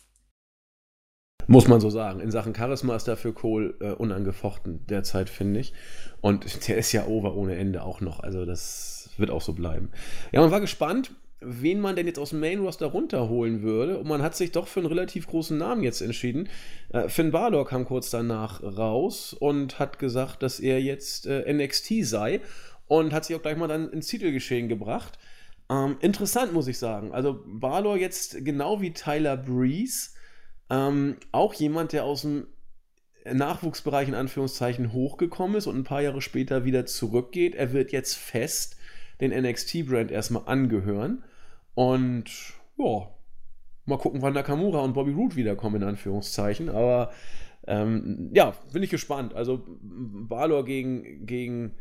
Muss 1.50 1.68
man 1.68 1.80
so 1.80 1.90
sagen. 1.90 2.20
In 2.20 2.32
Sachen 2.32 2.54
Charisma 2.54 2.96
ist 2.96 3.08
dafür 3.08 3.34
Cole 3.34 3.76
äh, 3.80 3.92
unangefochten 3.92 4.86
derzeit, 4.88 5.30
finde 5.30 5.62
ich. 5.62 5.74
Und 6.20 6.68
der 6.68 6.78
ist 6.78 6.92
ja 6.92 7.06
over 7.06 7.36
ohne 7.36 7.56
Ende 7.56 7.84
auch 7.84 8.02
noch. 8.02 8.20
Also 8.20 8.46
das 8.46 9.10
wird 9.18 9.32
auch 9.32 9.42
so 9.42 9.54
bleiben. 9.54 9.92
Ja, 10.32 10.42
man 10.42 10.52
war 10.52 10.60
gespannt 10.60 11.12
wen 11.40 11.80
man 11.80 11.96
denn 11.96 12.08
jetzt 12.08 12.20
aus 12.20 12.32
dem 12.32 12.40
Main 12.40 12.60
Roster 12.60 12.88
runterholen 12.88 13.62
würde. 13.62 14.00
Und 14.00 14.08
man 14.08 14.22
hat 14.22 14.36
sich 14.36 14.52
doch 14.52 14.68
für 14.68 14.80
einen 14.80 14.88
relativ 14.88 15.28
großen 15.28 15.58
Namen 15.58 15.84
jetzt 15.84 16.02
entschieden. 16.02 16.50
Äh, 16.90 17.10
Finn 17.10 17.32
Balor 17.32 17.68
kam 17.68 17.86
kurz 17.86 18.10
danach 18.10 18.64
raus 18.64 19.34
und 19.34 19.80
hat 19.80 20.00
gesagt, 20.00 20.42
dass 20.42 20.60
er 20.60 20.82
jetzt 20.82 21.28
äh, 21.28 21.52
NXT 21.52 22.06
sei 22.06 22.42
und 22.88 23.14
hat 23.14 23.26
sich 23.26 23.36
auch 23.36 23.42
gleich 23.42 23.58
mal 23.58 23.68
dann 23.68 23.90
ins 23.90 24.08
Titelgeschehen 24.08 24.68
gebracht. 24.68 25.20
Ähm, 25.70 25.98
interessant, 26.00 26.54
muss 26.54 26.68
ich 26.68 26.80
sagen. 26.80 27.12
Also 27.12 27.44
Balor 27.46 27.98
jetzt 27.98 28.44
genau 28.44 28.82
wie 28.82 28.94
Tyler 28.94 29.38
Breeze, 29.38 30.12
ähm, 30.70 31.18
auch 31.32 31.54
jemand, 31.54 31.94
der 31.94 32.06
aus 32.06 32.22
dem 32.22 32.48
Nachwuchsbereich 33.32 34.08
in 34.08 34.16
Anführungszeichen 34.16 34.94
hochgekommen 34.94 35.58
ist 35.58 35.68
und 35.68 35.78
ein 35.78 35.84
paar 35.84 36.02
Jahre 36.02 36.22
später 36.22 36.66
wieder 36.66 36.86
zurückgeht. 36.86 37.56
Er 37.56 37.74
wird 37.74 37.92
jetzt 37.92 38.16
fest 38.16 38.78
den 39.20 39.32
NXT-Brand 39.32 40.12
erstmal 40.12 40.44
angehören. 40.46 41.24
Und 41.78 42.26
ja, 42.78 43.08
mal 43.86 44.00
gucken, 44.00 44.24
wann 44.24 44.34
Nakamura 44.34 44.80
und 44.80 44.94
Bobby 44.94 45.12
Roode 45.12 45.36
wiederkommen, 45.36 45.84
in 45.84 45.88
Anführungszeichen. 45.88 46.70
Aber 46.70 47.14
ähm, 47.68 48.32
ja, 48.34 48.56
bin 48.74 48.82
ich 48.82 48.90
gespannt. 48.90 49.36
Also 49.36 49.64
Balor 49.68 50.66
gegen, 50.66 51.28
gegen 51.28 51.76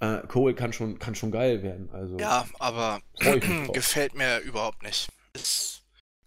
äh, 0.00 0.18
Cole 0.26 0.54
kann 0.54 0.74
schon, 0.74 0.98
kann 0.98 1.14
schon 1.14 1.30
geil 1.30 1.62
werden. 1.62 1.88
Also, 1.94 2.18
ja, 2.18 2.46
aber 2.58 3.00
gefällt 3.72 4.14
mir 4.14 4.40
überhaupt 4.40 4.82
nicht. 4.82 5.08
Ist, 5.32 5.82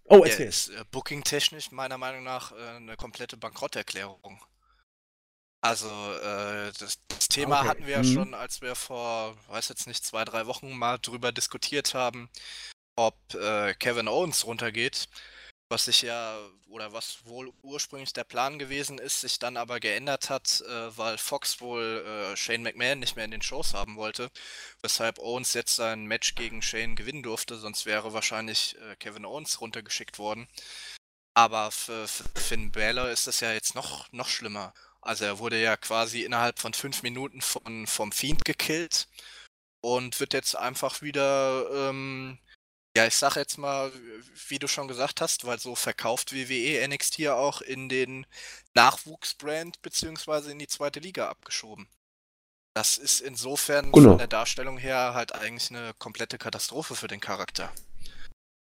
oh, 0.06 0.24
erzähl. 0.24 0.48
ist 0.48 0.70
äh, 0.70 0.84
booking-technisch 0.90 1.70
meiner 1.70 2.00
Meinung 2.00 2.24
nach 2.24 2.54
äh, 2.54 2.78
eine 2.78 2.96
komplette 2.96 3.38
Bankrotterklärung. 3.38 4.42
Also 5.64 5.86
äh, 5.88 6.72
das, 6.80 6.98
das, 7.08 7.28
Thema 7.28 7.60
okay. 7.60 7.70
hatten 7.70 7.86
wir 7.86 7.94
ja 7.94 8.04
mhm. 8.04 8.14
schon, 8.14 8.34
als 8.34 8.64
wir 8.64 8.74
vor, 8.74 9.38
weiß 9.50 9.70
jetzt 9.70 9.86
nicht, 9.86 10.04
zwei, 10.04 10.26
drei 10.26 10.48
Wochen 10.48 10.76
mal 10.76 10.98
drüber 10.98 11.32
diskutiert 11.32 11.94
haben, 11.94 12.32
ob 13.08 13.34
äh, 13.34 13.74
Kevin 13.76 14.08
Owens 14.08 14.46
runtergeht, 14.46 15.08
was 15.70 15.86
sich 15.86 16.04
ja, 16.04 16.38
oder 16.70 16.94
was 16.94 17.26
wohl 17.26 17.52
ursprünglich 17.64 18.14
der 18.14 18.24
Plan 18.26 18.60
gewesen 18.60 19.00
ist, 19.00 19.22
sich 19.22 19.40
dann 19.40 19.58
aber 19.58 19.80
geändert 19.80 20.30
hat, 20.30 20.62
äh, 20.62 20.98
weil 20.98 21.18
Fox 21.18 21.62
wohl 21.62 22.06
äh, 22.06 22.38
Shane 22.38 22.62
McMahon 22.62 23.00
nicht 23.00 23.16
mehr 23.16 23.26
in 23.26 23.32
den 23.32 23.42
Shows 23.42 23.74
haben 23.74 23.96
wollte, 23.96 24.30
weshalb 24.82 25.20
Owens 25.20 25.54
jetzt 25.54 25.76
sein 25.76 26.06
Match 26.06 26.36
gegen 26.36 26.62
Shane 26.62 26.96
gewinnen 26.96 27.24
durfte, 27.24 27.58
sonst 27.58 27.86
wäre 27.86 28.14
wahrscheinlich 28.14 28.78
äh, 28.80 28.96
Kevin 28.98 29.26
Owens 29.26 29.62
runtergeschickt 29.62 30.20
worden. 30.20 30.48
Aber 31.34 31.72
für, 31.72 32.08
für 32.08 32.26
Finn 32.40 32.72
Balor 32.72 33.10
ist 33.10 33.26
das 33.28 33.40
ja 33.40 33.54
jetzt 33.54 33.74
noch, 33.74 34.12
noch 34.12 34.28
schlimmer. 34.28 34.74
Also 35.02 35.26
er 35.26 35.40
wurde 35.40 35.60
ja 35.60 35.78
quasi 35.78 36.22
innerhalb 36.24 36.60
von 36.60 36.74
fünf 36.74 37.02
Minuten 37.04 37.42
von, 37.42 37.88
vom 37.88 38.12
Fiend 38.12 38.46
gekillt 38.46 39.08
und 39.82 40.20
wird 40.20 40.34
jetzt 40.34 40.56
einfach 40.56 41.02
wieder, 41.02 41.90
ähm, 41.90 42.38
ja, 42.96 43.06
ich 43.06 43.16
sag 43.16 43.36
jetzt 43.38 43.58
mal, 43.58 43.92
wie 44.50 44.60
du 44.60 44.68
schon 44.68 44.88
gesagt 44.88 45.22
hast, 45.22 45.46
weil 45.46 45.60
so 45.60 45.76
verkauft 45.76 46.34
WWE 46.34 46.86
NXT 46.88 47.20
ja 47.20 47.36
auch 47.36 47.62
in 47.62 47.88
den 47.88 48.26
Nachwuchsbrand 48.74 49.82
beziehungsweise 49.82 50.52
in 50.52 50.60
die 50.60 50.68
zweite 50.68 51.00
Liga 51.00 51.30
abgeschoben. 51.30 51.88
Das 52.74 52.98
ist 52.98 53.20
insofern 53.22 53.92
genau. 53.92 54.10
von 54.10 54.18
der 54.18 54.28
Darstellung 54.28 54.78
her 54.78 55.14
halt 55.14 55.34
eigentlich 55.34 55.70
eine 55.70 55.94
komplette 56.00 56.38
Katastrophe 56.38 56.96
für 56.96 57.08
den 57.08 57.20
Charakter. 57.20 57.72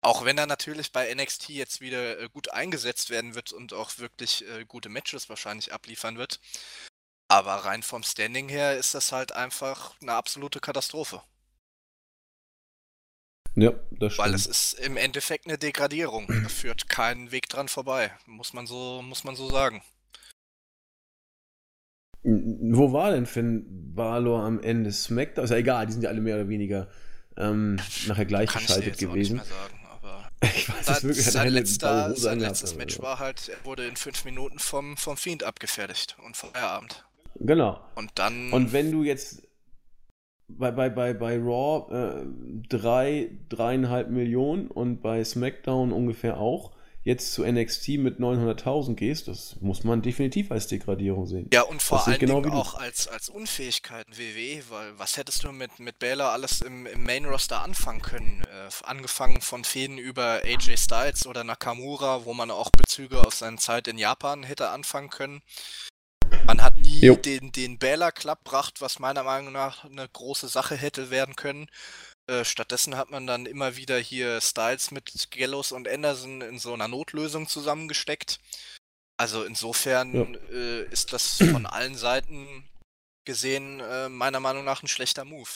Auch 0.01 0.23
wenn 0.23 0.37
er 0.37 0.47
natürlich 0.47 0.93
bei 0.93 1.13
NXT 1.13 1.49
jetzt 1.49 1.81
wieder 1.81 2.19
äh, 2.19 2.29
gut 2.29 2.51
eingesetzt 2.51 3.09
werden 3.09 3.35
wird 3.35 3.51
und 3.51 3.73
auch 3.73 3.97
wirklich 3.97 4.47
äh, 4.47 4.63
gute 4.65 4.87
Matches 4.87 5.27
wahrscheinlich 5.27 5.73
abliefern 5.73 6.17
wird. 6.17 6.39
Aber 7.27 7.53
rein 7.55 7.83
vom 7.83 8.03
Standing 8.03 8.47
her 8.47 8.77
ist 8.77 8.95
das 8.95 9.11
halt 9.11 9.33
einfach 9.33 9.95
eine 10.01 10.13
absolute 10.13 10.61
Katastrophe. 10.61 11.21
Ja, 13.55 13.71
das 13.91 14.13
stimmt. 14.13 14.27
Weil 14.27 14.33
es 14.35 14.45
ist 14.45 14.73
im 14.79 14.97
Endeffekt 14.97 15.47
eine 15.47 15.57
Degradierung. 15.57 16.27
Da 16.27 16.49
führt 16.49 16.89
keinen 16.89 17.31
Weg 17.31 17.49
dran 17.49 17.67
vorbei. 17.67 18.11
Muss 18.25 18.53
man 18.53 18.67
so, 18.67 19.01
muss 19.01 19.23
man 19.23 19.35
so 19.35 19.49
sagen. 19.49 19.81
Wo 22.23 22.91
war 22.91 23.11
denn 23.11 23.25
Finn 23.25 23.93
Balor 23.95 24.43
am 24.43 24.61
Ende? 24.61 24.91
SmackDown? 24.91 25.45
Ist 25.45 25.51
ja 25.51 25.57
egal, 25.57 25.85
die 25.85 25.93
sind 25.93 26.01
ja 26.01 26.09
alle 26.09 26.21
mehr 26.21 26.35
oder 26.35 26.49
weniger 26.49 26.89
ähm, 27.37 27.79
nachher 28.07 28.25
gleichgeschaltet 28.25 28.97
gewesen. 28.97 29.37
Sagen. 29.37 29.75
Ich 30.55 30.69
weiß 30.69 30.87
es 30.87 31.03
wirklich. 31.03 31.25
Sein, 31.25 31.49
letzter, 31.49 32.15
sein 32.15 32.39
letztes 32.39 32.73
Match 32.77 32.93
also. 32.93 33.03
war 33.03 33.19
halt, 33.19 33.49
er 33.49 33.65
wurde 33.65 33.85
in 33.85 33.97
fünf 33.97 34.23
Minuten 34.23 34.57
vom, 34.57 34.95
vom 34.95 35.17
Fiend 35.17 35.43
abgefertigt 35.43 36.15
und 36.25 36.37
Feierabend. 36.37 37.03
Genau. 37.35 37.81
Und 37.95 38.11
dann. 38.15 38.53
Und 38.53 38.71
wenn 38.71 38.89
du 38.89 39.03
jetzt 39.03 39.41
bei, 40.49 40.71
bei, 40.71 40.89
bei, 40.89 41.13
bei 41.13 41.37
Raw 41.37 41.93
äh, 41.93 42.25
drei, 42.67 43.29
dreieinhalb 43.49 44.09
Millionen 44.09 44.67
und 44.67 45.01
bei 45.01 45.23
SmackDown 45.23 45.91
ungefähr 45.91 46.39
auch, 46.39 46.71
jetzt 47.03 47.33
zu 47.33 47.45
NXT 47.45 47.89
mit 47.99 48.19
900.000 48.19 48.95
gehst, 48.95 49.27
das 49.27 49.55
muss 49.61 49.83
man 49.83 50.01
definitiv 50.01 50.51
als 50.51 50.67
Degradierung 50.67 51.27
sehen. 51.27 51.49
Ja, 51.53 51.61
und 51.61 51.81
vor 51.81 52.05
allem 52.05 52.19
genau 52.19 52.43
auch 52.49 52.75
als, 52.75 53.07
als 53.07 53.29
Unfähigkeiten 53.29 54.17
WWE, 54.17 54.61
weil 54.69 54.99
was 54.99 55.17
hättest 55.17 55.43
du 55.43 55.51
mit, 55.51 55.79
mit 55.79 55.97
Baylor 55.99 56.31
alles 56.31 56.61
im, 56.61 56.85
im 56.85 57.03
Main-Roster 57.03 57.63
anfangen 57.63 58.01
können? 58.01 58.43
Äh, 58.43 58.69
angefangen 58.83 59.41
von 59.41 59.63
Fäden 59.63 59.97
über 59.97 60.41
AJ 60.43 60.77
Styles 60.77 61.25
oder 61.25 61.43
Nakamura, 61.43 62.25
wo 62.25 62.33
man 62.33 62.51
auch 62.51 62.69
Bezüge 62.69 63.25
auf 63.25 63.33
seine 63.33 63.57
Zeit 63.57 63.87
in 63.87 63.97
Japan 63.97 64.43
hätte 64.43 64.69
anfangen 64.69 65.09
können. 65.09 65.41
Man 66.45 66.61
hat 66.61 66.77
nie 66.77 67.01
jo. 67.01 67.15
den, 67.15 67.51
den 67.51 67.79
Club 67.79 68.43
gebracht, 68.43 68.81
was 68.81 68.99
meiner 68.99 69.23
Meinung 69.23 69.53
nach 69.53 69.85
eine 69.85 70.07
große 70.07 70.47
Sache 70.47 70.75
hätte 70.75 71.09
werden 71.09 71.35
können. 71.35 71.69
Äh, 72.29 72.45
stattdessen 72.45 72.95
hat 72.95 73.09
man 73.09 73.25
dann 73.25 73.45
immer 73.45 73.75
wieder 73.75 73.97
hier 73.97 74.39
Styles 74.41 74.91
mit 74.91 75.31
Gallows 75.31 75.71
und 75.71 75.87
Anderson 75.87 76.41
in 76.41 76.59
so 76.59 76.73
einer 76.73 76.87
Notlösung 76.87 77.47
zusammengesteckt. 77.47 78.39
Also 79.17 79.43
insofern 79.43 80.13
ja. 80.13 80.55
äh, 80.55 80.83
ist 80.91 81.11
das 81.13 81.37
von 81.37 81.65
allen 81.65 81.95
Seiten 81.95 82.69
gesehen 83.25 83.79
äh, 83.79 84.09
meiner 84.09 84.39
Meinung 84.39 84.63
nach 84.63 84.83
ein 84.83 84.87
schlechter 84.87 85.25
Move. 85.25 85.49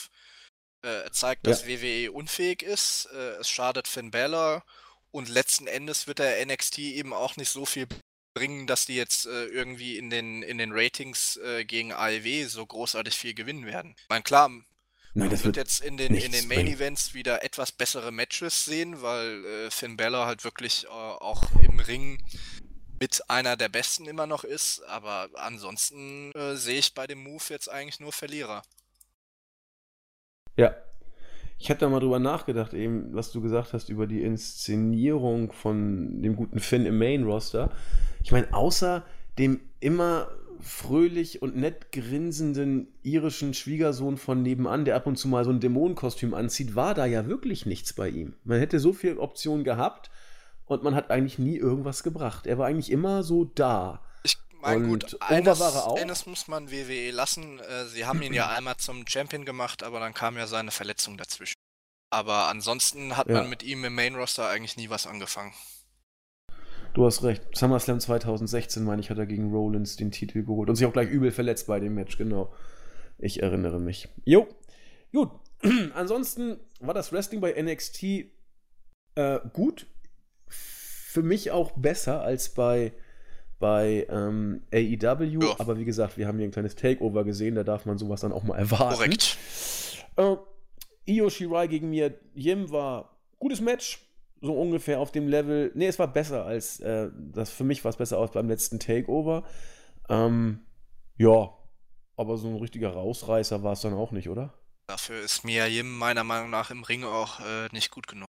Äh, 0.84 1.04
er 1.04 1.12
zeigt, 1.12 1.46
dass 1.46 1.66
ja. 1.66 1.80
WWE 1.80 2.12
unfähig 2.12 2.62
ist, 2.62 3.06
äh, 3.12 3.36
es 3.36 3.48
schadet 3.48 3.88
Finn 3.88 4.10
Balor 4.10 4.64
und 5.12 5.28
letzten 5.28 5.66
Endes 5.66 6.06
wird 6.06 6.18
der 6.18 6.44
NXT 6.44 6.78
eben 6.78 7.12
auch 7.12 7.36
nicht 7.36 7.50
so 7.50 7.64
viel 7.64 7.86
bringen, 8.34 8.66
dass 8.66 8.86
die 8.86 8.96
jetzt 8.96 9.26
äh, 9.26 9.46
irgendwie 9.46 9.96
in 9.96 10.10
den, 10.10 10.42
in 10.42 10.58
den 10.58 10.72
Ratings 10.72 11.36
äh, 11.38 11.64
gegen 11.64 11.92
AEW 11.92 12.46
so 12.48 12.66
großartig 12.66 13.14
viel 13.14 13.34
gewinnen 13.34 13.66
werden. 13.66 13.94
Ich 13.96 14.08
meine, 14.08 14.24
klar, 14.24 14.50
Nein, 15.16 15.30
das 15.30 15.44
wird, 15.44 15.56
wird 15.56 15.68
jetzt 15.68 15.80
in 15.80 15.96
den, 15.96 16.14
in 16.14 16.32
den 16.32 16.48
Main 16.48 16.66
Events 16.66 17.14
wieder 17.14 17.44
etwas 17.44 17.70
bessere 17.70 18.10
Matches 18.10 18.64
sehen, 18.64 19.00
weil 19.00 19.44
äh, 19.44 19.70
Finn 19.70 19.96
Bella 19.96 20.26
halt 20.26 20.42
wirklich 20.42 20.84
äh, 20.86 20.88
auch 20.88 21.44
im 21.62 21.78
Ring 21.78 22.18
mit 22.98 23.22
einer 23.30 23.56
der 23.56 23.68
besten 23.68 24.06
immer 24.06 24.26
noch 24.26 24.42
ist. 24.42 24.82
Aber 24.88 25.28
ansonsten 25.34 26.32
äh, 26.32 26.56
sehe 26.56 26.80
ich 26.80 26.94
bei 26.94 27.06
dem 27.06 27.22
Move 27.22 27.44
jetzt 27.50 27.70
eigentlich 27.70 28.00
nur 28.00 28.12
Verlierer. 28.12 28.62
Ja. 30.56 30.74
Ich 31.58 31.70
hatte 31.70 31.80
da 31.80 31.88
mal 31.88 32.00
drüber 32.00 32.18
nachgedacht, 32.18 32.74
eben, 32.74 33.14
was 33.14 33.30
du 33.30 33.40
gesagt 33.40 33.72
hast 33.72 33.88
über 33.88 34.08
die 34.08 34.22
Inszenierung 34.22 35.52
von 35.52 36.20
dem 36.20 36.34
guten 36.34 36.58
Finn 36.58 36.84
im 36.84 36.98
Main 36.98 37.22
Roster. 37.22 37.70
Ich 38.24 38.32
meine, 38.32 38.52
außer 38.54 39.04
dem 39.38 39.60
immer 39.80 40.28
fröhlich 40.60 41.42
und 41.42 41.56
nett 41.56 41.92
grinsenden 41.92 42.88
irischen 43.02 43.52
Schwiegersohn 43.52 44.16
von 44.16 44.42
nebenan, 44.42 44.86
der 44.86 44.96
ab 44.96 45.06
und 45.06 45.16
zu 45.16 45.28
mal 45.28 45.44
so 45.44 45.50
ein 45.50 45.60
Dämonenkostüm 45.60 46.32
anzieht, 46.32 46.74
war 46.74 46.94
da 46.94 47.04
ja 47.04 47.26
wirklich 47.26 47.66
nichts 47.66 47.92
bei 47.92 48.08
ihm. 48.08 48.34
Man 48.44 48.58
hätte 48.58 48.80
so 48.80 48.94
viele 48.94 49.20
Optionen 49.20 49.62
gehabt 49.62 50.10
und 50.64 50.82
man 50.82 50.94
hat 50.94 51.10
eigentlich 51.10 51.38
nie 51.38 51.56
irgendwas 51.58 52.02
gebracht. 52.02 52.46
Er 52.46 52.56
war 52.56 52.66
eigentlich 52.66 52.90
immer 52.90 53.22
so 53.22 53.44
da. 53.44 54.02
Ich 54.22 54.38
meine, 54.62 54.88
gut, 54.88 55.20
eines, 55.20 55.60
eines, 55.60 56.24
muss 56.24 56.48
man 56.48 56.70
WWE 56.70 57.10
lassen. 57.10 57.60
Äh, 57.60 57.84
sie 57.84 58.06
haben 58.06 58.22
ihn 58.22 58.32
ja 58.32 58.48
einmal 58.56 58.78
zum 58.78 59.06
Champion 59.06 59.44
gemacht, 59.44 59.82
aber 59.82 60.00
dann 60.00 60.14
kam 60.14 60.38
ja 60.38 60.46
seine 60.46 60.70
Verletzung 60.70 61.18
dazwischen. 61.18 61.56
Aber 62.08 62.48
ansonsten 62.48 63.18
hat 63.18 63.28
ja. 63.28 63.34
man 63.34 63.50
mit 63.50 63.62
ihm 63.62 63.84
im 63.84 63.94
Main 63.94 64.14
Roster 64.14 64.48
eigentlich 64.48 64.78
nie 64.78 64.88
was 64.88 65.06
angefangen. 65.06 65.52
Du 66.94 67.04
hast 67.04 67.24
recht. 67.24 67.42
SummerSlam 67.52 67.98
2016, 67.98 68.84
meine 68.84 69.02
ich, 69.02 69.10
hat 69.10 69.18
er 69.18 69.26
gegen 69.26 69.52
Rollins 69.52 69.96
den 69.96 70.12
Titel 70.12 70.44
geholt 70.44 70.68
und 70.68 70.76
sich 70.76 70.86
auch 70.86 70.92
gleich 70.92 71.10
übel 71.10 71.32
verletzt 71.32 71.66
bei 71.66 71.80
dem 71.80 71.96
Match, 71.96 72.16
genau. 72.16 72.52
Ich 73.18 73.42
erinnere 73.42 73.80
mich. 73.80 74.08
Jo, 74.24 74.46
gut. 75.12 75.30
Ansonsten 75.94 76.56
war 76.78 76.94
das 76.94 77.12
Wrestling 77.12 77.40
bei 77.40 77.60
NXT 77.60 78.04
äh, 79.16 79.40
gut. 79.52 79.86
Für 80.46 81.22
mich 81.22 81.50
auch 81.50 81.72
besser 81.72 82.22
als 82.22 82.50
bei, 82.50 82.92
bei 83.58 84.06
ähm, 84.08 84.62
AEW. 84.72 85.42
Ja. 85.42 85.56
Aber 85.58 85.78
wie 85.78 85.84
gesagt, 85.84 86.16
wir 86.16 86.28
haben 86.28 86.38
hier 86.38 86.46
ein 86.46 86.52
kleines 86.52 86.76
Takeover 86.76 87.24
gesehen, 87.24 87.56
da 87.56 87.64
darf 87.64 87.86
man 87.86 87.98
sowas 87.98 88.20
dann 88.20 88.32
auch 88.32 88.44
mal 88.44 88.56
erwarten. 88.56 88.94
Korrekt. 88.94 89.36
Äh, 90.14 90.36
Io 91.06 91.28
Shirai 91.28 91.66
gegen 91.66 91.90
mir, 91.90 92.14
Jim 92.36 92.70
war 92.70 93.18
gutes 93.40 93.60
Match 93.60 94.00
so 94.44 94.54
ungefähr 94.54 95.00
auf 95.00 95.10
dem 95.10 95.28
Level. 95.28 95.72
Nee, 95.74 95.86
es 95.86 95.98
war 95.98 96.08
besser 96.08 96.44
als 96.44 96.80
äh, 96.80 97.10
das 97.14 97.50
für 97.50 97.64
mich 97.64 97.82
war 97.84 97.90
es 97.90 97.96
besser 97.96 98.18
als 98.18 98.32
beim 98.32 98.48
letzten 98.48 98.78
Takeover. 98.78 99.44
Ähm, 100.08 100.66
ja, 101.16 101.50
aber 102.16 102.36
so 102.36 102.48
ein 102.48 102.56
richtiger 102.56 102.90
Rausreißer 102.90 103.62
war 103.62 103.72
es 103.72 103.80
dann 103.80 103.94
auch 103.94 104.12
nicht, 104.12 104.28
oder? 104.28 104.52
Dafür 104.86 105.22
ist 105.22 105.44
Mia 105.44 105.66
Yim 105.66 105.96
meiner 105.96 106.24
Meinung 106.24 106.50
nach 106.50 106.70
im 106.70 106.84
Ring 106.84 107.04
auch 107.04 107.40
äh, 107.40 107.68
nicht 107.72 107.90
gut 107.90 108.06
genug. 108.06 108.26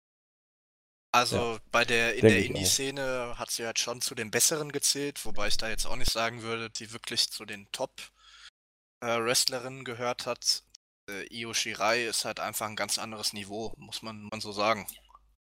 Also 1.11 1.37
ja, 1.37 1.57
bei 1.71 1.85
der 1.85 2.15
in 2.15 2.27
der 2.27 2.45
Indie-Szene 2.45 3.35
hat 3.37 3.51
sie 3.51 3.65
halt 3.65 3.77
schon 3.77 4.01
zu 4.01 4.15
den 4.15 4.31
Besseren 4.31 4.71
gezählt, 4.71 5.23
wobei 5.25 5.47
ich 5.47 5.57
da 5.57 5.69
jetzt 5.69 5.85
auch 5.85 5.95
nicht 5.95 6.11
sagen 6.11 6.41
würde, 6.41 6.71
die 6.71 6.91
wirklich 6.91 7.29
zu 7.29 7.45
den 7.45 7.67
Top-Wrestlerinnen 7.71 9.81
äh, 9.81 9.83
gehört 9.83 10.25
hat. 10.25 10.63
Äh, 11.09 11.25
Io 11.31 11.53
Shirai 11.53 12.05
ist 12.05 12.25
halt 12.25 12.39
einfach 12.39 12.67
ein 12.67 12.75
ganz 12.75 12.97
anderes 12.97 13.33
Niveau, 13.33 13.73
muss 13.77 14.01
man, 14.01 14.27
man 14.31 14.41
so 14.41 14.51
sagen. 14.51 14.87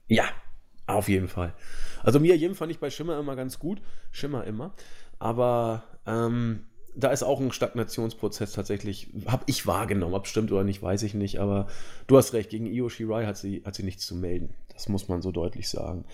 Ja, 0.08 0.26
auf 0.86 1.10
jeden 1.10 1.28
Fall. 1.28 1.54
Also 2.04 2.20
Mia 2.20 2.36
Yim 2.36 2.56
fand 2.56 2.72
ich 2.72 2.80
bei 2.80 2.90
Schimmer 2.90 3.20
immer 3.20 3.36
ganz 3.36 3.60
gut. 3.60 3.82
Schimmer 4.12 4.46
immer. 4.46 4.74
Aber 5.20 5.84
ähm, 6.06 6.66
da 6.96 7.12
ist 7.12 7.24
auch 7.24 7.40
ein 7.40 7.52
Stagnationsprozess 7.52 8.54
tatsächlich, 8.54 9.10
habe 9.28 9.44
ich 9.46 9.68
wahrgenommen. 9.68 10.16
Ob 10.16 10.28
stimmt 10.28 10.52
oder 10.52 10.64
nicht, 10.64 10.82
weiß 10.82 11.04
ich 11.04 11.14
nicht. 11.14 11.40
Aber 11.40 11.68
du 12.08 12.18
hast 12.18 12.34
recht, 12.34 12.50
gegen 12.50 12.66
Io 12.66 12.90
Shirai 12.90 13.26
hat 13.26 13.38
sie, 13.38 13.62
hat 13.66 13.76
sie 13.76 13.84
nichts 13.84 14.06
zu 14.06 14.16
melden. 14.16 14.54
Das 14.74 14.90
muss 14.90 15.08
man 15.08 15.22
so 15.22 15.32
deutlich 15.32 15.70
sagen. 15.70 16.06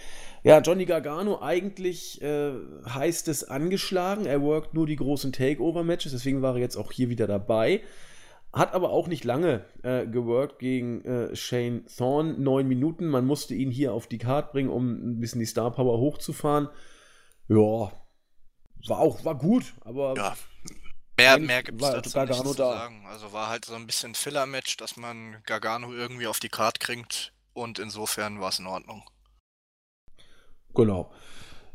Ja, 0.44 0.60
Johnny 0.60 0.86
Gargano, 0.86 1.42
eigentlich 1.42 2.22
äh, 2.22 2.54
heißt 2.88 3.28
es 3.28 3.44
angeschlagen. 3.44 4.26
Er 4.26 4.42
workt 4.42 4.74
nur 4.74 4.88
die 4.88 4.96
großen 4.96 5.32
Takeover-Matches, 5.32 6.14
deswegen 6.14 6.42
war 6.42 6.56
er 6.56 6.62
jetzt 6.62 6.78
auch 6.78 6.92
hier 6.92 7.10
wieder 7.10 7.28
dabei. 7.28 7.82
Hat 8.54 8.74
aber 8.74 8.92
auch 8.92 9.08
nicht 9.08 9.24
lange 9.24 9.66
äh, 9.82 10.06
geworkt 10.06 10.60
gegen 10.60 11.04
äh, 11.06 11.36
Shane 11.36 11.86
Thorne. 11.88 12.34
Neun 12.34 12.68
Minuten. 12.68 13.08
Man 13.08 13.26
musste 13.26 13.56
ihn 13.56 13.72
hier 13.72 13.94
auf 13.94 14.06
die 14.06 14.20
Karte 14.20 14.52
bringen, 14.52 14.70
um 14.70 14.92
ein 14.92 15.20
bisschen 15.20 15.40
die 15.40 15.48
Star 15.48 15.72
Power 15.72 15.98
hochzufahren. 15.98 16.70
Ja, 17.48 17.92
war 18.88 19.00
auch 19.00 19.26
war 19.26 19.36
gut, 19.36 19.74
aber. 19.82 20.14
Ja, 20.16 20.36
mehr, 21.18 21.40
mehr 21.40 21.64
gibt 21.64 21.82
es 21.82 21.90
dazu 21.90 22.12
Gargano 22.12 22.44
nicht 22.44 22.52
zu 22.52 22.58
da. 22.58 22.74
sagen. 22.74 23.06
Also 23.08 23.34
war 23.34 23.50
halt 23.50 23.66
so 23.66 23.74
ein 23.74 23.88
bisschen 23.88 24.14
Filler-Match, 24.14 24.78
dass 24.78 24.98
man 24.98 25.38
Gargano 25.46 25.92
irgendwie 25.92 26.28
auf 26.28 26.40
die 26.40 26.50
Karte 26.50 26.80
kriegt 26.80 27.34
und 27.54 27.80
insofern 27.80 28.40
war 28.40 28.50
es 28.50 28.60
in 28.60 28.68
Ordnung. 28.68 29.04
Genau. 30.76 31.12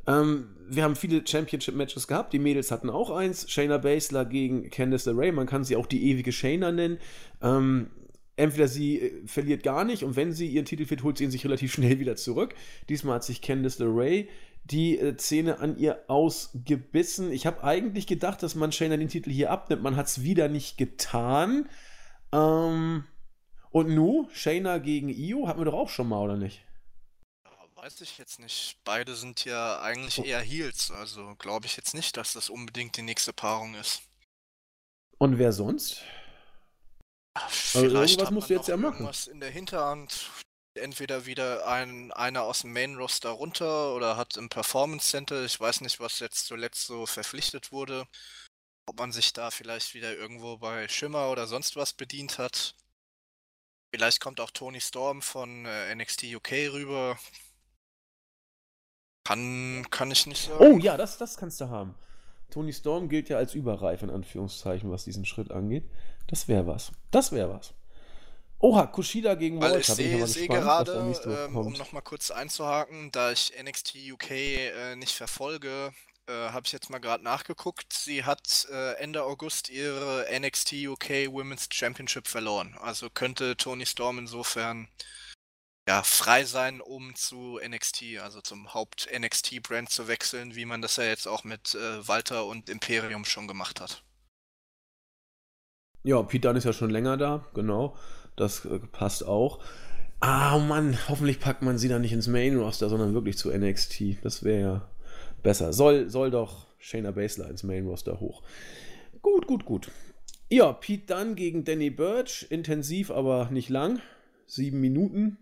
Ähm, 0.09 0.49
wir 0.69 0.83
haben 0.83 0.97
viele 0.97 1.25
Championship-Matches 1.25 2.09
gehabt. 2.09 2.33
Die 2.33 2.39
Mädels 2.39 2.71
hatten 2.71 2.91
auch 2.91 3.11
eins. 3.11 3.49
Shayna 3.51 3.79
Baszler 3.79 4.25
gegen 4.25 4.71
Candice 4.71 5.07
LeRae. 5.07 5.33
Man 5.33 5.47
kann 5.47 5.65
sie 5.65 5.77
auch 5.77 5.87
die 5.87 6.11
ewige 6.11 6.33
Shayna 6.33 6.73
nennen. 6.73 6.99
Ähm, 7.43 7.91
entweder 8.37 8.69
sie 8.69 9.01
äh, 9.01 9.27
verliert 9.27 9.63
gar 9.63 9.85
nicht 9.85 10.03
und 10.03 10.17
wenn 10.17 10.33
sie 10.33 10.49
ihren 10.49 10.65
Titel 10.65 10.87
fit, 10.87 11.03
holt 11.03 11.19
sie 11.19 11.25
ihn 11.25 11.31
sich 11.31 11.45
relativ 11.45 11.73
schnell 11.75 12.01
wieder 12.01 12.17
zurück. 12.17 12.55
Diesmal 12.89 13.17
hat 13.17 13.25
sich 13.25 13.43
Candice 13.43 13.79
LeRae 13.79 14.27
die 14.65 14.99
äh, 14.99 15.17
Zähne 15.17 15.61
an 15.61 15.79
ihr 15.79 16.05
ausgebissen. 16.09 17.33
Ich 17.33 17.47
habe 17.47 17.65
eigentlich 17.65 18.07
gedacht, 18.07 18.43
dass 18.43 18.55
man 18.55 18.73
Shayna 18.73 18.97
den 18.97 19.09
Titel 19.09 19.31
hier 19.31 19.51
abnimmt. 19.51 19.83
Man 19.83 19.97
hat 19.97 20.07
es 20.07 20.23
wieder 20.23 20.49
nicht 20.49 20.77
getan. 20.77 21.69
Ähm, 22.33 23.05
und 23.71 23.89
nu, 23.91 24.29
Shayna 24.33 24.79
gegen 24.79 25.09
Io, 25.09 25.47
hatten 25.47 25.61
wir 25.61 25.65
doch 25.65 25.75
auch 25.75 25.89
schon 25.89 26.09
mal, 26.09 26.23
oder 26.23 26.37
nicht? 26.37 26.65
Weiß 27.83 28.01
ich 28.01 28.19
jetzt 28.19 28.41
nicht. 28.41 28.77
Beide 28.83 29.15
sind 29.15 29.45
ja 29.45 29.81
eigentlich 29.81 30.19
oh. 30.19 30.25
eher 30.25 30.41
Heels, 30.41 30.91
also 30.91 31.37
glaube 31.37 31.67
ich 31.67 31.77
jetzt 31.77 31.95
nicht, 31.95 32.17
dass 32.17 32.33
das 32.33 32.51
unbedingt 32.51 32.97
die 32.97 33.03
nächste 33.03 33.33
Paarung 33.33 33.77
ist. 33.77 34.03
Und 35.19 35.39
wer 35.39 35.53
sonst? 35.53 36.03
Also 37.35 37.79
vielleicht 37.79 38.19
also 38.19 38.33
musst 38.33 38.51
du 38.51 38.55
jetzt 38.55 38.67
ja 38.67 38.77
machen. 38.77 38.95
Irgendwas 38.95 39.29
in 39.29 39.39
der 39.39 39.51
Hinterhand. 39.51 40.29
Entweder 40.75 41.25
wieder 41.25 41.69
ein, 41.69 42.11
einer 42.11 42.43
aus 42.43 42.63
dem 42.63 42.73
Main 42.73 42.97
Roster 42.97 43.31
runter 43.31 43.95
oder 43.95 44.17
hat 44.17 44.37
im 44.37 44.49
Performance 44.49 45.09
Center, 45.11 45.45
ich 45.45 45.61
weiß 45.61 45.81
nicht, 45.83 46.01
was 46.01 46.19
jetzt 46.19 46.47
zuletzt 46.47 46.85
so 46.85 47.07
verpflichtet 47.07 47.71
wurde, 47.71 48.09
ob 48.87 48.99
man 48.99 49.13
sich 49.13 49.33
da 49.33 49.53
vielleicht 49.53 49.95
wieder 49.95 50.17
irgendwo 50.17 50.57
bei 50.57 50.89
Schimmer 50.89 51.31
oder 51.31 51.47
sonst 51.47 51.77
was 51.77 51.93
bedient 51.93 52.39
hat. 52.39 52.75
Vielleicht 53.95 54.19
kommt 54.19 54.41
auch 54.41 54.51
Tony 54.51 54.81
Storm 54.81 55.23
von 55.23 55.65
äh, 55.65 55.95
NXT 55.95 56.25
UK 56.25 56.73
rüber. 56.73 57.17
Kann, 59.29 59.87
kann 59.91 60.11
ich 60.11 60.27
nicht 60.27 60.47
sagen. 60.47 60.59
Oh 60.59 60.79
ja, 60.79 60.97
das, 60.97 61.19
das 61.19 61.37
kannst 61.37 61.61
du 61.61 61.69
haben. 61.69 61.95
Tony 62.49 62.73
Storm 62.73 63.11
gilt 63.11 63.29
ja 63.29 63.37
als 63.37 63.55
überreif, 63.55 64.03
in 64.03 64.09
Anführungszeichen, 64.09 64.91
was 64.91 65.05
diesen 65.05 65.27
Schritt 65.27 65.51
angeht. 65.51 65.85
Das 66.29 66.49
wäre 66.49 66.67
was. 66.67 66.93
Das 67.11 67.31
wäre 67.31 67.51
was. 67.51 67.75
Oha, 68.59 68.87
Kushida 68.87 69.35
gegen 69.35 69.61
Weil 69.61 69.73
Walter. 69.73 69.99
Ich 69.99 70.33
sehe 70.33 70.49
gerade, 70.49 71.15
ähm, 71.27 71.55
um 71.55 71.75
nochmal 71.75 72.01
kurz 72.01 72.31
einzuhaken, 72.31 73.13
da 73.13 73.31
ich 73.31 73.53
NXT 73.63 73.97
UK 74.13 74.31
äh, 74.31 74.97
nicht 74.97 75.13
verfolge, 75.13 75.93
äh, 76.27 76.33
habe 76.33 76.63
ich 76.65 76.73
jetzt 76.73 76.89
mal 76.89 76.99
gerade 76.99 77.23
nachgeguckt. 77.23 77.93
Sie 77.93 78.25
hat 78.25 78.67
äh, 78.73 78.95
Ende 78.95 79.25
August 79.25 79.69
ihre 79.69 80.27
NXT 80.41 80.73
UK 80.87 81.31
Women's 81.31 81.69
Championship 81.71 82.27
verloren. 82.27 82.75
Also 82.81 83.11
könnte 83.11 83.59
Tony 83.59 83.85
Storm 83.85 84.19
insofern 84.19 84.89
ja, 85.89 86.03
frei 86.03 86.45
sein, 86.45 86.83
um 86.83 87.15
zu 87.15 87.59
NXT, 87.67 88.19
also 88.23 88.43
zum 88.43 88.75
Haupt-NXT-Brand 88.75 89.89
zu 89.89 90.07
wechseln, 90.07 90.55
wie 90.55 90.67
man 90.67 90.83
das 90.83 90.97
ja 90.97 91.05
jetzt 91.05 91.27
auch 91.27 91.45
mit 91.45 91.75
äh, 91.75 92.07
Walter 92.07 92.45
und 92.45 92.69
Imperium 92.69 93.25
schon 93.25 93.49
gemacht 93.49 93.81
hat. 93.81 94.03
Ja, 96.05 96.23
Pete 96.23 96.47
Dunne 96.47 96.59
ist 96.59 96.65
ja 96.65 96.75
schon 96.75 96.91
länger 96.91 97.17
da, 97.17 97.47
genau. 97.55 97.97
Das 98.37 98.67
äh, 98.67 98.81
passt 98.81 99.25
auch. 99.25 99.61
Ah, 100.21 100.59
Mann, 100.59 100.99
hoffentlich 101.09 101.41
packt 101.41 101.63
man 101.63 101.79
sie 101.79 101.89
dann 101.89 102.03
nicht 102.03 102.13
ins 102.13 102.29
Main-Roster, 102.29 102.91
sondern 102.91 103.15
wirklich 103.15 103.39
zu 103.39 103.51
NXT. 103.51 104.23
Das 104.23 104.45
wäre 104.45 104.61
ja 104.61 104.91
besser. 105.43 105.73
Soll, 105.73 106.11
soll 106.11 106.31
doch 106.31 106.67
Shayna 106.77 107.13
Baszler 107.13 107.49
ins 107.49 107.63
Main-Roster 107.63 108.21
hoch. 108.21 108.43
Gut, 109.23 109.47
gut, 109.47 109.65
gut. 109.65 109.91
Ja, 110.51 110.71
Pete 110.71 111.15
Dunne 111.15 111.35
gegen 111.35 111.65
Danny 111.65 111.89
Birch. 111.89 112.47
Intensiv, 112.51 113.11
aber 113.11 113.49
nicht 113.51 113.71
lang. 113.71 114.03
Sieben 114.47 114.83
Minuten 114.83 115.39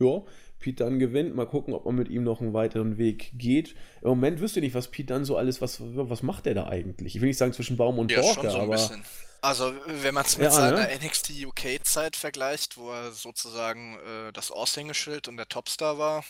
ja, 0.00 0.22
Pete 0.58 0.84
Dunn 0.84 0.98
gewinnt. 0.98 1.34
Mal 1.34 1.46
gucken, 1.46 1.74
ob 1.74 1.84
man 1.84 1.96
mit 1.96 2.08
ihm 2.08 2.24
noch 2.24 2.40
einen 2.40 2.52
weiteren 2.52 2.98
Weg 2.98 3.32
geht. 3.34 3.74
Im 4.02 4.08
Moment 4.08 4.40
wüsste 4.40 4.60
ihr 4.60 4.64
nicht, 4.64 4.74
was 4.74 4.88
Pete 4.88 5.12
Dunn 5.14 5.24
so 5.24 5.36
alles, 5.36 5.60
was, 5.60 5.78
was 5.80 6.22
macht 6.22 6.46
er 6.46 6.54
da 6.54 6.68
eigentlich? 6.68 7.16
Ich 7.16 7.20
will 7.20 7.28
nicht 7.28 7.38
sagen 7.38 7.52
zwischen 7.52 7.76
Baum 7.76 7.98
und 7.98 8.10
ja, 8.10 8.20
Borke, 8.20 8.50
so 8.50 8.58
aber. 8.58 8.72
Bisschen. 8.72 9.04
Also, 9.40 9.72
wenn 9.86 10.14
man 10.14 10.24
es 10.24 10.36
mit 10.36 10.46
ja, 10.46 10.50
seiner 10.50 10.88
ne? 10.88 10.98
NXT 11.00 11.46
UK-Zeit 11.46 12.16
vergleicht, 12.16 12.76
wo 12.76 12.90
er 12.90 13.12
sozusagen 13.12 13.96
äh, 14.00 14.32
das 14.32 14.50
Aushängeschild 14.50 15.28
und 15.28 15.36
der 15.36 15.48
Topstar 15.48 15.96
war, 15.96 16.24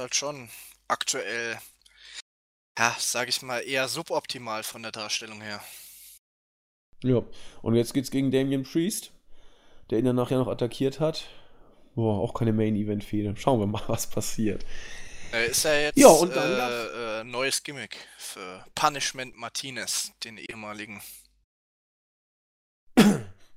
halt 0.00 0.14
schon 0.14 0.48
aktuell, 0.86 1.58
ja, 2.78 2.96
sag 3.00 3.28
ich 3.28 3.42
mal, 3.42 3.58
eher 3.58 3.88
suboptimal 3.88 4.62
von 4.62 4.82
der 4.82 4.92
Darstellung 4.92 5.40
her. 5.40 5.60
Ja, 7.02 7.22
und 7.62 7.74
jetzt 7.74 7.92
geht's 7.92 8.10
gegen 8.10 8.30
Damien 8.30 8.62
Priest, 8.62 9.12
der 9.90 9.98
ihn 9.98 10.04
dann 10.04 10.16
nachher 10.16 10.38
noch 10.38 10.48
attackiert 10.48 11.00
hat. 11.00 11.24
Boah, 11.98 12.20
auch 12.20 12.32
keine 12.32 12.52
Main-Event-Fehde. 12.52 13.34
Schauen 13.36 13.58
wir 13.58 13.66
mal, 13.66 13.82
was 13.88 14.06
passiert. 14.06 14.64
Äh, 15.32 15.50
ist 15.50 15.64
ja 15.64 15.74
jetzt 15.74 15.98
ja, 15.98 16.06
und 16.06 16.34
dann 16.36 16.52
äh, 16.52 17.20
äh, 17.20 17.24
neues 17.24 17.60
Gimmick 17.64 17.96
für 18.16 18.64
Punishment 18.76 19.36
Martinez, 19.36 20.12
den 20.22 20.38
ehemaligen. 20.38 21.02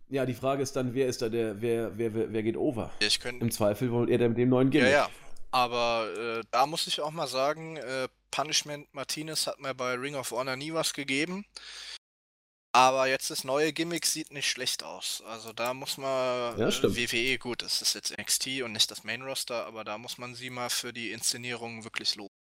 Ja, 0.09 0.25
die 0.25 0.33
Frage 0.33 0.61
ist 0.61 0.75
dann, 0.75 0.93
wer 0.93 1.07
ist 1.07 1.21
da 1.21 1.29
der, 1.29 1.61
wer, 1.61 1.97
wer, 1.97 2.13
wer, 2.13 2.33
wer 2.33 2.43
geht 2.43 2.57
over? 2.57 2.91
Ich 2.99 3.21
könnt, 3.21 3.41
Im 3.41 3.49
Zweifel 3.49 3.93
wollt 3.93 4.09
ihr 4.09 4.19
mit 4.27 4.37
dem 4.37 4.49
neuen 4.49 4.69
Gimmick. 4.69 4.91
Ja, 4.91 5.05
ja. 5.05 5.09
Aber 5.51 6.09
äh, 6.17 6.43
da 6.51 6.65
muss 6.65 6.85
ich 6.87 6.99
auch 6.99 7.11
mal 7.11 7.27
sagen, 7.27 7.77
äh, 7.77 8.09
Punishment 8.29 8.93
Martinez 8.93 9.47
hat 9.47 9.61
mir 9.61 9.73
bei 9.73 9.93
Ring 9.93 10.15
of 10.15 10.31
Honor 10.31 10.57
nie 10.57 10.73
was 10.73 10.93
gegeben. 10.93 11.45
Aber 12.73 13.07
jetzt 13.07 13.29
das 13.29 13.43
neue 13.43 13.73
Gimmick 13.73 14.05
sieht 14.05 14.31
nicht 14.31 14.49
schlecht 14.49 14.83
aus. 14.83 15.21
Also 15.27 15.51
da 15.51 15.73
muss 15.73 15.97
man 15.97 16.57
ja, 16.57 16.69
äh, 16.69 16.83
WWE, 16.83 17.37
gut, 17.37 17.63
es 17.63 17.81
ist 17.81 17.95
jetzt 17.95 18.17
NXT 18.17 18.61
und 18.63 18.71
nicht 18.71 18.89
das 18.89 19.03
Main 19.03 19.21
Roster, 19.23 19.65
aber 19.65 19.83
da 19.83 19.97
muss 19.97 20.17
man 20.17 20.35
sie 20.35 20.49
mal 20.49 20.69
für 20.69 20.93
die 20.93 21.11
Inszenierung 21.11 21.83
wirklich 21.83 22.15
loben. 22.15 22.33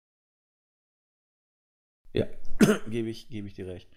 Ja, 2.12 2.26
gebe 2.90 3.08
ich, 3.08 3.28
gebe 3.30 3.48
ich 3.48 3.54
dir 3.54 3.68
recht. 3.68 3.88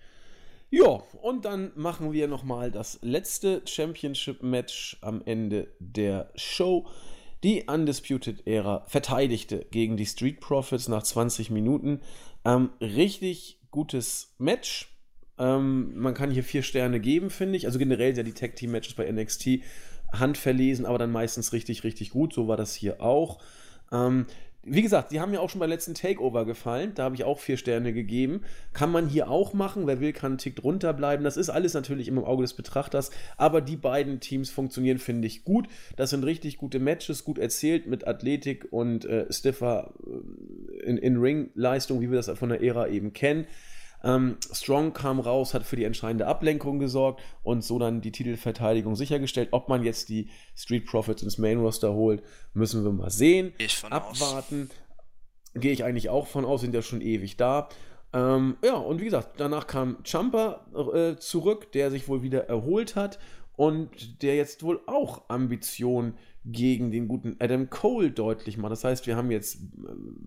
Ja, 0.70 1.04
und 1.22 1.44
dann 1.44 1.74
machen 1.76 2.14
wir 2.14 2.30
nochmal 2.30 2.72
das 2.72 3.00
letzte 3.02 3.62
Championship-Match 3.66 5.00
am 5.02 5.22
Ende 5.26 5.76
der 5.80 6.32
Show. 6.36 6.88
Die 7.44 7.64
Undisputed 7.64 8.48
Era 8.48 8.86
verteidigte 8.88 9.66
gegen 9.72 9.98
die 9.98 10.06
Street 10.06 10.40
Profits 10.40 10.88
nach 10.88 11.04
20 11.04 11.50
Minuten. 11.50 12.00
Ähm, 12.46 12.70
richtig 12.80 13.60
gutes 13.70 14.34
Match. 14.38 14.91
Ähm, 15.42 15.92
man 15.96 16.14
kann 16.14 16.30
hier 16.30 16.44
vier 16.44 16.62
Sterne 16.62 17.00
geben, 17.00 17.32
finde 17.32 17.58
ich. 17.58 17.66
Also 17.66 17.80
generell 17.80 18.16
ja 18.16 18.24
die 18.24 18.34
Tag 18.34 18.56
Team 18.56 18.72
Matches 18.72 18.94
bei 18.94 19.12
NXT 19.12 19.62
handverlesen, 20.14 20.86
aber 20.86 21.00
dann 21.00 21.12
meistens 21.12 21.52
richtig, 21.52 21.84
richtig 21.84 22.12
gut. 22.12 22.34
So 22.34 22.48
war 22.48 22.58
das 22.58 22.76
hier 22.76 23.02
auch. 23.02 23.42
Ähm, 23.92 24.28
wie 24.64 24.84
gesagt, 24.84 25.12
die 25.12 25.20
haben 25.20 25.32
mir 25.32 25.42
auch 25.42 25.50
schon 25.50 25.60
beim 25.60 25.72
letzten 25.72 25.96
Takeover 25.96 26.46
gefallen. 26.46 26.92
Da 26.94 27.06
habe 27.06 27.16
ich 27.16 27.24
auch 27.24 27.40
vier 27.40 27.58
Sterne 27.58 27.94
gegeben. 27.94 28.42
Kann 28.74 28.92
man 28.92 29.08
hier 29.08 29.32
auch 29.32 29.54
machen. 29.54 29.88
Wer 29.88 30.00
will, 30.00 30.14
kann 30.14 30.34
einen 30.34 30.38
Tick 30.38 30.56
drunter 30.56 30.94
bleiben. 30.94 31.24
Das 31.24 31.36
ist 31.36 31.50
alles 31.50 31.74
natürlich 31.74 32.08
immer 32.08 32.22
im 32.22 32.28
Auge 32.28 32.44
des 32.44 32.54
Betrachters. 32.54 33.10
Aber 33.38 33.62
die 33.62 33.78
beiden 33.78 34.20
Teams 34.20 34.52
funktionieren, 34.52 35.00
finde 35.00 35.28
ich, 35.28 35.44
gut. 35.44 35.68
Das 35.96 36.12
sind 36.12 36.24
richtig 36.24 36.58
gute 36.58 36.78
Matches, 36.78 37.24
gut 37.24 37.40
erzählt 37.40 37.88
mit 37.88 38.06
Athletik 38.08 38.68
und 38.70 39.06
äh, 39.06 39.26
stiffer 39.34 39.96
äh, 40.86 40.92
In-Ring-Leistung, 40.92 42.00
wie 42.02 42.12
wir 42.12 42.22
das 42.22 42.30
von 42.38 42.50
der 42.50 42.62
Ära 42.62 42.88
eben 42.88 43.14
kennen. 43.14 43.48
Ähm, 44.04 44.38
Strong 44.52 44.94
kam 44.94 45.20
raus, 45.20 45.54
hat 45.54 45.64
für 45.64 45.76
die 45.76 45.84
entscheidende 45.84 46.28
Ablenkung 46.28 46.80
gesorgt 46.80 47.22
und 47.44 47.64
so 47.64 47.80
dann 47.80 48.02
die 48.02 48.12
Titelverteidigung 48.12 48.96
sichergestellt. 48.96 49.50
Ob 49.52 49.70
man 49.70 49.84
jetzt 49.84 50.10
die 50.10 50.30
Street 50.56 50.86
Profits 50.86 51.24
ins 51.24 51.38
Main 51.38 51.60
Roster 51.60 51.94
holt, 51.94 52.24
müssen 52.54 52.84
wir 52.84 52.92
mal 52.92 53.12
sehen. 53.12 53.54
Abwarten. 53.90 54.70
Gehe 55.54 55.74
ich 55.74 55.84
eigentlich 55.84 56.10
auch 56.10 56.28
von 56.28 56.46
aus, 56.46 56.62
sind 56.62 56.74
ja 56.74 56.82
schon 56.82 57.02
ewig 57.02 57.38
da. 57.38 57.70
Ähm, 58.14 58.58
ja, 58.64 58.76
und 58.76 59.00
wie 59.00 59.06
gesagt, 59.06 59.40
danach 59.40 59.68
kam 59.68 59.98
Champa 60.04 60.66
äh, 60.94 61.16
zurück, 61.18 61.72
der 61.72 61.92
sich 61.92 62.08
wohl 62.08 62.24
wieder 62.24 62.48
erholt 62.48 62.96
hat 62.96 63.20
und 63.56 64.22
der 64.22 64.36
jetzt 64.36 64.64
wohl 64.64 64.82
auch 64.88 65.30
Ambitionen 65.30 66.18
gegen 66.44 66.90
den 66.90 67.08
guten 67.08 67.36
Adam 67.40 67.70
Cole 67.70 68.12
deutlich 68.12 68.58
macht. 68.58 68.72
Das 68.72 68.84
heißt, 68.84 69.06
wir 69.06 69.16
haben 69.16 69.30
jetzt 69.30 69.60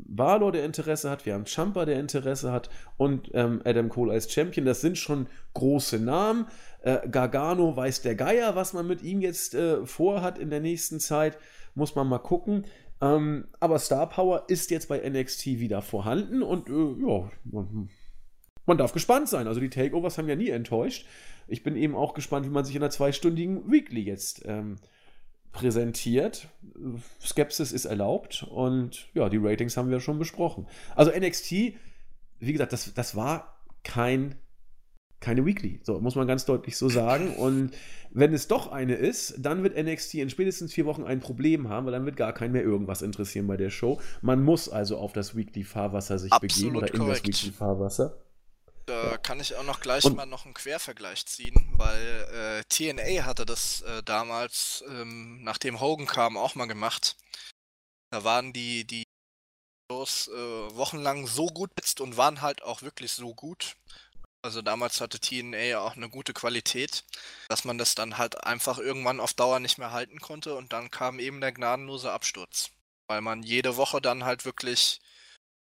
Valor, 0.07 0.53
der 0.53 0.65
Interesse 0.65 1.11
hat, 1.11 1.27
wir 1.27 1.35
haben 1.35 1.47
Champa, 1.47 1.85
der 1.85 1.99
Interesse 1.99 2.53
hat 2.53 2.71
und 2.97 3.31
ähm, 3.35 3.61
Adam 3.65 3.89
Cole 3.89 4.13
als 4.13 4.33
Champion. 4.33 4.65
Das 4.65 4.81
sind 4.81 4.97
schon 4.97 5.27
große 5.55 5.99
Namen. 5.99 6.47
Äh, 6.83 7.09
Gargano 7.09 7.77
weiß 7.77 8.03
der 8.03 8.15
Geier, 8.15 8.55
was 8.55 8.73
man 8.75 8.87
mit 8.87 9.03
ihm 9.03 9.21
jetzt 9.21 9.55
äh, 9.55 9.85
vorhat 9.87 10.39
in 10.39 10.51
der 10.51 10.61
nächsten 10.61 11.01
Zeit. 11.01 11.37
Muss 11.75 11.97
man 11.97 12.09
mal 12.09 12.19
gucken. 12.19 12.65
Ähm, 13.01 13.49
aber 13.59 13.81
Star 13.81 14.09
Power 14.09 14.45
ist 14.47 14.71
jetzt 14.71 14.89
bei 14.89 14.99
NXT 15.09 15.47
wieder 15.47 15.83
vorhanden 15.83 16.43
und 16.43 16.69
äh, 16.69 17.07
ja, 17.07 17.29
man, 17.45 17.89
man 18.67 18.79
darf 18.79 18.93
gespannt 18.93 19.29
sein. 19.29 19.49
Also 19.49 19.59
die 19.59 19.69
Takeovers 19.71 20.17
haben 20.17 20.29
ja 20.29 20.37
nie 20.37 20.51
enttäuscht. 20.51 21.07
Ich 21.49 21.65
bin 21.65 21.75
eben 21.75 21.97
auch 21.97 22.15
gespannt, 22.15 22.47
wie 22.47 22.51
man 22.51 22.65
sich 22.65 22.77
in 22.77 22.83
einer 22.83 22.91
zweistündigen 22.91 23.71
Weekly 23.71 24.03
jetzt 24.03 24.43
ähm, 24.47 24.77
präsentiert. 25.55 26.49
Skepsis 27.25 27.73
ist 27.73 27.87
erlaubt 27.87 28.47
und 28.51 29.09
ja, 29.15 29.31
die 29.31 29.39
Ratings 29.39 29.79
haben 29.79 29.89
wir 29.89 30.01
schon 30.01 30.19
besprochen. 30.19 30.67
Also 30.95 31.11
NXT, 31.11 31.51
wie 32.41 32.53
gesagt, 32.53 32.75
das, 32.75 32.93
das 32.93 33.17
war 33.17 33.63
kein, 33.85 34.35
keine 35.21 35.47
Weekly, 35.47 35.81
so 35.83 36.01
muss 36.01 36.17
man 36.17 36.27
ganz 36.27 36.45
deutlich 36.45 36.77
so 36.77 36.91
sagen. 36.91 37.35
Und 37.37 37.71
wenn 38.11 38.35
es 38.35 38.49
doch 38.49 38.71
eine 38.71 38.95
ist, 38.95 39.37
dann 39.39 39.63
wird 39.63 39.77
NXT 39.83 40.15
in 40.15 40.29
spätestens 40.29 40.75
vier 40.75 40.85
Wochen 40.85 41.05
ein 41.05 41.21
Problem 41.21 41.69
haben, 41.69 41.87
weil 41.87 41.93
dann 41.93 42.05
wird 42.05 42.17
gar 42.17 42.35
keinen 42.35 42.53
mehr 42.53 42.63
irgendwas 42.63 43.01
interessieren 43.01 43.47
bei 43.47 43.57
der 43.57 43.71
Show. 43.71 44.01
Man 44.21 44.43
muss 44.43 44.69
also 44.69 44.99
auf 44.99 45.13
das 45.13 45.37
Weekly-Fahrwasser 45.37 46.19
sich 46.19 46.33
Absolut 46.33 46.75
begeben 46.75 46.77
oder 46.77 46.95
in 46.95 47.09
das 47.09 47.25
Weekly-Fahrwasser. 47.25 48.24
Da 48.87 49.17
kann 49.17 49.41
ich 49.41 49.55
auch 49.57 49.63
noch 49.63 49.81
gleich 49.81 50.05
Und- 50.05 50.17
mal 50.17 50.27
noch 50.27 50.45
einen 50.45 50.55
Quervergleich 50.55 51.25
ziehen, 51.27 51.73
weil 51.77 52.61
äh, 52.61 52.65
TNA 52.69 53.25
hatte 53.25 53.47
das 53.47 53.81
äh, 53.83 54.03
damals, 54.03 54.85
ähm, 54.89 55.43
nachdem 55.43 55.81
Hogan 55.81 56.07
kam, 56.07 56.37
auch 56.37 56.55
mal 56.55 56.67
gemacht. 56.67 57.17
Da 58.11 58.25
waren 58.25 58.53
die, 58.53 58.85
die 58.87 59.05
Shows 59.91 60.29
äh, 60.29 60.33
wochenlang 60.77 61.27
so 61.27 61.47
gut 61.47 61.71
jetzt 61.79 62.01
und 62.01 62.17
waren 62.17 62.43
halt 62.43 62.63
auch 62.63 62.83
wirklich 62.83 63.13
so 63.13 63.35
gut. 63.35 63.77
Also 64.45 64.61
damals 64.61 65.01
hatte 65.01 65.19
TNA 65.19 65.79
auch 65.79 65.97
eine 65.97 66.11
gute 66.11 66.35
Qualität, 66.35 67.05
dass 67.49 67.65
man 67.65 67.79
das 67.79 67.95
dann 67.95 68.19
halt 68.19 68.45
einfach 68.45 68.77
irgendwann 68.79 69.19
auf 69.21 69.33
Dauer 69.33 69.59
nicht 69.61 69.79
mehr 69.79 69.93
halten 69.93 70.21
konnte 70.21 70.55
und 70.57 70.75
dann 70.75 70.91
kam 70.91 71.19
eben 71.19 71.41
der 71.41 71.53
gnadenlose 71.53 72.13
Absturz. 72.13 72.71
Weil 73.09 73.23
man 73.23 73.43
jede 73.43 73.77
Woche 73.77 74.03
dann 74.03 74.25
halt 74.25 74.45
wirklich 74.45 75.01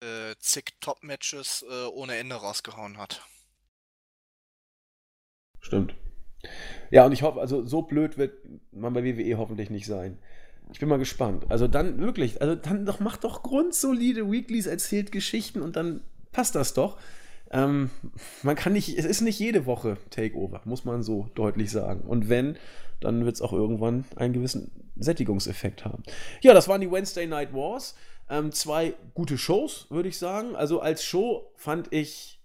äh, 0.02 0.34
zig 0.38 0.64
Top-Matches 0.80 1.64
äh, 1.68 1.86
ohne 1.86 2.16
Ende 2.16 2.36
rausgehauen 2.36 2.98
hat. 2.98 3.22
Stimmt. 5.60 5.94
Ja, 6.90 7.06
und 7.06 7.12
ich 7.12 7.22
hoffe, 7.22 7.40
also 7.40 7.64
so 7.64 7.82
blöd 7.82 8.18
wird 8.18 8.34
man 8.72 8.92
bei 8.92 9.04
WWE 9.04 9.38
hoffentlich 9.38 9.70
nicht 9.70 9.86
sein. 9.86 10.18
Ich 10.72 10.80
bin 10.80 10.88
mal 10.88 10.98
gespannt. 10.98 11.46
Also 11.48 11.68
dann 11.68 11.98
wirklich, 11.98 12.40
also 12.40 12.54
dann 12.54 12.84
doch 12.84 13.00
macht 13.00 13.24
doch 13.24 13.42
grundsolide 13.42 14.30
Weeklies, 14.30 14.66
erzählt 14.66 15.12
Geschichten 15.12 15.62
und 15.62 15.76
dann 15.76 16.02
passt 16.32 16.54
das 16.54 16.74
doch. 16.74 16.98
Ähm, 17.50 17.90
man 18.42 18.56
kann 18.56 18.72
nicht, 18.72 18.96
es 18.98 19.04
ist 19.04 19.20
nicht 19.20 19.38
jede 19.38 19.66
Woche 19.66 19.98
Takeover, 20.10 20.62
muss 20.64 20.84
man 20.84 21.02
so 21.02 21.28
deutlich 21.34 21.70
sagen. 21.70 22.00
Und 22.00 22.28
wenn, 22.28 22.56
dann 23.00 23.24
wird 23.24 23.34
es 23.36 23.42
auch 23.42 23.52
irgendwann 23.52 24.04
einen 24.16 24.32
gewissen 24.32 24.70
Sättigungseffekt 24.96 25.84
haben. 25.84 26.02
Ja, 26.40 26.54
das 26.54 26.68
waren 26.68 26.80
die 26.80 26.90
Wednesday 26.90 27.26
Night 27.26 27.52
Wars. 27.52 27.94
Ähm, 28.30 28.52
zwei 28.52 28.94
gute 29.14 29.36
Shows, 29.38 29.86
würde 29.90 30.08
ich 30.08 30.18
sagen. 30.18 30.56
Also 30.56 30.80
als 30.80 31.04
Show 31.04 31.52
fand 31.56 31.92
ich 31.92 32.40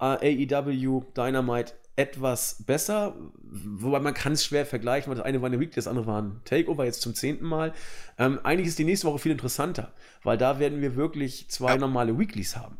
äh, 0.00 0.46
AEW 0.50 1.02
Dynamite 1.16 1.74
etwas 1.94 2.62
besser, 2.64 3.14
wobei 3.42 4.00
man 4.00 4.14
kann 4.14 4.32
es 4.32 4.44
schwer 4.44 4.64
vergleichen, 4.64 5.10
weil 5.10 5.16
das 5.18 5.26
eine 5.26 5.42
war 5.42 5.46
eine 5.48 5.60
Week, 5.60 5.74
das 5.74 5.86
andere 5.86 6.06
war 6.06 6.22
ein 6.22 6.40
Takeover, 6.46 6.86
jetzt 6.86 7.02
zum 7.02 7.14
zehnten 7.14 7.44
Mal. 7.44 7.74
Ähm, 8.18 8.40
eigentlich 8.44 8.68
ist 8.68 8.78
die 8.78 8.84
nächste 8.84 9.06
Woche 9.06 9.18
viel 9.18 9.32
interessanter, 9.32 9.92
weil 10.22 10.38
da 10.38 10.58
werden 10.58 10.80
wir 10.80 10.96
wirklich 10.96 11.50
zwei 11.50 11.72
Ja. 11.72 11.76
normale 11.76 12.18
Weeklies 12.18 12.56
haben. 12.56 12.78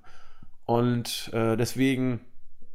Und 0.65 1.31
äh, 1.35 1.57
deswegen 1.57 2.21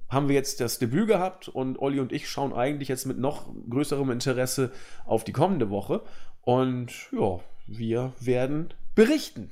haben 0.09 0.27
wir 0.27 0.35
jetzt 0.35 0.61
das 0.61 0.77
Debüt 0.77 1.07
gehabt 1.07 1.49
und 1.49 1.79
Olli 1.79 1.99
und 1.99 2.11
ich 2.13 2.29
schauen 2.29 2.53
eigentlich 2.53 2.87
jetzt 2.87 3.07
mit 3.07 3.17
noch 3.17 3.49
größerem 3.69 4.11
Interesse 4.11 4.71
auf 5.05 5.23
die 5.23 5.33
kommende 5.33 5.69
Woche. 5.71 6.01
Und 6.41 6.91
ja, 7.11 7.39
wir 7.65 8.13
werden 8.19 8.73
berichten. 8.97 9.51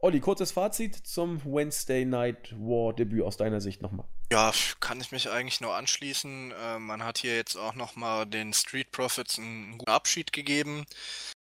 Olli, 0.00 0.18
kurzes 0.18 0.50
Fazit 0.50 0.96
zum 0.96 1.40
Wednesday 1.44 2.04
Night 2.04 2.52
War 2.58 2.92
Debüt 2.92 3.22
aus 3.22 3.36
deiner 3.36 3.60
Sicht 3.60 3.80
nochmal. 3.80 4.08
Ja, 4.32 4.52
kann 4.80 5.00
ich 5.00 5.12
mich 5.12 5.30
eigentlich 5.30 5.60
nur 5.60 5.76
anschließen. 5.76 6.50
Äh, 6.50 6.78
man 6.80 7.04
hat 7.04 7.18
hier 7.18 7.36
jetzt 7.36 7.54
auch 7.54 7.76
nochmal 7.76 8.26
den 8.26 8.52
Street 8.52 8.90
Profits 8.90 9.38
einen 9.38 9.78
guten 9.78 9.92
Abschied 9.92 10.32
gegeben. 10.32 10.84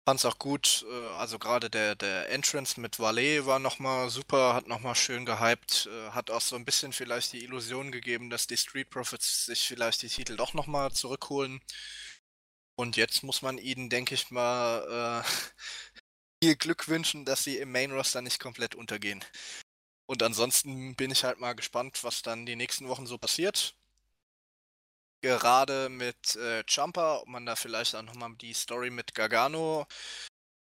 Fand's 0.06 0.26
auch 0.26 0.40
gut, 0.40 0.86
äh, 0.92 1.08
also 1.20 1.40
gerade 1.40 1.70
der, 1.70 1.96
der 1.96 2.30
Entrance 2.32 2.78
mit 2.82 3.00
Valet 3.00 3.46
war 3.46 3.60
nochmal 3.60 4.10
super, 4.10 4.54
hat 4.54 4.68
nochmal 4.68 4.96
schön 4.96 5.26
gehypt, 5.26 5.88
äh, 5.90 6.10
hat 6.10 6.32
auch 6.32 6.42
so 6.42 6.58
ein 6.58 6.66
bisschen 6.66 6.92
vielleicht 6.92 7.32
die 7.32 7.46
Illusion 7.46 7.94
gegeben, 7.94 8.30
dass 8.30 8.46
die 8.46 8.58
Street 8.58 8.90
Profits 8.90 9.46
sich 9.46 9.70
vielleicht 9.70 10.02
die 10.02 10.10
Titel 10.10 10.36
doch 10.36 10.54
nochmal 10.54 10.92
zurückholen. 10.92 11.62
Und 12.76 12.98
jetzt 12.98 13.24
muss 13.24 13.42
man 13.42 13.58
ihnen, 13.58 13.90
denke 13.90 14.16
ich 14.16 14.32
mal, 14.32 15.24
äh, 15.24 15.30
viel 16.42 16.56
Glück 16.56 16.88
wünschen, 16.88 17.26
dass 17.26 17.44
sie 17.44 17.58
im 17.58 17.72
Main 17.72 17.92
Roster 17.92 18.22
nicht 18.22 18.40
komplett 18.40 18.76
untergehen. 18.76 19.24
Und 20.08 20.24
ansonsten 20.24 20.96
bin 20.96 21.12
ich 21.12 21.24
halt 21.24 21.40
mal 21.40 21.54
gespannt, 21.54 22.04
was 22.04 22.22
dann 22.22 22.46
die 22.46 22.56
nächsten 22.56 22.88
Wochen 22.90 23.06
so 23.06 23.18
passiert. 23.18 23.76
Gerade 25.22 25.90
mit 25.90 26.36
äh, 26.36 26.64
Jumper, 26.68 27.22
ob 27.22 27.28
man 27.28 27.46
da 27.46 27.56
vielleicht 27.56 27.96
auch 27.96 28.02
nochmal 28.02 28.34
die 28.42 28.54
Story 28.54 28.90
mit 28.90 29.14
Gargano 29.14 29.86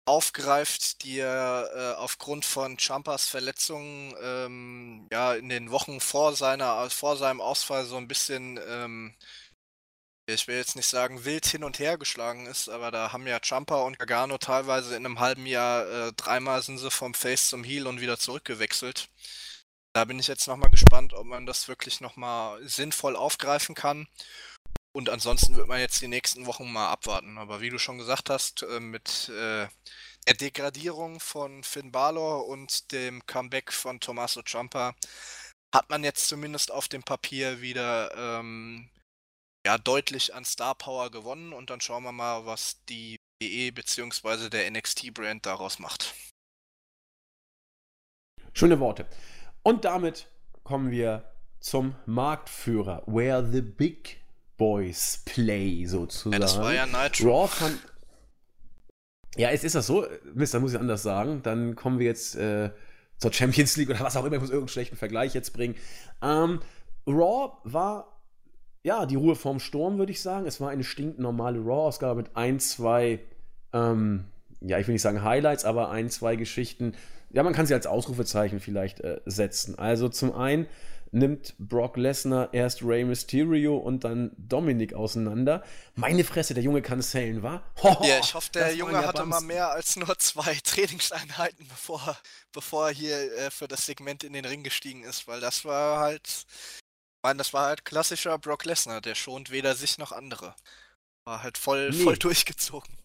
aufgreift, 0.05 1.03
die 1.03 1.19
er 1.19 1.69
äh, 1.73 1.95
aufgrund 1.97 2.43
von 2.43 2.77
Jumpers 2.77 3.27
Verletzung 3.27 4.15
ähm, 4.21 5.07
ja 5.11 5.35
in 5.35 5.49
den 5.49 5.71
Wochen 5.71 6.01
vor 6.01 6.35
seiner 6.35 6.89
vor 6.89 7.15
seinem 7.15 7.41
Ausfall 7.41 7.85
so 7.85 7.95
ein 7.97 8.07
bisschen 8.07 8.59
ähm, 8.67 9.15
ich 10.33 10.47
will 10.47 10.57
jetzt 10.57 10.75
nicht 10.75 10.87
sagen 10.87 11.25
wild 11.25 11.45
hin 11.45 11.63
und 11.63 11.79
her 11.79 11.97
geschlagen 11.97 12.45
ist, 12.45 12.69
aber 12.69 12.91
da 12.91 13.11
haben 13.11 13.27
ja 13.27 13.39
Jumper 13.43 13.83
und 13.85 13.97
Gargano 13.97 14.37
teilweise 14.37 14.95
in 14.95 15.05
einem 15.05 15.19
halben 15.19 15.45
Jahr 15.45 15.87
äh, 15.89 16.13
dreimal 16.13 16.61
sind 16.61 16.77
sie 16.77 16.91
vom 16.91 17.13
Face 17.13 17.49
zum 17.49 17.63
Heel 17.63 17.87
und 17.87 18.01
wieder 18.01 18.17
zurückgewechselt. 18.17 19.09
Da 19.93 20.05
bin 20.05 20.19
ich 20.19 20.27
jetzt 20.27 20.47
nochmal 20.47 20.69
gespannt, 20.69 21.13
ob 21.13 21.25
man 21.25 21.45
das 21.45 21.67
wirklich 21.67 21.99
nochmal 21.99 22.61
sinnvoll 22.67 23.15
aufgreifen 23.15 23.75
kann. 23.75 24.07
Und 24.91 25.09
ansonsten 25.09 25.55
wird 25.55 25.67
man 25.67 25.79
jetzt 25.79 26.01
die 26.01 26.07
nächsten 26.07 26.45
Wochen 26.45 26.71
mal 26.71 26.89
abwarten. 26.91 27.37
Aber 27.37 27.61
wie 27.61 27.69
du 27.69 27.79
schon 27.79 27.97
gesagt 27.97 28.29
hast, 28.29 28.63
äh, 28.63 28.79
mit 28.79 29.29
äh, 29.29 29.67
der 30.27 30.33
Degradierung 30.35 31.19
von 31.19 31.63
Finn 31.63 31.91
Balor 31.91 32.47
und 32.47 32.91
dem 32.91 33.25
Comeback 33.25 33.71
von 33.73 33.99
Tommaso 33.99 34.41
Ciampa 34.43 34.95
hat 35.73 35.89
man 35.89 36.03
jetzt 36.03 36.27
zumindest 36.27 36.71
auf 36.71 36.87
dem 36.87 37.03
Papier 37.03 37.61
wieder 37.61 38.11
ähm, 38.15 38.89
ja, 39.65 39.77
deutlich 39.77 40.33
an 40.33 40.45
Star 40.45 40.75
Power 40.75 41.11
gewonnen 41.11 41.53
und 41.53 41.69
dann 41.69 41.81
schauen 41.81 42.03
wir 42.03 42.11
mal, 42.11 42.45
was 42.45 42.83
die 42.85 43.17
WWE 43.41 43.71
bzw. 43.71 44.49
der 44.49 44.69
NXT-Brand 44.71 45.45
daraus 45.45 45.79
macht. 45.79 46.13
Schöne 48.53 48.79
Worte. 48.79 49.07
Und 49.63 49.85
damit 49.85 50.27
kommen 50.63 50.91
wir 50.91 51.31
zum 51.59 51.95
Marktführer, 52.05 53.03
where 53.05 53.45
the 53.45 53.61
big 53.61 54.17
boys 54.57 55.21
play, 55.25 55.85
sozusagen. 55.85 56.33
Ja, 56.33 56.39
das 56.39 56.57
war 56.57 56.73
ja 56.73 56.85
Nitro. 56.85 57.41
Raw 57.41 57.47
fand, 57.47 57.79
ja, 59.35 59.49
ist, 59.49 59.63
ist 59.63 59.75
das 59.75 59.87
so? 59.87 60.05
Mist, 60.33 60.53
dann 60.53 60.61
muss 60.61 60.73
ich 60.73 60.79
anders 60.79 61.03
sagen. 61.03 61.41
Dann 61.43 61.75
kommen 61.75 61.99
wir 61.99 62.05
jetzt 62.05 62.35
äh, 62.35 62.71
zur 63.17 63.31
Champions 63.33 63.77
League 63.77 63.89
oder 63.89 64.01
was 64.01 64.15
auch 64.15 64.25
immer. 64.25 64.35
Ich 64.35 64.41
muss 64.41 64.49
irgendeinen 64.49 64.69
schlechten 64.69 64.97
Vergleich 64.97 65.33
jetzt 65.33 65.53
bringen. 65.53 65.75
Ähm, 66.21 66.61
Raw 67.07 67.53
war, 67.63 68.18
ja, 68.83 69.05
die 69.05 69.15
Ruhe 69.15 69.35
vorm 69.35 69.59
Sturm, 69.59 69.97
würde 69.97 70.11
ich 70.11 70.21
sagen. 70.21 70.45
Es 70.45 70.61
war 70.61 70.69
eine 70.69 70.83
stinknormale 70.83 71.59
Raw-Ausgabe 71.59 72.15
mit 72.21 72.35
ein, 72.35 72.59
zwei, 72.59 73.19
ähm, 73.73 74.25
ja, 74.61 74.79
ich 74.79 74.87
will 74.87 74.93
nicht 74.93 75.01
sagen 75.01 75.23
Highlights, 75.23 75.65
aber 75.65 75.89
ein, 75.89 76.09
zwei 76.09 76.35
Geschichten. 76.35 76.93
Ja, 77.31 77.43
man 77.43 77.53
kann 77.53 77.65
sie 77.65 77.73
als 77.73 77.87
Ausrufezeichen 77.87 78.59
vielleicht 78.59 79.01
äh, 79.01 79.19
setzen. 79.25 79.77
Also 79.77 80.09
zum 80.09 80.33
einen 80.33 80.67
nimmt 81.11 81.55
Brock 81.57 81.97
Lesnar 81.97 82.53
erst 82.53 82.83
Rey 82.83 83.03
Mysterio 83.03 83.77
und 83.77 84.03
dann 84.03 84.31
Dominik 84.37 84.93
auseinander. 84.93 85.63
Meine 85.95 86.23
Fresse, 86.23 86.53
der 86.53 86.63
Junge 86.63 86.81
kann 86.81 87.01
zählen, 87.01 87.41
wa? 87.41 87.63
ja, 88.01 88.19
ich 88.19 88.33
hoffe, 88.33 88.49
der 88.53 88.75
Junge 88.75 89.05
hatte 89.05 89.25
mal 89.25 89.41
mehr 89.41 89.71
als 89.71 89.95
nur 89.95 90.17
zwei 90.19 90.55
Trainingseinheiten, 90.63 91.67
bevor, 91.67 92.17
bevor 92.51 92.87
er 92.87 92.93
hier 92.93 93.37
äh, 93.37 93.51
für 93.51 93.67
das 93.67 93.85
Segment 93.85 94.23
in 94.23 94.33
den 94.33 94.45
Ring 94.45 94.63
gestiegen 94.63 95.03
ist, 95.03 95.27
weil 95.27 95.39
das 95.39 95.65
war 95.65 95.99
halt, 95.99 96.45
meine, 97.23 97.37
das 97.37 97.53
war 97.53 97.67
halt 97.67 97.85
klassischer 97.85 98.37
Brock 98.37 98.65
Lesnar, 98.65 99.01
der 99.01 99.15
schont 99.15 99.49
weder 99.51 99.75
sich 99.75 99.97
noch 99.97 100.11
andere. 100.11 100.55
War 101.25 101.43
halt 101.43 101.57
voll, 101.57 101.89
nee. 101.91 102.03
voll 102.03 102.17
durchgezogen 102.17 102.99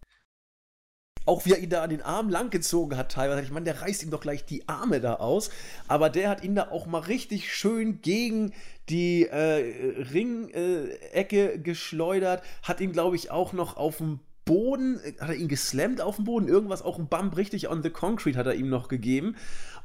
auch 1.26 1.44
wie 1.44 1.52
er 1.52 1.58
ihn 1.58 1.70
da 1.70 1.82
an 1.82 1.90
den 1.90 2.02
Arm 2.02 2.28
langgezogen 2.28 2.98
hat 2.98 3.12
teilweise. 3.12 3.42
Ich 3.42 3.50
meine, 3.50 3.64
der 3.64 3.80
reißt 3.80 4.02
ihm 4.02 4.10
doch 4.10 4.20
gleich 4.20 4.44
die 4.44 4.68
Arme 4.68 5.00
da 5.00 5.14
aus. 5.14 5.50
Aber 5.88 6.10
der 6.10 6.28
hat 6.28 6.44
ihn 6.44 6.54
da 6.54 6.70
auch 6.70 6.86
mal 6.86 7.00
richtig 7.00 7.52
schön 7.52 8.00
gegen 8.02 8.52
die 8.88 9.26
äh, 9.26 10.02
Ringecke 10.12 11.54
äh, 11.54 11.58
geschleudert. 11.58 12.42
Hat 12.62 12.80
ihn, 12.80 12.92
glaube 12.92 13.16
ich, 13.16 13.30
auch 13.30 13.52
noch 13.52 13.76
auf 13.76 13.98
dem 13.98 14.20
Boden, 14.44 15.00
hat 15.18 15.30
er 15.30 15.34
ihn 15.34 15.48
geslammt 15.48 16.00
auf 16.00 16.16
dem 16.16 16.24
Boden, 16.24 16.48
irgendwas, 16.48 16.82
auch 16.82 16.98
ein 16.98 17.08
Bump 17.08 17.36
richtig 17.36 17.68
on 17.68 17.82
the 17.82 17.90
concrete 17.90 18.38
hat 18.38 18.46
er 18.46 18.54
ihm 18.54 18.68
noch 18.68 18.88
gegeben. 18.88 19.36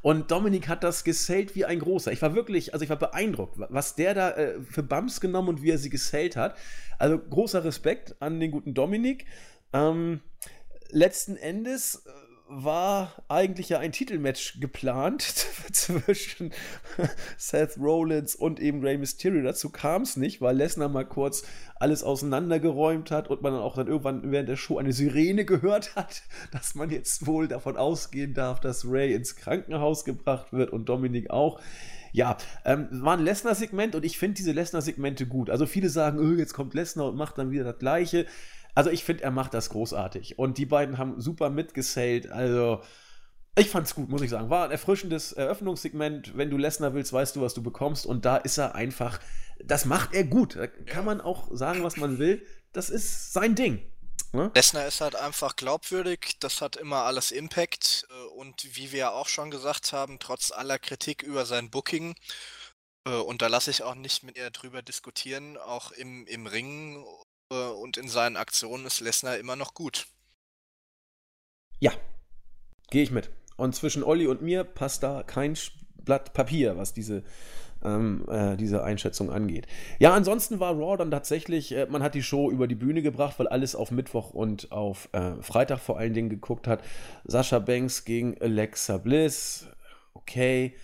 Und 0.02 0.30
Dominik 0.30 0.68
hat 0.68 0.82
das 0.82 1.04
gesellt 1.04 1.54
wie 1.54 1.64
ein 1.64 1.78
großer. 1.78 2.12
Ich 2.12 2.22
war 2.22 2.34
wirklich, 2.34 2.72
also 2.72 2.82
ich 2.82 2.90
war 2.90 2.98
beeindruckt, 2.98 3.56
was 3.58 3.94
der 3.94 4.14
da 4.14 4.30
äh, 4.30 4.60
für 4.62 4.82
Bumps 4.82 5.20
genommen 5.20 5.48
und 5.48 5.62
wie 5.62 5.70
er 5.70 5.78
sie 5.78 5.90
gesellt 5.90 6.36
hat. 6.36 6.56
Also 6.98 7.18
großer 7.18 7.64
Respekt 7.64 8.16
an 8.20 8.40
den 8.40 8.50
guten 8.50 8.74
Dominik. 8.74 9.26
Ähm, 9.72 10.20
letzten 10.90 11.36
Endes 11.36 12.06
äh, 12.06 12.10
war 12.50 13.14
eigentlich 13.28 13.68
ja 13.68 13.78
ein 13.78 13.92
Titelmatch 13.92 14.60
geplant 14.60 15.22
zwischen 15.72 16.52
Seth 17.38 17.78
Rollins 17.78 18.34
und 18.34 18.58
eben 18.58 18.82
Rey 18.82 18.98
Mysterio. 18.98 19.42
Dazu 19.42 19.70
kam 19.70 20.02
es 20.02 20.16
nicht, 20.16 20.40
weil 20.40 20.56
Lesnar 20.56 20.88
mal 20.88 21.06
kurz 21.06 21.44
alles 21.76 22.02
auseinandergeräumt 22.02 23.12
hat 23.12 23.30
und 23.30 23.40
man 23.42 23.52
dann 23.52 23.62
auch 23.62 23.76
dann 23.76 23.86
irgendwann 23.86 24.32
während 24.32 24.48
der 24.48 24.56
Show 24.56 24.78
eine 24.78 24.92
Sirene 24.92 25.44
gehört 25.44 25.94
hat, 25.94 26.22
dass 26.52 26.74
man 26.74 26.90
jetzt 26.90 27.26
wohl 27.26 27.46
davon 27.46 27.76
ausgehen 27.76 28.34
darf, 28.34 28.58
dass 28.60 28.84
Rey 28.84 29.14
ins 29.14 29.36
Krankenhaus 29.36 30.04
gebracht 30.04 30.52
wird 30.52 30.70
und 30.70 30.88
Dominik 30.88 31.30
auch. 31.30 31.60
Ja, 32.12 32.36
ähm, 32.64 32.88
war 32.90 33.16
ein 33.16 33.22
Lesnar-Segment 33.22 33.94
und 33.94 34.04
ich 34.04 34.18
finde 34.18 34.34
diese 34.34 34.50
Lesnar-Segmente 34.50 35.26
gut. 35.26 35.48
Also 35.48 35.66
viele 35.66 35.88
sagen, 35.88 36.18
oh, 36.18 36.36
jetzt 36.36 36.54
kommt 36.54 36.74
Lesnar 36.74 37.06
und 37.06 37.16
macht 37.16 37.38
dann 37.38 37.52
wieder 37.52 37.62
das 37.62 37.78
Gleiche. 37.78 38.26
Also 38.74 38.90
ich 38.90 39.04
finde, 39.04 39.24
er 39.24 39.30
macht 39.30 39.54
das 39.54 39.70
großartig. 39.70 40.38
Und 40.38 40.58
die 40.58 40.66
beiden 40.66 40.98
haben 40.98 41.20
super 41.20 41.50
mitgesailt. 41.50 42.30
Also 42.30 42.82
ich 43.56 43.68
fand's 43.68 43.94
gut, 43.94 44.08
muss 44.08 44.22
ich 44.22 44.30
sagen. 44.30 44.50
War 44.50 44.64
ein 44.64 44.70
erfrischendes 44.70 45.32
Eröffnungssegment. 45.32 46.36
Wenn 46.36 46.50
du 46.50 46.56
Lesnar 46.56 46.94
willst, 46.94 47.12
weißt 47.12 47.36
du, 47.36 47.40
was 47.40 47.54
du 47.54 47.62
bekommst. 47.62 48.06
Und 48.06 48.24
da 48.24 48.36
ist 48.36 48.58
er 48.58 48.74
einfach, 48.74 49.18
das 49.64 49.84
macht 49.84 50.14
er 50.14 50.24
gut. 50.24 50.56
Da 50.56 50.66
kann 50.66 51.04
man 51.04 51.20
auch 51.20 51.48
sagen, 51.52 51.82
was 51.82 51.96
man 51.96 52.18
will. 52.18 52.46
Das 52.72 52.90
ist 52.90 53.32
sein 53.32 53.54
Ding. 53.54 53.82
Ne? 54.32 54.52
Lesnar 54.54 54.86
ist 54.86 55.00
halt 55.00 55.16
einfach 55.16 55.56
glaubwürdig, 55.56 56.36
das 56.38 56.60
hat 56.60 56.76
immer 56.76 57.02
alles 57.02 57.32
Impact 57.32 58.06
äh, 58.10 58.38
und 58.38 58.76
wie 58.76 58.92
wir 58.92 59.12
auch 59.12 59.26
schon 59.26 59.50
gesagt 59.50 59.92
haben, 59.92 60.20
trotz 60.20 60.52
aller 60.52 60.78
Kritik 60.78 61.24
über 61.24 61.44
sein 61.46 61.68
Booking, 61.68 62.14
äh, 63.06 63.10
und 63.16 63.42
da 63.42 63.46
lasse 63.48 63.70
ich 63.70 63.82
auch 63.82 63.94
nicht 63.94 64.22
mit 64.22 64.36
ihr 64.36 64.50
drüber 64.50 64.82
diskutieren, 64.82 65.56
auch 65.56 65.92
im, 65.92 66.26
im 66.26 66.46
Ring 66.46 67.04
und 67.50 67.96
in 67.96 68.08
seinen 68.08 68.36
Aktionen 68.36 68.86
ist 68.86 69.00
Lesnar 69.00 69.38
immer 69.38 69.56
noch 69.56 69.74
gut. 69.74 70.06
Ja, 71.80 71.92
gehe 72.90 73.02
ich 73.02 73.10
mit. 73.10 73.30
Und 73.56 73.74
zwischen 73.74 74.02
Olli 74.02 74.26
und 74.26 74.42
mir 74.42 74.64
passt 74.64 75.02
da 75.02 75.22
kein 75.22 75.56
Blatt 76.04 76.32
Papier, 76.32 76.76
was 76.76 76.94
diese, 76.94 77.22
ähm, 77.82 78.24
äh, 78.28 78.56
diese 78.56 78.84
Einschätzung 78.84 79.30
angeht. 79.30 79.66
Ja, 79.98 80.14
ansonsten 80.14 80.60
war 80.60 80.74
Raw 80.74 80.96
dann 80.96 81.10
tatsächlich, 81.10 81.72
äh, 81.72 81.86
man 81.86 82.02
hat 82.02 82.14
die 82.14 82.22
Show 82.22 82.50
über 82.50 82.66
die 82.66 82.74
Bühne 82.74 83.02
gebracht, 83.02 83.38
weil 83.38 83.48
alles 83.48 83.74
auf 83.74 83.90
Mittwoch 83.90 84.30
und 84.30 84.70
auf 84.72 85.08
äh, 85.12 85.42
Freitag 85.42 85.80
vor 85.80 85.98
allen 85.98 86.14
Dingen 86.14 86.30
geguckt 86.30 86.66
hat. 86.66 86.82
Sascha 87.24 87.58
Banks 87.58 88.04
gegen 88.04 88.40
Alexa 88.40 88.98
Bliss. 88.98 89.66
Okay. 90.14 90.74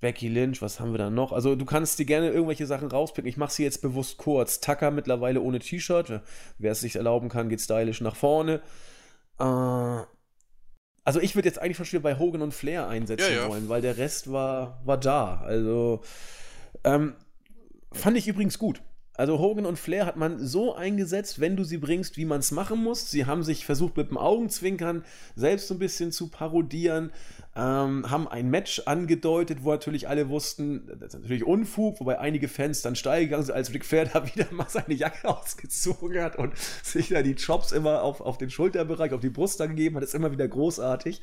Becky 0.00 0.28
Lynch, 0.28 0.60
was 0.60 0.78
haben 0.78 0.92
wir 0.92 0.98
da 0.98 1.10
noch? 1.10 1.32
Also 1.32 1.56
du 1.56 1.64
kannst 1.64 1.98
dir 1.98 2.04
gerne 2.04 2.30
irgendwelche 2.30 2.66
Sachen 2.66 2.88
rauspicken. 2.88 3.28
Ich 3.28 3.36
mache 3.36 3.52
sie 3.52 3.64
jetzt 3.64 3.80
bewusst 3.82 4.18
kurz. 4.18 4.60
Tucker 4.60 4.90
mittlerweile 4.90 5.40
ohne 5.40 5.58
T-Shirt. 5.58 6.20
Wer 6.58 6.72
es 6.72 6.80
sich 6.80 6.96
erlauben 6.96 7.28
kann, 7.28 7.48
geht 7.48 7.60
stylisch 7.60 8.00
nach 8.00 8.16
vorne. 8.16 8.60
Äh, 9.38 9.44
also 11.04 11.20
ich 11.20 11.34
würde 11.34 11.48
jetzt 11.48 11.60
eigentlich 11.60 11.88
schon 11.88 12.02
bei 12.02 12.18
Hogan 12.18 12.42
und 12.42 12.52
Flair 12.52 12.88
einsetzen 12.88 13.32
ja, 13.32 13.42
ja. 13.42 13.48
wollen, 13.48 13.68
weil 13.68 13.80
der 13.80 13.96
Rest 13.96 14.32
war, 14.32 14.82
war 14.84 14.98
da. 14.98 15.40
Also 15.40 16.02
ähm, 16.84 17.14
fand 17.92 18.16
ich 18.16 18.28
übrigens 18.28 18.58
gut. 18.58 18.82
Also 19.16 19.38
Hogan 19.38 19.66
und 19.66 19.78
Flair 19.78 20.06
hat 20.06 20.16
man 20.16 20.38
so 20.38 20.74
eingesetzt, 20.74 21.40
wenn 21.40 21.56
du 21.56 21.64
sie 21.64 21.78
bringst, 21.78 22.16
wie 22.16 22.24
man 22.24 22.40
es 22.40 22.50
machen 22.50 22.82
muss. 22.82 23.10
Sie 23.10 23.26
haben 23.26 23.42
sich 23.42 23.64
versucht 23.64 23.96
mit 23.96 24.10
dem 24.10 24.18
Augenzwinkern 24.18 25.04
selbst 25.34 25.68
so 25.68 25.74
ein 25.74 25.78
bisschen 25.78 26.12
zu 26.12 26.28
parodieren, 26.28 27.12
ähm, 27.56 28.10
haben 28.10 28.28
ein 28.28 28.50
Match 28.50 28.82
angedeutet, 28.84 29.58
wo 29.62 29.70
natürlich 29.70 30.08
alle 30.08 30.28
wussten, 30.28 30.86
das 30.98 31.14
ist 31.14 31.20
natürlich 31.20 31.44
Unfug, 31.44 32.00
wobei 32.00 32.18
einige 32.18 32.48
Fans 32.48 32.82
dann 32.82 32.96
steil 32.96 33.24
gegangen 33.24 33.44
sind, 33.44 33.54
als 33.54 33.72
Ric 33.72 33.84
Flair 33.84 34.04
da 34.04 34.26
wieder 34.26 34.46
mal 34.50 34.68
seine 34.68 34.94
Jacke 34.94 35.28
ausgezogen 35.28 36.22
hat 36.22 36.36
und 36.36 36.52
sich 36.82 37.08
da 37.08 37.22
die 37.22 37.34
Chops 37.34 37.72
immer 37.72 38.02
auf, 38.02 38.20
auf 38.20 38.36
den 38.36 38.50
Schulterbereich, 38.50 39.12
auf 39.12 39.20
die 39.20 39.30
Brust 39.30 39.58
da 39.60 39.66
gegeben 39.66 39.96
hat. 39.96 40.02
Das 40.02 40.10
ist 40.10 40.14
immer 40.14 40.32
wieder 40.32 40.46
großartig. 40.46 41.22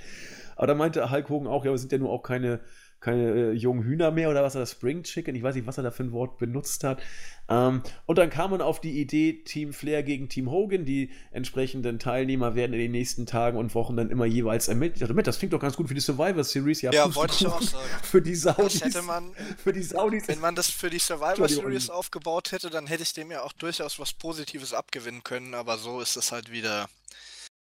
Aber 0.56 0.68
da 0.68 0.76
meinte 0.76 1.10
Hulk 1.12 1.30
Hogan 1.30 1.48
auch, 1.48 1.66
ja, 1.66 1.72
wir 1.72 1.78
sind 1.78 1.92
ja 1.92 1.98
nur 1.98 2.12
auch 2.12 2.24
keine 2.24 2.60
keine 3.04 3.32
äh, 3.32 3.52
jungen 3.52 3.84
Hühner 3.84 4.12
mehr 4.12 4.30
oder 4.30 4.44
was 4.44 4.56
er 4.56 4.62
das 4.62 4.72
Spring 4.72 5.04
Chicken, 5.04 5.36
ich 5.36 5.44
weiß 5.44 5.56
nicht, 5.56 5.68
was 5.68 5.78
er 5.78 5.84
da 5.84 5.92
für 5.92 6.04
ein 6.04 6.14
Wort 6.14 6.38
benutzt 6.38 6.86
hat. 6.86 7.02
Ähm, 7.50 7.84
und 8.06 8.18
dann 8.18 8.30
kam 8.30 8.52
man 8.52 8.62
auf 8.62 8.80
die 8.80 9.02
Idee, 9.02 9.44
Team 9.44 9.74
Flair 9.74 10.04
gegen 10.04 10.30
Team 10.30 10.50
Hogan. 10.50 10.86
Die 10.86 11.12
entsprechenden 11.32 12.00
Teilnehmer 12.00 12.56
werden 12.56 12.72
in 12.72 12.80
den 12.80 12.92
nächsten 12.92 13.26
Tagen 13.26 13.58
und 13.58 13.76
Wochen 13.76 13.98
dann 13.98 14.10
immer 14.10 14.26
jeweils 14.26 14.70
ermittelt. 14.70 15.02
Ich 15.02 15.08
dachte, 15.08 15.24
das 15.24 15.38
klingt 15.38 15.52
doch 15.52 15.60
ganz 15.60 15.76
gut 15.76 15.90
für 15.90 15.94
die 15.94 16.00
Survivor 16.00 16.44
Series. 16.46 16.82
Ja, 16.82 16.94
ja 16.94 17.14
wollte 17.14 17.36
ich 17.38 17.48
auch 17.48 17.62
sagen. 17.62 17.84
Für 18.04 18.22
die 18.22 18.36
Saudis. 18.36 18.80
Das 18.80 18.96
hätte 18.96 19.02
man, 19.02 19.34
für 19.58 19.74
die 19.74 19.84
Saudis. 19.84 20.28
Wenn 20.28 20.40
man 20.40 20.56
das 20.56 20.70
für 20.70 20.90
die 20.90 21.00
Survivor 21.00 21.50
Series 21.50 21.90
aufgebaut 21.90 22.52
hätte, 22.52 22.70
dann 22.70 22.88
hätte 22.88 23.04
ich 23.04 23.14
dem 23.14 23.32
ja 23.32 23.42
auch 23.42 23.52
durchaus 23.54 24.00
was 24.00 24.14
Positives 24.14 24.74
abgewinnen 24.74 25.24
können. 25.24 25.54
Aber 25.54 25.78
so 25.78 26.00
ist 26.00 26.16
es 26.16 26.32
halt 26.32 26.52
wieder, 26.52 26.88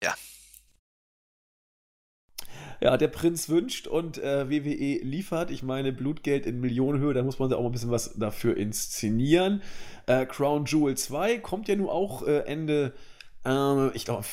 ja, 0.02 0.14
ja, 2.80 2.96
der 2.96 3.08
Prinz 3.08 3.48
wünscht 3.48 3.86
und 3.86 4.18
äh, 4.18 4.48
WWE 4.50 5.04
liefert. 5.04 5.50
Ich 5.50 5.62
meine, 5.62 5.92
Blutgeld 5.92 6.46
in 6.46 6.60
Millionenhöhe, 6.60 7.14
da 7.14 7.22
muss 7.22 7.38
man 7.38 7.52
auch 7.52 7.60
mal 7.60 7.66
ein 7.66 7.72
bisschen 7.72 7.90
was 7.90 8.14
dafür 8.14 8.56
inszenieren. 8.56 9.62
Äh, 10.06 10.26
Crown 10.26 10.64
Jewel 10.64 10.96
2 10.96 11.38
kommt 11.38 11.68
ja 11.68 11.76
nun 11.76 11.88
auch 11.88 12.26
äh, 12.26 12.40
Ende, 12.40 12.92
äh, 13.44 13.88
ich 13.96 14.04
glaube, 14.04 14.24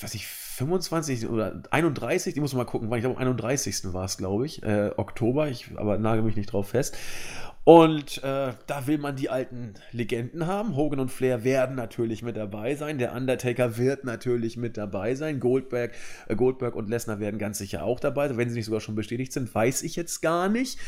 weiß 0.00 0.14
ich, 0.14 0.26
25 0.26 1.28
oder 1.28 1.62
31, 1.70 2.34
die 2.34 2.40
muss 2.40 2.52
man 2.52 2.64
mal 2.64 2.70
gucken, 2.70 2.88
weil 2.88 2.98
ich 2.98 3.02
glaube, 3.02 3.16
am 3.16 3.22
31. 3.22 3.92
war 3.92 4.04
es, 4.04 4.16
glaube 4.16 4.46
ich, 4.46 4.62
äh, 4.62 4.92
Oktober, 4.96 5.48
ich 5.48 5.70
aber 5.76 5.98
nagel 5.98 6.22
mich 6.22 6.36
nicht 6.36 6.52
drauf 6.52 6.68
fest. 6.68 6.96
Und 7.64 8.22
äh, 8.22 8.52
da 8.66 8.86
will 8.86 8.98
man 8.98 9.16
die 9.16 9.30
alten 9.30 9.72
Legenden 9.90 10.46
haben. 10.46 10.76
Hogan 10.76 11.00
und 11.00 11.10
Flair 11.10 11.44
werden 11.44 11.76
natürlich 11.76 12.22
mit 12.22 12.36
dabei 12.36 12.74
sein. 12.74 12.98
Der 12.98 13.14
Undertaker 13.14 13.78
wird 13.78 14.04
natürlich 14.04 14.58
mit 14.58 14.76
dabei 14.76 15.14
sein. 15.14 15.40
Goldberg, 15.40 15.94
äh, 16.28 16.36
Goldberg 16.36 16.76
und 16.76 16.90
Lesnar 16.90 17.20
werden 17.20 17.38
ganz 17.38 17.56
sicher 17.56 17.82
auch 17.82 18.00
dabei 18.00 18.28
sein. 18.28 18.36
Wenn 18.36 18.50
sie 18.50 18.56
nicht 18.56 18.66
sogar 18.66 18.82
schon 18.82 18.94
bestätigt 18.94 19.32
sind, 19.32 19.54
weiß 19.54 19.82
ich 19.82 19.96
jetzt 19.96 20.20
gar 20.20 20.50
nicht. 20.50 20.78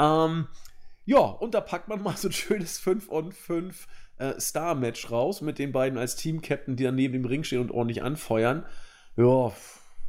Ähm, 0.00 0.48
ja, 1.04 1.20
und 1.20 1.54
da 1.54 1.60
packt 1.60 1.86
man 1.86 2.02
mal 2.02 2.16
so 2.16 2.28
ein 2.28 2.32
schönes 2.32 2.80
5 2.80 3.10
on 3.10 3.30
5 3.30 3.86
äh, 4.18 4.40
Star-Match 4.40 5.12
raus 5.12 5.40
mit 5.40 5.60
den 5.60 5.70
beiden 5.70 5.98
als 5.98 6.16
Team-Captain, 6.16 6.74
die 6.74 6.82
dann 6.82 6.96
neben 6.96 7.12
dem 7.12 7.26
Ring 7.26 7.44
stehen 7.44 7.60
und 7.60 7.70
ordentlich 7.70 8.02
anfeuern. 8.02 8.64
Ja, 9.16 9.52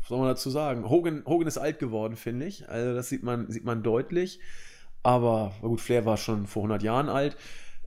soll 0.07 0.17
man 0.17 0.27
dazu 0.27 0.49
sagen? 0.49 0.89
Hogan, 0.89 1.23
Hogan 1.27 1.47
ist 1.47 1.59
alt 1.59 1.77
geworden, 1.77 2.15
finde 2.15 2.47
ich. 2.47 2.67
Also 2.67 2.95
das 2.95 3.09
sieht 3.09 3.21
man, 3.21 3.51
sieht 3.51 3.63
man 3.63 3.83
deutlich. 3.83 4.39
Aber 5.05 5.53
gut, 5.61 5.81
Flair 5.81 6.05
war 6.05 6.17
schon 6.17 6.47
vor 6.47 6.63
100 6.63 6.81
Jahren 6.81 7.09
alt. 7.09 7.37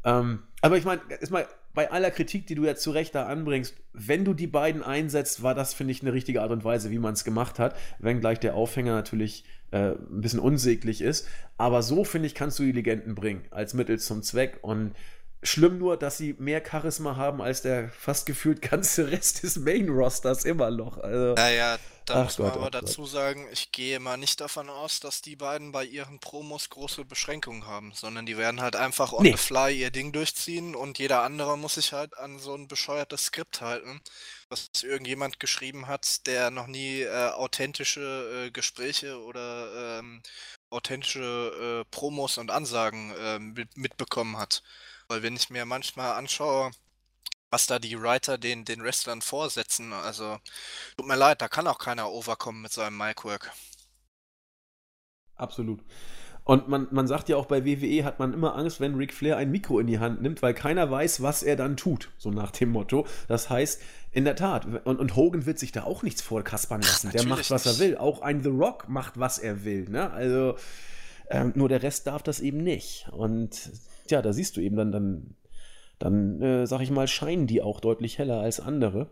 Ähm, 0.05 0.45
aber 0.61 0.77
ich 0.77 0.85
meine, 0.85 1.01
erstmal 1.11 1.49
bei 1.75 1.91
aller 1.91 2.13
Kritik, 2.13 2.47
die 2.47 2.55
du 2.55 2.65
ja 2.65 2.77
zu 2.77 2.93
Recht 2.93 3.15
da 3.15 3.27
anbringst, 3.27 3.75
wenn 3.93 4.25
du 4.25 4.35
die 4.35 4.47
beiden 4.47 4.85
einsetzt, 4.85 5.43
war 5.43 5.55
das, 5.55 5.75
finde 5.75 5.93
ich, 5.93 6.03
eine 6.03 6.13
richtige 6.13 6.43
Art 6.43 6.53
und 6.53 6.65
Weise, 6.65 6.91
wie 6.93 6.99
man 6.99 7.15
es 7.15 7.25
gemacht 7.25 7.59
hat. 7.59 7.77
Wenngleich 7.99 8.39
der 8.39 8.55
Aufhänger 8.55 8.93
natürlich 8.93 9.45
äh, 9.73 9.91
ein 9.91 10.21
bisschen 10.21 10.39
unsäglich 10.39 11.01
ist. 11.01 11.27
Aber 11.57 11.83
so, 11.83 12.05
finde 12.05 12.29
ich, 12.29 12.37
kannst 12.37 12.59
du 12.61 12.63
die 12.63 12.73
Legenden 12.73 13.17
bringen, 13.17 13.43
als 13.51 13.75
Mittel 13.75 13.99
zum 13.99 14.23
Zweck. 14.23 14.59
Und 14.63 14.95
Schlimm 15.43 15.79
nur, 15.79 15.97
dass 15.97 16.19
sie 16.19 16.35
mehr 16.39 16.63
Charisma 16.65 17.17
haben 17.17 17.41
als 17.41 17.63
der 17.63 17.89
fast 17.89 18.27
gefühlt 18.27 18.63
ganze 18.63 19.11
Rest 19.11 19.43
des 19.43 19.59
Main-Rosters 19.59 20.45
immer 20.45 20.71
noch. 20.71 20.99
Also, 20.99 21.35
naja, 21.35 21.79
da 22.09 22.25
muss 22.25 22.39
man 22.39 22.49
Gott, 22.49 22.57
aber 22.59 22.71
dazu 22.71 23.07
sagen, 23.07 23.49
ich 23.53 23.73
gehe 23.73 24.01
mal 24.01 24.17
nicht 24.17 24.41
davon 24.41 24.69
aus, 24.69 25.01
dass 25.01 25.23
die 25.23 25.37
beiden 25.37 25.73
bei 25.73 25.85
ihren 25.85 26.19
Promos 26.19 26.71
große 26.71 27.05
Beschränkungen 27.05 27.67
haben, 27.67 27.93
sondern 27.95 28.27
die 28.27 28.37
werden 28.37 28.61
halt 28.61 28.77
einfach 28.77 29.13
on 29.13 29.23
nee. 29.23 29.33
the 29.33 29.37
fly 29.37 29.73
ihr 29.73 29.91
Ding 29.91 30.13
durchziehen 30.13 30.75
und 30.75 30.99
jeder 30.99 31.23
andere 31.23 31.57
muss 31.57 31.75
sich 31.75 31.93
halt 31.93 32.17
an 32.19 32.39
so 32.39 32.55
ein 32.55 32.69
bescheuertes 32.69 33.27
Skript 33.27 33.61
halten, 33.61 34.01
was 34.49 34.71
irgendjemand 34.83 35.41
geschrieben 35.41 35.87
hat, 35.87 36.27
der 36.27 36.51
noch 36.51 36.67
nie 36.67 37.03
äh, 37.03 37.31
authentische 37.31 38.47
äh, 38.47 38.51
Gespräche 38.51 39.19
oder 39.23 39.99
ähm, 39.99 40.23
authentische 40.71 41.83
äh, 41.83 41.91
Promos 41.91 42.39
und 42.39 42.51
Ansagen 42.51 43.15
ähm, 43.19 43.53
mit, 43.53 43.77
mitbekommen 43.77 44.37
hat. 44.37 44.63
Weil 45.09 45.23
wenn 45.23 45.37
ich 45.37 45.51
mir 45.51 45.65
manchmal 45.65 46.15
anschaue, 46.15 46.71
was 47.51 47.67
da 47.67 47.79
die 47.79 48.01
Writer 48.01 48.39
den, 48.39 48.65
den 48.65 48.83
Wrestlern 48.83 49.23
vorsetzen, 49.23 49.93
also 49.93 50.39
tut 50.97 51.07
mir 51.07 51.17
leid, 51.17 51.41
da 51.41 51.49
kann 51.49 51.67
auch 51.67 51.79
keiner 51.79 52.11
overkommen 52.11 52.63
mit 52.63 52.73
seinem 52.73 52.97
Micwork. 52.97 53.53
Absolut. 55.37 55.81
Und 56.49 56.67
man, 56.67 56.89
man 56.91 57.07
sagt 57.07 57.29
ja 57.29 57.37
auch 57.37 57.45
bei 57.45 57.67
WWE 57.67 58.05
hat 58.05 58.19
man 58.19 58.33
immer 58.33 58.57
Angst, 58.57 58.81
wenn 58.81 58.95
Ric 58.95 59.13
Flair 59.13 59.37
ein 59.37 59.51
Mikro 59.51 59.81
in 59.81 59.87
die 59.87 59.99
Hand 59.99 60.23
nimmt, 60.23 60.41
weil 60.41 60.55
keiner 60.55 60.91
weiß, 60.91 61.21
was 61.21 61.43
er 61.43 61.57
dann 61.57 61.77
tut, 61.77 62.11
so 62.17 62.31
nach 62.31 62.51
dem 62.51 62.71
Motto. 62.71 63.07
Das 63.29 63.51
heißt, 63.51 63.83
in 64.13 64.25
der 64.25 64.35
Tat, 64.35 64.65
und, 64.65 64.99
und 64.99 65.15
Hogan 65.15 65.45
wird 65.45 65.59
sich 65.59 65.73
da 65.73 65.85
auch 65.85 66.03
nichts 66.03 66.23
vorkaspern 66.23 66.81
lassen. 66.81 67.11
Der 67.11 67.27
macht, 67.27 67.51
was 67.51 67.67
er 67.67 67.79
will. 67.79 67.99
Auch 67.99 68.23
ein 68.23 68.43
The 68.43 68.49
Rock 68.49 68.89
macht, 68.89 69.21
was 69.21 69.39
er 69.39 69.63
will. 69.65 69.91
Ne? 69.91 70.11
Also, 70.11 70.57
ähm, 71.29 71.53
nur 71.55 71.69
der 71.69 71.83
Rest 71.83 72.07
darf 72.07 72.23
das 72.23 72.41
eben 72.41 72.63
nicht. 72.63 73.07
Und 73.13 73.71
ja, 74.09 74.23
da 74.23 74.33
siehst 74.33 74.57
du 74.57 74.63
eben 74.63 74.77
dann, 74.77 74.91
dann, 74.91 75.37
dann 75.99 76.41
äh, 76.43 76.67
sag 76.67 76.81
ich 76.81 76.91
mal, 76.91 77.09
scheinen 77.09 77.47
die 77.47 77.63
auch 77.63 77.81
deutlich 77.81 78.19
heller 78.19 78.41
als 78.41 78.61
andere. 78.61 79.11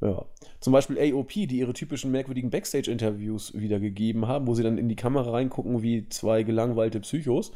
Ja. 0.00 0.26
Zum 0.60 0.72
Beispiel 0.72 0.98
AOP, 0.98 1.32
die 1.32 1.58
ihre 1.58 1.72
typischen 1.72 2.10
merkwürdigen 2.10 2.50
Backstage-Interviews 2.50 3.54
wiedergegeben 3.54 4.26
haben, 4.26 4.46
wo 4.46 4.54
sie 4.54 4.62
dann 4.62 4.78
in 4.78 4.88
die 4.88 4.96
Kamera 4.96 5.30
reingucken 5.30 5.82
wie 5.82 6.08
zwei 6.08 6.42
gelangweilte 6.42 7.00
Psychos. 7.00 7.52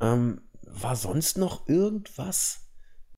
Ähm, 0.00 0.42
war 0.62 0.96
sonst 0.96 1.38
noch 1.38 1.68
irgendwas 1.68 2.70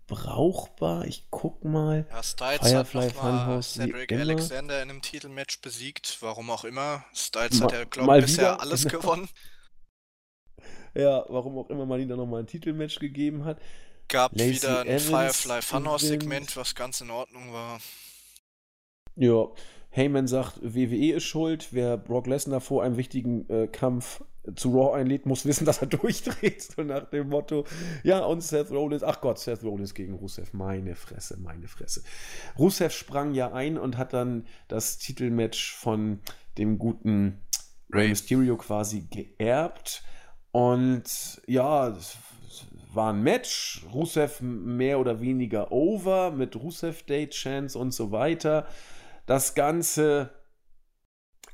brauchbar? 0.06 1.06
Ich 1.06 1.28
guck 1.30 1.64
mal. 1.64 2.06
Ja, 2.10 2.22
Styles 2.22 2.68
Firefly 2.68 3.06
hat 3.06 3.12
Funhouse 3.12 3.74
Cedric 3.74 4.12
Alexander 4.12 4.82
in 4.82 4.90
einem 4.90 5.02
Titelmatch 5.02 5.60
besiegt, 5.60 6.18
warum 6.20 6.50
auch 6.50 6.64
immer. 6.64 7.04
Styles 7.14 7.60
Ma 7.60 7.66
hat 7.66 7.72
ja, 7.72 7.84
glaube 7.84 8.18
ich, 8.18 8.26
bisher 8.26 8.52
wieder. 8.52 8.60
alles 8.60 8.84
gewonnen. 8.88 9.28
Ja, 10.94 11.24
warum 11.28 11.56
auch 11.58 11.70
immer 11.70 11.86
man 11.86 12.00
ihm 12.00 12.08
da 12.08 12.16
nochmal 12.16 12.40
ein 12.40 12.46
Titelmatch 12.46 12.98
gegeben 12.98 13.44
hat. 13.44 13.58
Gab 14.08 14.32
Lacey 14.32 14.62
wieder 14.62 14.80
ein 14.80 14.86
Evans 14.86 15.08
Firefly 15.08 15.62
Funhouse-Segment, 15.62 16.56
was 16.56 16.74
ganz 16.74 17.00
in 17.00 17.10
Ordnung 17.10 17.52
war. 17.52 17.80
Ja, 19.16 19.46
Heyman 19.90 20.26
sagt, 20.26 20.58
WWE 20.62 21.14
ist 21.14 21.24
schuld. 21.24 21.68
Wer 21.72 21.98
Brock 21.98 22.26
Lesnar 22.26 22.60
vor 22.60 22.82
einem 22.82 22.96
wichtigen 22.96 23.48
äh, 23.50 23.68
Kampf 23.68 24.22
zu 24.56 24.70
Raw 24.72 24.96
einlädt, 24.96 25.26
muss 25.26 25.44
wissen, 25.44 25.64
dass 25.66 25.78
er 25.78 25.86
durchdreht. 25.86 26.62
So 26.62 26.82
nach 26.82 27.10
dem 27.10 27.28
Motto. 27.28 27.64
Ja, 28.02 28.20
und 28.20 28.40
Seth 28.40 28.70
Rollins, 28.70 29.02
ach 29.02 29.20
Gott, 29.20 29.38
Seth 29.38 29.62
Rollins 29.62 29.94
gegen 29.94 30.14
Rusev. 30.14 30.52
Meine 30.52 30.94
Fresse, 30.94 31.38
meine 31.38 31.68
Fresse. 31.68 32.02
Rusev 32.58 32.92
sprang 32.92 33.34
ja 33.34 33.52
ein 33.52 33.78
und 33.78 33.98
hat 33.98 34.12
dann 34.12 34.46
das 34.68 34.98
Titelmatch 34.98 35.74
von 35.74 36.20
dem 36.58 36.78
guten 36.78 37.42
Rey 37.92 38.08
Mysterio 38.08 38.56
quasi 38.56 39.06
geerbt. 39.10 40.02
Und 40.52 41.40
ja, 41.46 41.96
war 42.94 43.12
ein 43.12 43.22
Match. 43.22 43.84
Rusev 43.92 44.40
mehr 44.40 44.98
oder 44.98 45.20
weniger 45.20 45.72
over 45.72 46.30
mit 46.30 46.56
Rusev 46.56 47.02
Day 47.04 47.28
Chance 47.28 47.78
und 47.78 47.92
so 47.92 48.12
weiter. 48.12 48.66
Das 49.26 49.54
Ganze 49.54 50.30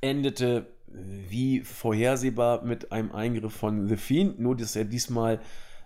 endete 0.01 0.67
wie 0.87 1.61
vorhersehbar 1.61 2.65
mit 2.65 2.93
einem 2.93 3.13
Eingriff 3.13 3.53
von 3.55 3.89
The 3.89 3.97
Fiend, 3.97 4.39
nur 4.41 4.57
dass 4.57 4.77
er 4.77 4.85
diesmal 4.85 5.41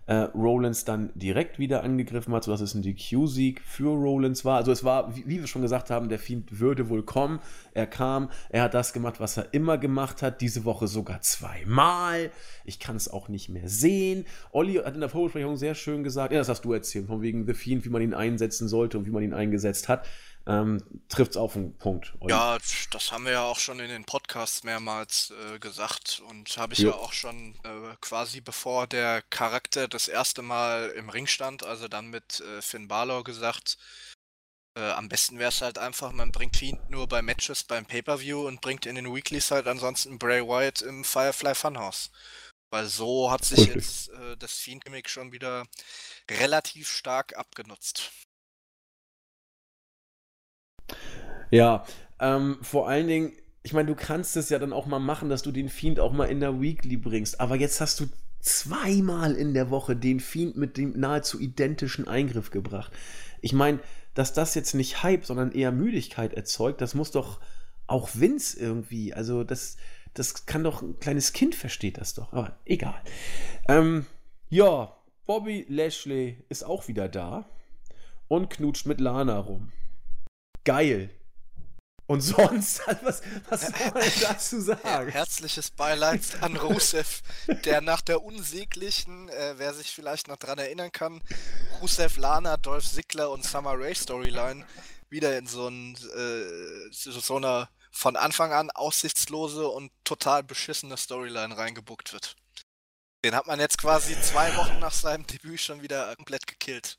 äh, 0.06 0.14
Rollins 0.14 0.84
dann 0.84 1.10
direkt 1.14 1.58
wieder 1.58 1.82
angegriffen 1.82 2.34
hat, 2.34 2.44
sodass 2.44 2.60
es 2.60 2.74
ein 2.74 2.82
DQ-Sieg 2.82 3.60
für 3.60 3.88
Rollins 3.88 4.44
war. 4.44 4.56
Also 4.56 4.72
es 4.72 4.84
war, 4.84 5.14
wie, 5.16 5.24
wie, 5.26 5.40
wir 5.40 5.46
schon 5.46 5.62
gesagt 5.62 5.90
haben, 5.90 6.08
der 6.08 6.18
Fiend 6.18 6.60
würde 6.60 6.88
wohl 6.88 7.02
kommen. 7.02 7.40
Er 7.72 7.86
kam, 7.86 8.30
er 8.48 8.62
hat 8.62 8.74
das 8.74 8.92
gemacht, 8.92 9.20
was 9.20 9.36
er 9.36 9.52
immer 9.54 9.78
gemacht 9.78 10.22
hat, 10.22 10.40
diese 10.40 10.64
Woche 10.64 10.88
sogar 10.88 11.20
zweimal. 11.20 12.30
Ich 12.64 12.80
kann 12.80 12.96
es 12.96 13.08
auch 13.08 13.28
nicht 13.28 13.48
mehr 13.48 13.68
sehen. 13.68 14.24
Olli 14.50 14.74
hat 14.74 14.94
in 14.94 15.00
der 15.00 15.08
Vorbesprechung 15.08 15.56
sehr 15.56 15.74
schön 15.74 16.02
gesagt, 16.02 16.32
ja, 16.32 16.38
das 16.38 16.48
hast 16.48 16.64
du 16.64 16.72
erzählt, 16.72 17.06
von 17.06 17.22
wegen 17.22 17.46
The 17.46 17.54
Fiend, 17.54 17.84
wie 17.84 17.90
man 17.90 18.02
ihn 18.02 18.14
einsetzen 18.14 18.68
sollte 18.68 18.98
und 18.98 19.06
wie 19.06 19.10
man 19.10 19.22
ihn 19.22 19.34
eingesetzt 19.34 19.88
hat 19.88 20.06
ähm, 20.46 20.82
trifft 21.08 21.32
es 21.32 21.36
auf 21.36 21.52
den 21.52 21.76
Punkt. 21.78 22.14
Olli. 22.20 22.32
Ja, 22.32 22.58
das 22.90 23.12
haben 23.12 23.24
wir 23.24 23.32
ja 23.32 23.44
auch 23.44 23.58
schon 23.58 23.78
in 23.78 23.88
den 23.88 24.04
Podcasts 24.04 24.64
mehrmals 24.64 25.32
äh, 25.52 25.58
gesagt 25.58 26.22
und 26.28 26.56
habe 26.56 26.72
ich 26.72 26.80
ja. 26.80 26.90
ja. 26.90 26.94
auch 26.96 27.12
schon 27.12 27.54
äh, 27.64 27.94
quasi 28.00 28.40
bevor 28.40 28.86
der 28.86 29.22
Charakter 29.22 29.86
das 29.86 30.08
erste 30.08 30.42
Mal 30.42 30.90
im 30.90 31.08
Ring 31.10 31.26
stand, 31.26 31.64
also 31.64 31.86
dann 31.86 32.08
mit 32.08 32.40
äh, 32.40 32.60
Finn 32.60 32.88
Balor 32.88 33.22
gesagt, 33.22 33.78
äh, 34.74 34.90
am 34.90 35.08
besten 35.08 35.38
wäre 35.38 35.50
es 35.50 35.60
halt 35.62 35.78
einfach, 35.78 36.12
man 36.12 36.32
bringt 36.32 36.56
Fiend 36.56 36.90
nur 36.90 37.06
bei 37.06 37.22
Matches 37.22 37.64
beim 37.64 37.86
Pay-Per-View 37.86 38.46
und 38.46 38.60
bringt 38.60 38.86
in 38.86 38.94
den 38.94 39.14
Weeklies 39.14 39.50
halt 39.50 39.66
ansonsten 39.66 40.18
Bray 40.18 40.42
Wyatt 40.42 40.82
im 40.82 41.04
Firefly 41.04 41.54
Funhouse. 41.54 42.10
Weil 42.70 42.86
so 42.86 43.30
hat 43.30 43.44
sich 43.44 43.66
jetzt 43.66 44.08
äh, 44.08 44.36
das 44.38 44.54
Fiend-Gimmick 44.54 45.08
schon 45.08 45.30
wieder 45.30 45.66
relativ 46.30 46.90
stark 46.90 47.36
abgenutzt. 47.36 48.10
Ja, 51.50 51.84
ähm, 52.18 52.58
vor 52.62 52.88
allen 52.88 53.08
Dingen, 53.08 53.32
ich 53.62 53.72
meine, 53.72 53.88
du 53.88 53.94
kannst 53.94 54.36
es 54.36 54.48
ja 54.48 54.58
dann 54.58 54.72
auch 54.72 54.86
mal 54.86 54.98
machen, 54.98 55.28
dass 55.28 55.42
du 55.42 55.52
den 55.52 55.68
Fiend 55.68 56.00
auch 56.00 56.12
mal 56.12 56.26
in 56.26 56.40
der 56.40 56.60
Weekly 56.60 56.96
bringst. 56.96 57.40
Aber 57.40 57.56
jetzt 57.56 57.80
hast 57.80 58.00
du 58.00 58.06
zweimal 58.40 59.34
in 59.34 59.54
der 59.54 59.70
Woche 59.70 59.94
den 59.94 60.20
Fiend 60.20 60.56
mit 60.56 60.76
dem 60.76 60.98
nahezu 60.98 61.40
identischen 61.40 62.08
Eingriff 62.08 62.50
gebracht. 62.50 62.92
Ich 63.40 63.52
meine, 63.52 63.80
dass 64.14 64.32
das 64.32 64.54
jetzt 64.54 64.74
nicht 64.74 65.02
Hype, 65.02 65.24
sondern 65.24 65.52
eher 65.52 65.72
Müdigkeit 65.72 66.34
erzeugt, 66.34 66.80
das 66.80 66.94
muss 66.94 67.12
doch 67.12 67.40
auch 67.86 68.10
Vince 68.14 68.58
irgendwie, 68.58 69.14
also 69.14 69.44
das, 69.44 69.76
das 70.14 70.46
kann 70.46 70.64
doch 70.64 70.82
ein 70.82 70.98
kleines 70.98 71.32
Kind 71.32 71.54
versteht 71.54 71.98
das 71.98 72.14
doch, 72.14 72.32
aber 72.32 72.56
egal. 72.64 73.00
Ähm, 73.68 74.06
ja, 74.48 74.96
Bobby 75.26 75.64
Lashley 75.68 76.44
ist 76.48 76.64
auch 76.64 76.88
wieder 76.88 77.08
da 77.08 77.48
und 78.28 78.50
knutscht 78.50 78.86
mit 78.86 79.00
Lana 79.00 79.38
rum 79.38 79.72
geil. 80.64 81.10
Und 82.06 82.20
sonst, 82.20 82.82
was, 83.02 83.22
was 83.48 83.62
soll 83.62 83.90
man 83.94 84.12
dazu 84.20 84.60
sagen? 84.60 85.10
Herzliches 85.10 85.70
Beileid 85.70 86.20
an 86.42 86.56
Rusev, 86.56 87.22
der 87.64 87.80
nach 87.80 88.02
der 88.02 88.22
unsäglichen, 88.22 89.28
äh, 89.28 89.54
wer 89.56 89.72
sich 89.72 89.90
vielleicht 89.90 90.28
noch 90.28 90.36
dran 90.36 90.58
erinnern 90.58 90.92
kann, 90.92 91.22
Rusev, 91.80 92.18
Lana, 92.18 92.56
Dolph 92.56 92.84
Ziggler 92.84 93.30
und 93.30 93.44
Summer 93.44 93.78
Rae 93.78 93.94
Storyline 93.94 94.66
wieder 95.08 95.38
in 95.38 95.46
so, 95.46 95.68
ein, 95.68 95.94
äh, 95.94 96.92
so 96.92 97.36
einer 97.36 97.70
von 97.90 98.16
Anfang 98.16 98.52
an 98.52 98.70
aussichtslose 98.70 99.68
und 99.68 99.92
total 100.04 100.42
beschissene 100.42 100.96
Storyline 100.96 101.56
reingebuckt 101.56 102.12
wird. 102.12 102.36
Den 103.24 103.34
hat 103.34 103.46
man 103.46 103.60
jetzt 103.60 103.78
quasi 103.78 104.20
zwei 104.20 104.54
Wochen 104.56 104.80
nach 104.80 104.92
seinem 104.92 105.26
Debüt 105.26 105.60
schon 105.60 105.82
wieder 105.82 106.14
komplett 106.16 106.46
gekillt. 106.46 106.98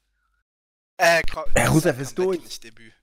Äh, 0.97 1.21
äh 1.55 1.65
Rusev 1.65 1.99
ist 1.99 2.17
durch. 2.17 2.41
Nicht 2.41 2.63
Debüt 2.63 2.93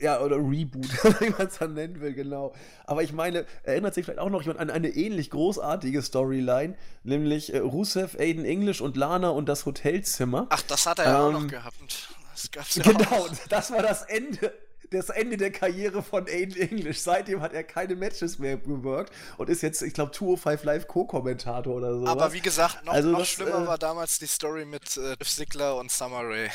ja, 0.00 0.20
oder 0.20 0.36
Reboot, 0.36 0.86
wie 1.20 1.30
man 1.30 1.46
es 1.46 1.58
dann 1.58 1.74
nennen 1.74 2.00
will, 2.00 2.14
genau. 2.14 2.54
Aber 2.84 3.02
ich 3.02 3.12
meine, 3.12 3.46
erinnert 3.62 3.94
sich 3.94 4.04
vielleicht 4.04 4.20
auch 4.20 4.30
noch 4.30 4.42
jemand 4.42 4.60
an 4.60 4.70
eine 4.70 4.88
ähnlich 4.88 5.30
großartige 5.30 6.02
Storyline, 6.02 6.76
nämlich 7.02 7.52
äh, 7.54 7.58
Rusev, 7.58 8.16
Aiden 8.18 8.44
English 8.44 8.80
und 8.80 8.96
Lana 8.96 9.30
und 9.30 9.48
das 9.48 9.66
Hotelzimmer. 9.66 10.46
Ach, 10.50 10.62
das 10.62 10.86
hat 10.86 10.98
er 10.98 11.04
ja 11.06 11.28
ähm, 11.28 11.36
auch 11.36 11.40
noch 11.40 11.48
gehabt. 11.48 12.08
Das 12.32 12.50
gab's 12.50 12.74
ja 12.76 12.82
genau, 12.82 13.04
auch. 13.04 13.30
das 13.48 13.70
war 13.70 13.82
das 13.82 14.02
Ende. 14.02 14.52
Das 14.90 15.08
Ende 15.08 15.38
der 15.38 15.50
Karriere 15.50 16.02
von 16.04 16.28
Aiden 16.28 16.56
English. 16.56 17.00
Seitdem 17.00 17.40
hat 17.40 17.52
er 17.52 17.64
keine 17.64 17.96
Matches 17.96 18.38
mehr 18.38 18.58
gewirkt 18.58 19.12
und 19.38 19.48
ist 19.48 19.62
jetzt, 19.62 19.82
ich 19.82 19.94
glaube, 19.94 20.12
205 20.12 20.62
Live 20.62 20.86
Co-Kommentator 20.86 21.74
oder 21.74 21.98
so. 21.98 22.06
Aber 22.06 22.32
wie 22.32 22.40
gesagt, 22.40 22.84
noch, 22.84 22.92
also 22.92 23.08
noch 23.08 23.20
das, 23.20 23.28
schlimmer 23.28 23.64
äh, 23.64 23.66
war 23.66 23.78
damals 23.78 24.20
die 24.20 24.26
Story 24.26 24.66
mit 24.66 24.96
äh, 24.96 25.16
Ziggler 25.24 25.78
und 25.78 25.90
Summer 25.90 26.20
Rae. 26.22 26.50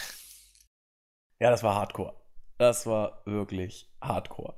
Ja, 1.40 1.50
das 1.50 1.64
war 1.64 1.76
Hardcore. 1.76 2.19
Das 2.60 2.86
war 2.86 3.22
wirklich 3.24 3.90
hardcore. 4.02 4.54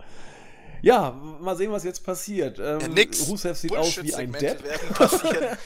Ja, 0.82 1.12
mal 1.12 1.56
sehen, 1.56 1.72
was 1.72 1.84
jetzt 1.84 2.04
passiert. 2.04 2.58
Ähm, 2.58 2.80
ja, 2.82 2.88
nix. 2.88 3.28
Rusev 3.28 3.56
sieht 3.56 3.78
aus 3.78 4.02
wie 4.04 4.16
ein 4.16 4.32
Depp. 4.32 4.64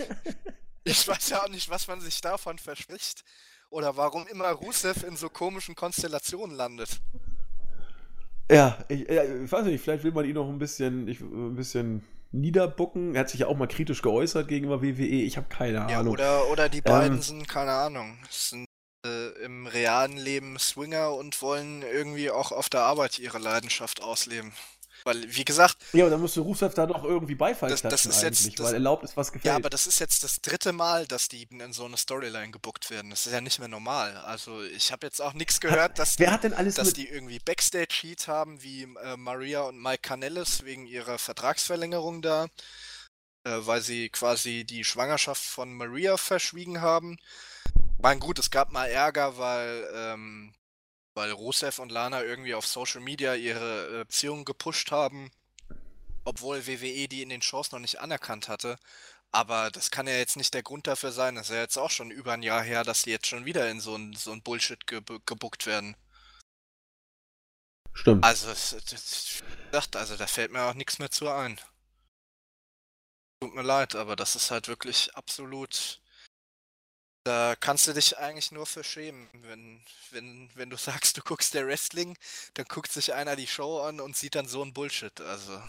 ich 0.84 1.08
weiß 1.08 1.30
ja 1.30 1.44
auch 1.44 1.48
nicht, 1.48 1.70
was 1.70 1.88
man 1.88 2.02
sich 2.02 2.20
davon 2.20 2.60
verspricht. 2.60 3.24
Oder 3.70 3.96
warum 3.96 4.28
immer 4.28 4.50
Rusev 4.50 5.04
in 5.08 5.16
so 5.16 5.30
komischen 5.30 5.76
Konstellationen 5.76 6.58
landet. 6.58 7.00
Ja, 8.52 8.84
ich, 8.90 9.08
ich, 9.08 9.52
weiß 9.52 9.66
nicht, 9.68 9.82
vielleicht 9.82 10.04
will 10.04 10.12
man 10.12 10.26
ihn 10.26 10.36
noch 10.36 10.50
ein 10.50 10.60
bisschen, 10.60 11.08
ich, 11.08 11.22
ein 11.22 11.56
bisschen 11.56 12.04
niederbucken. 12.34 13.16
Er 13.16 13.22
hat 13.22 13.30
sich 13.30 13.40
ja 13.40 13.48
auch 13.48 13.56
mal 13.56 13.68
kritisch 13.68 14.02
geäußert 14.02 14.50
gegenüber 14.50 14.82
WWE. 14.82 15.24
Ich 15.24 15.38
habe 15.38 15.48
keine 15.48 15.78
ja, 15.90 16.00
Ahnung. 16.00 16.14
Oder, 16.14 16.50
oder 16.52 16.68
die 16.68 16.82
beiden 16.82 17.18
ähm, 17.18 17.22
sind, 17.22 17.48
keine 17.48 17.72
Ahnung, 17.72 18.18
sind 18.30 18.65
im 19.44 19.68
realen 19.68 20.18
Leben 20.18 20.58
Swinger 20.60 21.14
und 21.14 21.42
wollen 21.42 21.82
irgendwie 21.82 22.32
auch 22.32 22.52
auf 22.52 22.70
der 22.70 22.82
Arbeit 22.82 23.20
ihre 23.20 23.40
Leidenschaft 23.40 24.02
ausleben. 24.02 24.54
Weil, 25.06 25.24
wie 25.36 25.46
gesagt. 25.46 25.78
Ja, 25.94 26.04
aber 26.04 26.10
dann 26.10 26.22
müsste 26.22 26.40
Rusev 26.40 26.74
da 26.74 26.88
doch 26.88 27.04
irgendwie 27.04 27.36
Beifall 27.36 27.70
das, 27.70 27.84
das 27.84 28.08
ist 28.08 28.24
jetzt, 28.24 28.58
das, 28.58 28.66
weil 28.66 28.74
erlaubt 28.74 29.04
ist, 29.04 29.16
was 29.16 29.32
gefällt. 29.32 29.46
Ja, 29.46 29.56
aber 29.56 29.70
das 29.70 29.86
ist 29.86 30.00
jetzt 30.00 30.24
das 30.24 30.42
dritte 30.42 30.74
Mal, 30.74 31.06
dass 31.06 31.28
die 31.28 31.44
in 31.44 31.74
so 31.74 31.86
eine 31.86 31.96
Storyline 31.96 32.50
gebuckt 32.50 32.90
werden. 32.90 33.12
Das 33.12 33.28
ist 33.28 33.32
ja 33.32 33.40
nicht 33.40 33.60
mehr 33.60 33.68
normal. 33.68 34.18
Also, 34.18 34.64
ich 34.64 34.92
habe 34.92 35.06
jetzt 35.06 35.22
auch 35.22 35.34
nichts 35.34 35.60
gehört, 35.60 36.00
dass, 36.00 36.18
Wer 36.18 36.30
die, 36.30 36.34
hat 36.34 36.44
denn 36.44 36.54
alles 36.54 36.74
dass 36.74 36.94
die 36.94 37.08
irgendwie 37.08 37.38
Backstage-Heat 37.38 38.28
haben, 38.28 38.64
wie 38.64 38.84
äh, 39.04 39.16
Maria 39.16 39.62
und 39.62 39.80
Mike 39.80 40.02
Canellis 40.02 40.64
wegen 40.64 40.88
ihrer 40.88 41.20
Vertragsverlängerung 41.20 42.24
da, 42.24 42.48
äh, 43.44 43.60
weil 43.60 43.82
sie 43.82 44.10
quasi 44.10 44.66
die 44.66 44.84
Schwangerschaft 44.84 45.44
von 45.44 45.72
Maria 45.72 46.18
verschwiegen 46.18 46.82
haben. 46.82 47.20
Mein 48.06 48.20
gut, 48.20 48.38
es 48.38 48.52
gab 48.52 48.72
mal 48.72 48.86
Ärger, 48.86 49.40
weil 49.40 49.90
ähm, 49.96 50.54
weil 51.16 51.32
Rusev 51.32 51.80
und 51.80 51.92
Lana 51.92 52.22
irgendwie 52.22 52.54
auf 52.54 52.68
Social 52.68 53.02
Media 53.02 53.34
ihre 53.34 54.02
äh, 54.02 54.04
Beziehungen 54.04 54.46
gepusht 54.46 54.92
haben, 54.92 55.32
obwohl 56.24 56.68
WWE 56.68 57.08
die 57.08 57.24
in 57.24 57.30
den 57.30 57.42
Shows 57.42 57.72
noch 57.72 57.80
nicht 57.80 58.00
anerkannt 58.02 58.48
hatte. 58.48 58.78
Aber 59.32 59.72
das 59.72 59.90
kann 59.90 60.06
ja 60.06 60.14
jetzt 60.14 60.38
nicht 60.38 60.54
der 60.54 60.62
Grund 60.62 60.86
dafür 60.86 61.12
sein. 61.12 61.34
Das 61.34 61.50
ist 61.50 61.56
ja 61.56 61.62
jetzt 61.62 61.80
auch 61.80 61.90
schon 61.90 62.12
über 62.12 62.34
ein 62.34 62.44
Jahr 62.44 62.62
her, 62.62 62.84
dass 62.84 63.02
die 63.02 63.10
jetzt 63.10 63.26
schon 63.26 63.46
wieder 63.46 63.72
in 63.72 63.80
so 63.80 63.96
ein, 63.96 64.14
so 64.14 64.32
ein 64.34 64.44
Bullshit 64.44 64.86
ge 64.86 65.02
gebuckt 65.26 65.66
werden. 65.66 65.98
Stimmt. 67.92 68.24
Also, 68.24 68.52
ich 68.52 69.42
dachte, 69.72 69.98
also 69.98 70.16
da 70.16 70.28
fällt 70.28 70.52
mir 70.52 70.62
auch 70.62 70.76
nichts 70.76 71.00
mehr 71.00 71.10
zu 71.10 71.28
ein. 71.28 71.60
Tut 73.42 73.56
mir 73.56 73.64
leid, 73.64 73.96
aber 73.96 74.16
das 74.16 74.36
ist 74.36 74.52
halt 74.52 74.68
wirklich 74.68 75.16
absolut 75.16 76.05
da 77.26 77.56
kannst 77.60 77.88
du 77.88 77.94
dich 77.94 78.18
eigentlich 78.18 78.52
nur 78.52 78.66
für 78.66 78.84
schämen, 78.84 79.28
wenn, 79.50 79.82
wenn, 80.12 80.50
wenn 80.56 80.70
du 80.70 80.78
sagst, 80.78 81.18
du 81.18 81.22
guckst 81.22 81.54
der 81.54 81.68
Wrestling, 81.68 82.16
dann 82.54 82.66
guckt 82.70 82.92
sich 82.92 83.14
einer 83.14 83.36
die 83.36 83.48
Show 83.48 83.82
an 83.82 84.00
und 84.00 84.16
sieht 84.16 84.36
dann 84.36 84.48
so 84.48 84.64
ein 84.64 84.74
Bullshit. 84.74 85.20
Also. 85.20 85.60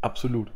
Absolut. 0.00 0.50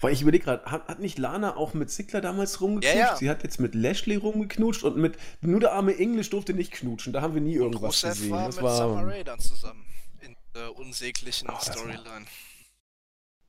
Weil 0.00 0.12
ich 0.12 0.20
überlege 0.20 0.44
gerade, 0.44 0.70
hat, 0.70 0.88
hat, 0.88 0.98
nicht 0.98 1.16
Lana 1.16 1.56
auch 1.56 1.72
mit 1.72 1.90
Ziggler 1.90 2.20
damals 2.20 2.60
rumgeknutscht? 2.60 2.98
Ja, 2.98 3.12
ja. 3.12 3.16
Sie 3.16 3.30
hat 3.30 3.42
jetzt 3.42 3.58
mit 3.58 3.74
Lashley 3.74 4.16
rumgeknutscht 4.16 4.82
und 4.84 4.98
mit 4.98 5.16
nur 5.40 5.58
der 5.58 5.72
arme 5.72 5.96
Englisch 5.96 6.28
durfte 6.28 6.52
nicht 6.52 6.70
knutschen. 6.72 7.14
Da 7.14 7.22
haben 7.22 7.32
wir 7.32 7.40
nie 7.40 7.54
irgendwas 7.54 8.04
und 8.04 8.10
gesehen. 8.10 8.30
War 8.30 8.46
das 8.46 8.56
mit 8.56 8.64
war 8.64 8.76
Summer 8.76 9.06
Rae 9.06 9.24
dann 9.24 9.40
zusammen 9.40 9.86
in 10.20 10.36
der 10.54 10.76
unsäglichen 10.76 11.48
Ach, 11.50 11.62
Storyline. 11.62 12.26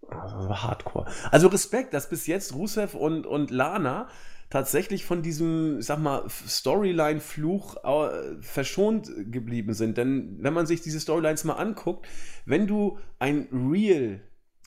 Also 0.07 0.63
hardcore. 0.63 1.11
Also 1.31 1.47
Respekt, 1.47 1.93
dass 1.93 2.07
bis 2.07 2.27
jetzt 2.27 2.53
Rusev 2.53 2.93
und, 2.93 3.25
und 3.25 3.51
Lana 3.51 4.07
tatsächlich 4.49 5.05
von 5.05 5.21
diesem, 5.21 5.79
ich 5.79 5.85
sag 5.85 5.99
mal, 5.99 6.27
Storyline-Fluch 6.29 7.83
äh, 7.83 8.41
verschont 8.41 9.11
geblieben 9.31 9.73
sind. 9.73 9.97
Denn 9.97 10.37
wenn 10.39 10.53
man 10.53 10.65
sich 10.65 10.81
diese 10.81 10.99
Storylines 10.99 11.43
mal 11.43 11.53
anguckt, 11.53 12.07
wenn 12.45 12.67
du 12.67 12.97
ein 13.19 13.47
Real, 13.51 14.21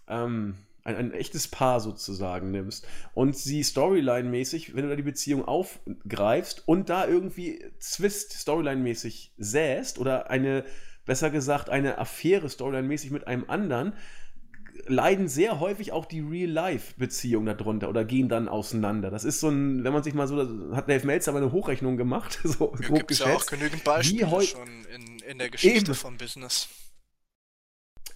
ähm, 0.09 0.57
ein, 0.85 0.97
ein, 0.97 1.13
echtes 1.13 1.49
Paar 1.49 1.81
sozusagen 1.81 2.51
nimmst 2.51 2.87
und 3.15 3.37
sie 3.37 3.63
Storyline-mäßig, 3.63 4.75
wenn 4.75 4.85
du 4.85 4.91
da 4.91 4.97
die 4.97 5.03
Beziehung 5.03 5.45
aufgreifst 5.45 6.67
und 6.67 6.89
da 6.89 7.07
irgendwie 7.07 7.65
Zwist 7.79 8.33
Storyline-mäßig 8.33 9.33
säst 9.37 9.99
oder 9.99 10.31
eine, 10.31 10.65
besser 11.05 11.31
gesagt, 11.31 11.71
eine 11.71 11.99
Affäre 11.99 12.49
Storyline-mäßig 12.49 13.11
mit 13.11 13.27
einem 13.27 13.45
anderen, 13.49 13.95
leiden 14.87 15.29
sehr 15.29 15.61
häufig 15.61 15.93
auch 15.93 16.07
die 16.07 16.21
Real-Life-Beziehungen 16.21 17.57
darunter 17.57 17.89
oder 17.89 18.05
gehen 18.05 18.29
dann 18.29 18.49
auseinander. 18.49 19.11
Das 19.11 19.25
ist 19.25 19.41
so 19.41 19.49
ein, 19.49 19.85
wenn 19.85 19.93
man 19.93 20.03
sich 20.03 20.15
mal 20.15 20.27
so, 20.27 20.37
hat 20.75 20.89
Dave 20.89 21.07
Meltzer 21.07 21.33
aber 21.33 21.41
eine 21.41 21.53
Hochrechnung 21.53 21.97
gemacht, 21.97 22.39
so 22.45 22.69
grob 22.69 23.09
geschätzt. 23.09 23.29
ja 23.29 23.37
auch 23.37 23.47
genügend 23.47 23.85
Beispiele 23.85 24.43
schon 24.43 24.69
in, 24.95 25.19
in 25.21 25.39
der 25.39 25.51
Geschichte 25.51 25.93
Eben. 25.93 25.95
vom 25.95 26.17
Business. 26.17 26.69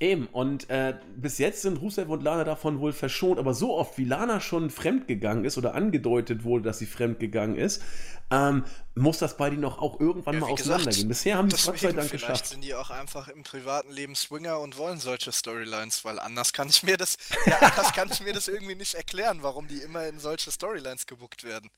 Eben, 0.01 0.27
und 0.27 0.69
äh, 0.71 0.95
bis 1.16 1.39
jetzt 1.39 1.62
sind 1.62 1.81
Rusev 1.81 2.09
und 2.09 2.23
Lana 2.23 2.45
davon 2.45 2.81
wohl 2.81 2.93
verschont, 2.93 3.39
aber 3.39 3.55
so 3.55 3.75
oft 3.77 3.97
wie 3.99 4.05
Lana 4.05 4.41
schon 4.41 4.71
fremdgegangen 4.71 5.45
ist 5.45 5.59
oder 5.59 5.75
angedeutet 5.75 6.45
wurde, 6.45 6.65
dass 6.65 6.79
sie 6.79 6.87
fremdgegangen 6.87 7.57
ist, 7.57 7.83
ähm, 8.31 8.65
muss 8.95 9.19
das 9.19 9.37
bei 9.37 9.51
denen 9.51 9.65
auch 9.65 10.01
irgendwann 10.01 10.35
ja, 10.35 10.41
mal 10.41 10.51
auseinandergehen. 10.51 11.09
Bisher 11.09 11.37
haben 11.37 11.49
die 11.49 11.55
es 11.55 11.66
Gott 11.66 11.79
sei 11.79 11.93
Dank 11.93 12.09
vielleicht 12.09 12.27
geschafft. 12.27 12.47
sind 12.47 12.65
die 12.65 12.75
auch 12.75 12.91
einfach 12.91 13.29
im 13.29 13.43
privaten 13.43 13.91
Leben 13.93 14.15
Swinger 14.15 14.61
und 14.61 14.77
wollen 14.77 14.99
solche 14.99 15.33
Storylines, 15.33 16.05
weil 16.05 16.19
anders 16.19 16.53
kann 16.53 16.69
ich 16.69 16.83
mir 16.83 16.97
das, 16.97 17.16
ja, 17.47 17.59
anders 17.59 17.93
kann 17.93 18.11
ich 18.11 18.21
mir 18.23 18.33
das 18.33 18.49
irgendwie 18.49 18.75
nicht 18.75 18.95
erklären, 18.95 19.39
warum 19.43 19.69
die 19.69 19.79
immer 19.79 20.07
in 20.07 20.19
solche 20.19 20.51
Storylines 20.51 21.07
gebuckt 21.07 21.45
werden. 21.45 21.71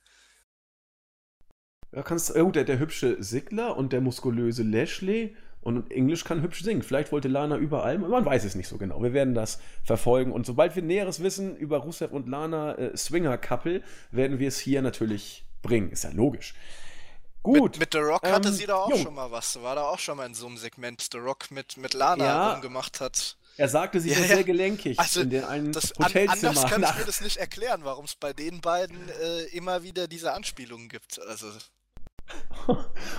Ja, 1.93 2.03
kannst, 2.03 2.35
oh, 2.35 2.51
der, 2.51 2.65
der 2.65 2.79
hübsche 2.79 3.23
Sigler 3.23 3.77
und 3.77 3.93
der 3.93 4.01
muskulöse 4.01 4.63
Lashley 4.63 5.37
und 5.67 5.91
Englisch 5.91 6.23
kann 6.23 6.43
hübsch 6.43 6.63
singen. 6.63 6.83
Vielleicht 6.83 7.11
wollte 7.11 7.27
Lana 7.27 7.57
überall, 7.57 7.99
man 7.99 8.25
weiß 8.25 8.45
es 8.45 8.55
nicht 8.55 8.69
so 8.69 8.79
genau. 8.79 9.03
Wir 9.03 9.13
werden 9.13 9.35
das 9.35 9.59
verfolgen. 9.83 10.31
Und 10.31 10.47
sobald 10.47 10.77
wir 10.77 10.83
Näheres 10.85 11.25
wissen 11.25 11.57
über 11.57 11.79
Rusev 11.79 12.13
und 12.13 12.29
Lana 12.29 12.77
äh, 12.77 12.97
Swinger 12.97 13.37
Couple, 13.37 13.83
werden 14.13 14.39
wir 14.39 14.47
es 14.47 14.61
hier 14.61 14.81
natürlich 14.81 15.45
bringen. 15.63 15.91
Ist 15.91 16.05
ja 16.05 16.11
logisch. 16.11 16.55
Gut. 17.43 17.73
Mit, 17.73 17.81
mit 17.81 17.93
The 17.95 17.99
Rock 17.99 18.21
ähm, 18.23 18.33
hatte 18.33 18.53
sie 18.53 18.67
da 18.67 18.77
auch 18.77 18.91
jung. 18.91 19.03
schon 19.03 19.15
mal 19.15 19.33
was. 19.33 19.61
War 19.61 19.75
da 19.75 19.83
auch 19.83 19.99
schon 19.99 20.17
mal 20.17 20.27
in 20.27 20.35
so 20.35 20.47
einem 20.47 20.57
Segment, 20.57 21.09
The 21.11 21.19
Rock 21.19 21.51
mit, 21.51 21.77
mit 21.79 21.95
Lana 21.95 22.25
ja, 22.25 22.53
rumgemacht 22.53 23.01
hat. 23.01 23.37
Er 23.57 23.69
sagte, 23.69 23.99
sie 23.99 24.11
ja, 24.11 24.21
ja. 24.21 24.27
sehr 24.27 24.45
gelenkig 24.45 25.01
also, 25.01 25.23
in 25.23 25.31
den 25.31 25.43
einen 25.43 25.73
das, 25.73 25.95
Hotelzimmer. 25.99 26.51
Anders 26.51 26.71
kann 26.71 26.85
ich 26.85 26.95
mir 26.95 27.05
das 27.07 27.21
nicht 27.21 27.39
erklären, 27.39 27.81
warum 27.83 28.05
es 28.05 28.15
bei 28.15 28.33
den 28.33 28.61
beiden 28.61 29.09
äh, 29.09 29.47
immer 29.47 29.83
wieder 29.83 30.07
diese 30.07 30.33
Anspielungen 30.33 30.89
gibt. 30.89 31.21
Also 31.27 31.49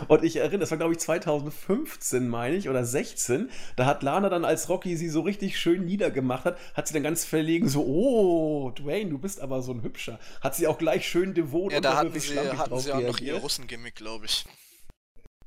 Und 0.07 0.23
ich 0.23 0.35
erinnere, 0.37 0.59
das 0.59 0.71
war 0.71 0.77
glaube 0.77 0.93
ich 0.93 0.99
2015, 0.99 2.27
meine 2.27 2.55
ich, 2.55 2.69
oder 2.69 2.85
16. 2.85 3.49
Da 3.75 3.85
hat 3.85 4.03
Lana 4.03 4.29
dann, 4.29 4.45
als 4.45 4.69
Rocky 4.69 4.95
sie 4.97 5.09
so 5.09 5.21
richtig 5.21 5.57
schön 5.59 5.85
niedergemacht 5.85 6.45
hat, 6.45 6.57
hat 6.73 6.87
sie 6.87 6.93
dann 6.93 7.03
ganz 7.03 7.25
verlegen 7.25 7.69
so, 7.69 7.85
oh, 7.85 8.71
Dwayne, 8.71 9.09
du 9.09 9.17
bist 9.17 9.41
aber 9.41 9.61
so 9.61 9.71
ein 9.71 9.83
Hübscher. 9.83 10.19
Hat 10.41 10.55
sie 10.55 10.67
auch 10.67 10.77
gleich 10.77 11.07
schön 11.07 11.33
devot 11.33 11.71
ja, 11.71 11.77
und 11.77 11.85
da 11.85 11.97
hatten 11.97 12.19
sie, 12.19 12.37
hatten 12.37 12.79
sie 12.79 12.91
auch 12.91 13.01
noch 13.01 13.19
ihr 13.19 13.35
Russengimmick, 13.35 13.95
glaube 13.95 14.25
ich. 14.25 14.45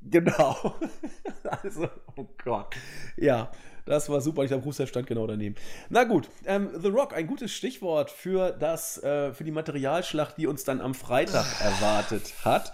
Genau. 0.01 0.75
also, 1.43 1.87
oh 2.15 2.25
Gott. 2.43 2.75
Ja, 3.17 3.51
das 3.85 4.09
war 4.09 4.21
super. 4.21 4.43
Ich 4.43 4.49
glaube, 4.49 4.63
Rusev 4.63 4.89
stand 4.89 5.07
genau 5.07 5.27
daneben. 5.27 5.55
Na 5.89 6.03
gut, 6.03 6.29
ähm, 6.45 6.69
The 6.81 6.87
Rock, 6.87 7.13
ein 7.13 7.27
gutes 7.27 7.51
Stichwort 7.51 8.09
für, 8.09 8.51
das, 8.51 9.01
äh, 9.03 9.33
für 9.33 9.43
die 9.43 9.51
Materialschlacht, 9.51 10.37
die 10.37 10.47
uns 10.47 10.63
dann 10.63 10.81
am 10.81 10.93
Freitag 10.93 11.45
erwartet 11.61 12.33
hat. 12.43 12.73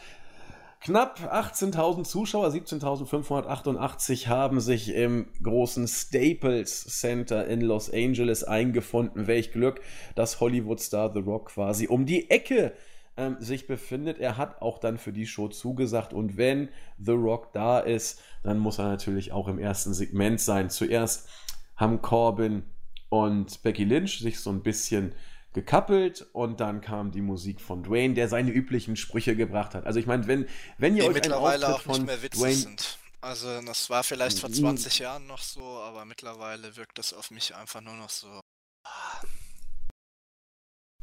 Knapp 0.79 1.19
18.000 1.19 2.03
Zuschauer, 2.03 2.49
17.588 2.49 4.27
haben 4.27 4.59
sich 4.59 4.93
im 4.93 5.27
großen 5.41 5.87
Staples 5.87 6.85
Center 6.85 7.47
in 7.47 7.61
Los 7.61 7.91
Angeles 7.91 8.43
eingefunden. 8.43 9.27
Welch 9.27 9.51
Glück, 9.51 9.81
dass 10.15 10.39
Hollywood-Star 10.39 11.11
The 11.13 11.19
Rock 11.19 11.47
quasi 11.49 11.87
um 11.87 12.05
die 12.05 12.29
Ecke 12.29 12.73
ähm, 13.17 13.37
sich 13.39 13.65
befindet. 13.67 14.19
Er 14.19 14.37
hat 14.37 14.61
auch 14.61 14.77
dann 14.77 14.97
für 14.97 15.11
die 15.11 15.25
Show 15.25 15.47
zugesagt 15.47 16.13
und 16.13 16.37
wenn 16.37 16.69
The 16.99 17.13
Rock 17.13 17.51
da 17.53 17.79
ist, 17.79 18.21
dann 18.43 18.59
muss 18.59 18.77
er 18.77 18.85
natürlich 18.85 19.31
auch 19.31 19.47
im 19.47 19.59
ersten 19.59 19.93
Segment 19.93 20.39
sein. 20.39 20.69
Zuerst 20.69 21.27
haben 21.75 22.01
Corbin 22.01 22.63
und 23.09 23.63
Becky 23.63 23.83
Lynch 23.83 24.19
sich 24.19 24.39
so 24.39 24.51
ein 24.51 24.61
bisschen 24.61 25.15
gekappelt 25.53 26.27
und 26.33 26.59
dann 26.59 26.81
kam 26.81 27.11
die 27.11 27.21
Musik 27.21 27.61
von 27.61 27.83
Dwayne, 27.83 28.13
der 28.13 28.27
seine 28.27 28.51
üblichen 28.51 28.95
Sprüche 28.95 29.35
gebracht 29.35 29.73
hat. 29.73 29.85
Also 29.85 29.99
ich 29.99 30.05
meine, 30.05 30.27
wenn, 30.27 30.47
wenn 30.77 30.95
ihr 30.95 31.03
die 31.03 31.09
euch 31.09 31.15
mittlerweile 31.15 31.65
einen 31.65 31.75
Auftritt 31.75 31.91
auch 31.91 31.97
nicht 31.97 32.07
mehr 32.07 32.21
witzig 32.21 32.39
Dwayne 32.39 32.55
sind. 32.55 32.97
Also 33.21 33.61
das 33.61 33.89
war 33.89 34.03
vielleicht 34.03 34.39
vor 34.39 34.51
20 34.51 34.99
Jahren 34.99 35.25
noch 35.25 35.41
so, 35.41 35.63
aber 35.63 36.05
mittlerweile 36.05 36.75
wirkt 36.75 36.97
das 36.97 37.13
auf 37.13 37.31
mich 37.31 37.55
einfach 37.55 37.81
nur 37.81 37.95
noch 37.95 38.09
so. 38.09 38.41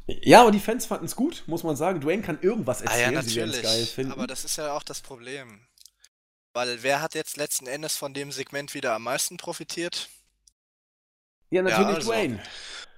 Ja, 0.07 0.41
aber 0.41 0.51
die 0.51 0.59
Fans 0.59 0.85
fanden 0.85 1.05
es 1.05 1.15
gut, 1.15 1.43
muss 1.47 1.63
man 1.63 1.75
sagen. 1.75 1.99
Dwayne 1.99 2.21
kann 2.21 2.39
irgendwas 2.41 2.81
erzählen, 2.81 3.17
ah, 3.17 3.21
ja, 3.21 3.21
natürlich. 3.21 3.61
geil 3.61 3.85
finden. 3.85 4.11
Aber 4.11 4.27
das 4.27 4.45
ist 4.45 4.57
ja 4.57 4.73
auch 4.73 4.83
das 4.83 5.01
Problem. 5.01 5.67
Weil 6.53 6.83
wer 6.83 7.01
hat 7.01 7.15
jetzt 7.15 7.37
letzten 7.37 7.67
Endes 7.67 7.97
von 7.97 8.13
dem 8.13 8.31
Segment 8.31 8.73
wieder 8.73 8.93
am 8.93 9.03
meisten 9.03 9.37
profitiert? 9.37 10.09
Ja, 11.49 11.61
natürlich 11.61 11.87
ja, 11.87 11.95
also. 11.95 12.11
Dwayne. 12.11 12.43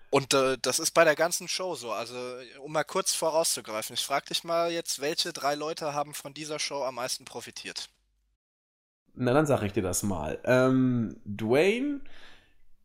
Und 0.09 0.33
äh, 0.33 0.57
das 0.61 0.79
ist 0.79 0.91
bei 0.91 1.03
der 1.03 1.15
ganzen 1.15 1.47
Show 1.47 1.75
so. 1.75 1.91
Also, 1.91 2.15
um 2.61 2.71
mal 2.71 2.83
kurz 2.83 3.13
vorauszugreifen, 3.13 3.93
ich 3.93 4.05
frage 4.05 4.27
dich 4.27 4.43
mal 4.43 4.71
jetzt, 4.71 5.01
welche 5.01 5.33
drei 5.33 5.55
Leute 5.55 5.93
haben 5.93 6.13
von 6.13 6.33
dieser 6.33 6.59
Show 6.59 6.83
am 6.83 6.95
meisten 6.95 7.25
profitiert? 7.25 7.89
Na, 9.13 9.33
dann 9.33 9.45
sage 9.45 9.65
ich 9.65 9.73
dir 9.73 9.83
das 9.83 10.03
mal. 10.03 10.39
Ähm, 10.45 11.19
Dwayne, 11.25 12.01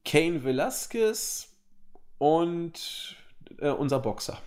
Kane 0.05 0.43
Velasquez 0.43 1.49
und 2.19 3.17
äh, 3.59 3.69
unser 3.69 4.01
Boxer. 4.01 4.41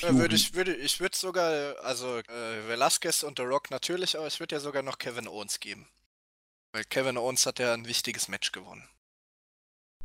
Ja, 0.00 0.14
würde 0.14 0.34
ich 0.34 0.54
würde 0.54 0.74
ich 0.74 1.00
würde 1.00 1.16
sogar 1.16 1.76
also 1.84 2.18
äh, 2.18 2.68
Velasquez 2.68 3.22
und 3.22 3.38
The 3.38 3.44
Rock 3.44 3.70
natürlich, 3.70 4.16
aber 4.16 4.26
ich 4.26 4.40
würde 4.40 4.56
ja 4.56 4.60
sogar 4.60 4.82
noch 4.82 4.98
Kevin 4.98 5.28
Owens 5.28 5.60
geben. 5.60 5.88
Weil 6.72 6.84
Kevin 6.84 7.16
Owens 7.18 7.46
hat 7.46 7.58
ja 7.58 7.72
ein 7.72 7.86
wichtiges 7.86 8.28
Match 8.28 8.52
gewonnen. 8.52 8.88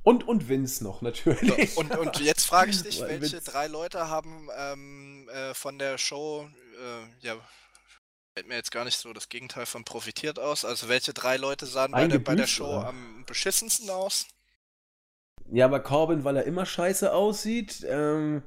Und, 0.03 0.27
und 0.27 0.49
Vince 0.49 0.83
noch, 0.83 1.01
natürlich. 1.01 1.77
Und, 1.77 1.95
und 1.95 2.19
jetzt 2.19 2.45
frage 2.45 2.71
ich 2.71 2.81
dich, 2.81 3.01
welche 3.01 3.33
Vince. 3.33 3.41
drei 3.51 3.67
Leute 3.67 4.09
haben 4.09 4.49
ähm, 4.57 5.29
äh, 5.29 5.53
von 5.53 5.77
der 5.77 5.97
Show, 5.97 6.47
äh, 6.79 7.25
ja, 7.25 7.35
fällt 8.33 8.47
mir 8.47 8.55
jetzt 8.55 8.71
gar 8.71 8.85
nicht 8.85 8.97
so 8.97 9.13
das 9.13 9.29
Gegenteil 9.29 9.65
von 9.65 9.83
profitiert 9.83 10.39
aus. 10.39 10.65
Also 10.65 10.89
welche 10.89 11.13
drei 11.13 11.37
Leute 11.37 11.65
sahen 11.65 11.91
bei 11.91 12.07
der, 12.07 12.19
bei 12.19 12.35
der, 12.35 12.47
Show 12.47 12.65
oder? 12.65 12.87
am 12.87 13.23
beschissensten 13.27 13.89
aus? 13.89 14.25
Ja, 15.51 15.65
aber 15.65 15.81
Corbin, 15.81 16.23
weil 16.23 16.37
er 16.37 16.45
immer 16.45 16.65
scheiße 16.65 17.13
aussieht. 17.13 17.85
Ähm, 17.87 18.41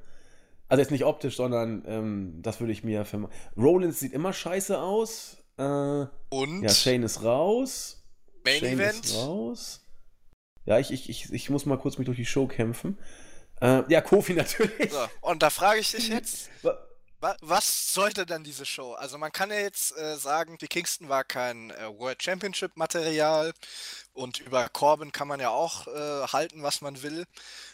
also 0.69 0.81
jetzt 0.81 0.91
nicht 0.91 1.05
optisch, 1.05 1.37
sondern 1.37 1.85
ähm, 1.87 2.39
das 2.43 2.61
würde 2.61 2.73
ich 2.73 2.83
mir 2.83 3.05
für. 3.05 3.29
Rollins 3.57 4.01
sieht 4.01 4.13
immer 4.13 4.33
scheiße 4.33 4.81
aus. 4.81 5.37
Äh, 5.59 6.07
Und? 6.31 6.63
Ja, 6.63 6.71
Shane 6.71 7.05
ist 7.05 7.23
raus. 7.23 8.03
Main 8.45 8.61
Shane 8.61 8.73
Event? 8.73 9.05
ist 9.05 9.15
raus. 9.15 9.84
Ja, 10.67 10.79
ich, 10.79 10.91
ich, 10.91 11.09
ich, 11.09 11.33
ich 11.33 11.51
muss 11.51 11.67
mal 11.67 11.79
kurz 11.79 11.99
mich 11.99 12.07
durch 12.07 12.17
die 12.17 12.27
Show 12.27 12.47
kämpfen. 12.47 12.99
Äh, 13.61 13.83
ja, 13.89 14.01
Kofi 14.01 14.33
natürlich. 14.35 14.93
So, 14.93 15.07
und 15.21 15.43
da 15.43 15.51
frage 15.51 15.81
ich 15.81 15.91
dich 15.91 16.09
jetzt, 16.09 16.51
was 17.41 17.93
sollte 17.95 18.27
dann 18.27 18.45
diese 18.45 18.67
Show? 18.67 18.93
Also 18.93 19.17
man 19.17 19.33
kann 19.33 19.51
ja 19.51 19.59
jetzt 19.59 19.97
äh, 19.97 20.17
sagen, 20.17 20.59
die 20.61 20.67
Kingston 20.67 21.09
war 21.09 21.25
kein 21.25 21.71
äh, 21.71 21.99
World 21.99 22.23
Championship 22.23 22.77
Material 22.77 23.53
und 24.13 24.41
über 24.41 24.69
Corbin 24.69 25.13
kann 25.13 25.29
man 25.29 25.41
ja 25.41 25.49
auch 25.49 25.87
äh, 25.87 26.27
halten, 26.29 26.63
was 26.63 26.81
man 26.81 27.03
will. 27.03 27.25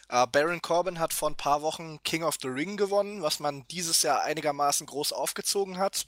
Äh, 0.09 0.25
Baron 0.27 0.61
Corbin 0.61 0.99
hat 0.99 1.13
vor 1.13 1.29
ein 1.29 1.35
paar 1.35 1.61
Wochen 1.61 2.01
King 2.03 2.23
of 2.23 2.37
the 2.41 2.47
Ring 2.47 2.77
gewonnen, 2.77 3.21
was 3.21 3.39
man 3.39 3.65
dieses 3.69 4.03
Jahr 4.03 4.21
einigermaßen 4.21 4.87
groß 4.87 5.11
aufgezogen 5.11 5.77
hat. 5.77 6.05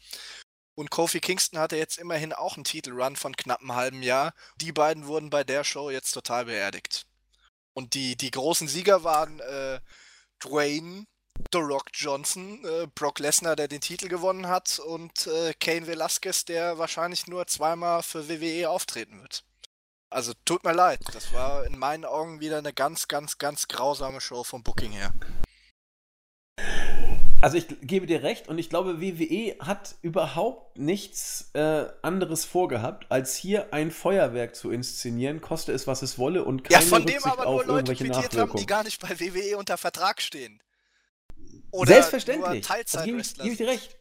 Und 0.76 0.90
Kofi 0.90 1.20
Kingston 1.20 1.60
hatte 1.60 1.78
jetzt 1.78 1.98
immerhin 1.98 2.34
auch 2.34 2.56
einen 2.56 2.64
Titelrun 2.64 3.16
von 3.16 3.36
knapp 3.36 3.62
einem 3.62 3.76
halben 3.76 4.04
Jahr. 4.04 4.34
Die 4.58 4.72
beiden 4.72 5.06
wurden 5.08 5.30
bei 5.30 5.44
der 5.44 5.64
Show 5.64 5.90
jetzt 5.90 6.12
total 6.12 6.45
beerdigt. 6.45 7.06
Und 7.74 7.94
die, 7.94 8.16
die 8.16 8.32
großen 8.32 8.68
Sieger 8.68 9.04
waren 9.04 9.40
äh, 9.40 9.80
Dwayne, 10.44 11.06
The 11.52 11.60
Rock 11.60 11.90
Johnson, 11.94 12.64
äh, 12.66 12.88
Brock 12.94 13.20
Lesnar, 13.20 13.56
der 13.56 13.68
den 13.68 13.82
Titel 13.82 14.08
gewonnen 14.08 14.48
hat, 14.48 14.80
und 14.80 15.28
äh, 15.28 15.54
Kane 15.60 15.88
Velasquez, 15.88 16.45
der 16.45 16.78
wahrscheinlich 16.78 17.28
nur 17.28 17.48
zweimal 17.48 18.04
für 18.04 18.30
WWE 18.30 18.70
auftreten 18.70 19.22
wird. 19.22 19.44
Also 20.12 20.34
tut 20.45 20.64
mir 20.64 20.74
leid, 20.74 21.00
das 21.14 21.34
war 21.34 21.66
in 21.66 21.78
meinen 21.78 22.06
Augen 22.06 22.40
wieder 22.40 22.60
eine 22.60 22.72
ganz, 22.72 23.08
ganz, 23.08 23.40
ganz 23.40 23.68
grausame 23.68 24.22
Show 24.22 24.44
vom 24.44 24.62
Booking 24.62 24.91
her. 24.91 25.12
Also 27.44 27.57
ich 27.57 27.65
gebe 27.82 28.07
dir 28.07 28.24
recht 28.24 28.48
und 28.48 28.57
ich 28.57 28.70
glaube, 28.70 29.02
WWE 29.02 29.57
hat 29.60 29.95
überhaupt 30.02 30.78
nichts 30.78 31.49
äh, 31.52 31.88
anderes 32.02 32.45
vorgehabt, 32.45 33.06
als 33.11 33.36
hier 33.36 33.74
ein 33.74 33.91
Feuerwerk 33.91 34.56
zu 34.56 34.72
inszenieren, 34.72 35.41
koste 35.41 35.74
es, 35.74 35.86
was 35.86 36.03
es 36.03 36.18
wolle 36.18 36.45
und 36.45 36.64
keine 36.64 36.82
Ja, 36.82 36.88
von 36.88 37.02
Rücksicht 37.02 37.26
dem 37.26 37.30
aber 37.30 37.44
nur 37.44 37.65
Leute 37.65 37.95
quittiert 37.95 38.38
haben, 38.38 38.56
die 38.56 38.65
gar 38.65 38.86
nicht 38.86 39.02
bei 39.02 39.20
WWE 39.20 39.57
unter 39.57 39.78
Vertrag 39.78 40.22
stehen. 40.22 40.64
Oder 41.72 41.95
Selbstverständlich. 41.95 42.70
Also 42.70 43.03
gebe 43.03 43.20
ich, 43.20 43.34
geb 43.34 43.52
ich 43.52 43.57
dir 43.57 43.68
recht. 43.68 43.98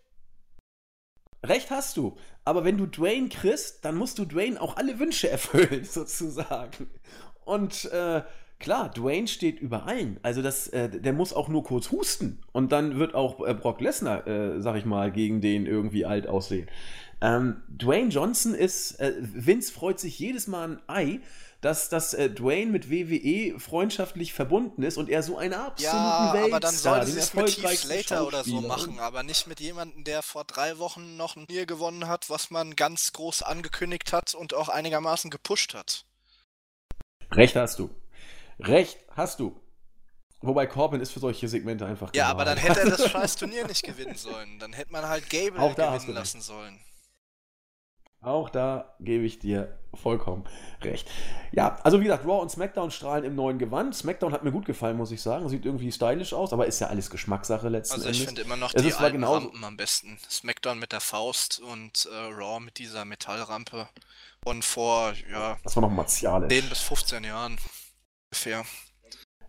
Recht 1.45 1.73
hast 1.73 1.97
du. 1.97 2.17
Aber 2.45 2.63
wenn 2.63 2.79
du 2.79 2.87
Dwayne 2.87 3.29
kriegst, 3.29 3.85
dann 3.85 3.97
musst 3.97 4.21
du 4.21 4.25
Dwayne 4.25 4.61
auch 4.61 4.77
alle 4.77 5.01
Wünsche 5.01 5.29
erfüllen, 5.29 5.85
sozusagen. 5.91 6.89
Und 7.45 7.87
äh, 7.87 8.23
Klar, 8.63 8.91
Dwayne 8.91 9.27
steht 9.27 9.59
über 9.61 9.87
allen. 9.87 10.21
Also 10.23 10.41
das, 10.41 10.69
äh, 10.69 10.89
der 10.89 11.13
muss 11.13 11.33
auch 11.33 11.49
nur 11.49 11.65
kurz 11.65 11.91
husten 11.91 12.41
und 12.53 12.71
dann 12.71 12.97
wird 12.97 13.13
auch 13.13 13.45
äh, 13.45 13.55
Brock 13.55 13.81
Lesnar, 13.81 14.25
äh, 14.29 14.63
sag 14.63 14.77
ich 14.77 14.85
mal, 14.85 15.11
gegen 15.11 15.41
den 15.41 15.67
irgendwie 15.67 16.07
alt 16.07 16.29
aussehen. 16.29 16.69
Ähm, 17.21 17.63
Dwayne 17.69 18.11
Johnson 18.11 18.55
ist, 18.55 19.01
äh, 19.01 19.15
Vince 19.19 19.73
freut 19.73 19.99
sich 19.99 20.17
jedes 20.17 20.47
Mal 20.47 20.69
ein 20.69 20.81
Ei, 20.87 21.21
dass, 21.61 21.89
dass 21.89 22.15
äh, 22.15 22.31
Dwayne 22.31 22.71
mit 22.71 22.89
WWE 22.89 23.59
freundschaftlich 23.59 24.33
verbunden 24.33 24.85
ist 24.85 24.97
und 24.97 25.09
er 25.09 25.25
so 25.25 25.37
eine 25.37 25.59
absolute 25.59 25.97
ja, 25.97 26.33
Weltstar, 26.33 26.45
aber 26.45 26.61
dann 26.61 26.75
sollte 26.75 27.07
sie 27.07 27.19
es 27.19 27.35
mit 27.35 27.65
Heath 27.65 27.79
Slater 27.79 28.27
oder 28.29 28.45
so 28.45 28.61
machen, 28.61 29.01
aber 29.01 29.25
nicht 29.25 29.49
mit 29.49 29.59
jemandem, 29.59 30.05
der 30.05 30.23
vor 30.23 30.45
drei 30.45 30.79
Wochen 30.79 31.17
noch 31.17 31.35
ein 31.35 31.47
Bier 31.47 31.67
gewonnen 31.67 32.07
hat, 32.07 32.31
was 32.31 32.51
man 32.51 32.77
ganz 32.77 33.13
groß 33.13 33.43
angekündigt 33.43 34.13
hat 34.13 34.35
und 34.35 34.55
auch 34.55 34.69
einigermaßen 34.69 35.31
gepusht 35.31 35.75
hat. 35.75 36.05
Recht 37.33 37.57
hast 37.57 37.81
du. 37.81 37.91
Recht 38.63 38.99
hast 39.17 39.41
du. 39.41 39.59
Wobei 40.41 40.67
Corbin 40.67 41.01
ist 41.01 41.13
für 41.13 41.21
solche 41.21 41.49
Segmente 41.49 41.87
einfach 41.87 42.11
Ja, 42.15 42.29
aber 42.29 42.45
dann 42.45 42.59
hätte 42.59 42.81
er 42.81 42.91
das 42.91 43.09
scheiß 43.11 43.37
Turnier 43.37 43.67
nicht 43.67 43.85
gewinnen 43.85 44.17
sollen. 44.17 44.59
Dann 44.59 44.73
hätte 44.73 44.91
man 44.91 45.07
halt 45.07 45.31
Gable 45.31 45.61
Auch 45.61 45.77
gewinnen 45.77 46.15
lassen 46.15 46.41
sollen. 46.41 46.81
Auch 48.23 48.51
da 48.51 48.95
gebe 49.01 49.25
ich 49.25 49.41
dir 49.41 49.77
vollkommen 49.95 50.45
recht. 50.81 51.11
Ja, 51.51 51.77
also 51.83 51.99
wie 52.01 52.05
gesagt, 52.05 52.25
Raw 52.25 52.41
und 52.41 52.51
SmackDown 52.51 52.93
strahlen 52.93 53.25
im 53.25 53.35
neuen 53.35 53.59
Gewand. 53.59 53.97
SmackDown 53.97 54.33
hat 54.33 54.45
mir 54.45 54.53
gut 54.53 54.65
gefallen, 54.65 54.97
muss 54.97 55.11
ich 55.11 55.21
sagen. 55.21 55.49
Sieht 55.49 55.67
irgendwie 55.67 55.91
stylisch 55.91 56.33
aus, 56.33 56.53
aber 56.53 56.67
ist 56.67 56.81
ja 56.81 56.87
alles 56.87 57.11
Geschmackssache 57.11 57.69
letzten. 57.69 57.95
Also 57.95 58.09
ich 58.09 58.25
finde 58.25 58.43
immer 58.43 58.57
noch 58.57 58.73
es 58.75 58.83
die 58.83 58.95
alten 58.95 59.15
genauso... 59.15 59.47
Rampen 59.49 59.65
am 59.65 59.77
besten. 59.77 60.19
SmackDown 60.31 60.79
mit 60.79 60.93
der 60.93 61.01
Faust 61.01 61.59
und 61.61 62.09
äh, 62.13 62.33
Raw 62.33 62.61
mit 62.61 62.79
dieser 62.79 63.05
Metallrampe. 63.05 63.89
Und 64.45 64.65
vor, 64.65 65.13
ja... 65.31 65.59
Das 65.65 65.75
war 65.75 65.83
noch 65.83 65.91
martialisch. 65.91 66.49
10 66.49 66.69
bis 66.69 66.81
15 66.81 67.25
Jahren. 67.25 67.59
Ungefähr. 68.33 68.65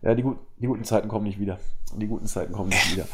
Ja, 0.02 0.14
die, 0.14 0.22
gut, 0.22 0.38
die 0.58 0.66
guten 0.66 0.84
Zeiten 0.84 1.08
kommen 1.08 1.24
nicht 1.24 1.40
wieder. 1.40 1.58
Die 1.94 2.06
guten 2.06 2.26
Zeiten 2.26 2.52
kommen 2.52 2.68
nicht 2.68 2.92
wieder. 2.92 3.08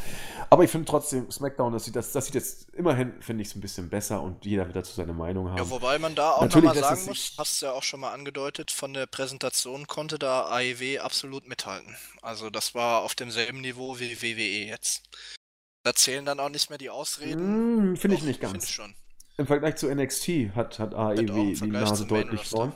Aber 0.51 0.65
ich 0.65 0.71
finde 0.71 0.87
trotzdem, 0.87 1.31
SmackDown, 1.31 1.73
das 1.73 1.85
sieht, 1.85 1.95
das, 1.95 2.11
das 2.11 2.27
sieht 2.27 2.35
jetzt 2.35 2.71
immerhin, 2.71 3.23
finde 3.23 3.43
ich, 3.43 3.49
es 3.51 3.55
ein 3.55 3.61
bisschen 3.61 3.89
besser 3.89 4.21
und 4.21 4.45
jeder 4.45 4.67
wird 4.67 4.75
dazu 4.75 4.93
seine 4.95 5.13
Meinung 5.13 5.49
haben. 5.49 5.59
Ja, 5.59 5.71
wobei 5.71 6.01
man 6.01 6.17
da 6.17 6.33
auch 6.33 6.49
nochmal 6.49 6.75
sagen 6.75 7.05
muss, 7.07 7.35
hast 7.39 7.63
du 7.63 7.67
ja 7.67 7.73
auch 7.73 7.85
schon 7.85 8.01
mal 8.01 8.13
angedeutet, 8.13 8.73
von 8.73 8.93
der 8.93 9.07
Präsentation 9.07 9.87
konnte 9.87 10.19
da 10.19 10.47
AEW 10.47 10.99
absolut 10.99 11.47
mithalten. 11.47 11.95
Also 12.23 12.51
das 12.51 12.75
war 12.75 13.03
auf 13.03 13.15
demselben 13.15 13.61
Niveau 13.61 14.01
wie 14.01 14.21
WWE 14.21 14.67
jetzt. 14.67 15.05
Da 15.85 15.95
zählen 15.95 16.25
dann 16.25 16.41
auch 16.41 16.49
nicht 16.49 16.71
mehr 16.71 16.79
die 16.79 16.91
Ausreden. 16.91 17.93
Mm, 17.93 17.97
finde 17.97 18.17
ich 18.17 18.25
nicht 18.25 18.41
ganz. 18.41 18.53
Find 18.53 18.65
ich 18.65 18.75
schon. 18.75 18.95
Im 19.37 19.47
Vergleich 19.47 19.77
zu 19.77 19.95
NXT 19.95 20.57
hat, 20.57 20.81
hat 20.81 20.95
AEW 20.95 21.55
die 21.55 21.67
Nase 21.69 22.07
deutlich 22.07 22.43
vorn. 22.43 22.73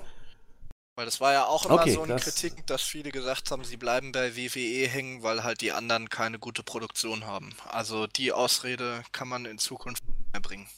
Weil 0.96 1.06
das 1.06 1.20
war 1.20 1.32
ja 1.32 1.46
auch 1.46 1.66
immer 1.66 1.74
okay, 1.74 1.94
so 1.94 2.02
eine 2.02 2.14
das... 2.14 2.24
Kritik, 2.24 2.66
dass 2.68 2.82
viele 2.82 3.10
gesagt 3.10 3.50
haben, 3.50 3.64
sie 3.64 3.76
bleiben 3.76 4.12
bei 4.12 4.36
WWE 4.36 4.86
hängen, 4.86 5.22
weil 5.24 5.42
halt 5.42 5.60
die 5.60 5.72
anderen 5.72 6.08
keine 6.08 6.38
gute 6.38 6.62
Produktion 6.62 7.26
haben. 7.26 7.50
Also 7.68 8.06
die 8.06 8.32
Ausrede 8.32 9.02
kann 9.10 9.28
man 9.28 9.44
in 9.44 9.58
Zukunft 9.58 10.04
mehr 10.32 10.40
bringen. 10.40 10.68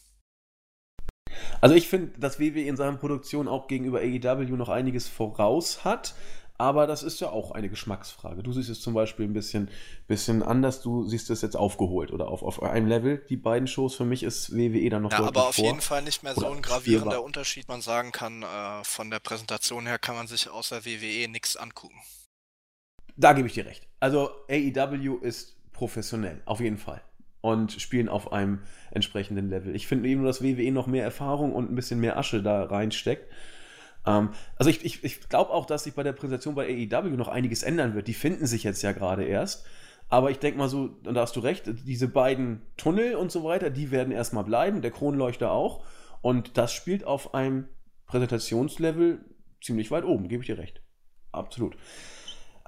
Also 1.61 1.75
ich 1.75 1.89
finde, 1.89 2.19
dass 2.19 2.41
WWE 2.41 2.63
in 2.63 2.77
seiner 2.77 2.97
Produktion 2.97 3.47
auch 3.47 3.67
gegenüber 3.69 3.99
AEW 3.99 4.57
noch 4.57 4.71
einiges 4.71 5.07
voraus 5.07 5.85
hat. 5.85 6.15
Aber 6.59 6.87
das 6.87 7.03
ist 7.03 7.21
ja 7.21 7.29
auch 7.31 7.51
eine 7.51 7.69
Geschmacksfrage. 7.69 8.43
Du 8.43 8.53
siehst 8.53 8.71
es 8.71 8.81
zum 8.81 8.95
Beispiel 8.95 9.27
ein 9.27 9.33
bisschen, 9.33 9.69
bisschen 10.07 10.43
anders. 10.43 10.81
Du 10.81 11.05
siehst 11.07 11.29
es 11.31 11.43
jetzt 11.43 11.57
aufgeholt 11.57 12.13
oder 12.13 12.29
auf, 12.29 12.43
auf 12.43 12.63
einem 12.63 12.87
Level. 12.87 13.19
Die 13.29 13.37
beiden 13.37 13.69
Shows 13.69 13.95
für 13.95 14.05
mich 14.05 14.23
ist 14.23 14.57
WWE 14.57 14.89
dann 14.89 15.03
noch 15.03 15.13
Ja, 15.13 15.21
aber 15.25 15.49
auf 15.49 15.57
vor. 15.57 15.65
jeden 15.65 15.81
Fall 15.81 16.03
nicht 16.03 16.23
mehr 16.23 16.35
so 16.35 16.47
ein 16.47 16.63
gravierender 16.63 17.11
spürbar. 17.13 17.25
Unterschied. 17.25 17.69
Man 17.69 17.83
sagen 17.83 18.13
kann, 18.13 18.43
äh, 18.43 18.85
von 18.85 19.11
der 19.11 19.19
Präsentation 19.19 19.87
her 19.87 19.99
kann 19.99 20.15
man 20.15 20.27
sich 20.27 20.49
außer 20.49 20.85
WWE 20.85 21.29
nichts 21.29 21.57
angucken. 21.57 21.97
Da 23.17 23.33
gebe 23.33 23.49
ich 23.49 23.55
dir 23.55 23.67
recht. 23.67 23.87
Also 24.01 24.31
AEW 24.49 25.19
ist 25.23 25.57
professionell, 25.73 26.43
auf 26.45 26.61
jeden 26.61 26.79
Fall. 26.79 27.03
Und 27.41 27.73
spielen 27.73 28.09
auf 28.09 28.33
einem 28.33 28.61
entsprechenden 28.91 29.51
Level. 29.51 29.77
Ich 29.77 29.87
finde 29.87 30.09
eben 30.09 30.25
dass 30.25 30.43
WWE 30.43 30.73
noch 30.73 30.87
mehr 30.87 31.05
Erfahrung 31.05 31.53
und 31.55 31.71
ein 31.71 31.75
bisschen 31.75 32.01
mehr 32.01 32.17
Asche 32.19 32.43
da 32.43 32.65
reinsteckt. 32.65 33.31
Ähm, 34.07 34.31
also 34.57 34.71
ich, 34.71 34.85
ich, 34.85 35.05
ich 35.05 35.29
glaube 35.29 35.53
auch, 35.53 35.67
dass 35.67 35.85
sich 35.85 35.95
bei 35.95 36.03
der 36.03 36.13
Präsentation 36.13 36.55
bei 36.55 36.67
AEW 36.67 37.17
noch 37.17 37.29
einiges 37.29 37.63
ändern 37.63 37.95
wird. 37.95 38.09
Die 38.09 38.15
finden 38.15 38.47
sich 38.47 38.63
jetzt 38.63 38.83
ja 38.83 38.93
gerade 38.93 39.25
erst. 39.25 39.67
Aber 40.09 40.31
ich 40.31 40.39
denke 40.39 40.59
mal 40.59 40.69
so, 40.69 40.91
und 41.05 41.15
da 41.15 41.23
hast 41.23 41.35
du 41.35 41.41
recht, 41.41 41.65
diese 41.85 42.09
beiden 42.09 42.63
Tunnel 42.77 43.17
und 43.17 43.33
so 43.33 43.43
weiter, 43.43 43.71
die 43.71 43.91
werden 43.91 44.13
erstmal 44.13 44.45
bleiben, 44.45 44.81
der 44.81 44.93
Kronleuchter 44.93 45.51
auch. 45.51 45.85
Und 46.23 46.57
das 46.57 46.73
spielt 46.73 47.05
auf 47.05 47.35
einem 47.35 47.69
Präsentationslevel 48.07 49.25
ziemlich 49.61 49.91
weit 49.91 50.05
oben, 50.05 50.29
gebe 50.29 50.43
ich 50.43 50.47
dir 50.47 50.59
recht. 50.59 50.81
Absolut. 51.33 51.77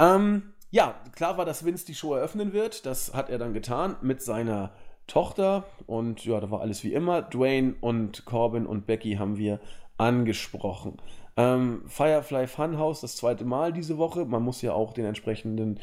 Ähm, 0.01 0.55
ja, 0.71 1.01
klar 1.13 1.39
war, 1.39 1.45
dass 1.45 1.65
Vince 1.65 1.87
die 1.87 1.95
Show 1.95 2.15
eröffnen 2.15 2.53
wird. 2.53 2.87
Das 2.87 3.15
hat 3.15 3.31
er 3.31 3.39
dann 3.39 3.55
getan 3.55 3.97
mit 4.03 4.21
seiner 4.21 4.73
Tochter. 5.07 5.65
Und 5.87 6.25
ja, 6.25 6.41
da 6.41 6.51
war 6.51 6.61
alles 6.61 6.83
wie 6.83 6.93
immer. 6.93 7.23
Dwayne 7.23 7.77
und 7.81 8.25
Corbin 8.25 8.67
und 8.67 8.87
Becky 8.87 9.15
haben 9.15 9.39
wir 9.39 9.61
angesprochen. 9.97 10.99
Ähm, 11.39 11.85
Firefly 11.87 12.49
Funhouse, 12.49 13.01
das 13.01 13.17
zweite 13.17 13.45
Mal 13.45 13.73
diese 13.73 13.97
Woche. 13.97 14.25
Man 14.25 14.43
muss 14.43 14.61
ja 14.61 14.73
auch 14.73 14.93
den 14.93 15.05
entsprechenden 15.05 15.79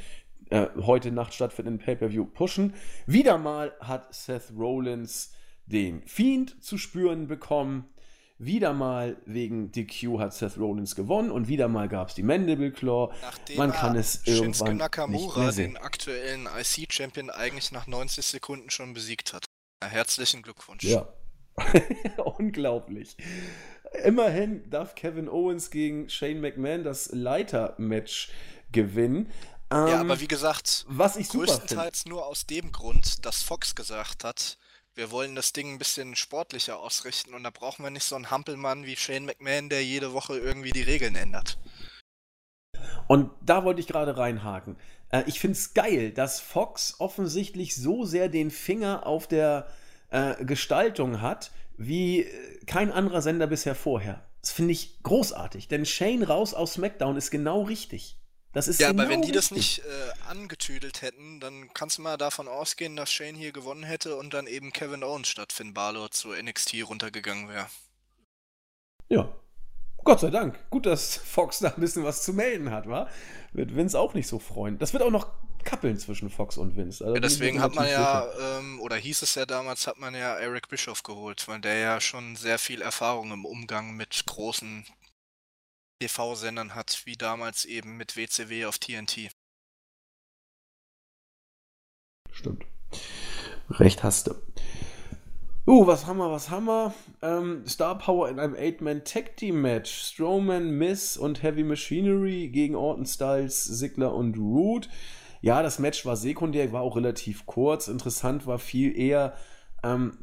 äh, 0.49 0.67
heute 0.81 1.11
Nacht 1.11 1.33
stattfindenden 1.33 1.83
Pay-Per-View 1.83 2.25
pushen. 2.25 2.73
Wieder 3.07 3.37
mal 3.37 3.73
hat 3.79 4.13
Seth 4.13 4.51
Rollins 4.55 5.33
den 5.65 6.05
Fiend 6.07 6.61
zu 6.61 6.77
spüren 6.77 7.27
bekommen. 7.27 7.87
Wieder 8.37 8.73
mal 8.73 9.15
wegen 9.25 9.71
DQ 9.71 10.19
hat 10.19 10.33
Seth 10.33 10.57
Rollins 10.57 10.93
gewonnen 10.93 11.31
und 11.31 11.47
wieder 11.47 11.69
mal 11.69 11.87
gab 11.87 12.09
es 12.09 12.15
die 12.15 12.23
Mandible 12.23 12.73
Claw. 12.73 13.13
Nachdem 13.21 13.57
Man 13.57 13.71
kann 13.71 13.95
es 13.95 14.23
Shinsuke 14.25 14.73
Nakamura 14.73 15.51
den 15.51 15.77
aktuellen 15.77 16.47
IC-Champion 16.47 17.29
eigentlich 17.29 17.71
nach 17.71 17.87
90 17.87 18.25
Sekunden 18.25 18.69
schon 18.69 18.93
besiegt 18.93 19.31
hat. 19.31 19.45
Herzlichen 19.81 20.41
Glückwunsch. 20.41 20.83
Ja. 20.83 21.07
Unglaublich. 22.37 23.15
Immerhin 24.03 24.69
darf 24.69 24.95
Kevin 24.95 25.29
Owens 25.29 25.71
gegen 25.71 26.09
Shane 26.09 26.41
McMahon 26.41 26.83
das 26.83 27.11
Leiter-Match 27.11 28.31
gewinnen. 28.71 29.31
Ähm, 29.71 29.87
ja, 29.87 29.99
aber 29.99 30.19
wie 30.19 30.27
gesagt, 30.27 30.85
was 30.87 31.15
ich 31.15 31.29
größtenteils 31.29 32.05
nur 32.05 32.25
aus 32.25 32.45
dem 32.45 32.71
Grund, 32.71 33.25
dass 33.25 33.41
Fox 33.41 33.75
gesagt 33.75 34.23
hat, 34.23 34.57
wir 34.93 35.11
wollen 35.11 35.35
das 35.35 35.51
Ding 35.51 35.73
ein 35.73 35.77
bisschen 35.77 36.15
sportlicher 36.15 36.79
ausrichten 36.79 37.33
und 37.33 37.43
da 37.43 37.49
brauchen 37.49 37.83
wir 37.83 37.89
nicht 37.89 38.05
so 38.05 38.15
einen 38.15 38.31
Hampelmann 38.31 38.85
wie 38.85 38.95
Shane 38.95 39.25
McMahon, 39.25 39.69
der 39.69 39.83
jede 39.83 40.13
Woche 40.13 40.37
irgendwie 40.37 40.71
die 40.71 40.83
Regeln 40.83 41.15
ändert. 41.15 41.57
Und 43.07 43.31
da 43.41 43.63
wollte 43.63 43.81
ich 43.81 43.87
gerade 43.87 44.17
reinhaken. 44.17 44.77
Äh, 45.09 45.23
ich 45.27 45.39
finde 45.39 45.57
es 45.57 45.73
geil, 45.73 46.11
dass 46.11 46.39
Fox 46.39 46.95
offensichtlich 46.99 47.75
so 47.75 48.05
sehr 48.05 48.29
den 48.29 48.51
Finger 48.51 49.05
auf 49.05 49.27
der 49.27 49.67
äh, 50.09 50.43
Gestaltung 50.45 51.21
hat, 51.21 51.51
wie 51.77 52.21
äh, 52.21 52.65
kein 52.65 52.91
anderer 52.91 53.21
Sender 53.21 53.47
bisher 53.47 53.75
vorher. 53.75 54.25
Das 54.41 54.51
finde 54.51 54.73
ich 54.73 55.01
großartig, 55.03 55.67
denn 55.67 55.85
Shane 55.85 56.23
raus 56.23 56.53
aus 56.53 56.73
SmackDown 56.73 57.17
ist 57.17 57.31
genau 57.31 57.63
richtig. 57.63 58.17
Das 58.55 58.69
ist 58.69 58.79
ja, 58.79 58.91
genau 58.91 59.03
aber 59.03 59.11
wenn 59.11 59.21
die 59.21 59.31
richtig. 59.31 59.49
das 59.49 59.51
nicht 59.51 59.79
äh, 59.79 60.29
angetüdelt 60.29 61.01
hätten, 61.01 61.41
dann 61.41 61.73
kannst 61.73 61.97
du 61.97 62.03
mal 62.03 62.15
davon 62.15 62.47
ausgehen, 62.47 62.95
dass 62.95 63.11
Shane 63.11 63.35
hier 63.35 63.51
gewonnen 63.51 63.83
hätte 63.83 64.15
und 64.15 64.33
dann 64.33 64.47
eben 64.47 64.71
Kevin 64.71 65.03
Owens 65.03 65.27
statt 65.27 65.51
Finn 65.51 65.73
Balor 65.73 66.11
zu 66.11 66.29
NXT 66.29 66.75
runtergegangen 66.87 67.49
wäre. 67.49 67.67
Ja. 69.09 69.29
Gott 70.05 70.19
sei 70.19 70.29
Dank. 70.29 70.57
Gut, 70.69 70.85
dass 70.85 71.17
Fox 71.25 71.59
da 71.59 71.69
ein 71.73 71.81
bisschen 71.81 72.05
was 72.05 72.23
zu 72.23 72.31
melden 72.31 72.71
hat, 72.71 72.87
wa? 72.87 73.09
Wird 73.51 73.75
Vince 73.75 73.99
auch 73.99 74.13
nicht 74.13 74.27
so 74.27 74.39
freuen. 74.39 74.77
Das 74.77 74.93
wird 74.93 75.03
auch 75.03 75.11
noch 75.11 75.27
kappeln 75.65 75.97
zwischen 75.97 76.29
Fox 76.29 76.57
und 76.57 76.77
Vince. 76.77 77.03
Also 77.03 77.15
ja, 77.15 77.21
deswegen 77.21 77.59
hat 77.59 77.75
man 77.75 77.89
ja, 77.89 78.27
ähm, 78.39 78.79
oder 78.79 78.95
hieß 78.95 79.23
es 79.23 79.35
ja 79.35 79.45
damals, 79.45 79.87
hat 79.87 79.97
man 79.99 80.13
ja 80.13 80.35
Eric 80.37 80.69
Bischoff 80.69 81.03
geholt, 81.03 81.47
weil 81.47 81.59
der 81.59 81.77
ja 81.77 81.99
schon 81.99 82.35
sehr 82.35 82.59
viel 82.59 82.81
Erfahrung 82.81 83.31
im 83.31 83.45
Umgang 83.45 83.95
mit 83.95 84.25
großen 84.25 84.85
TV-Sendern 86.01 86.75
hat, 86.75 87.01
wie 87.05 87.17
damals 87.17 87.65
eben 87.65 87.97
mit 87.97 88.15
WCW 88.15 88.65
auf 88.65 88.79
TNT. 88.79 89.31
Stimmt. 92.31 92.65
Recht 93.69 94.03
hast 94.03 94.27
du. 94.27 94.35
Uh, 95.67 95.87
was 95.87 96.05
haben 96.05 96.17
wir, 96.17 96.29
was 96.29 96.51
haben 96.51 96.65
wir? 96.65 96.93
Ähm, 97.23 97.67
Star 97.67 97.97
Power 97.97 98.29
in 98.29 98.39
einem 98.39 98.53
Eight-Man 98.53 99.03
Tag 99.03 99.35
Team 99.37 99.61
Match. 99.61 99.91
Strowman, 99.91 100.69
Miss 100.77 101.17
und 101.17 101.41
Heavy 101.41 101.63
Machinery 101.63 102.49
gegen 102.49 102.75
Orton 102.75 103.07
Styles, 103.07 103.63
Sigler 103.63 104.13
und 104.13 104.37
Root. 104.37 104.89
Ja, 105.45 105.61
das 105.61 105.77
Match 105.77 106.07
war 106.07 106.15
sekundär, 106.15 106.71
war 106.71 106.81
auch 106.81 106.95
relativ 106.95 107.45
kurz. 107.45 107.87
Interessant 107.87 108.47
war 108.47 108.57
viel 108.57 108.97
eher, 108.97 109.35
ähm, 109.83 110.17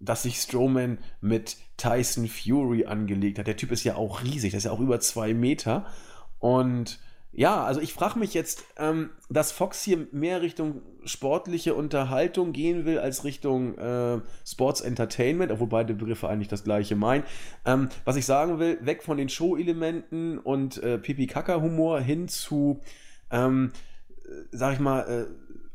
dass 0.00 0.24
sich 0.24 0.38
Strowman 0.38 0.98
mit 1.20 1.56
Tyson 1.76 2.26
Fury 2.26 2.84
angelegt 2.84 3.38
hat. 3.38 3.46
Der 3.46 3.56
Typ 3.56 3.70
ist 3.70 3.84
ja 3.84 3.94
auch 3.94 4.24
riesig, 4.24 4.50
das 4.50 4.58
ist 4.58 4.64
ja 4.64 4.72
auch 4.72 4.80
über 4.80 4.98
zwei 4.98 5.34
Meter. 5.34 5.86
Und 6.40 6.98
ja, 7.30 7.62
also 7.62 7.80
ich 7.80 7.92
frage 7.92 8.18
mich 8.18 8.34
jetzt, 8.34 8.64
ähm, 8.76 9.10
dass 9.30 9.52
Fox 9.52 9.84
hier 9.84 10.08
mehr 10.10 10.42
Richtung 10.42 10.82
sportliche 11.04 11.76
Unterhaltung 11.76 12.52
gehen 12.52 12.84
will 12.84 12.98
als 12.98 13.22
Richtung 13.22 13.78
äh, 13.78 14.20
Sports 14.44 14.80
Entertainment, 14.80 15.52
obwohl 15.52 15.68
beide 15.68 15.94
Begriffe 15.94 16.28
eigentlich 16.28 16.48
das 16.48 16.64
gleiche 16.64 16.96
meinen. 16.96 17.22
Ähm, 17.64 17.88
was 18.04 18.16
ich 18.16 18.26
sagen 18.26 18.58
will, 18.58 18.84
weg 18.84 19.04
von 19.04 19.16
den 19.16 19.28
Show-Elementen 19.28 20.38
und 20.38 20.82
äh, 20.82 20.98
Pipi-Kaka-Humor 20.98 22.00
hin 22.00 22.26
zu, 22.26 22.80
ähm, 23.30 23.70
äh, 23.70 23.95
sag 24.50 24.74
ich 24.74 24.80
mal, 24.80 25.00
äh, 25.02 25.26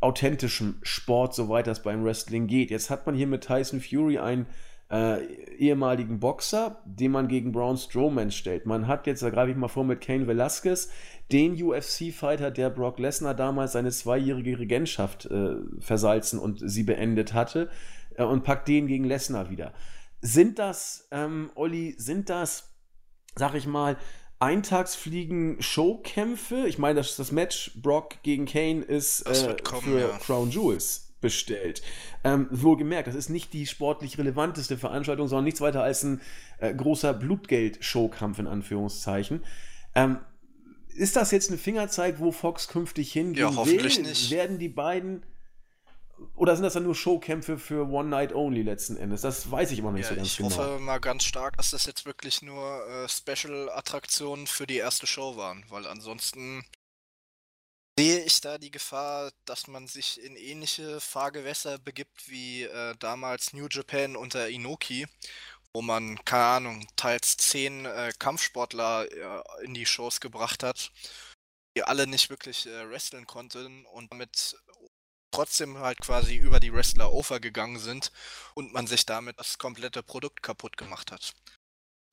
authentischem 0.02 0.78
Sport, 0.82 1.36
soweit 1.36 1.68
das 1.68 1.84
beim 1.84 2.04
Wrestling 2.04 2.48
geht. 2.48 2.72
Jetzt 2.72 2.90
hat 2.90 3.06
man 3.06 3.16
hier 3.16 3.28
mit 3.28 3.44
Tyson 3.44 3.82
Fury 3.82 4.18
einen 4.18 4.48
äh, 4.92 5.24
ehemaligen 5.58 6.20
Boxer, 6.20 6.82
den 6.86 7.12
man 7.12 7.28
gegen 7.28 7.52
Braun 7.52 7.78
Strowman 7.78 8.32
stellt. 8.32 8.66
Man 8.66 8.88
hat 8.88 9.08
jetzt, 9.08 9.24
da 9.24 9.30
greife 9.30 9.52
ich 9.52 9.58
mal 9.58 9.70
vor, 9.70 9.86
mit 9.86 10.02
Kane 10.02 10.28
Velasquez 10.28 10.90
den 11.32 11.62
UFC-Fighter, 11.62 12.52
der 12.52 12.70
Brock 12.70 13.00
Lesnar 13.00 13.34
damals 13.34 13.72
seine 13.72 13.92
zweijährige 13.92 14.60
Regentschaft 14.60 15.28
äh, 15.28 15.56
versalzen 15.80 16.40
und 16.40 16.60
sie 16.62 16.84
beendet 16.84 17.34
hatte, 17.34 17.70
äh, 18.16 18.24
und 18.24 18.44
packt 18.44 18.68
den 18.68 18.88
gegen 18.88 19.06
Lesnar 19.06 19.50
wieder. 19.50 19.74
Sind 20.20 20.60
das, 20.60 21.08
ähm, 21.12 21.52
Olli, 21.56 21.96
sind 21.98 22.30
das, 22.30 22.76
sag 23.36 23.56
ich 23.56 23.68
mal, 23.68 23.98
Eintagsfliegen-Showkämpfe. 24.42 26.66
Ich 26.68 26.78
meine, 26.78 27.00
das, 27.00 27.16
das 27.16 27.32
Match 27.32 27.72
Brock 27.76 28.22
gegen 28.24 28.46
Kane 28.46 28.82
ist 28.82 29.22
äh, 29.22 29.56
kommen, 29.64 29.84
für 29.84 30.00
ja. 30.00 30.10
Crown 30.18 30.50
Jewels 30.50 31.14
bestellt. 31.22 31.82
Ähm, 32.24 32.48
wohlgemerkt, 32.50 33.08
das 33.08 33.16
ist 33.16 33.30
nicht 33.30 33.54
die 33.54 33.68
sportlich 33.68 34.18
relevanteste 34.18 34.78
Veranstaltung, 34.78 35.28
sondern 35.28 35.46
nichts 35.46 35.62
weiter 35.62 35.84
als 35.84 36.04
ein 36.04 36.22
äh, 36.60 36.74
großer 36.74 37.14
Blutgeld-Showkampf 37.14 38.40
in 38.40 38.48
Anführungszeichen. 38.48 39.44
Ähm, 39.94 40.18
ist 40.96 41.16
das 41.16 41.32
jetzt 41.32 41.52
ein 41.52 41.58
Fingerzeig, 41.58 42.20
wo 42.20 42.32
Fox 42.32 42.68
künftig 42.68 43.14
hingehen 43.14 43.52
ja, 43.52 43.56
hoffentlich 43.56 43.98
will? 43.98 44.06
Nicht. 44.06 44.32
Werden 44.32 44.60
die 44.60 44.70
beiden 44.70 45.24
oder 46.36 46.56
sind 46.56 46.64
das 46.64 46.74
dann 46.74 46.84
nur 46.84 46.96
Showkämpfe 46.96 47.58
für 47.58 47.88
One 47.88 48.10
Night 48.10 48.34
Only 48.34 48.62
letzten 48.62 48.98
Endes? 48.98 49.22
Das 49.22 49.50
weiß 49.50 49.72
ich 49.72 49.80
immer 49.80 49.90
noch 49.90 49.98
nicht 49.98 50.06
ja, 50.06 50.10
so 50.10 50.16
ganz 50.16 50.28
ich 50.28 50.38
genau. 50.38 50.50
Ich 50.50 50.58
hoffe 50.58 50.80
mal 50.80 51.00
ganz 51.00 51.24
stark, 51.24 51.58
dass 51.58 51.72
das 51.72 51.86
jetzt 51.86 52.06
wirklich 52.06 52.42
nur 52.42 52.88
äh, 52.88 53.08
Special-Attraktionen 53.08 54.48
für 54.48 54.68
die 54.68 54.78
erste 54.78 55.08
Show 55.08 55.38
waren, 55.38 55.64
weil 55.70 55.88
ansonsten 55.88 56.64
sehe 57.98 58.24
ich 58.24 58.42
da 58.42 58.58
die 58.58 58.72
Gefahr, 58.72 59.32
dass 59.46 59.68
man 59.68 59.88
sich 59.88 60.22
in 60.24 60.36
ähnliche 60.36 61.00
Fahrgewässer 61.00 61.78
begibt 61.78 62.30
wie 62.30 62.64
äh, 62.64 62.96
damals 63.00 63.54
New 63.54 63.68
Japan 63.70 64.16
unter 64.16 64.50
Inoki, 64.50 65.08
wo 65.74 65.82
man, 65.82 66.18
keine 66.26 66.46
Ahnung, 66.46 66.88
teils 66.96 67.38
zehn 67.38 67.86
äh, 67.86 68.12
Kampfsportler 68.18 69.06
äh, 69.12 69.66
in 69.66 69.74
die 69.74 69.86
Shows 69.86 70.20
gebracht 70.20 70.64
hat, 70.64 70.92
die 71.78 71.84
alle 71.84 72.08
nicht 72.08 72.30
wirklich 72.30 72.66
äh, 72.66 72.90
wresteln 72.90 73.28
konnten 73.28 73.86
und 73.86 74.12
damit 74.12 74.58
trotzdem 75.32 75.78
halt 75.78 76.00
quasi 76.00 76.36
über 76.36 76.60
die 76.60 76.74
Wrestler 76.74 77.12
overgegangen 77.12 77.80
sind 77.80 78.12
und 78.54 78.74
man 78.74 78.88
sich 78.88 79.06
damit 79.06 79.40
das 79.40 79.58
komplette 79.58 80.04
Produkt 80.04 80.44
kaputt 80.44 80.78
gemacht 80.78 81.12
hat. 81.12 81.34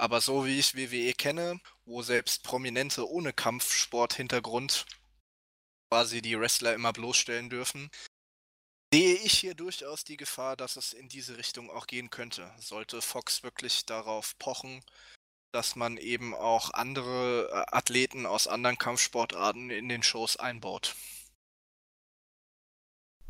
Aber 0.01 0.21
so 0.21 0.47
wie 0.47 0.59
ich 0.59 0.77
WWE 0.77 1.13
kenne, 1.13 1.61
wo 1.85 2.03
selbst 2.03 2.45
Prominente 2.45 3.09
ohne 3.09 3.33
Kampfsport-Hintergrund 3.33 4.87
quasi 5.91 6.23
die 6.23 6.39
Wrestler 6.39 6.75
immer 6.75 6.93
bloßstellen 6.93 7.51
dürfen, 7.51 7.91
sehe 8.93 9.17
ich 9.17 9.39
hier 9.39 9.55
durchaus 9.55 10.05
die 10.05 10.17
Gefahr, 10.17 10.57
dass 10.57 10.77
es 10.77 10.93
in 10.93 11.09
diese 11.09 11.37
Richtung 11.37 11.71
auch 11.71 11.87
gehen 11.87 12.11
könnte. 12.11 12.53
Sollte 12.59 13.03
Fox 13.03 13.43
wirklich 13.43 13.87
darauf 13.87 14.39
pochen, 14.39 14.83
dass 15.53 15.77
man 15.77 15.97
eben 15.97 16.35
auch 16.35 16.71
andere 16.71 17.49
äh, 17.51 17.77
Athleten 17.77 18.27
aus 18.27 18.47
anderen 18.47 18.79
Kampfsportarten 18.79 19.71
in 19.71 19.89
den 19.89 20.03
Shows 20.03 20.37
einbaut. 20.37 20.95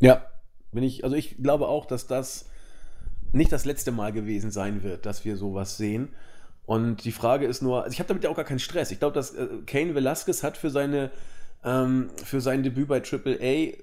Ja, 0.01 0.27
bin 0.73 0.83
ich, 0.83 1.05
also 1.05 1.16
ich 1.16 1.37
glaube 1.43 1.69
auch, 1.69 1.87
dass 1.87 2.07
das 2.07 2.47
nicht 3.33 3.53
das 3.53 3.65
letzte 3.65 3.93
Mal 3.93 4.12
gewesen 4.12 4.51
sein 4.51 4.83
wird, 4.83 5.07
dass 5.07 5.25
wir 5.25 5.37
sowas 5.37 5.77
sehen. 5.77 6.15
Und 6.66 7.05
die 7.05 7.12
Frage 7.12 7.47
ist 7.47 7.62
nur, 7.62 7.85
also 7.85 7.93
ich 7.93 7.99
habe 7.99 8.09
damit 8.09 8.25
ja 8.25 8.31
auch 8.31 8.37
gar 8.37 8.45
keinen 8.45 8.59
Stress. 8.59 8.91
Ich 8.91 8.99
glaube, 8.99 9.15
dass 9.15 9.35
äh, 9.35 9.49
Kane 9.66 9.95
Velasquez 9.95 10.43
hat 10.43 10.57
für 10.57 10.70
seine 10.70 11.11
ähm, 11.65 12.11
für 12.25 12.41
sein 12.41 12.62
Debüt 12.62 12.89
bei 12.89 13.03
AAA 13.03 13.77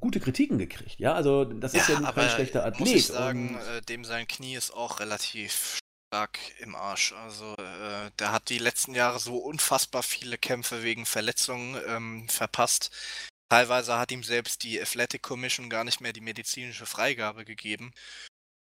gute 0.00 0.20
Kritiken 0.20 0.58
gekriegt. 0.58 0.98
Ja, 0.98 1.14
also 1.14 1.44
das 1.44 1.74
ist 1.74 1.88
ja, 1.88 2.00
ja 2.00 2.12
kein 2.12 2.30
schlechter 2.30 2.64
Athlet. 2.64 2.80
Muss 2.80 2.90
ich 2.90 3.06
sagen, 3.06 3.58
äh, 3.76 3.82
dem 3.82 4.04
sein 4.04 4.26
Knie 4.26 4.54
ist 4.54 4.72
auch 4.72 5.00
relativ 5.00 5.78
stark 6.08 6.38
im 6.60 6.74
Arsch. 6.74 7.12
Also 7.12 7.52
äh, 7.58 8.10
der 8.18 8.32
hat 8.32 8.48
die 8.48 8.58
letzten 8.58 8.94
Jahre 8.94 9.18
so 9.18 9.36
unfassbar 9.36 10.02
viele 10.02 10.38
Kämpfe 10.38 10.82
wegen 10.82 11.04
Verletzungen 11.04 11.76
ähm, 11.86 12.28
verpasst. 12.28 12.90
Teilweise 13.48 13.98
hat 13.98 14.12
ihm 14.12 14.22
selbst 14.22 14.62
die 14.62 14.80
Athletic 14.80 15.22
Commission 15.22 15.70
gar 15.70 15.84
nicht 15.84 16.00
mehr 16.00 16.12
die 16.12 16.20
medizinische 16.20 16.86
Freigabe 16.86 17.44
gegeben. 17.44 17.92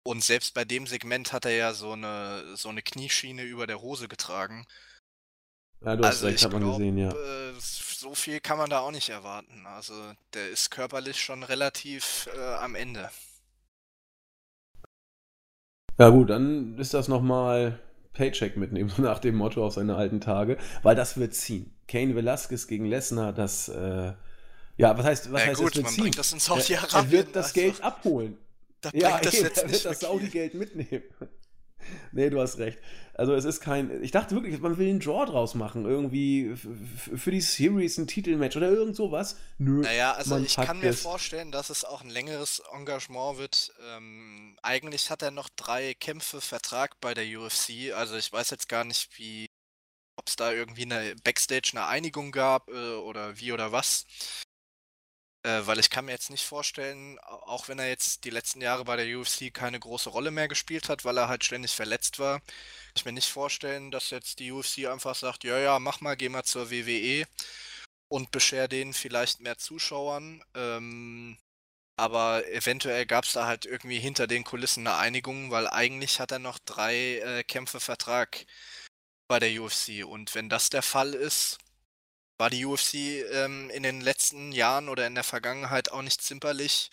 Und 0.04 0.24
selbst 0.24 0.54
bei 0.54 0.64
dem 0.64 0.86
Segment 0.86 1.32
hat 1.32 1.44
er 1.44 1.52
ja 1.52 1.74
so 1.74 1.92
eine, 1.92 2.56
so 2.56 2.68
eine 2.68 2.82
Knieschiene 2.82 3.44
über 3.44 3.68
der 3.68 3.80
Hose 3.80 4.08
getragen. 4.08 4.66
Ja, 5.84 5.96
du 5.96 6.04
hast 6.04 6.16
also 6.16 6.26
recht, 6.26 6.44
hat 6.44 6.52
man 6.52 6.62
glaub, 6.62 6.78
gesehen, 6.78 6.98
ja. 6.98 7.10
Äh, 7.10 7.54
so 7.58 8.14
viel 8.14 8.40
kann 8.40 8.58
man 8.58 8.70
da 8.70 8.80
auch 8.80 8.90
nicht 8.90 9.08
erwarten. 9.08 9.66
Also 9.66 9.94
der 10.34 10.50
ist 10.50 10.70
körperlich 10.70 11.20
schon 11.22 11.42
relativ 11.44 12.28
äh, 12.36 12.54
am 12.54 12.74
Ende. 12.74 13.10
Ja 15.98 16.08
gut, 16.08 16.30
dann 16.30 16.78
ist 16.78 16.94
das 16.94 17.06
nochmal 17.06 17.80
Paycheck 18.12 18.56
mitnehmen, 18.56 18.88
so 18.88 19.02
nach 19.02 19.20
dem 19.20 19.36
Motto 19.36 19.64
auf 19.64 19.74
seine 19.74 19.94
alten 19.94 20.20
Tage, 20.20 20.58
weil 20.82 20.96
das 20.96 21.16
wird 21.16 21.34
ziehen. 21.34 21.76
Kane 21.86 22.16
Velasquez 22.16 22.66
gegen 22.66 22.86
Lesnar, 22.86 23.32
das 23.32 23.68
äh, 23.68 24.14
ja, 24.76 24.96
was 24.96 25.04
heißt, 25.04 25.32
was 25.32 25.40
ja, 25.42 25.48
heißt 25.48 25.60
gut, 25.60 25.76
das 25.76 25.82
man 25.82 25.96
bringt 25.96 26.18
das 26.18 26.32
in 26.32 26.40
Saudi-Arabien. 26.40 27.04
Er 27.04 27.10
wird 27.10 27.36
das 27.36 27.46
also, 27.46 27.60
Geld 27.60 27.80
abholen. 27.82 28.38
Da 28.80 28.90
ja, 28.94 29.20
das 29.20 29.34
ey, 29.34 29.42
jetzt 29.42 29.62
er 29.62 29.70
wird 29.70 29.84
das 29.84 30.00
Saudi-Geld 30.00 30.54
mitnehmen. 30.54 31.04
nee, 32.12 32.30
du 32.30 32.40
hast 32.40 32.58
recht. 32.58 32.78
Also 33.14 33.34
es 33.34 33.44
ist 33.44 33.60
kein. 33.60 34.02
Ich 34.02 34.10
dachte 34.10 34.34
wirklich, 34.34 34.58
man 34.60 34.78
will 34.78 34.88
einen 34.88 35.00
Draw 35.00 35.26
draus 35.26 35.54
machen. 35.54 35.84
Irgendwie 35.84 36.54
für 36.56 37.30
die 37.30 37.40
Series 37.40 37.98
ein 37.98 38.06
Titelmatch 38.06 38.56
oder 38.56 38.70
irgend 38.70 38.96
sowas. 38.96 39.36
Nö. 39.58 39.82
Naja, 39.82 40.12
also 40.12 40.38
ich 40.38 40.56
kann 40.56 40.80
mir 40.80 40.90
es. 40.90 41.02
vorstellen, 41.02 41.52
dass 41.52 41.70
es 41.70 41.84
auch 41.84 42.02
ein 42.02 42.10
längeres 42.10 42.62
Engagement 42.74 43.38
wird. 43.38 43.72
Ähm, 43.86 44.56
eigentlich 44.62 45.10
hat 45.10 45.22
er 45.22 45.30
noch 45.30 45.50
drei 45.50 45.94
Kämpfe 45.94 46.40
Vertrag 46.40 47.00
bei 47.00 47.12
der 47.12 47.24
UFC. 47.24 47.92
Also 47.94 48.16
ich 48.16 48.32
weiß 48.32 48.50
jetzt 48.50 48.68
gar 48.68 48.84
nicht, 48.84 49.18
wie. 49.18 49.46
Ob 50.16 50.28
es 50.28 50.36
da 50.36 50.52
irgendwie 50.52 50.82
eine 50.82 51.14
Backstage 51.24 51.70
eine 51.72 51.86
Einigung 51.86 52.32
gab 52.32 52.68
äh, 52.68 52.94
oder 52.94 53.38
wie 53.38 53.52
oder 53.52 53.72
was. 53.72 54.04
Äh, 55.44 55.66
weil 55.66 55.80
ich 55.80 55.90
kann 55.90 56.04
mir 56.04 56.12
jetzt 56.12 56.30
nicht 56.30 56.44
vorstellen, 56.44 57.18
auch 57.18 57.66
wenn 57.68 57.80
er 57.80 57.88
jetzt 57.88 58.24
die 58.24 58.30
letzten 58.30 58.60
Jahre 58.60 58.84
bei 58.84 58.96
der 58.96 59.18
UFC 59.18 59.52
keine 59.52 59.80
große 59.80 60.10
Rolle 60.10 60.30
mehr 60.30 60.46
gespielt 60.46 60.88
hat, 60.88 61.04
weil 61.04 61.18
er 61.18 61.28
halt 61.28 61.44
ständig 61.44 61.72
verletzt 61.72 62.18
war, 62.20 62.38
kann 62.40 62.48
ich 62.96 63.04
mir 63.04 63.12
nicht 63.12 63.28
vorstellen, 63.28 63.90
dass 63.90 64.10
jetzt 64.10 64.38
die 64.38 64.52
UFC 64.52 64.86
einfach 64.86 65.16
sagt, 65.16 65.42
ja, 65.44 65.58
ja, 65.58 65.78
mach 65.80 66.00
mal, 66.00 66.16
geh 66.16 66.28
mal 66.28 66.44
zur 66.44 66.70
WWE 66.70 67.26
und 68.08 68.30
bescher 68.30 68.68
denen 68.68 68.92
vielleicht 68.94 69.40
mehr 69.40 69.58
Zuschauern. 69.58 70.42
Ähm, 70.54 71.38
aber 71.96 72.46
eventuell 72.48 73.06
gab 73.06 73.24
es 73.24 73.32
da 73.32 73.46
halt 73.46 73.66
irgendwie 73.66 73.98
hinter 73.98 74.26
den 74.26 74.44
Kulissen 74.44 74.86
eine 74.86 74.96
Einigung, 74.96 75.50
weil 75.50 75.68
eigentlich 75.68 76.20
hat 76.20 76.32
er 76.32 76.38
noch 76.38 76.58
drei 76.60 77.18
äh, 77.18 77.44
Kämpfe 77.44 77.80
Vertrag 77.80 78.46
bei 79.28 79.38
der 79.40 79.60
UFC. 79.62 80.04
Und 80.06 80.34
wenn 80.34 80.48
das 80.48 80.70
der 80.70 80.82
Fall 80.82 81.14
ist, 81.14 81.58
war 82.42 82.50
die 82.50 82.66
UFC 82.66 82.94
ähm, 83.32 83.70
in 83.70 83.84
den 83.84 84.00
letzten 84.00 84.50
Jahren 84.50 84.88
oder 84.88 85.06
in 85.06 85.14
der 85.14 85.22
Vergangenheit 85.22 85.92
auch 85.92 86.02
nicht 86.02 86.20
zimperlich, 86.20 86.90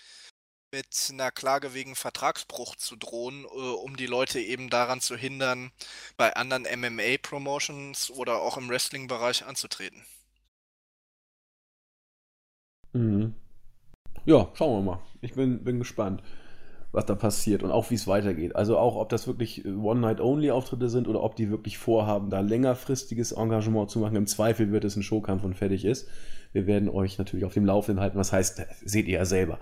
mit 0.72 1.10
einer 1.10 1.32
Klage 1.32 1.74
wegen 1.74 1.96
Vertragsbruch 1.96 2.76
zu 2.76 2.96
drohen, 2.96 3.46
äh, 3.46 3.48
um 3.48 3.98
die 3.98 4.06
Leute 4.06 4.40
eben 4.40 4.70
daran 4.70 5.02
zu 5.02 5.18
hindern, 5.18 5.72
bei 6.18 6.36
anderen 6.36 6.68
MMA-Promotions 6.68 8.12
oder 8.12 8.44
auch 8.44 8.58
im 8.58 8.70
Wrestling-Bereich 8.70 9.44
anzutreten. 9.44 10.06
Mhm. 12.94 13.34
Ja, 14.26 14.52
schauen 14.54 14.86
wir 14.86 14.92
mal. 14.92 15.02
Ich 15.22 15.34
bin, 15.34 15.64
bin 15.64 15.80
gespannt 15.80 16.22
was 16.92 17.06
da 17.06 17.16
passiert 17.16 17.64
und 17.64 17.72
auch 17.72 17.90
wie 17.92 17.96
es 17.96 18.08
weitergeht. 18.08 18.56
Also 18.56 18.78
auch, 18.78 18.96
ob 18.96 19.10
das 19.10 19.28
wirklich 19.28 19.66
äh, 19.66 19.70
One-Night-Only-Auftritte 19.70 20.90
sind 20.90 21.08
oder 21.08 21.22
ob 21.22 21.36
die 21.36 21.50
wirklich 21.50 21.78
vorhaben, 21.78 22.30
da 22.30 22.40
längerfristiges 22.40 23.32
Engagement 23.32 23.90
zu 23.90 24.00
machen. 24.00 24.16
Im 24.16 24.28
Zweifel 24.28 24.72
wird 24.72 24.86
es 24.86 24.96
ein 24.96 25.04
Showkampf 25.04 25.44
und 25.44 25.56
fertig 25.56 25.86
ist. 25.86 26.08
Wir 26.52 26.66
werden 26.66 26.90
euch 26.90 27.18
natürlich 27.18 27.46
auf 27.46 27.54
dem 27.54 27.66
Laufenden 27.66 28.02
halten. 28.02 28.18
Was 28.18 28.34
heißt, 28.34 28.62
seht 28.84 29.08
ihr 29.08 29.20
ja 29.20 29.26
selber. 29.26 29.60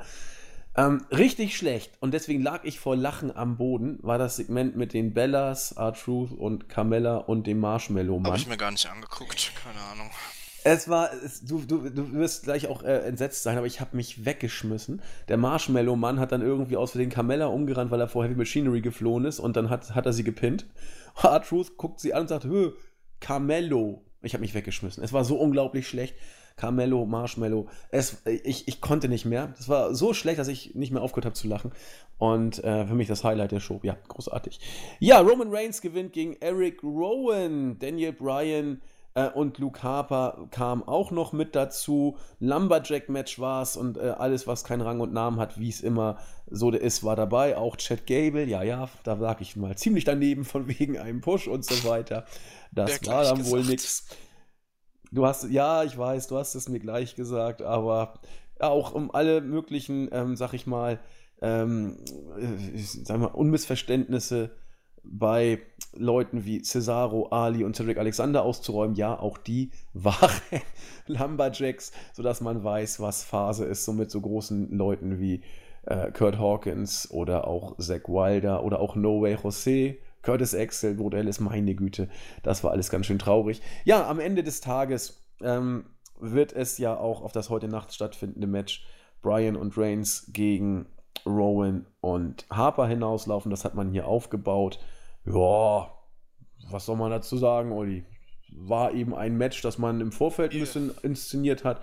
Ähm, 0.78 1.06
richtig 1.12 1.58
schlecht 1.58 1.92
und 2.02 2.14
deswegen 2.14 2.44
lag 2.44 2.64
ich 2.64 2.80
vor 2.80 2.96
Lachen 2.96 3.36
am 3.36 3.58
Boden, 3.58 3.98
war 4.04 4.20
das 4.20 4.36
Segment 4.36 4.78
mit 4.78 4.94
den 4.94 5.12
Bellas, 5.12 5.72
R-Truth 5.72 6.32
und 6.32 6.70
Carmella 6.70 7.18
und 7.18 7.48
dem 7.48 7.60
Marshmallow-Mann. 7.60 8.32
Habe 8.32 8.38
ich 8.38 8.48
mir 8.48 8.58
gar 8.58 8.70
nicht 8.70 8.88
angeguckt, 8.88 9.54
keine 9.64 9.80
Ahnung. 9.92 10.12
Es 10.70 10.90
war, 10.90 11.12
es, 11.24 11.46
du, 11.46 11.60
du, 11.60 11.90
du 11.90 12.12
wirst 12.12 12.44
gleich 12.44 12.68
auch 12.68 12.84
äh, 12.84 12.98
entsetzt 13.08 13.42
sein, 13.42 13.58
aber 13.58 13.68
ich 13.68 13.80
habe 13.80 13.96
mich 13.96 14.26
weggeschmissen. 14.26 15.02
Der 15.30 15.38
Marshmallow-Mann 15.38 16.20
hat 16.20 16.34
dann 16.34 16.42
irgendwie 16.42 16.76
aus 16.76 16.92
Versehen 16.92 17.10
Carmella 17.10 17.46
umgerannt, 17.46 17.90
weil 17.90 18.02
er 18.02 18.10
vor 18.10 18.26
Heavy 18.26 18.36
Machinery 18.36 18.82
geflohen 18.82 19.24
ist 19.24 19.40
und 19.40 19.56
dann 19.56 19.70
hat, 19.70 19.96
hat 19.96 20.06
er 20.06 20.12
sie 20.12 20.26
gepinnt. 20.26 20.66
R-Truth 21.24 21.78
guckt 21.78 22.02
sie 22.02 22.14
an 22.14 22.24
und 22.24 22.28
sagt, 22.28 22.44
Hö, 22.44 22.74
Carmello. 23.22 24.04
Ich 24.22 24.34
habe 24.34 24.42
mich 24.42 24.54
weggeschmissen. 24.54 25.02
Es 25.02 25.14
war 25.14 25.24
so 25.24 25.38
unglaublich 25.38 25.88
schlecht. 25.88 26.16
Carmelo, 26.58 27.06
Marshmallow. 27.06 27.70
Es, 27.92 28.24
ich, 28.26 28.68
ich 28.68 28.82
konnte 28.82 29.08
nicht 29.08 29.24
mehr. 29.24 29.54
Es 29.58 29.70
war 29.70 29.96
so 29.96 30.14
schlecht, 30.14 30.38
dass 30.38 30.50
ich 30.50 30.76
nicht 30.76 30.92
mehr 30.92 31.02
aufgehört 31.02 31.26
habe 31.26 31.36
zu 31.36 31.48
lachen. 31.48 31.72
Und 32.18 32.62
äh, 32.62 32.86
für 32.86 32.96
mich 32.96 33.08
das 33.08 33.24
Highlight 33.24 33.54
der 33.54 33.62
Show. 33.62 33.80
Ja, 33.84 33.96
großartig. 34.10 34.60
Ja, 35.00 35.22
Roman 35.22 35.50
Reigns 35.50 35.80
gewinnt 35.80 36.12
gegen 36.12 36.36
Eric 36.42 36.84
Rowan. 36.84 37.80
Daniel 37.80 38.12
Bryan 38.12 38.82
äh, 39.18 39.30
und 39.30 39.58
Luke 39.58 39.82
Harper 39.82 40.48
kam 40.52 40.84
auch 40.84 41.10
noch 41.10 41.34
mit 41.34 41.56
dazu. 41.56 42.18
Lumberjack-Match 42.40 43.40
war 43.40 43.64
es 43.64 43.76
und 43.76 43.98
äh, 43.98 44.14
alles, 44.18 44.46
was 44.46 44.64
keinen 44.64 44.82
Rang 44.82 45.00
und 45.00 45.12
Namen 45.12 45.40
hat, 45.40 45.60
wie 45.60 45.70
es 45.70 45.82
immer 45.82 46.20
so 46.46 46.70
ist, 46.72 47.04
war 47.04 47.16
dabei. 47.16 47.58
Auch 47.58 47.78
Chad 47.78 48.06
Gable, 48.06 48.46
ja, 48.46 48.62
ja, 48.62 48.88
da 49.04 49.14
lag 49.14 49.42
ich 49.42 49.56
mal 49.56 49.76
ziemlich 49.76 50.04
daneben 50.04 50.46
von 50.46 50.68
wegen 50.68 51.00
einem 51.00 51.22
Push 51.22 51.48
und 51.48 51.66
so 51.66 51.90
weiter. 51.90 52.26
Das 52.72 53.04
war 53.08 53.24
dann 53.24 53.44
wohl 53.48 53.64
nichts. 53.64 54.08
Du 55.12 55.26
hast, 55.26 55.50
ja, 55.50 55.84
ich 55.84 55.98
weiß, 55.98 56.28
du 56.28 56.38
hast 56.38 56.54
es 56.54 56.70
mir 56.70 56.80
gleich 56.80 57.16
gesagt, 57.16 57.64
aber 57.64 58.20
auch 58.60 58.94
um 58.94 59.10
alle 59.10 59.42
möglichen, 59.42 60.10
ähm, 60.12 60.36
sag 60.36 60.54
ich 60.54 60.68
mal, 60.68 61.00
ähm, 61.42 61.98
äh, 62.38 62.78
sag 62.78 63.20
mal, 63.20 63.28
Unmissverständnisse 63.28 64.52
bei 65.12 65.60
Leuten 65.94 66.46
wie 66.46 66.62
Cesaro, 66.62 67.28
Ali 67.28 67.64
und 67.64 67.76
Cedric 67.76 67.98
Alexander 67.98 68.44
auszuräumen. 68.44 68.96
Ja, 68.96 69.20
auch 69.20 69.38
die 69.38 69.72
waren 69.94 70.62
Lumberjacks, 71.08 71.92
sodass 72.14 72.42
man 72.42 72.64
weiß, 72.64 73.00
was 73.00 73.24
Phase 73.24 73.66
ist. 73.66 73.86
So 73.86 73.94
mit 73.94 74.12
so 74.12 74.22
großen 74.22 74.72
Leuten 74.72 75.20
wie 75.20 75.42
äh, 75.86 76.12
Kurt 76.12 76.38
Hawkins 76.38 77.10
oder 77.12 77.48
auch 77.48 77.78
Zack 77.78 78.10
Wilder 78.10 78.64
oder 78.64 78.80
auch 78.80 78.96
No 78.96 79.22
Way 79.22 79.38
Jose. 79.44 79.98
Curtis 80.22 80.54
Axel, 80.54 80.96
Brodell 80.96 81.28
ist 81.28 81.40
meine 81.40 81.74
Güte. 81.74 82.10
Das 82.44 82.64
war 82.64 82.72
alles 82.72 82.90
ganz 82.90 83.06
schön 83.06 83.20
traurig. 83.20 83.62
Ja, 83.86 84.10
am 84.10 84.20
Ende 84.20 84.44
des 84.44 84.60
Tages 84.60 85.26
ähm, 85.42 85.86
wird 86.20 86.52
es 86.54 86.78
ja 86.78 86.98
auch 86.98 87.22
auf 87.22 87.32
das 87.32 87.50
heute 87.50 87.68
Nacht 87.68 87.94
stattfindende 87.94 88.48
Match 88.48 88.86
Brian 89.22 89.56
und 89.56 89.78
Reigns 89.78 90.30
gegen 90.34 90.88
Rowan 91.26 91.86
und 92.02 92.46
Harper 92.50 92.88
hinauslaufen. 92.88 93.50
Das 93.50 93.66
hat 93.66 93.76
man 93.76 93.92
hier 93.92 94.08
aufgebaut. 94.08 94.80
Ja, 95.28 95.94
was 96.70 96.86
soll 96.86 96.96
man 96.96 97.12
dazu 97.12 97.38
sagen, 97.38 97.72
Olli? 97.72 98.06
War 98.50 98.94
eben 98.94 99.14
ein 99.14 99.38
Match, 99.38 99.62
das 99.62 99.78
man 99.78 100.00
im 100.00 100.12
Vorfeld 100.12 100.54
ein 100.54 100.60
bisschen 100.60 100.98
inszeniert 101.04 101.64
hat. 101.64 101.82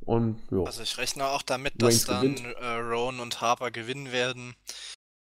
Und, 0.00 0.40
ja. 0.50 0.62
Also 0.62 0.82
ich 0.82 0.96
rechne 0.98 1.26
auch 1.26 1.42
damit, 1.42 1.80
dass 1.82 2.08
Reigns 2.08 2.36
dann 2.36 2.54
äh, 2.54 2.74
Rowan 2.76 3.20
und 3.20 3.40
Harper 3.40 3.70
gewinnen 3.70 4.12
werden. 4.12 4.54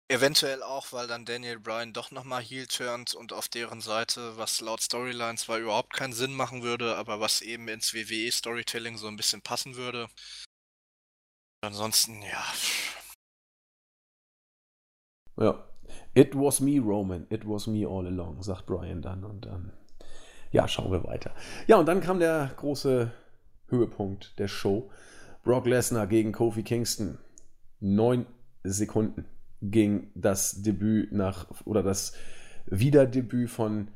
Eventuell 0.09 0.63
auch, 0.63 0.93
weil 0.93 1.09
dann 1.09 1.25
Daniel 1.25 1.59
Bryan 1.59 1.93
doch 1.93 2.11
nochmal 2.13 2.43
heel 2.43 2.67
turnt 2.67 3.15
und 3.15 3.33
auf 3.33 3.49
deren 3.49 3.81
Seite, 3.81 4.37
was 4.37 4.61
laut 4.61 4.81
Storyline 4.81 5.37
zwar 5.37 5.59
überhaupt 5.59 5.93
keinen 5.95 6.13
Sinn 6.13 6.35
machen 6.35 6.63
würde, 6.63 6.97
aber 6.97 7.19
was 7.19 7.41
eben 7.41 7.67
ins 7.69 7.93
WWE-Storytelling 7.93 8.99
so 8.99 9.09
ein 9.09 9.17
bisschen 9.17 9.43
passen 9.43 9.75
würde. 9.75 10.09
Ansonsten, 11.63 12.23
ja. 12.23 12.45
Ja, 15.39 15.69
It 16.17 16.35
was 16.35 16.61
me, 16.61 16.79
Roman. 16.79 17.27
It 17.29 17.47
was 17.47 17.67
me 17.67 17.87
all 17.87 18.07
along, 18.07 18.43
sagt 18.43 18.65
Brian 18.65 19.03
dann. 19.03 19.23
Und 19.23 19.45
dann, 19.45 19.73
ja, 20.51 20.67
schauen 20.67 20.91
wir 20.91 21.05
weiter. 21.05 21.31
Ja, 21.67 21.77
und 21.77 21.87
dann 21.87 22.01
kam 22.01 22.19
der 22.19 22.51
große 22.57 23.13
Höhepunkt 23.69 24.39
der 24.39 24.49
Show. 24.49 24.91
Brock 25.43 25.67
Lesnar 25.67 26.07
gegen 26.07 26.33
Kofi 26.33 26.63
Kingston. 26.63 27.19
Neun 27.81 28.25
Sekunden 28.65 29.27
ging 29.61 30.11
das 30.15 30.63
Debüt 30.63 31.13
nach, 31.13 31.49
oder 31.67 31.83
das 31.83 32.15
Wiederdebüt 32.65 33.51
von 33.51 33.89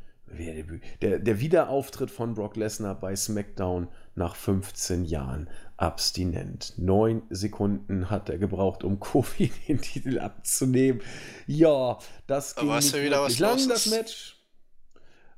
der, 1.02 1.18
der 1.18 1.40
Wiederauftritt 1.40 2.10
von 2.10 2.34
Brock 2.34 2.56
Lesnar 2.56 2.98
bei 2.98 3.16
SmackDown 3.16 3.88
nach 4.14 4.36
15 4.36 5.04
Jahren 5.04 5.48
abstinent. 5.76 6.74
Neun 6.76 7.22
Sekunden 7.30 8.10
hat 8.10 8.28
er 8.28 8.38
gebraucht, 8.38 8.84
um 8.84 9.00
Kofi 9.00 9.50
den 9.68 9.80
Titel 9.80 10.18
abzunehmen. 10.18 11.02
Ja, 11.46 11.98
das 12.26 12.54
ging 12.54 12.74
nicht 12.74 12.94
wieder, 12.94 13.20
wirklich 13.22 13.38
lang, 13.38 13.68
das 13.68 13.86
Match. 13.86 14.40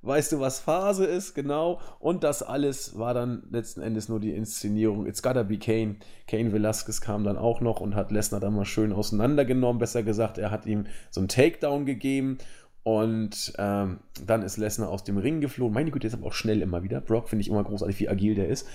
Weißt 0.05 0.32
du, 0.32 0.40
was 0.40 0.59
Phase 0.59 1.05
ist? 1.05 1.32
Genau. 1.32 1.81
Und 2.01 2.24
das 2.24 2.43
alles 2.43 2.98
war 2.98 3.14
dann 3.14 3.44
letzten 3.52 3.82
Endes 3.82 4.09
nur 4.09 4.19
die 4.19 4.35
Inszenierung. 4.35 5.06
It's 5.06 5.23
gotta 5.23 5.44
be 5.44 5.59
Kane. 5.59 5.97
Kane 6.27 6.52
Velasquez 6.52 7.01
kam 7.01 7.23
dann 7.23 7.39
auch 7.39 7.60
noch 7.60 7.81
und 7.81 7.94
hat 7.94 8.10
Lesnar 8.10 8.40
dann 8.40 8.55
mal 8.55 8.64
schön 8.64 8.93
auseinandergenommen. 8.93 9.78
Besser 9.78 10.02
gesagt, 10.02 10.39
er 10.39 10.51
hat 10.51 10.66
ihm 10.66 10.86
so 11.12 11.20
einen 11.20 11.28
Takedown 11.28 11.86
gegeben 11.86 12.39
und 12.84 13.52
ähm, 13.59 14.00
dann 14.26 14.42
ist 14.42 14.56
Lesnar 14.56 14.88
aus 14.88 15.04
dem 15.04 15.16
Ring 15.16 15.40
geflohen. 15.40 15.72
Meine 15.72 15.90
Güte, 15.90 16.09
ist 16.09 16.14
aber 16.14 16.26
auch 16.26 16.32
schnell 16.32 16.62
immer 16.62 16.82
wieder. 16.82 17.00
Brock 17.00 17.28
finde 17.28 17.42
ich 17.42 17.48
immer 17.48 17.62
großartig, 17.62 18.00
wie 18.00 18.09
agil 18.09 18.34
der 18.34 18.48
ist. 18.48 18.66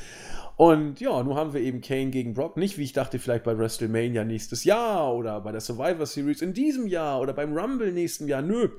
Und 0.55 0.99
ja, 0.99 1.21
nun 1.21 1.35
haben 1.35 1.53
wir 1.53 1.61
eben 1.61 1.81
Kane 1.81 2.09
gegen 2.09 2.33
Brock. 2.33 2.57
Nicht 2.57 2.77
wie 2.77 2.83
ich 2.83 2.93
dachte, 2.93 3.19
vielleicht 3.19 3.43
bei 3.43 3.57
WrestleMania 3.57 4.23
nächstes 4.23 4.63
Jahr 4.63 5.13
oder 5.13 5.41
bei 5.41 5.51
der 5.51 5.61
Survivor 5.61 6.05
Series 6.05 6.41
in 6.41 6.53
diesem 6.53 6.87
Jahr 6.87 7.19
oder 7.19 7.33
beim 7.33 7.55
Rumble 7.55 7.91
nächsten 7.91 8.27
Jahr. 8.27 8.41
Nö. 8.41 8.69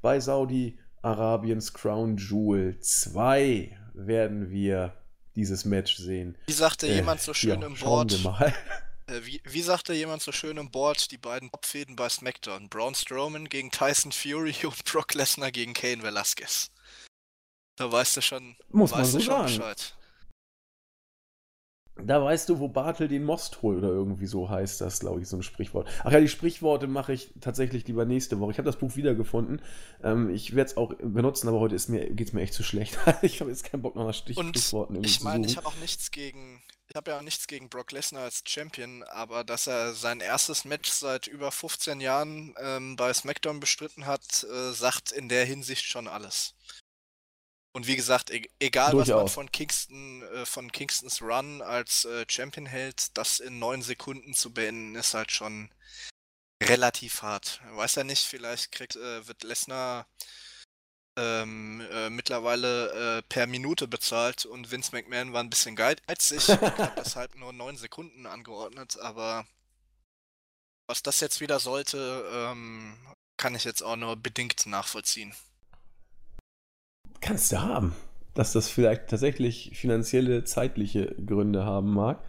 Bei 0.00 0.18
Saudi-Arabiens 0.18 1.74
Crown 1.74 2.16
Jewel 2.16 2.78
2 2.80 3.76
werden 3.94 4.50
wir 4.50 4.94
dieses 5.36 5.64
Match 5.64 5.96
sehen. 5.96 6.36
Wie 6.46 6.52
sagte 6.52 6.86
äh, 6.88 6.96
jemand 6.96 7.20
so 7.20 7.34
schön 7.34 7.60
ja, 7.60 7.66
im 7.66 7.74
Board? 7.74 8.10
Wir 8.10 8.30
mal. 8.30 8.52
Äh, 9.06 9.20
wie, 9.24 9.40
wie 9.44 9.62
sagte 9.62 9.92
jemand 9.94 10.22
so 10.22 10.32
schön 10.32 10.56
im 10.56 10.70
Board, 10.70 11.10
die 11.10 11.18
beiden 11.18 11.50
Topfäden 11.50 11.96
bei 11.96 12.08
SmackDown? 12.08 12.68
Braun 12.68 12.94
Strowman 12.94 13.48
gegen 13.48 13.70
Tyson 13.70 14.12
Fury 14.12 14.54
und 14.64 14.84
Brock 14.84 15.14
Lesnar 15.14 15.50
gegen 15.50 15.74
Kane 15.74 16.02
Velasquez. 16.02 16.70
Da 17.76 17.90
weißt 17.90 18.18
du 18.18 18.20
schon, 18.20 18.56
Muss 18.70 18.92
man 18.92 19.04
so 19.04 19.18
sagen. 19.18 19.44
Bescheid. 19.44 19.96
da 21.96 22.22
weißt 22.22 22.48
du, 22.48 22.58
wo 22.58 22.68
Bartel 22.68 23.08
den 23.08 23.24
Most 23.24 23.62
holt 23.62 23.78
oder 23.78 23.88
irgendwie 23.88 24.26
so 24.26 24.48
heißt 24.48 24.80
das, 24.82 25.00
glaube 25.00 25.22
ich, 25.22 25.28
so 25.28 25.36
ein 25.36 25.42
Sprichwort. 25.42 25.88
Ach 26.04 26.12
ja, 26.12 26.20
die 26.20 26.28
Sprichworte 26.28 26.86
mache 26.86 27.14
ich 27.14 27.32
tatsächlich 27.40 27.86
lieber 27.86 28.04
nächste 28.04 28.38
Woche. 28.40 28.52
Ich 28.52 28.58
habe 28.58 28.66
das 28.66 28.78
Buch 28.78 28.94
wiedergefunden. 28.96 29.62
Ähm, 30.02 30.30
ich 30.30 30.54
werde 30.54 30.70
es 30.70 30.76
auch 30.76 30.94
benutzen, 30.94 31.48
aber 31.48 31.60
heute 31.60 31.76
geht 31.76 32.28
es 32.28 32.32
mir 32.34 32.42
echt 32.42 32.54
zu 32.54 32.62
schlecht. 32.62 32.98
ich 33.22 33.40
habe 33.40 33.50
jetzt 33.50 33.64
keinen 33.64 33.82
Bock 33.82 33.96
nach 33.96 34.12
Sprichworten 34.12 34.96
Und 34.96 35.06
ich 35.06 35.22
meine, 35.22 35.46
ich 35.46 35.56
habe 35.56 35.66
auch 35.66 35.76
nichts 35.76 36.10
gegen, 36.10 36.62
ich 36.92 36.96
habe 36.96 37.12
ja 37.12 37.16
auch 37.16 37.22
nichts 37.22 37.46
gegen 37.46 37.70
Brock 37.70 37.90
Lesnar 37.92 38.24
als 38.24 38.44
Champion, 38.46 39.02
aber 39.04 39.44
dass 39.44 39.66
er 39.66 39.94
sein 39.94 40.20
erstes 40.20 40.66
Match 40.66 40.90
seit 40.90 41.26
über 41.26 41.50
15 41.50 42.02
Jahren 42.02 42.54
ähm, 42.58 42.96
bei 42.96 43.14
SmackDown 43.14 43.60
bestritten 43.60 44.04
hat, 44.04 44.44
äh, 44.44 44.72
sagt 44.72 45.10
in 45.10 45.30
der 45.30 45.46
Hinsicht 45.46 45.86
schon 45.86 46.06
alles. 46.06 46.54
Und 47.74 47.86
wie 47.86 47.96
gesagt, 47.96 48.28
e 48.28 48.46
egal 48.60 48.90
Durchaus. 48.90 49.08
was 49.08 49.16
man 49.16 49.28
von 49.28 49.52
Kingston, 49.52 50.22
äh, 50.34 50.44
von 50.44 50.70
Kingstons 50.70 51.22
Run 51.22 51.62
als 51.62 52.04
äh, 52.04 52.26
Champion 52.28 52.66
hält, 52.66 53.16
das 53.16 53.40
in 53.40 53.58
neun 53.58 53.80
Sekunden 53.80 54.34
zu 54.34 54.52
beenden, 54.52 54.94
ist 54.94 55.14
halt 55.14 55.32
schon 55.32 55.72
relativ 56.62 57.22
hart. 57.22 57.62
Weiß 57.70 57.94
ja 57.94 58.04
nicht, 58.04 58.26
vielleicht 58.26 58.70
kriegt, 58.70 58.96
äh, 58.96 59.26
wird 59.26 59.44
Lesnar 59.44 60.06
ähm, 61.16 61.82
äh, 61.92 62.10
mittlerweile 62.10 63.18
äh, 63.18 63.22
per 63.28 63.46
Minute 63.46 63.86
bezahlt 63.88 64.46
und 64.46 64.70
Vince 64.70 64.92
McMahon 64.92 65.32
war 65.32 65.42
ein 65.42 65.50
bisschen 65.50 65.76
geizig 65.76 66.48
und 66.60 66.78
hat 66.78 66.98
das 66.98 67.16
halt 67.16 67.36
nur 67.36 67.52
neun 67.52 67.76
Sekunden 67.76 68.26
angeordnet, 68.26 68.98
aber 69.00 69.46
was 70.86 71.02
das 71.02 71.20
jetzt 71.20 71.40
wieder 71.40 71.58
sollte, 71.58 72.24
ähm, 72.32 72.96
kann 73.36 73.54
ich 73.54 73.64
jetzt 73.64 73.82
auch 73.82 73.96
nur 73.96 74.16
bedingt 74.16 74.66
nachvollziehen 74.66 75.34
kannst 77.22 77.52
du 77.52 77.62
haben. 77.62 77.94
Dass 78.34 78.52
das 78.52 78.68
vielleicht 78.68 79.08
tatsächlich 79.08 79.72
finanzielle, 79.74 80.44
zeitliche 80.44 81.14
Gründe 81.26 81.64
haben 81.64 81.92
mag. 81.92 82.22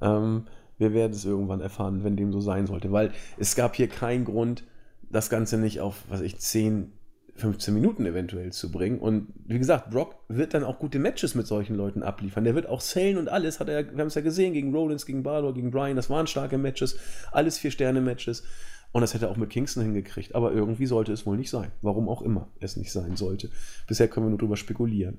Ähm, 0.00 0.46
wir 0.78 0.92
werden 0.92 1.12
es 1.12 1.24
irgendwann 1.24 1.60
erfahren, 1.60 2.04
wenn 2.04 2.16
dem 2.16 2.32
so 2.32 2.40
sein 2.40 2.66
sollte. 2.66 2.92
Weil 2.92 3.12
es 3.38 3.56
gab 3.56 3.74
hier 3.74 3.88
keinen 3.88 4.24
Grund, 4.24 4.64
das 5.10 5.30
Ganze 5.30 5.56
nicht 5.56 5.80
auf, 5.80 6.04
was 6.08 6.20
ich, 6.20 6.38
10, 6.38 6.92
15 7.36 7.74
Minuten 7.74 8.06
eventuell 8.06 8.52
zu 8.52 8.70
bringen. 8.70 8.98
Und 8.98 9.28
wie 9.46 9.58
gesagt, 9.58 9.90
Brock 9.90 10.16
wird 10.28 10.54
dann 10.54 10.64
auch 10.64 10.78
gute 10.78 10.98
Matches 10.98 11.34
mit 11.34 11.46
solchen 11.46 11.76
Leuten 11.76 12.02
abliefern. 12.02 12.44
Der 12.44 12.54
wird 12.54 12.68
auch 12.68 12.80
sellen 12.80 13.18
und 13.18 13.28
alles. 13.28 13.60
Hat 13.60 13.68
er, 13.68 13.84
wir 13.92 14.00
haben 14.00 14.08
es 14.08 14.14
ja 14.14 14.22
gesehen, 14.22 14.52
gegen 14.52 14.74
Rollins, 14.74 15.06
gegen 15.06 15.22
Balor, 15.22 15.54
gegen 15.54 15.70
Brian. 15.70 15.96
Das 15.96 16.10
waren 16.10 16.26
starke 16.26 16.58
Matches. 16.58 16.98
Alles 17.32 17.58
Vier-Sterne-Matches. 17.58 18.44
Und 18.92 19.00
das 19.02 19.14
hätte 19.14 19.26
er 19.26 19.30
auch 19.30 19.36
mit 19.36 19.50
Kingston 19.50 19.82
hingekriegt. 19.82 20.34
Aber 20.34 20.52
irgendwie 20.52 20.86
sollte 20.86 21.12
es 21.12 21.26
wohl 21.26 21.36
nicht 21.36 21.50
sein. 21.50 21.70
Warum 21.82 22.08
auch 22.08 22.22
immer 22.22 22.48
es 22.60 22.76
nicht 22.76 22.92
sein 22.92 23.16
sollte. 23.16 23.50
Bisher 23.86 24.08
können 24.08 24.26
wir 24.26 24.30
nur 24.30 24.38
drüber 24.38 24.56
spekulieren. 24.56 25.18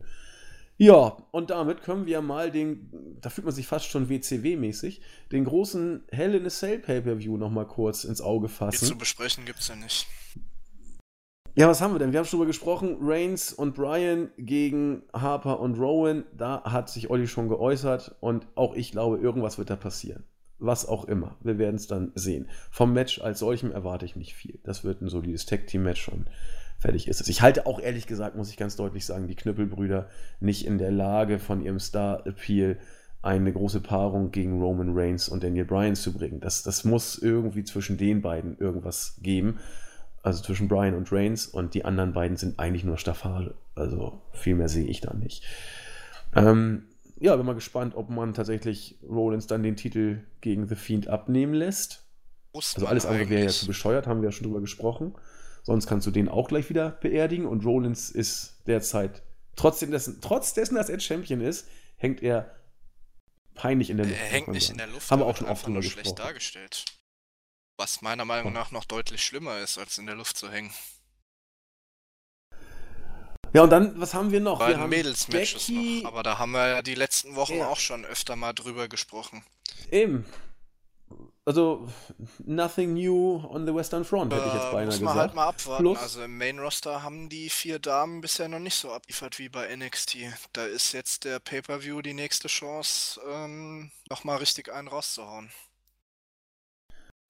Ja, 0.80 1.18
und 1.32 1.50
damit 1.50 1.82
können 1.82 2.06
wir 2.06 2.22
mal 2.22 2.52
den, 2.52 3.18
da 3.20 3.32
fühlt 3.32 3.46
man 3.46 3.54
sich 3.54 3.66
fast 3.66 3.88
schon 3.88 4.10
WCW-mäßig, 4.10 5.02
den 5.32 5.44
großen 5.44 6.04
Hell 6.12 6.36
in 6.36 6.46
a 6.46 6.50
Cell 6.50 6.78
Pay-Per-View 6.78 7.36
nochmal 7.38 7.66
kurz 7.66 8.04
ins 8.04 8.22
Auge 8.22 8.48
fassen. 8.48 8.78
Viel 8.78 8.88
zu 8.90 8.98
besprechen 8.98 9.46
gibt 9.46 9.60
es 9.60 9.70
ja 9.70 9.76
nicht. 9.76 10.06
Ja, 11.58 11.68
was 11.68 11.82
haben 11.82 11.96
wir 11.96 11.98
denn? 11.98 12.12
Wir 12.12 12.20
haben 12.20 12.28
schon 12.28 12.38
drüber 12.38 12.46
gesprochen, 12.46 12.98
Reigns 13.02 13.52
und 13.52 13.74
Bryan 13.74 14.30
gegen 14.38 15.02
Harper 15.12 15.60
und 15.60 15.80
Rowan. 15.80 16.24
Da 16.38 16.62
hat 16.64 16.88
sich 16.88 17.10
Olli 17.10 17.28
schon 17.28 17.50
geäußert 17.50 18.16
und 18.20 18.46
auch 18.54 18.76
ich 18.76 18.92
glaube, 18.92 19.18
irgendwas 19.18 19.58
wird 19.58 19.72
da 19.72 19.76
passieren 19.76 20.24
was 20.60 20.88
auch 20.88 21.06
immer. 21.06 21.36
Wir 21.42 21.60
werden 21.60 21.76
es 21.76 21.86
dann 21.86 22.12
sehen. 22.16 22.48
Vom 22.72 22.92
Match 22.92 23.22
als 23.22 23.38
solchem 23.38 23.72
erwarte 23.72 24.06
ich 24.06 24.16
nicht 24.16 24.34
viel. 24.34 24.60
Das 24.64 24.84
wird 24.84 25.04
ein 25.04 25.08
solides 25.08 25.46
Tag-Team-Match 25.46 26.10
und 26.10 26.32
fertig 26.80 27.08
ist 27.08 27.22
es. 27.22 27.28
Ich 27.28 27.44
halte 27.44 27.68
auch 27.68 27.80
ehrlich 27.80 28.08
gesagt, 28.08 28.36
muss 28.36 28.50
ich 28.50 28.58
ganz 28.58 28.76
deutlich 28.76 29.06
sagen, 29.06 29.28
die 29.28 29.36
Knüppelbrüder 29.36 30.10
nicht 30.40 30.66
in 30.66 30.80
der 30.80 30.90
Lage, 30.90 31.38
von 31.38 31.62
ihrem 31.62 31.80
Star-Appeal 31.80 32.80
eine 33.22 33.54
große 33.54 33.82
Paarung 33.82 34.32
gegen 34.32 34.60
Roman 34.60 34.98
Reigns 34.98 35.30
und 35.30 35.44
Daniel 35.44 35.66
Bryan 35.66 35.96
zu 35.96 36.12
bringen. 36.12 36.40
Das, 36.40 36.64
das 36.64 36.84
muss 36.84 37.20
irgendwie 37.20 37.64
zwischen 37.64 37.98
den 37.98 38.24
beiden 38.24 38.58
irgendwas 38.58 39.20
geben. 39.22 39.60
Also 40.28 40.44
zwischen 40.44 40.68
Bryan 40.68 40.94
und 40.94 41.10
Reigns 41.14 41.48
und 41.48 41.74
die 41.74 41.86
anderen 41.86 42.12
beiden 42.12 42.36
sind 42.36 42.60
eigentlich 42.60 42.84
nur 42.84 42.98
Staffage. 42.98 43.54
Also 43.76 44.22
viel 44.34 44.56
mehr 44.56 44.68
sehe 44.68 44.86
ich 44.86 45.00
da 45.00 45.14
nicht. 45.14 45.46
Ähm, 46.36 46.84
ja, 47.18 47.34
bin 47.38 47.46
mal 47.46 47.56
gespannt, 47.56 47.96
ob 47.96 48.10
man 48.10 48.34
tatsächlich 48.34 48.98
Rollins 49.08 49.48
dann 49.48 49.64
den 49.64 49.78
Titel 49.78 50.20
gegen 50.42 50.68
The 50.68 50.76
Fiend 50.76 51.08
abnehmen 51.08 51.54
lässt. 51.54 52.04
Muss 52.52 52.76
also 52.76 52.88
alles 52.88 53.06
andere 53.06 53.30
wäre 53.30 53.46
ja 53.46 53.48
zu 53.48 53.68
bescheuert, 53.68 54.06
haben 54.06 54.22
wir 54.22 54.28
ja 54.28 54.32
schon 54.34 54.44
drüber 54.44 54.60
gesprochen. 54.60 55.16
Sonst 55.64 55.88
kannst 55.88 56.06
du 56.06 56.12
den 56.12 56.28
auch 56.28 56.50
gleich 56.50 56.70
wieder 56.70 56.92
beerdigen 56.92 57.46
und 57.46 57.64
Rollins 57.64 58.10
ist 58.10 58.58
derzeit, 58.68 59.24
trotzdem 59.56 59.92
dessen, 59.92 60.20
trotz 60.20 60.54
dessen, 60.54 60.76
dass 60.76 60.90
er 60.90 61.00
Champion 61.00 61.40
ist, 61.40 61.70
hängt 61.96 62.22
er 62.22 62.52
peinlich 63.56 63.90
in 63.92 63.96
der 63.96 64.08
Luft. 64.08 64.20
Er 64.20 64.28
hängt 64.28 64.50
nicht 64.50 64.72
in 64.72 64.78
der 64.78 64.88
Luft, 64.88 65.10
haben 65.10 65.22
wir 65.22 65.26
auch 65.26 65.38
schon 65.38 65.48
oft 65.48 65.66
drüber 65.66 65.80
gesprochen. 65.80 66.04
schlecht 66.04 66.20
dargestellt. 66.20 66.84
Was 67.78 68.02
meiner 68.02 68.26
Meinung 68.26 68.54
nach 68.54 68.72
noch 68.72 68.86
deutlich 68.86 69.24
schlimmer 69.24 69.60
ist, 69.60 69.78
als 69.78 69.98
in 69.98 70.08
der 70.08 70.16
Luft 70.16 70.38
zu 70.38 70.52
hängen. 70.52 70.74
Ja, 73.54 73.64
und 73.64 73.70
dann, 73.70 74.00
was 74.00 74.14
haben 74.14 74.32
wir 74.32 74.40
noch? 74.40 74.60
wir 74.60 74.78
haben 74.78 74.90
Mädels-Matches 74.90 75.70
noch, 75.70 76.06
aber 76.06 76.24
da 76.24 76.38
haben 76.38 76.52
wir 76.52 76.68
ja 76.68 76.82
die 76.82 76.96
letzten 76.96 77.36
Wochen 77.36 77.58
ja. 77.58 77.68
auch 77.68 77.80
schon 77.80 78.06
öfter 78.06 78.36
mal 78.36 78.54
drüber 78.54 78.88
gesprochen. 78.88 79.44
Eben. 79.92 80.26
Also, 81.46 81.88
nothing 82.40 82.94
new 82.94 83.42
on 83.48 83.66
the 83.66 83.74
Western 83.74 84.04
Front, 84.04 84.34
hätte 84.34 84.48
ich 84.48 84.54
jetzt 84.54 84.72
beinahe 84.72 84.86
muss 84.88 85.00
man 85.00 85.14
gesagt. 85.14 85.20
halt 85.20 85.36
mal 85.36 85.48
abwarten. 85.48 85.84
Plus, 85.84 85.98
also 85.98 86.24
im 86.24 86.38
Main-Roster 86.38 87.04
haben 87.04 87.30
die 87.30 87.50
vier 87.50 87.80
Damen 87.80 88.20
bisher 88.20 88.50
noch 88.50 88.60
nicht 88.60 88.76
so 88.76 88.92
abgeliefert 88.92 89.40
wie 89.40 89.48
bei 89.48 89.74
NXT. 89.74 90.18
Da 90.52 90.66
ist 90.66 90.92
jetzt 90.92 91.24
der 91.24 91.40
Pay-Per-View 91.40 92.02
die 92.02 92.14
nächste 92.14 92.50
Chance, 92.50 93.22
ähm, 93.30 93.92
nochmal 94.10 94.40
richtig 94.40 94.74
einen 94.74 94.90
rauszuhauen. 94.90 95.50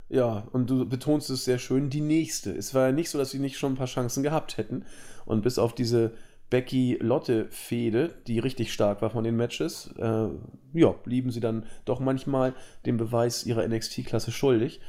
Ja, 0.10 0.48
und 0.54 0.70
du 0.70 0.88
betonst 0.88 1.30
es 1.30 1.44
sehr 1.44 1.60
schön, 1.60 1.90
die 1.90 2.02
nächste. 2.02 2.52
Es 2.52 2.74
war 2.74 2.88
ja 2.88 2.92
nicht 2.92 3.10
so, 3.10 3.18
dass 3.18 3.32
sie 3.32 3.40
nicht 3.40 3.58
schon 3.58 3.74
ein 3.74 3.78
paar 3.78 3.88
Chancen 3.88 4.24
gehabt 4.24 4.58
hätten. 4.58 4.86
Und 5.26 5.42
bis 5.42 5.60
auf 5.60 5.76
diese 5.76 6.14
Becky-Lotte-Fehde, 6.50 8.16
die 8.26 8.40
richtig 8.40 8.72
stark 8.72 9.02
war 9.02 9.10
von 9.10 9.26
den 9.26 9.36
Matches, 9.36 9.94
äh, 9.98 10.28
ja, 10.74 10.92
blieben 10.92 11.32
sie 11.32 11.42
dann 11.42 11.66
doch 11.84 12.00
manchmal 12.00 12.54
dem 12.86 12.96
Beweis 12.96 13.46
ihrer 13.46 13.68
NXT-Klasse 13.68 14.32
schuldig. 14.32 14.80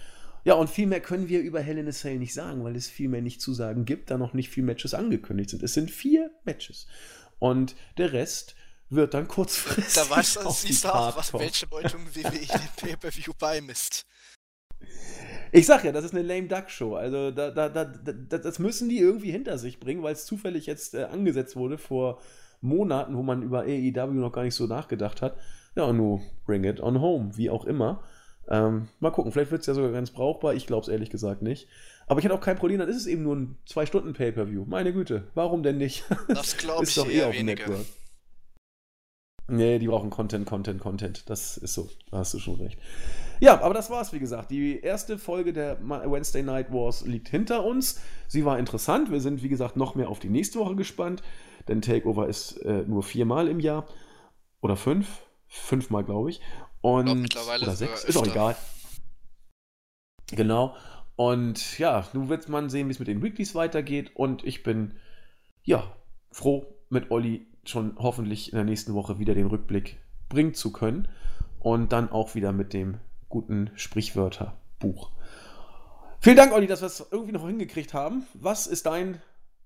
Ja, 0.44 0.54
und 0.54 0.70
viel 0.70 0.86
mehr 0.86 1.00
können 1.00 1.28
wir 1.28 1.40
über 1.40 1.60
Hell 1.60 1.78
in 1.78 1.88
a 1.88 1.92
Cell 1.92 2.18
nicht 2.18 2.32
sagen, 2.32 2.62
weil 2.62 2.76
es 2.76 2.88
viel 2.88 3.08
mehr 3.08 3.22
nicht 3.22 3.40
zu 3.40 3.52
sagen 3.52 3.84
gibt, 3.84 4.10
da 4.10 4.18
noch 4.18 4.34
nicht 4.34 4.50
viele 4.50 4.66
Matches 4.66 4.94
angekündigt 4.94 5.50
sind. 5.50 5.64
Es 5.64 5.74
sind 5.74 5.90
vier 5.90 6.30
Matches. 6.44 6.86
Und 7.40 7.74
der 7.96 8.12
Rest 8.12 8.54
wird 8.88 9.14
dann 9.14 9.28
kurzfristig. 9.28 9.94
Da 9.94 10.08
weißt 10.08 10.36
du, 10.36 10.50
siehst 10.50 10.84
du 10.84 10.94
auch, 10.94 11.16
was, 11.16 11.32
welche 11.34 11.66
Bedeutung 11.66 12.06
WWE 12.14 12.30
den 12.30 12.68
Pay-Per-View 12.76 13.32
beimisst. 13.38 14.06
Ich 15.52 15.66
sag 15.66 15.84
ja, 15.84 15.92
das 15.92 16.04
ist 16.04 16.14
eine 16.14 16.22
lame 16.22 16.48
Duck 16.48 16.70
Show. 16.70 16.94
Also 16.94 17.30
da, 17.30 17.50
da, 17.50 17.68
da, 17.68 17.84
das 17.84 18.58
müssen 18.58 18.88
die 18.88 18.98
irgendwie 18.98 19.30
hinter 19.30 19.58
sich 19.58 19.80
bringen, 19.80 20.02
weil 20.02 20.12
es 20.12 20.26
zufällig 20.26 20.66
jetzt 20.66 20.94
äh, 20.94 21.04
angesetzt 21.04 21.56
wurde 21.56 21.78
vor 21.78 22.20
Monaten, 22.60 23.16
wo 23.16 23.22
man 23.22 23.42
über 23.42 23.60
AEW 23.60 24.12
noch 24.14 24.32
gar 24.32 24.42
nicht 24.42 24.54
so 24.54 24.66
nachgedacht 24.66 25.22
hat. 25.22 25.36
Ja, 25.74 25.84
und 25.84 25.96
nur 25.96 26.20
bring 26.44 26.64
it 26.64 26.80
on 26.80 27.00
home, 27.00 27.36
wie 27.36 27.50
auch 27.50 27.64
immer. 27.64 28.02
Ähm, 28.50 28.88
mal 29.00 29.10
gucken, 29.10 29.32
vielleicht 29.32 29.50
wird 29.50 29.60
es 29.60 29.66
ja 29.66 29.74
sogar 29.74 29.92
ganz 29.92 30.10
brauchbar. 30.10 30.54
Ich 30.54 30.66
glaube 30.66 30.82
es 30.82 30.88
ehrlich 30.88 31.10
gesagt 31.10 31.42
nicht. 31.42 31.68
Aber 32.06 32.18
ich 32.18 32.24
hätte 32.24 32.34
auch 32.34 32.40
kein 32.40 32.56
Problem, 32.56 32.78
dann 32.78 32.88
ist 32.88 32.96
es 32.96 33.06
eben 33.06 33.22
nur 33.22 33.36
ein 33.36 33.56
2-Stunden-Pay-Per-View. 33.68 34.64
Meine 34.66 34.92
Güte, 34.92 35.24
warum 35.34 35.62
denn 35.62 35.76
nicht? 35.76 36.04
Das 36.28 36.56
glaube 36.56 36.82
ich 36.84 36.90
ist 36.90 36.98
doch 36.98 37.10
eh 37.10 37.22
auf 37.22 37.36
dem 37.36 37.46
Network. 37.46 37.84
Nee, 39.50 39.78
die 39.78 39.88
brauchen 39.88 40.10
Content, 40.10 40.46
Content, 40.46 40.78
Content. 40.78 41.28
Das 41.30 41.56
ist 41.56 41.72
so. 41.72 41.88
Da 42.10 42.18
hast 42.18 42.34
du 42.34 42.38
schon 42.38 42.56
recht. 42.56 42.78
Ja, 43.40 43.62
aber 43.62 43.72
das 43.72 43.88
war's, 43.88 44.12
wie 44.12 44.18
gesagt. 44.18 44.50
Die 44.50 44.78
erste 44.78 45.16
Folge 45.16 45.54
der 45.54 45.78
Wednesday 45.80 46.42
Night 46.42 46.70
Wars 46.70 47.06
liegt 47.06 47.28
hinter 47.28 47.64
uns. 47.64 47.98
Sie 48.26 48.44
war 48.44 48.58
interessant. 48.58 49.10
Wir 49.10 49.22
sind, 49.22 49.42
wie 49.42 49.48
gesagt, 49.48 49.76
noch 49.76 49.94
mehr 49.94 50.10
auf 50.10 50.18
die 50.18 50.28
nächste 50.28 50.58
Woche 50.58 50.76
gespannt. 50.76 51.22
Denn 51.66 51.80
Takeover 51.80 52.28
ist 52.28 52.58
äh, 52.58 52.82
nur 52.86 53.02
viermal 53.02 53.48
im 53.48 53.58
Jahr. 53.58 53.86
Oder 54.60 54.76
fünf. 54.76 55.22
Fünfmal, 55.46 56.04
glaube 56.04 56.28
ich. 56.28 56.42
Und, 56.82 57.08
ich 57.08 57.14
mittlerweile 57.14 57.64
oder 57.64 57.74
sechs. 57.74 58.04
Ist 58.04 58.18
auch 58.18 58.26
egal. 58.26 58.54
Genau. 60.30 60.76
Und 61.16 61.78
ja, 61.78 62.06
nun 62.12 62.28
wird 62.28 62.50
man 62.50 62.68
sehen, 62.68 62.88
wie 62.88 62.92
es 62.92 62.98
mit 62.98 63.08
den 63.08 63.22
Weeklies 63.22 63.54
weitergeht. 63.54 64.10
Und 64.14 64.44
ich 64.44 64.62
bin, 64.62 64.98
ja, 65.64 65.96
froh, 66.30 66.66
mit 66.90 67.10
Olli 67.10 67.47
schon 67.68 67.96
hoffentlich 67.98 68.52
in 68.52 68.56
der 68.56 68.64
nächsten 68.64 68.94
Woche 68.94 69.18
wieder 69.18 69.34
den 69.34 69.46
Rückblick 69.46 69.98
bringen 70.28 70.54
zu 70.54 70.72
können. 70.72 71.08
Und 71.60 71.92
dann 71.92 72.10
auch 72.10 72.34
wieder 72.34 72.52
mit 72.52 72.72
dem 72.72 72.98
guten 73.28 73.70
Sprichwörterbuch. 73.74 75.10
Vielen 76.20 76.36
Dank, 76.36 76.52
Olli, 76.52 76.66
dass 76.66 76.82
wir 76.82 76.86
es 76.86 77.06
irgendwie 77.10 77.32
noch 77.32 77.46
hingekriegt 77.46 77.94
haben. 77.94 78.26
Was 78.34 78.66
ist 78.66 78.86
dein 78.86 79.20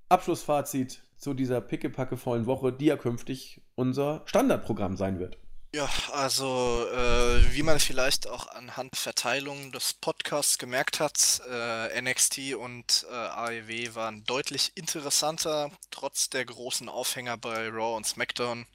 Abschlussfazit 0.09 1.03
zu 1.17 1.35
dieser 1.35 1.61
pickepackevollen 1.61 2.47
Woche, 2.47 2.73
die 2.73 2.87
ja 2.87 2.97
künftig 2.97 3.63
unser 3.75 4.23
Standardprogramm 4.27 4.97
sein 4.97 5.19
wird? 5.19 5.39
Ja, 5.75 5.89
also 6.11 6.87
äh, 6.91 7.55
wie 7.55 7.63
man 7.63 7.81
vielleicht 7.81 8.27
auch 8.27 8.47
anhand 8.49 8.95
Verteilung 8.95 9.73
des 9.73 9.95
Podcasts 9.95 10.59
gemerkt 10.59 11.01
hat, 11.01 11.41
äh, 11.49 12.01
NXT 12.03 12.55
und 12.57 13.07
äh, 13.11 13.15
AEW 13.15 13.95
waren 13.95 14.23
deutlich 14.25 14.73
interessanter, 14.75 15.71
trotz 15.91 16.29
der 16.29 16.45
großen 16.45 16.91
Aufhänger 16.91 17.39
bei 17.39 17.69
Raw 17.69 17.97
und 17.97 18.07
SmackDown. 18.07 18.67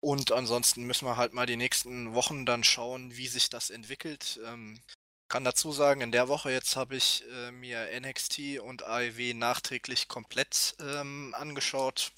Und 0.00 0.32
ansonsten 0.32 0.82
müssen 0.82 1.06
wir 1.06 1.16
halt 1.16 1.32
mal 1.32 1.46
die 1.46 1.56
nächsten 1.56 2.12
Wochen 2.12 2.44
dann 2.44 2.64
schauen, 2.64 3.16
wie 3.16 3.28
sich 3.28 3.48
das 3.48 3.70
entwickelt. 3.70 4.40
Ähm, 4.44 4.82
kann 5.28 5.44
dazu 5.44 5.70
sagen, 5.70 6.00
in 6.00 6.10
der 6.10 6.26
Woche 6.26 6.50
jetzt 6.50 6.74
habe 6.74 6.96
ich 6.96 7.22
äh, 7.32 7.52
mir 7.52 7.88
NXT 8.00 8.58
und 8.60 8.82
AEW 8.82 9.34
nachträglich 9.34 10.08
komplett 10.08 10.74
ähm, 10.80 11.34
angeschaut. 11.38 12.10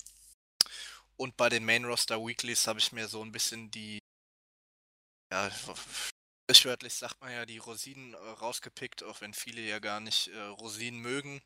Und 1.17 1.37
bei 1.37 1.49
den 1.49 1.65
Main 1.65 1.85
Roster 1.85 2.19
Weeklies 2.25 2.67
habe 2.67 2.79
ich 2.79 2.93
mir 2.93 3.09
so 3.09 3.23
ein 3.23 3.33
bisschen 3.33 3.71
die, 3.71 3.99
ja, 5.33 5.51
sprichwörtlich 6.51 6.95
sagt 6.95 7.21
man 7.21 7.33
ja, 7.33 7.47
die 7.47 7.59
Rosinen 7.59 8.15
äh, 8.15 8.17
rausgepickt, 8.17 9.03
auch 9.05 9.21
wenn 9.21 9.35
viele 9.35 9.63
ja 9.63 9.79
gar 9.79 10.01
nicht 10.01 10.29
äh, 10.29 10.41
Rosinen 10.41 11.01
mögen. 11.01 11.43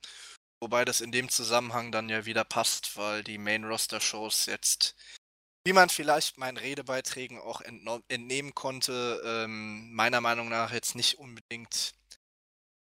Wobei 0.61 0.85
das 0.85 1.01
in 1.01 1.13
dem 1.13 1.29
Zusammenhang 1.29 1.93
dann 1.93 2.09
ja 2.09 2.25
wieder 2.25 2.45
passt, 2.45 2.97
weil 2.97 3.23
die 3.23 3.39
Main 3.39 3.65
Roster 3.65 4.01
Shows 4.01 4.47
jetzt 4.47 4.97
wie 5.69 5.75
man 5.75 5.91
vielleicht 5.91 6.39
meinen 6.39 6.57
Redebeiträgen 6.57 7.39
auch 7.39 7.61
entnehmen 7.61 8.55
konnte, 8.55 9.21
ähm, 9.23 9.93
meiner 9.93 10.23
Meinung 10.23 10.49
nach 10.49 10.73
jetzt 10.73 10.95
nicht 10.95 11.19
unbedingt 11.19 11.95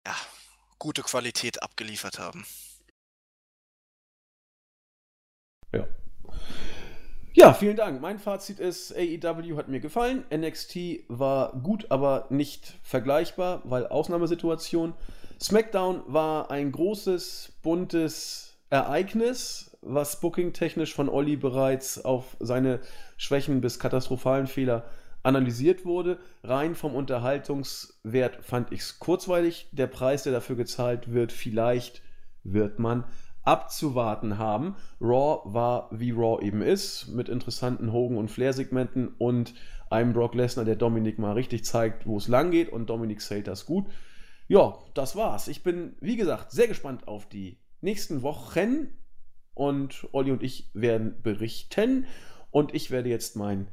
ja, 0.06 0.14
gute 0.78 1.02
Qualität 1.02 1.64
abgeliefert 1.64 2.20
haben. 2.20 2.46
Ja. 5.72 5.88
Ja, 7.32 7.52
vielen 7.54 7.76
Dank. 7.76 8.00
Mein 8.00 8.18
Fazit 8.18 8.58
ist, 8.58 8.92
AEW 8.92 9.56
hat 9.56 9.68
mir 9.68 9.78
gefallen. 9.78 10.24
NXT 10.34 11.04
war 11.06 11.52
gut, 11.62 11.86
aber 11.88 12.26
nicht 12.28 12.74
vergleichbar, 12.82 13.62
weil 13.64 13.86
Ausnahmesituation. 13.86 14.94
SmackDown 15.40 16.02
war 16.08 16.50
ein 16.50 16.72
großes, 16.72 17.52
buntes 17.62 18.58
Ereignis, 18.68 19.76
was 19.80 20.18
booking-technisch 20.18 20.92
von 20.92 21.08
Olli 21.08 21.36
bereits 21.36 22.04
auf 22.04 22.36
seine 22.40 22.80
Schwächen 23.16 23.60
bis 23.60 23.78
katastrophalen 23.78 24.48
Fehler 24.48 24.86
analysiert 25.22 25.84
wurde. 25.84 26.18
Rein 26.42 26.74
vom 26.74 26.96
Unterhaltungswert 26.96 28.44
fand 28.44 28.72
ich 28.72 28.80
es 28.80 28.98
kurzweilig. 28.98 29.68
Der 29.70 29.86
Preis, 29.86 30.24
der 30.24 30.32
dafür 30.32 30.56
gezahlt 30.56 31.12
wird, 31.12 31.30
vielleicht 31.30 32.02
wird 32.42 32.80
man 32.80 33.04
abzuwarten 33.42 34.38
haben. 34.38 34.76
Raw 35.00 35.40
war 35.44 35.88
wie 35.92 36.10
Raw 36.10 36.44
eben 36.44 36.62
ist, 36.62 37.08
mit 37.08 37.28
interessanten 37.28 37.92
Hogan- 37.92 38.18
und 38.18 38.30
Flair-Segmenten 38.30 39.08
und 39.18 39.54
einem 39.90 40.12
Brock 40.12 40.34
Lesnar, 40.34 40.64
der 40.64 40.76
Dominik 40.76 41.18
mal 41.18 41.32
richtig 41.32 41.64
zeigt, 41.64 42.06
wo 42.06 42.16
es 42.16 42.28
lang 42.28 42.50
geht 42.50 42.70
und 42.70 42.90
Dominik 42.90 43.20
zählt 43.20 43.48
das 43.48 43.66
gut. 43.66 43.86
Ja, 44.46 44.78
das 44.94 45.16
war's. 45.16 45.48
Ich 45.48 45.62
bin, 45.62 45.96
wie 46.00 46.16
gesagt, 46.16 46.50
sehr 46.50 46.68
gespannt 46.68 47.08
auf 47.08 47.28
die 47.28 47.58
nächsten 47.80 48.22
Wochen 48.22 48.88
und 49.54 50.08
Olli 50.12 50.30
und 50.30 50.42
ich 50.42 50.70
werden 50.74 51.22
berichten. 51.22 52.06
Und 52.50 52.74
ich 52.74 52.90
werde 52.90 53.08
jetzt 53.08 53.36
meinen 53.36 53.68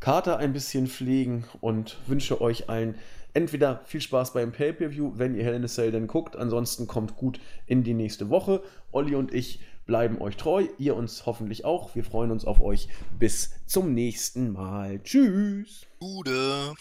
Kater 0.00 0.36
ein 0.38 0.52
bisschen 0.52 0.86
pflegen 0.86 1.44
und 1.60 1.96
wünsche 2.06 2.40
euch 2.40 2.68
allen 2.68 2.96
entweder 3.34 3.82
viel 3.84 4.00
Spaß 4.00 4.32
beim 4.32 4.52
Pay-Per-View, 4.52 5.12
wenn 5.16 5.34
ihr 5.34 5.44
Hell 5.44 5.54
in 5.54 5.64
a 5.64 5.68
Cell 5.68 5.92
denn 5.92 6.06
guckt. 6.06 6.36
Ansonsten 6.36 6.86
kommt 6.86 7.16
gut 7.16 7.40
in 7.66 7.82
die 7.82 7.94
nächste 7.94 8.30
Woche. 8.30 8.62
Olli 8.92 9.14
und 9.14 9.34
ich 9.34 9.60
bleiben 9.86 10.20
euch 10.20 10.36
treu. 10.36 10.66
Ihr 10.78 10.96
uns 10.96 11.26
hoffentlich 11.26 11.64
auch. 11.64 11.94
Wir 11.94 12.04
freuen 12.04 12.30
uns 12.30 12.44
auf 12.44 12.60
euch. 12.60 12.88
Bis 13.18 13.52
zum 13.66 13.92
nächsten 13.92 14.52
Mal. 14.52 15.00
Tschüss. 15.02 15.86
Gute. 15.98 16.74